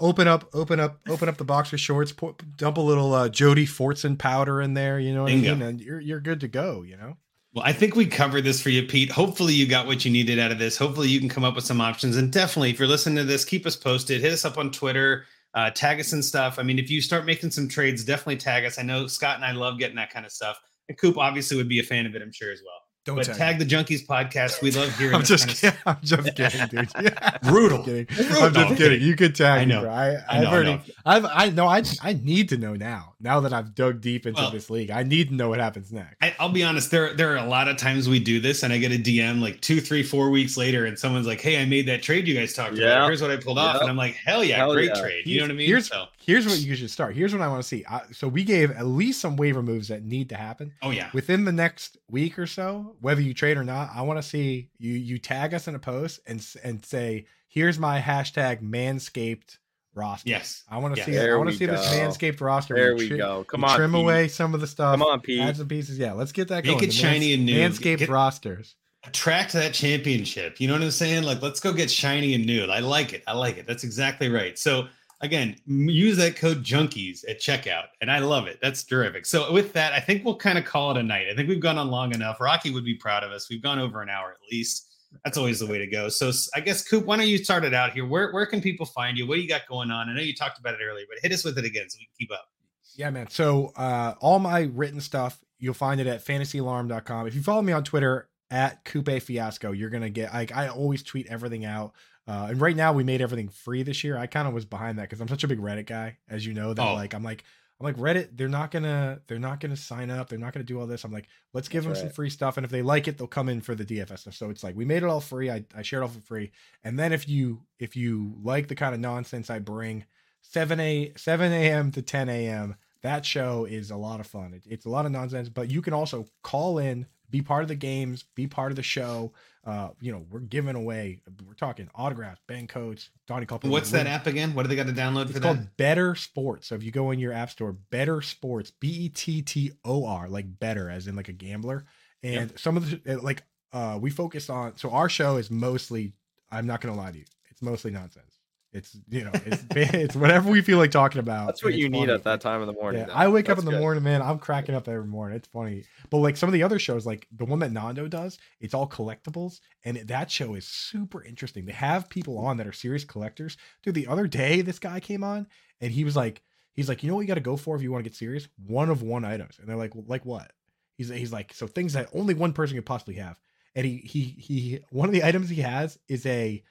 Open 0.00 0.26
up, 0.26 0.50
open 0.52 0.80
up, 0.80 0.98
open 1.08 1.28
up 1.28 1.36
the 1.36 1.44
boxer 1.44 1.78
shorts. 1.78 2.10
Pour, 2.10 2.34
dump 2.56 2.76
a 2.76 2.80
little 2.80 3.14
uh, 3.14 3.28
Jody 3.28 3.66
Fortson 3.66 4.18
powder 4.18 4.60
in 4.60 4.74
there. 4.74 4.98
You 4.98 5.14
know 5.14 5.22
what 5.22 5.28
Bingo. 5.28 5.52
I 5.52 5.54
mean? 5.54 5.62
And 5.62 5.80
you're 5.80 6.00
you're 6.00 6.20
good 6.20 6.40
to 6.40 6.48
go. 6.48 6.82
You 6.82 6.96
know. 6.96 7.16
Well, 7.56 7.64
I 7.64 7.72
think 7.72 7.96
we 7.96 8.04
covered 8.04 8.44
this 8.44 8.60
for 8.60 8.68
you, 8.68 8.82
Pete. 8.82 9.10
Hopefully, 9.10 9.54
you 9.54 9.66
got 9.66 9.86
what 9.86 10.04
you 10.04 10.10
needed 10.10 10.38
out 10.38 10.50
of 10.50 10.58
this. 10.58 10.76
Hopefully, 10.76 11.08
you 11.08 11.20
can 11.20 11.28
come 11.28 11.44
up 11.44 11.54
with 11.54 11.64
some 11.64 11.80
options. 11.80 12.16
And 12.16 12.30
definitely, 12.30 12.70
if 12.70 12.78
you're 12.78 12.88
listening 12.88 13.16
to 13.16 13.24
this, 13.24 13.46
keep 13.46 13.64
us 13.64 13.76
posted. 13.76 14.20
Hit 14.20 14.32
us 14.32 14.44
up 14.44 14.58
on 14.58 14.70
Twitter, 14.70 15.24
uh, 15.56 15.70
tag 15.70 15.98
us 15.98 16.12
and 16.12 16.22
stuff. 16.24 16.58
I 16.58 16.62
mean, 16.62 16.78
if 16.78 16.90
you 16.90 17.00
start 17.00 17.24
making 17.24 17.50
some 17.50 17.66
trades, 17.66 18.04
definitely 18.04 18.36
tag 18.36 18.66
us. 18.66 18.78
I 18.78 18.82
know 18.82 19.06
Scott 19.06 19.36
and 19.36 19.44
I 19.44 19.52
love 19.52 19.78
getting 19.78 19.96
that 19.96 20.12
kind 20.12 20.26
of 20.26 20.30
stuff. 20.30 20.60
And 20.88 20.96
Coop 20.98 21.16
obviously 21.16 21.56
would 21.56 21.68
be 21.68 21.80
a 21.80 21.82
fan 21.82 22.04
of 22.04 22.14
it, 22.14 22.22
I'm 22.22 22.30
sure 22.30 22.52
as 22.52 22.60
well. 22.64 22.74
Don't 23.06 23.16
but 23.16 23.24
tag, 23.24 23.36
tag 23.36 23.58
the 23.58 23.64
Junkies 23.64 24.04
podcast. 24.04 24.60
We 24.60 24.70
love 24.72 24.96
hearing. 24.98 25.14
I'm 25.16 25.22
just 25.22 25.48
kidding. 25.60 25.78
I'm 25.86 25.96
just 26.02 26.36
kidding, 26.36 26.66
dude. 26.68 26.90
Yeah. 27.00 27.38
Brutal. 27.42 27.78
I'm, 27.78 27.84
kidding. 27.84 28.04
Brutal. 28.04 28.42
I'm 28.42 28.52
just 28.52 28.76
kidding. 28.76 29.00
You 29.00 29.16
could 29.16 29.34
tag 29.34 29.60
I 29.60 29.64
know. 29.64 29.78
me, 29.78 29.86
bro. 29.86 29.94
I, 29.94 30.16
I 30.28 30.40
know, 30.40 30.50
already, 30.50 30.70
I 30.70 30.74
know. 30.74 30.82
I've, 31.06 31.24
I 31.24 31.50
know. 31.50 31.66
I, 31.66 31.82
I 32.02 32.12
need 32.12 32.50
to 32.50 32.58
know 32.58 32.74
now. 32.74 33.14
Now 33.18 33.40
that 33.40 33.52
I've 33.52 33.74
dug 33.74 34.02
deep 34.02 34.26
into 34.26 34.42
well, 34.42 34.50
this 34.50 34.68
league, 34.68 34.90
I 34.90 35.02
need 35.02 35.30
to 35.30 35.34
know 35.34 35.48
what 35.48 35.58
happens 35.58 35.90
next. 35.90 36.16
I, 36.20 36.34
will 36.38 36.50
be 36.50 36.62
honest. 36.62 36.90
There, 36.90 37.14
there 37.14 37.32
are 37.32 37.38
a 37.38 37.48
lot 37.48 37.66
of 37.66 37.78
times 37.78 38.08
we 38.08 38.20
do 38.20 38.40
this, 38.40 38.62
and 38.62 38.72
I 38.72 38.78
get 38.78 38.92
a 38.92 38.98
DM 38.98 39.40
like 39.40 39.60
two, 39.62 39.80
three, 39.80 40.02
four 40.02 40.28
weeks 40.28 40.58
later, 40.58 40.84
and 40.84 40.98
someone's 40.98 41.26
like, 41.26 41.40
"Hey, 41.40 41.60
I 41.60 41.64
made 41.64 41.86
that 41.88 42.02
trade 42.02 42.28
you 42.28 42.34
guys 42.34 42.52
talked 42.52 42.74
yeah. 42.74 42.88
about. 42.88 43.08
Here's 43.08 43.22
what 43.22 43.30
I 43.30 43.36
pulled 43.36 43.56
yep. 43.56 43.76
off," 43.76 43.80
and 43.80 43.88
I'm 43.88 43.96
like, 43.96 44.14
"Hell 44.14 44.44
yeah, 44.44 44.56
Hell 44.56 44.74
great 44.74 44.90
yeah. 44.94 45.00
trade." 45.00 45.26
You 45.26 45.38
know 45.38 45.44
what 45.44 45.52
I 45.52 45.54
mean? 45.54 45.66
Here's, 45.66 45.88
so. 45.88 46.06
here's 46.18 46.46
what 46.46 46.58
you 46.58 46.74
should 46.74 46.90
start. 46.90 47.16
Here's 47.16 47.32
what 47.32 47.40
I 47.40 47.48
want 47.48 47.62
to 47.62 47.68
see. 47.68 47.84
I, 47.88 48.02
so 48.12 48.28
we 48.28 48.44
gave 48.44 48.70
at 48.70 48.86
least 48.86 49.20
some 49.22 49.36
waiver 49.36 49.62
moves 49.62 49.88
that 49.88 50.04
need 50.04 50.28
to 50.28 50.36
happen. 50.36 50.74
Oh 50.82 50.90
yeah. 50.90 51.08
Within 51.14 51.46
the 51.46 51.52
next 51.52 51.96
week 52.10 52.38
or 52.38 52.46
so, 52.46 52.96
whether 53.00 53.22
you 53.22 53.32
trade 53.32 53.56
or 53.56 53.64
not 53.64 53.90
I 53.94 54.02
want 54.02 54.18
to 54.18 54.22
see 54.22 54.68
you 54.78 54.92
you 54.92 55.18
tag 55.18 55.54
us 55.54 55.68
in 55.68 55.74
a 55.74 55.78
post 55.78 56.20
and 56.26 56.46
and 56.62 56.84
say, 56.84 57.24
"Here's 57.48 57.78
my 57.78 57.98
hashtag 57.98 58.60
Manscaped 58.60 59.56
roster." 59.96 60.28
Yes, 60.28 60.62
I 60.68 60.78
want 60.78 60.94
to 60.94 60.98
yes. 60.98 61.06
see. 61.06 61.12
There 61.12 61.34
I 61.34 61.38
want 61.38 61.50
to 61.50 61.56
see 61.56 61.66
go. 61.66 61.72
this 61.72 61.86
Manscaped 61.88 62.40
roster. 62.40 62.74
There 62.74 62.94
we, 62.94 63.08
we 63.10 63.16
go. 63.16 63.44
Come 63.44 63.64
on, 63.64 63.76
trim 63.76 63.92
Pete. 63.92 64.00
away 64.00 64.28
some 64.28 64.54
of 64.54 64.60
the 64.60 64.66
stuff. 64.66 64.92
Come 64.92 65.02
on, 65.02 65.20
Pete. 65.20 65.40
Add 65.40 65.56
some 65.56 65.68
pieces. 65.68 65.98
Yeah, 65.98 66.12
let's 66.12 66.32
get 66.32 66.48
that 66.48 66.64
Make 66.64 66.78
going. 66.78 66.84
it 66.84 66.92
shiny 66.92 67.36
Mans- 67.36 67.38
and 67.38 67.46
new. 67.46 67.68
Manscaped 67.94 67.98
get, 67.98 68.08
rosters. 68.08 68.74
Attract 69.04 69.52
that 69.52 69.72
championship. 69.72 70.60
You 70.60 70.68
know 70.68 70.74
what 70.74 70.82
I'm 70.82 70.90
saying? 70.90 71.22
Like, 71.22 71.40
let's 71.40 71.60
go 71.60 71.72
get 71.72 71.90
shiny 71.90 72.34
and 72.34 72.44
new. 72.44 72.64
I 72.64 72.80
like 72.80 73.12
it. 73.12 73.22
I 73.26 73.34
like 73.34 73.56
it. 73.56 73.66
That's 73.66 73.84
exactly 73.84 74.28
right. 74.28 74.58
So 74.58 74.88
again, 75.20 75.56
use 75.66 76.16
that 76.18 76.36
code 76.36 76.62
junkies 76.62 77.24
at 77.28 77.40
checkout. 77.40 77.84
And 78.00 78.10
I 78.10 78.18
love 78.18 78.46
it. 78.46 78.58
That's 78.60 78.84
terrific. 78.84 79.26
So 79.26 79.52
with 79.52 79.72
that, 79.74 79.92
I 79.92 80.00
think 80.00 80.24
we'll 80.24 80.36
kind 80.36 80.58
of 80.58 80.64
call 80.64 80.90
it 80.90 80.96
a 80.96 81.02
night. 81.02 81.26
I 81.30 81.34
think 81.34 81.48
we've 81.48 81.60
gone 81.60 81.78
on 81.78 81.88
long 81.88 82.14
enough. 82.14 82.40
Rocky 82.40 82.70
would 82.70 82.84
be 82.84 82.94
proud 82.94 83.22
of 83.24 83.30
us. 83.30 83.48
We've 83.48 83.62
gone 83.62 83.78
over 83.78 84.02
an 84.02 84.08
hour 84.08 84.30
at 84.30 84.38
least. 84.52 84.92
That's 85.24 85.38
always 85.38 85.60
the 85.60 85.66
way 85.66 85.78
to 85.78 85.86
go. 85.86 86.08
So 86.08 86.30
I 86.54 86.60
guess 86.60 86.86
Coop, 86.86 87.04
why 87.04 87.16
don't 87.16 87.26
you 87.26 87.38
start 87.38 87.64
it 87.64 87.74
out 87.74 87.92
here? 87.92 88.06
Where 88.06 88.32
where 88.32 88.46
can 88.46 88.60
people 88.60 88.86
find 88.86 89.16
you? 89.16 89.26
What 89.26 89.36
do 89.36 89.40
you 89.40 89.48
got 89.48 89.66
going 89.68 89.90
on? 89.90 90.08
I 90.08 90.14
know 90.14 90.20
you 90.20 90.34
talked 90.34 90.58
about 90.58 90.74
it 90.74 90.80
earlier, 90.82 91.06
but 91.08 91.18
hit 91.22 91.32
us 91.32 91.44
with 91.44 91.58
it 91.58 91.64
again 91.64 91.88
so 91.88 91.96
we 91.98 92.06
can 92.06 92.14
keep 92.18 92.32
up. 92.32 92.48
Yeah, 92.94 93.10
man. 93.10 93.28
So 93.28 93.72
uh 93.76 94.14
all 94.20 94.38
my 94.38 94.70
written 94.72 95.00
stuff, 95.00 95.38
you'll 95.58 95.74
find 95.74 96.00
it 96.00 96.06
at 96.06 96.24
fantasyalarm.com. 96.24 97.26
If 97.26 97.34
you 97.34 97.42
follow 97.42 97.62
me 97.62 97.72
on 97.72 97.84
Twitter 97.84 98.28
at 98.50 98.84
Coupe 98.84 99.22
Fiasco, 99.22 99.72
you're 99.72 99.90
gonna 99.90 100.10
get 100.10 100.32
like 100.32 100.54
I 100.54 100.68
always 100.68 101.02
tweet 101.02 101.26
everything 101.28 101.64
out. 101.64 101.92
Uh, 102.28 102.48
and 102.50 102.60
right 102.60 102.74
now 102.74 102.92
we 102.92 103.04
made 103.04 103.20
everything 103.20 103.48
free 103.48 103.84
this 103.84 104.02
year. 104.02 104.18
I 104.18 104.26
kind 104.26 104.48
of 104.48 104.54
was 104.54 104.64
behind 104.64 104.98
that 104.98 105.02
because 105.02 105.20
I'm 105.20 105.28
such 105.28 105.44
a 105.44 105.48
big 105.48 105.60
Reddit 105.60 105.86
guy, 105.86 106.18
as 106.28 106.44
you 106.44 106.54
know. 106.54 106.74
That 106.74 106.84
oh. 106.84 106.94
like 106.94 107.14
I'm 107.14 107.22
like 107.22 107.44
I'm 107.78 107.84
like 107.84 107.96
Reddit. 107.96 108.36
They're 108.36 108.48
not 108.48 108.70
gonna 108.70 109.20
they're 109.26 109.38
not 109.38 109.60
gonna 109.60 109.76
sign 109.76 110.10
up. 110.10 110.28
They're 110.28 110.38
not 110.38 110.52
gonna 110.54 110.64
do 110.64 110.80
all 110.80 110.86
this. 110.86 111.04
I'm 111.04 111.12
like 111.12 111.28
let's 111.52 111.68
give 111.68 111.84
That's 111.84 111.98
them 111.98 112.06
right. 112.06 112.10
some 112.10 112.14
free 112.14 112.30
stuff, 112.30 112.56
and 112.56 112.64
if 112.64 112.70
they 112.70 112.82
like 112.82 113.06
it, 113.06 113.18
they'll 113.18 113.26
come 113.26 113.48
in 113.48 113.60
for 113.60 113.74
the 113.74 113.84
DFS 113.84 114.20
stuff. 114.20 114.34
So 114.34 114.48
it's 114.48 114.64
like 114.64 114.74
we 114.74 114.84
made 114.84 115.02
it 115.02 115.08
all 115.08 115.20
free. 115.20 115.50
I 115.50 115.64
I 115.76 115.82
shared 115.82 116.02
it 116.02 116.06
all 116.06 116.12
for 116.12 116.20
free, 116.20 116.52
and 116.84 116.98
then 116.98 117.12
if 117.12 117.28
you 117.28 117.62
if 117.78 117.94
you 117.94 118.34
like 118.42 118.68
the 118.68 118.74
kind 118.74 118.94
of 118.94 119.00
nonsense 119.00 119.50
I 119.50 119.58
bring, 119.58 120.04
seven 120.40 120.80
a 120.80 121.12
seven 121.16 121.52
a.m. 121.52 121.92
to 121.92 122.02
ten 122.02 122.28
a.m. 122.28 122.76
That 123.02 123.26
show 123.26 123.66
is 123.66 123.90
a 123.90 123.96
lot 123.96 124.20
of 124.20 124.26
fun. 124.26 124.54
It, 124.54 124.64
it's 124.66 124.86
a 124.86 124.90
lot 124.90 125.04
of 125.04 125.12
nonsense, 125.12 125.50
but 125.50 125.70
you 125.70 125.82
can 125.82 125.92
also 125.92 126.26
call 126.42 126.78
in 126.78 127.06
be 127.30 127.42
part 127.42 127.62
of 127.62 127.68
the 127.68 127.74
games, 127.74 128.24
be 128.34 128.46
part 128.46 128.72
of 128.72 128.76
the 128.76 128.82
show. 128.82 129.32
Uh, 129.64 129.88
you 130.00 130.12
know, 130.12 130.24
we're 130.30 130.40
giving 130.40 130.76
away, 130.76 131.20
we're 131.46 131.54
talking 131.54 131.88
autographs, 131.94 132.40
Ben 132.46 132.66
Coates, 132.68 133.10
Donnie 133.26 133.46
Culper. 133.46 133.68
What's 133.68 133.90
that 133.90 134.06
app 134.06 134.26
again? 134.26 134.54
What 134.54 134.62
do 134.62 134.68
they 134.68 134.76
got 134.76 134.86
to 134.86 134.92
download 134.92 135.24
it's 135.24 135.32
for 135.32 135.40
called 135.40 135.58
that? 135.58 135.76
Bettor 135.76 136.14
Sports. 136.14 136.68
So 136.68 136.76
if 136.76 136.84
you 136.84 136.92
go 136.92 137.10
in 137.10 137.18
your 137.18 137.32
app 137.32 137.50
store, 137.50 137.72
Bettor 137.72 138.22
Sports, 138.22 138.70
B 138.70 138.88
E 138.88 139.08
T 139.08 139.42
T 139.42 139.72
O 139.84 140.06
R, 140.06 140.28
like 140.28 140.58
better 140.60 140.88
as 140.88 141.08
in 141.08 141.16
like 141.16 141.28
a 141.28 141.32
gambler. 141.32 141.84
And 142.22 142.50
yep. 142.50 142.58
some 142.58 142.76
of 142.76 142.90
the 142.90 143.16
like 143.16 143.42
uh 143.72 143.98
we 144.00 144.10
focus 144.10 144.48
on 144.48 144.76
so 144.76 144.90
our 144.90 145.08
show 145.08 145.36
is 145.36 145.50
mostly 145.50 146.12
I'm 146.50 146.66
not 146.66 146.80
gonna 146.80 146.96
lie 146.96 147.10
to 147.10 147.18
you, 147.18 147.24
it's 147.50 147.62
mostly 147.62 147.90
nonsense. 147.90 148.35
It's 148.76 148.96
you 149.08 149.24
know 149.24 149.30
it's 149.34 149.64
it's 149.70 150.14
whatever 150.14 150.50
we 150.50 150.60
feel 150.60 150.78
like 150.78 150.90
talking 150.90 151.18
about. 151.18 151.46
That's 151.46 151.64
what 151.64 151.74
you 151.74 151.88
need 151.88 152.10
at 152.10 152.24
that 152.24 152.40
time 152.40 152.60
of 152.60 152.66
the 152.66 152.74
morning. 152.74 153.06
Yeah, 153.08 153.14
I 153.14 153.28
wake 153.28 153.46
That's 153.46 153.58
up 153.58 153.60
in 153.60 153.64
the 153.64 153.72
good. 153.72 153.80
morning, 153.80 154.02
man. 154.02 154.22
I'm 154.22 154.38
cracking 154.38 154.74
up 154.74 154.86
every 154.86 155.06
morning. 155.06 155.36
It's 155.36 155.48
funny, 155.48 155.84
but 156.10 156.18
like 156.18 156.36
some 156.36 156.48
of 156.48 156.52
the 156.52 156.62
other 156.62 156.78
shows, 156.78 157.06
like 157.06 157.26
the 157.34 157.46
one 157.46 157.58
that 157.60 157.72
Nando 157.72 158.06
does, 158.06 158.38
it's 158.60 158.74
all 158.74 158.88
collectibles, 158.88 159.60
and 159.84 159.96
that 159.96 160.30
show 160.30 160.54
is 160.54 160.66
super 160.66 161.24
interesting. 161.24 161.64
They 161.64 161.72
have 161.72 162.08
people 162.10 162.38
on 162.38 162.58
that 162.58 162.66
are 162.66 162.72
serious 162.72 163.04
collectors. 163.04 163.56
Dude, 163.82 163.94
the 163.94 164.06
other 164.06 164.26
day 164.26 164.60
this 164.60 164.78
guy 164.78 165.00
came 165.00 165.24
on 165.24 165.46
and 165.80 165.90
he 165.90 166.04
was 166.04 166.14
like, 166.14 166.42
he's 166.74 166.88
like, 166.88 167.02
you 167.02 167.08
know 167.08 167.16
what 167.16 167.22
you 167.22 167.28
got 167.28 167.34
to 167.34 167.40
go 167.40 167.56
for 167.56 167.74
if 167.76 167.82
you 167.82 167.90
want 167.90 168.04
to 168.04 168.10
get 168.10 168.16
serious? 168.16 168.46
One 168.66 168.90
of 168.90 169.02
one 169.02 169.24
items, 169.24 169.58
and 169.58 169.68
they're 169.68 169.76
like, 169.76 169.94
well, 169.94 170.04
like 170.06 170.26
what? 170.26 170.52
He's 170.96 171.08
he's 171.08 171.32
like 171.32 171.52
so 171.54 171.66
things 171.66 171.94
that 171.94 172.08
only 172.14 172.34
one 172.34 172.52
person 172.52 172.76
could 172.76 172.86
possibly 172.86 173.14
have. 173.14 173.38
And 173.74 173.84
he 173.84 173.96
he 173.98 174.22
he 174.38 174.80
one 174.90 175.08
of 175.08 175.12
the 175.12 175.24
items 175.24 175.48
he 175.48 175.60
has 175.62 175.98
is 176.08 176.24
a 176.26 176.62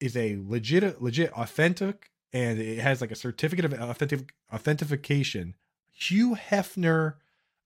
is 0.00 0.16
a 0.16 0.38
legit 0.42 1.02
legit 1.02 1.32
authentic 1.32 2.10
and 2.32 2.58
it 2.58 2.78
has 2.78 3.00
like 3.00 3.10
a 3.10 3.16
certificate 3.16 3.64
of 3.64 3.72
authentic 3.72 4.32
authentication. 4.52 5.54
Hugh 5.92 6.36
Hefner 6.36 7.14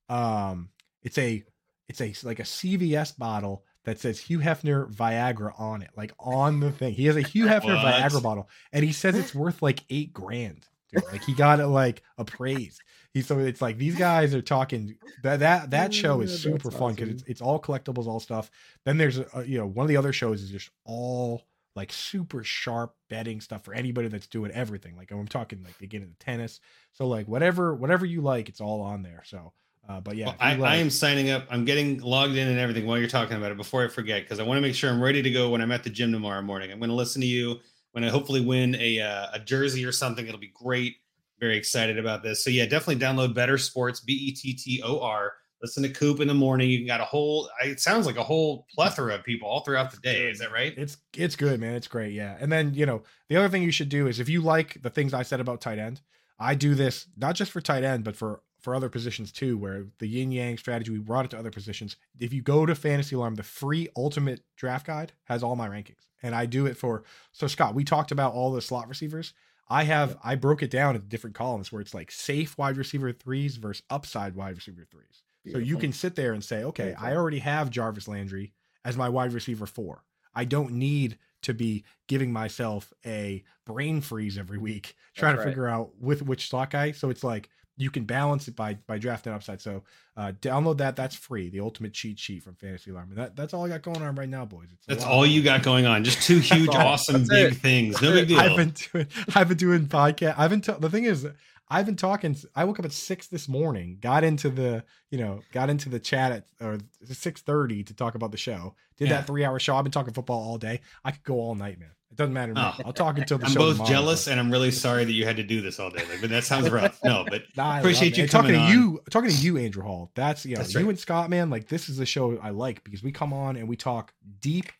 um 0.08 0.70
it's 1.02 1.18
a 1.18 1.44
it's 1.88 2.00
a 2.00 2.14
like 2.26 2.40
a 2.40 2.44
CVS 2.44 3.16
bottle 3.16 3.64
that 3.84 4.00
says 4.00 4.18
Hugh 4.18 4.38
Hefner 4.38 4.90
Viagra 4.92 5.58
on 5.60 5.82
it, 5.82 5.90
like 5.96 6.12
on 6.18 6.60
the 6.60 6.72
thing. 6.72 6.94
He 6.94 7.06
has 7.06 7.16
a 7.16 7.22
Hugh 7.22 7.44
Hefner 7.46 7.82
What? 7.82 7.94
Viagra 7.94 8.22
bottle, 8.22 8.48
and 8.72 8.84
he 8.84 8.92
says 8.92 9.16
it's 9.16 9.34
worth 9.34 9.62
like 9.62 9.84
eight 9.90 10.12
grand. 10.12 10.66
Dude. 10.92 11.04
Like 11.10 11.24
he 11.24 11.34
got 11.34 11.60
it 11.60 11.66
like 11.66 12.02
appraised. 12.18 12.80
He 13.12 13.22
so 13.22 13.38
it's 13.38 13.62
like 13.62 13.78
these 13.78 13.96
guys 13.96 14.34
are 14.34 14.42
talking 14.42 14.96
that 15.22 15.40
that 15.40 15.70
that 15.70 15.94
show 15.94 16.20
is 16.20 16.42
super 16.42 16.70
that's 16.70 16.76
fun 16.76 16.94
because 16.94 17.08
awesome. 17.08 17.18
it's 17.18 17.28
it's 17.28 17.40
all 17.40 17.60
collectibles, 17.60 18.06
all 18.06 18.20
stuff. 18.20 18.50
Then 18.84 18.98
there's 18.98 19.18
a, 19.18 19.44
you 19.46 19.58
know 19.58 19.66
one 19.66 19.84
of 19.84 19.88
the 19.88 19.96
other 19.96 20.12
shows 20.12 20.42
is 20.42 20.50
just 20.50 20.70
all 20.84 21.42
like 21.76 21.92
super 21.92 22.44
sharp 22.44 22.94
betting 23.10 23.40
stuff 23.40 23.64
for 23.64 23.74
anybody 23.74 24.08
that's 24.08 24.26
doing 24.26 24.50
everything. 24.52 24.96
Like 24.96 25.10
I'm 25.10 25.26
talking 25.26 25.62
like 25.64 25.78
they 25.78 25.86
get 25.86 26.02
into 26.02 26.14
tennis. 26.18 26.60
So 26.92 27.06
like 27.06 27.26
whatever 27.26 27.74
whatever 27.74 28.06
you 28.06 28.20
like, 28.20 28.48
it's 28.48 28.60
all 28.60 28.80
on 28.80 29.02
there. 29.02 29.22
So 29.26 29.52
uh, 29.88 30.00
but 30.00 30.16
yeah, 30.16 30.26
Well, 30.26 30.36
I, 30.40 30.54
like- 30.54 30.70
I 30.70 30.76
am 30.76 30.88
signing 30.88 31.30
up. 31.30 31.46
I'm 31.50 31.64
getting 31.64 32.00
logged 32.00 32.36
in 32.36 32.48
and 32.48 32.58
everything 32.58 32.86
while 32.86 32.98
you're 32.98 33.08
talking 33.08 33.36
about 33.36 33.50
it 33.50 33.56
before 33.58 33.84
I 33.84 33.88
forget 33.88 34.22
because 34.22 34.40
I 34.40 34.42
want 34.42 34.56
to 34.56 34.62
make 34.62 34.74
sure 34.74 34.90
I'm 34.90 35.02
ready 35.02 35.20
to 35.20 35.30
go 35.30 35.50
when 35.50 35.60
I'm 35.60 35.72
at 35.72 35.84
the 35.84 35.90
gym 35.90 36.10
tomorrow 36.10 36.40
morning. 36.42 36.72
I'm 36.72 36.78
going 36.78 36.90
to 36.90 36.96
listen 36.96 37.20
to 37.20 37.26
you. 37.26 37.60
When 37.92 38.02
to 38.02 38.10
hopefully 38.10 38.40
win 38.40 38.74
a 38.80 39.00
uh, 39.00 39.26
a 39.34 39.38
jersey 39.38 39.84
or 39.84 39.92
something. 39.92 40.26
It'll 40.26 40.40
be 40.40 40.52
great. 40.54 40.96
Very 41.38 41.56
excited 41.56 41.98
about 41.98 42.22
this. 42.22 42.42
So 42.42 42.50
yeah, 42.50 42.64
definitely 42.64 42.96
download 42.96 43.34
Bettor 43.34 43.58
Sports 43.58 44.00
B 44.00 44.12
E 44.14 44.32
T 44.32 44.54
T 44.54 44.82
O 44.82 45.00
R. 45.00 45.34
Listen 45.64 45.82
to 45.82 45.88
Coop 45.88 46.20
in 46.20 46.28
the 46.28 46.34
morning. 46.34 46.68
You 46.68 46.86
got 46.86 47.00
a 47.00 47.04
whole. 47.06 47.48
It 47.62 47.80
sounds 47.80 48.04
like 48.04 48.18
a 48.18 48.22
whole 48.22 48.66
plethora 48.74 49.14
of 49.14 49.24
people 49.24 49.48
all 49.48 49.60
throughout 49.60 49.90
the 49.90 49.96
day. 49.96 50.28
Is 50.28 50.38
that 50.40 50.52
right? 50.52 50.74
It's 50.76 50.98
it's 51.16 51.36
good, 51.36 51.58
man. 51.58 51.74
It's 51.74 51.88
great. 51.88 52.12
Yeah. 52.12 52.36
And 52.38 52.52
then, 52.52 52.74
you 52.74 52.84
know, 52.84 53.02
the 53.30 53.38
other 53.38 53.48
thing 53.48 53.62
you 53.62 53.70
should 53.70 53.88
do 53.88 54.06
is 54.06 54.20
if 54.20 54.28
you 54.28 54.42
like 54.42 54.82
the 54.82 54.90
things 54.90 55.14
I 55.14 55.22
said 55.22 55.40
about 55.40 55.62
tight 55.62 55.78
end, 55.78 56.02
I 56.38 56.54
do 56.54 56.74
this 56.74 57.06
not 57.16 57.34
just 57.34 57.50
for 57.50 57.62
tight 57.62 57.82
end, 57.82 58.04
but 58.04 58.14
for 58.14 58.42
for 58.60 58.74
other 58.74 58.90
positions 58.90 59.32
too, 59.32 59.56
where 59.56 59.86
the 60.00 60.06
yin 60.06 60.32
yang 60.32 60.58
strategy 60.58 60.90
we 60.90 60.98
brought 60.98 61.24
it 61.24 61.30
to 61.30 61.38
other 61.38 61.50
positions. 61.50 61.96
If 62.20 62.34
you 62.34 62.42
go 62.42 62.66
to 62.66 62.74
Fantasy 62.74 63.16
Alarm, 63.16 63.36
the 63.36 63.42
free 63.42 63.88
ultimate 63.96 64.42
draft 64.56 64.86
guide 64.86 65.12
has 65.24 65.42
all 65.42 65.56
my 65.56 65.68
rankings. 65.68 66.08
And 66.22 66.34
I 66.34 66.44
do 66.44 66.66
it 66.66 66.76
for 66.76 67.04
so 67.32 67.46
Scott, 67.46 67.74
we 67.74 67.84
talked 67.84 68.12
about 68.12 68.34
all 68.34 68.52
the 68.52 68.60
slot 68.60 68.86
receivers. 68.86 69.32
I 69.70 69.84
have 69.84 70.18
I 70.22 70.34
broke 70.34 70.62
it 70.62 70.70
down 70.70 70.94
into 70.94 71.08
different 71.08 71.36
columns 71.36 71.72
where 71.72 71.80
it's 71.80 71.94
like 71.94 72.10
safe 72.10 72.58
wide 72.58 72.76
receiver 72.76 73.12
threes 73.12 73.56
versus 73.56 73.82
upside 73.88 74.36
wide 74.36 74.56
receiver 74.56 74.86
threes. 74.90 75.23
So 75.52 75.58
you 75.58 75.76
can 75.76 75.92
sit 75.92 76.14
there 76.14 76.32
and 76.32 76.42
say, 76.42 76.64
okay, 76.64 76.84
Beautiful. 76.84 77.06
I 77.06 77.14
already 77.16 77.38
have 77.40 77.70
Jarvis 77.70 78.08
Landry 78.08 78.52
as 78.84 78.96
my 78.96 79.08
wide 79.08 79.32
receiver 79.32 79.66
four. 79.66 80.02
I 80.34 80.44
don't 80.44 80.72
need 80.72 81.18
to 81.42 81.54
be 81.54 81.84
giving 82.08 82.32
myself 82.32 82.92
a 83.04 83.44
brain 83.66 84.00
freeze 84.00 84.38
every 84.38 84.58
week 84.58 84.96
trying 85.14 85.32
That's 85.36 85.42
to 85.44 85.46
right. 85.46 85.50
figure 85.52 85.68
out 85.68 85.90
with 86.00 86.22
which 86.22 86.48
slot 86.48 86.70
guy. 86.70 86.92
So 86.92 87.10
it's 87.10 87.22
like 87.22 87.50
you 87.76 87.90
can 87.90 88.04
balance 88.04 88.46
it 88.48 88.56
by 88.56 88.74
by 88.86 88.98
drafting 88.98 89.32
upside. 89.32 89.60
So 89.60 89.82
uh, 90.16 90.32
download 90.40 90.78
that. 90.78 90.96
That's 90.96 91.14
free. 91.14 91.50
The 91.50 91.60
ultimate 91.60 91.92
cheat 91.92 92.18
sheet 92.18 92.42
from 92.42 92.54
Fantasy 92.54 92.90
Alarm. 92.92 93.10
And 93.10 93.18
that, 93.18 93.36
that's 93.36 93.52
all 93.52 93.66
I 93.66 93.68
got 93.68 93.82
going 93.82 94.00
on 94.00 94.14
right 94.14 94.28
now, 94.28 94.44
boys. 94.44 94.68
It's 94.72 94.86
That's 94.86 95.04
all 95.04 95.26
you 95.26 95.42
got 95.42 95.62
going 95.62 95.84
on. 95.84 96.04
Just 96.04 96.22
two 96.22 96.38
huge, 96.38 96.68
awesome, 96.70 97.24
That's 97.24 97.28
big 97.28 97.52
it. 97.52 97.56
things. 97.56 98.00
No 98.00 98.12
big 98.14 98.28
deal. 98.28 98.38
I've 98.40 98.56
been 98.56 98.74
doing. 98.92 99.06
I've 99.34 99.48
been 99.48 99.56
doing 99.56 99.86
podcast. 99.86 100.34
I've 100.38 100.50
been. 100.50 100.60
ta- 100.60 100.78
the 100.78 100.88
thing 100.90 101.04
is, 101.04 101.26
I've 101.68 101.86
been 101.86 101.96
talking. 101.96 102.36
I 102.54 102.64
woke 102.64 102.78
up 102.78 102.84
at 102.84 102.92
six 102.92 103.26
this 103.26 103.48
morning. 103.48 103.98
Got 104.00 104.22
into 104.24 104.50
the. 104.50 104.84
You 105.10 105.18
know, 105.18 105.40
got 105.52 105.70
into 105.70 105.88
the 105.88 105.98
chat 106.00 106.32
at 106.32 106.46
or 106.60 106.78
six 107.10 107.40
thirty 107.42 107.82
to 107.84 107.94
talk 107.94 108.14
about 108.14 108.30
the 108.32 108.36
show. 108.36 108.74
Did 108.98 109.08
Yeah. 109.08 109.14
that 109.14 109.26
three 109.26 109.44
hour 109.44 109.58
show. 109.58 109.76
I've 109.76 109.84
been 109.84 109.92
talking 109.92 110.12
football 110.12 110.42
all 110.42 110.58
day. 110.58 110.80
I 111.04 111.10
could 111.12 111.24
go 111.24 111.34
all 111.40 111.54
night, 111.54 111.78
man. 111.80 111.90
It 112.10 112.16
doesn't 112.18 112.32
matter. 112.34 112.54
to 112.54 112.60
me. 112.60 112.66
Oh. 112.78 112.82
I'll 112.86 112.92
talk 112.92 113.18
until 113.18 113.38
the 113.38 113.46
show. 113.46 113.52
I'm 113.52 113.54
both 113.66 113.72
tomorrow, 113.76 113.90
jealous 113.90 114.28
and 114.28 114.38
I'm 114.38 114.50
really 114.50 114.70
sorry 114.70 115.04
that 115.04 115.12
you 115.12 115.24
had 115.24 115.36
to 115.38 115.42
do 115.42 115.60
this 115.60 115.80
all 115.80 115.90
day. 115.90 116.04
Like, 116.08 116.20
but 116.20 116.30
that 116.30 116.44
sounds 116.44 116.70
rough. 116.70 117.00
No, 117.02 117.24
but 117.28 117.42
Nah, 117.56 117.70
I 117.72 117.78
Appreciate 117.80 118.16
you 118.16 118.28
talking 118.28 118.52
to 118.52 118.58
on. 118.58 118.70
you, 118.70 119.00
talking 119.10 119.30
to 119.30 119.36
you, 119.36 119.56
Andrew 119.58 119.82
Hall. 119.82 120.12
That's 120.14 120.44
you 120.46 120.54
know, 120.54 120.60
That's 120.62 120.74
you 120.74 120.80
right. 120.80 120.90
and 120.90 120.98
Scott, 120.98 121.28
man. 121.30 121.50
Like 121.50 121.66
this 121.68 121.88
is 121.88 121.96
the 121.96 122.06
show 122.06 122.38
I 122.38 122.50
like 122.50 122.84
because 122.84 123.02
we 123.02 123.10
come 123.10 123.32
on 123.32 123.56
and 123.56 123.66
we 123.68 123.74
talk 123.74 124.12
deep, 124.40 124.70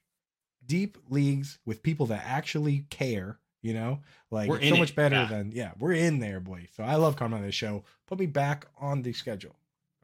deep 0.65 0.97
leagues 1.09 1.59
with 1.67 1.83
people 1.83 2.07
that 2.07 2.23
actually 2.25 2.87
care. 2.91 3.39
You 3.65 3.73
know, 3.73 4.01
like 4.31 4.51
We're 4.51 4.59
it's 4.59 4.69
so 4.69 4.77
much 4.77 4.91
it, 4.91 4.97
better 4.97 5.17
yeah. 5.17 5.27
than 5.27 5.51
yeah, 5.51 5.71
we're 5.79 5.95
in 5.95 6.19
there, 6.19 6.39
boy. 6.39 6.69
So 6.77 6.85
I 6.85 6.97
love 6.97 7.17
coming 7.17 7.39
on 7.39 7.47
this 7.47 7.55
show. 7.55 7.83
Put 8.07 8.19
me 8.19 8.27
back 8.27 8.67
on 8.77 9.01
the 9.01 9.15
schedule. 9.15 9.57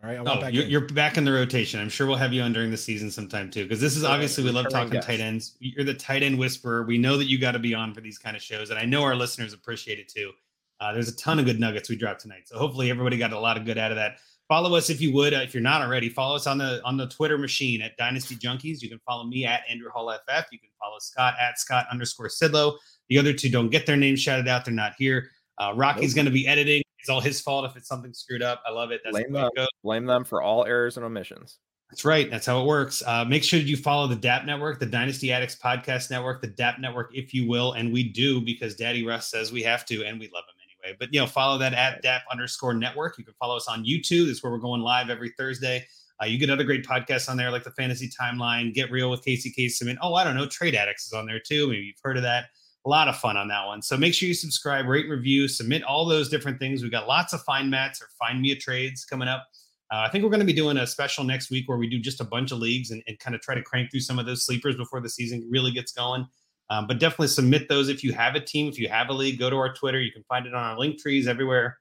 All 0.02 0.08
right, 0.08 0.16
I 0.16 0.22
want 0.22 0.38
Oh, 0.38 0.40
back 0.40 0.54
you're, 0.54 0.64
you're 0.64 0.80
back 0.88 1.18
in 1.18 1.24
the 1.26 1.32
rotation. 1.32 1.78
I'm 1.78 1.90
sure 1.90 2.06
we'll 2.06 2.16
have 2.16 2.32
you 2.32 2.40
on 2.40 2.54
during 2.54 2.70
the 2.70 2.78
season 2.78 3.10
sometime 3.10 3.50
too, 3.50 3.64
because 3.64 3.78
this 3.78 3.98
is 3.98 4.02
obviously 4.02 4.44
we 4.44 4.50
love 4.50 4.70
talking 4.70 4.88
guest. 4.88 5.06
tight 5.06 5.20
ends. 5.20 5.56
You're 5.60 5.84
the 5.84 5.92
tight 5.92 6.22
end 6.22 6.38
whisperer. 6.38 6.84
We 6.84 6.96
know 6.96 7.18
that 7.18 7.26
you 7.26 7.38
got 7.38 7.52
to 7.52 7.58
be 7.58 7.74
on 7.74 7.92
for 7.92 8.00
these 8.00 8.16
kind 8.16 8.34
of 8.34 8.42
shows, 8.42 8.70
and 8.70 8.78
I 8.78 8.86
know 8.86 9.02
our 9.02 9.14
listeners 9.14 9.52
appreciate 9.52 9.98
it 9.98 10.08
too. 10.08 10.32
Uh, 10.80 10.94
there's 10.94 11.08
a 11.08 11.16
ton 11.16 11.38
of 11.38 11.44
good 11.44 11.60
nuggets 11.60 11.90
we 11.90 11.96
dropped 11.96 12.22
tonight, 12.22 12.48
so 12.48 12.56
hopefully 12.56 12.90
everybody 12.90 13.18
got 13.18 13.34
a 13.34 13.38
lot 13.38 13.58
of 13.58 13.66
good 13.66 13.76
out 13.76 13.90
of 13.90 13.96
that. 13.96 14.20
Follow 14.48 14.74
us 14.74 14.88
if 14.88 15.02
you 15.02 15.12
would, 15.12 15.34
uh, 15.34 15.42
if 15.42 15.52
you're 15.52 15.62
not 15.62 15.82
already. 15.82 16.08
Follow 16.08 16.34
us 16.34 16.46
on 16.46 16.56
the 16.56 16.80
on 16.82 16.96
the 16.96 17.06
Twitter 17.08 17.36
machine 17.36 17.82
at 17.82 17.98
Dynasty 17.98 18.36
Junkies. 18.36 18.80
You 18.80 18.88
can 18.88 19.00
follow 19.06 19.24
me 19.24 19.44
at 19.44 19.60
Andrew 19.68 19.90
Hall 19.90 20.10
FF. 20.10 20.46
You 20.50 20.58
can 20.58 20.70
follow 20.80 20.98
Scott 20.98 21.34
at 21.40 21.58
Scott 21.60 21.86
underscore 21.92 22.28
Sidlow. 22.28 22.76
The 23.10 23.18
other 23.18 23.34
two 23.34 23.50
don't 23.50 23.68
get 23.68 23.84
their 23.84 23.96
names 23.96 24.20
shouted 24.20 24.48
out; 24.48 24.64
they're 24.64 24.72
not 24.72 24.94
here. 24.96 25.30
Uh, 25.58 25.72
Rocky's 25.74 26.14
Nope. 26.14 26.24
going 26.24 26.24
to 26.26 26.32
be 26.32 26.46
editing. 26.46 26.82
It's 26.98 27.10
all 27.10 27.20
his 27.20 27.40
fault 27.40 27.64
if 27.64 27.76
it's 27.76 27.88
something 27.88 28.14
screwed 28.14 28.42
up. 28.42 28.62
I 28.66 28.70
love 28.70 28.90
it. 28.90 29.02
That's 29.04 29.12
Blame 29.12 29.32
the 29.32 29.38
way 29.40 29.44
it 29.46 29.52
them. 29.56 29.66
Blame 29.82 30.06
them 30.06 30.24
for 30.24 30.40
all 30.40 30.64
errors 30.64 30.96
and 30.96 31.04
omissions. 31.04 31.58
That's 31.90 32.04
right. 32.04 32.30
That's 32.30 32.46
how 32.46 32.62
it 32.62 32.66
works. 32.66 33.02
Uh, 33.04 33.24
make 33.24 33.42
sure 33.42 33.58
you 33.58 33.76
follow 33.76 34.06
the 34.06 34.14
DAP 34.14 34.44
Network, 34.44 34.78
the 34.78 34.86
Dynasty 34.86 35.32
Addicts 35.32 35.56
Podcast 35.56 36.10
Network, 36.10 36.40
the 36.40 36.46
DAP 36.46 36.78
Network, 36.78 37.10
if 37.12 37.34
you 37.34 37.48
will, 37.48 37.72
and 37.72 37.92
we 37.92 38.04
do 38.04 38.40
because 38.40 38.76
Daddy 38.76 39.04
Russ 39.04 39.28
says 39.28 39.50
we 39.50 39.62
have 39.64 39.84
to, 39.86 40.04
and 40.04 40.20
we 40.20 40.30
love 40.32 40.44
him 40.44 40.54
anyway. 40.84 40.96
But 41.00 41.12
you 41.12 41.20
know, 41.20 41.26
follow 41.26 41.58
that 41.58 41.74
at 41.74 42.00
DAP 42.02 42.22
underscore 42.30 42.74
Network. 42.74 43.18
You 43.18 43.24
can 43.24 43.34
follow 43.40 43.56
us 43.56 43.66
on 43.66 43.84
YouTube. 43.84 44.28
That's 44.28 44.42
where 44.42 44.52
we're 44.52 44.58
going 44.58 44.82
live 44.82 45.10
every 45.10 45.32
Thursday. 45.36 45.84
Uh, 46.22 46.26
you 46.26 46.38
get 46.38 46.50
other 46.50 46.64
great 46.64 46.86
podcasts 46.86 47.28
on 47.28 47.36
there, 47.36 47.50
like 47.50 47.64
the 47.64 47.70
Fantasy 47.72 48.08
Timeline, 48.08 48.72
Get 48.74 48.92
Real 48.92 49.10
with 49.10 49.24
Casey 49.24 49.52
Kasem, 49.56 49.88
and 49.88 49.98
oh, 50.02 50.14
I 50.14 50.22
don't 50.22 50.36
know, 50.36 50.46
Trade 50.46 50.74
Addicts 50.74 51.06
is 51.06 51.12
on 51.12 51.26
there 51.26 51.40
too. 51.40 51.68
Maybe 51.68 51.86
you've 51.86 51.96
heard 52.02 52.16
of 52.16 52.22
that. 52.22 52.46
A 52.86 52.88
lot 52.88 53.08
of 53.08 53.18
fun 53.18 53.36
on 53.36 53.48
that 53.48 53.66
one. 53.66 53.82
So 53.82 53.96
make 53.96 54.14
sure 54.14 54.26
you 54.26 54.34
subscribe, 54.34 54.86
rate, 54.86 55.08
review, 55.08 55.48
submit 55.48 55.82
all 55.82 56.06
those 56.06 56.28
different 56.30 56.58
things. 56.58 56.82
We've 56.82 56.90
got 56.90 57.06
lots 57.06 57.34
of 57.34 57.42
find 57.42 57.70
mats 57.70 58.00
or 58.00 58.08
find 58.18 58.40
me 58.40 58.52
a 58.52 58.56
trades 58.56 59.04
coming 59.04 59.28
up. 59.28 59.46
Uh, 59.92 60.04
I 60.06 60.08
think 60.08 60.22
we're 60.22 60.30
going 60.30 60.40
to 60.40 60.46
be 60.46 60.52
doing 60.52 60.78
a 60.78 60.86
special 60.86 61.24
next 61.24 61.50
week 61.50 61.68
where 61.68 61.76
we 61.76 61.90
do 61.90 61.98
just 61.98 62.20
a 62.20 62.24
bunch 62.24 62.52
of 62.52 62.58
leagues 62.58 62.90
and, 62.90 63.02
and 63.06 63.18
kind 63.18 63.34
of 63.34 63.42
try 63.42 63.54
to 63.54 63.62
crank 63.62 63.90
through 63.90 64.00
some 64.00 64.18
of 64.18 64.24
those 64.24 64.46
sleepers 64.46 64.76
before 64.76 65.00
the 65.00 65.10
season 65.10 65.46
really 65.50 65.72
gets 65.72 65.92
going. 65.92 66.26
Um, 66.70 66.86
but 66.86 67.00
definitely 67.00 67.26
submit 67.26 67.68
those 67.68 67.88
if 67.88 68.04
you 68.04 68.12
have 68.12 68.36
a 68.36 68.40
team, 68.40 68.68
if 68.68 68.78
you 68.78 68.88
have 68.88 69.08
a 69.08 69.12
league, 69.12 69.40
go 69.40 69.50
to 69.50 69.56
our 69.56 69.74
Twitter. 69.74 70.00
You 70.00 70.12
can 70.12 70.22
find 70.22 70.46
it 70.46 70.54
on 70.54 70.62
our 70.62 70.78
link 70.78 71.00
trees 71.00 71.26
everywhere, 71.26 71.78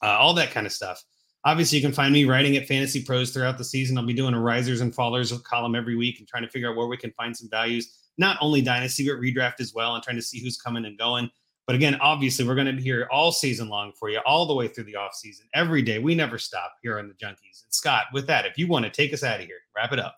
uh, 0.00 0.16
all 0.18 0.32
that 0.34 0.52
kind 0.52 0.64
of 0.64 0.72
stuff. 0.72 1.02
Obviously, 1.44 1.78
you 1.78 1.82
can 1.82 1.92
find 1.92 2.12
me 2.12 2.24
writing 2.24 2.56
at 2.56 2.68
Fantasy 2.68 3.02
Pros 3.02 3.32
throughout 3.32 3.58
the 3.58 3.64
season. 3.64 3.98
I'll 3.98 4.06
be 4.06 4.12
doing 4.12 4.34
a 4.34 4.40
risers 4.40 4.80
and 4.80 4.94
fallers 4.94 5.42
column 5.42 5.74
every 5.74 5.96
week 5.96 6.20
and 6.20 6.28
trying 6.28 6.44
to 6.44 6.48
figure 6.48 6.70
out 6.70 6.76
where 6.76 6.86
we 6.86 6.96
can 6.96 7.10
find 7.12 7.36
some 7.36 7.50
values, 7.50 7.98
not 8.18 8.36
only 8.40 8.62
dynasty, 8.62 9.08
but 9.08 9.20
redraft 9.20 9.60
as 9.60 9.72
well, 9.74 9.94
and 9.94 10.02
trying 10.02 10.16
to 10.16 10.22
see 10.22 10.40
who's 10.40 10.60
coming 10.60 10.84
and 10.84 10.98
going. 10.98 11.30
But 11.66 11.76
again, 11.76 11.96
obviously, 12.00 12.46
we're 12.46 12.56
going 12.56 12.66
to 12.66 12.72
be 12.72 12.82
here 12.82 13.08
all 13.10 13.30
season 13.30 13.68
long 13.68 13.92
for 13.98 14.10
you, 14.10 14.20
all 14.26 14.46
the 14.46 14.54
way 14.54 14.68
through 14.68 14.84
the 14.84 14.96
off 14.96 15.14
season, 15.14 15.46
every 15.54 15.82
day. 15.82 15.98
We 15.98 16.14
never 16.14 16.38
stop 16.38 16.72
here 16.82 16.98
on 16.98 17.08
the 17.08 17.14
Junkies. 17.14 17.64
And 17.64 17.72
Scott, 17.72 18.06
with 18.12 18.26
that, 18.26 18.46
if 18.46 18.58
you 18.58 18.66
want 18.66 18.84
to 18.84 18.90
take 18.90 19.12
us 19.12 19.22
out 19.22 19.40
of 19.40 19.46
here, 19.46 19.58
wrap 19.76 19.92
it 19.92 20.00
up. 20.00 20.16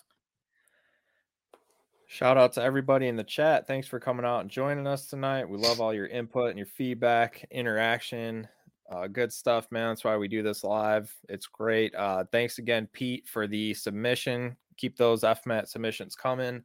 Shout 2.06 2.36
out 2.36 2.52
to 2.52 2.62
everybody 2.62 3.08
in 3.08 3.16
the 3.16 3.24
chat. 3.24 3.66
Thanks 3.66 3.88
for 3.88 3.98
coming 3.98 4.24
out 4.24 4.40
and 4.40 4.48
joining 4.48 4.86
us 4.86 5.06
tonight. 5.06 5.48
We 5.48 5.58
love 5.58 5.80
all 5.80 5.92
your 5.92 6.06
input 6.06 6.50
and 6.50 6.56
your 6.56 6.66
feedback, 6.66 7.44
interaction. 7.50 8.46
Uh, 8.88 9.08
good 9.08 9.32
stuff, 9.32 9.66
man. 9.70 9.88
That's 9.88 10.04
why 10.04 10.16
we 10.16 10.28
do 10.28 10.42
this 10.42 10.62
live. 10.62 11.12
It's 11.28 11.46
great. 11.46 11.94
Uh, 11.94 12.24
thanks 12.30 12.58
again, 12.58 12.88
Pete, 12.92 13.26
for 13.26 13.46
the 13.46 13.74
submission. 13.74 14.56
Keep 14.76 14.96
those 14.96 15.22
FMAT 15.22 15.66
submissions 15.66 16.14
coming. 16.14 16.62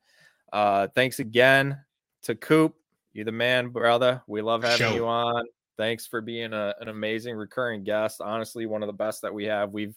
Uh, 0.51 0.87
thanks 0.95 1.19
again 1.19 1.77
to 2.23 2.35
Coop. 2.35 2.75
You're 3.13 3.25
the 3.25 3.31
man, 3.31 3.69
brother. 3.69 4.21
We 4.27 4.41
love 4.41 4.63
having 4.63 4.77
Show. 4.77 4.95
you 4.95 5.07
on. 5.07 5.45
Thanks 5.77 6.05
for 6.05 6.21
being 6.21 6.53
a, 6.53 6.75
an 6.79 6.89
amazing 6.89 7.35
recurring 7.35 7.83
guest. 7.83 8.21
Honestly, 8.21 8.65
one 8.65 8.83
of 8.83 8.87
the 8.87 8.93
best 8.93 9.21
that 9.21 9.33
we 9.33 9.45
have. 9.45 9.71
We've 9.71 9.95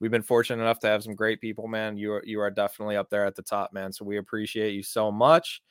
we've 0.00 0.10
been 0.10 0.22
fortunate 0.22 0.62
enough 0.62 0.80
to 0.80 0.88
have 0.88 1.02
some 1.02 1.14
great 1.14 1.40
people, 1.40 1.68
man. 1.68 1.96
You 1.96 2.14
are 2.14 2.22
you 2.24 2.40
are 2.40 2.50
definitely 2.50 2.96
up 2.96 3.08
there 3.10 3.24
at 3.24 3.34
the 3.34 3.42
top, 3.42 3.72
man. 3.72 3.92
So 3.92 4.04
we 4.04 4.18
appreciate 4.18 4.74
you 4.74 4.82
so 4.82 5.10
much. 5.10 5.62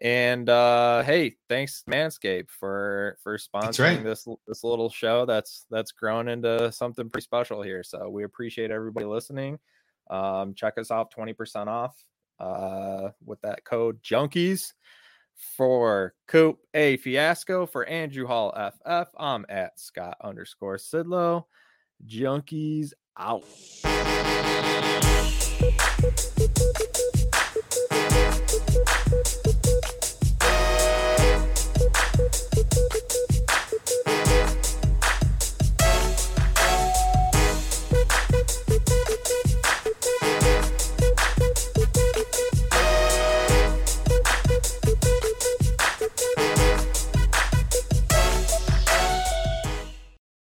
And 0.00 0.48
uh 0.48 1.02
hey, 1.02 1.36
thanks 1.48 1.84
Manscaped 1.88 2.50
for 2.50 3.18
for 3.22 3.38
sponsoring 3.38 3.96
right. 3.96 4.04
this 4.04 4.26
this 4.46 4.64
little 4.64 4.90
show 4.90 5.26
that's 5.26 5.66
that's 5.70 5.92
grown 5.92 6.28
into 6.28 6.72
something 6.72 7.08
pretty 7.08 7.24
special 7.24 7.62
here. 7.62 7.82
So 7.82 8.08
we 8.08 8.24
appreciate 8.24 8.70
everybody 8.70 9.06
listening. 9.06 9.58
Um 10.10 10.54
check 10.54 10.78
us 10.78 10.90
out 10.90 11.12
20% 11.16 11.66
off 11.66 11.96
uh 12.42 13.10
with 13.24 13.40
that 13.42 13.64
code 13.64 14.02
junkies 14.02 14.72
for 15.56 16.14
Coop 16.28 16.58
A 16.74 16.96
Fiasco 16.98 17.66
for 17.66 17.88
Andrew 17.88 18.26
Hall 18.26 18.52
FF. 18.52 19.08
I'm 19.16 19.46
at 19.48 19.78
Scott 19.78 20.16
underscore 20.22 20.76
Sidlow. 20.76 21.44
Junkies 22.06 22.92
Out. 23.18 23.44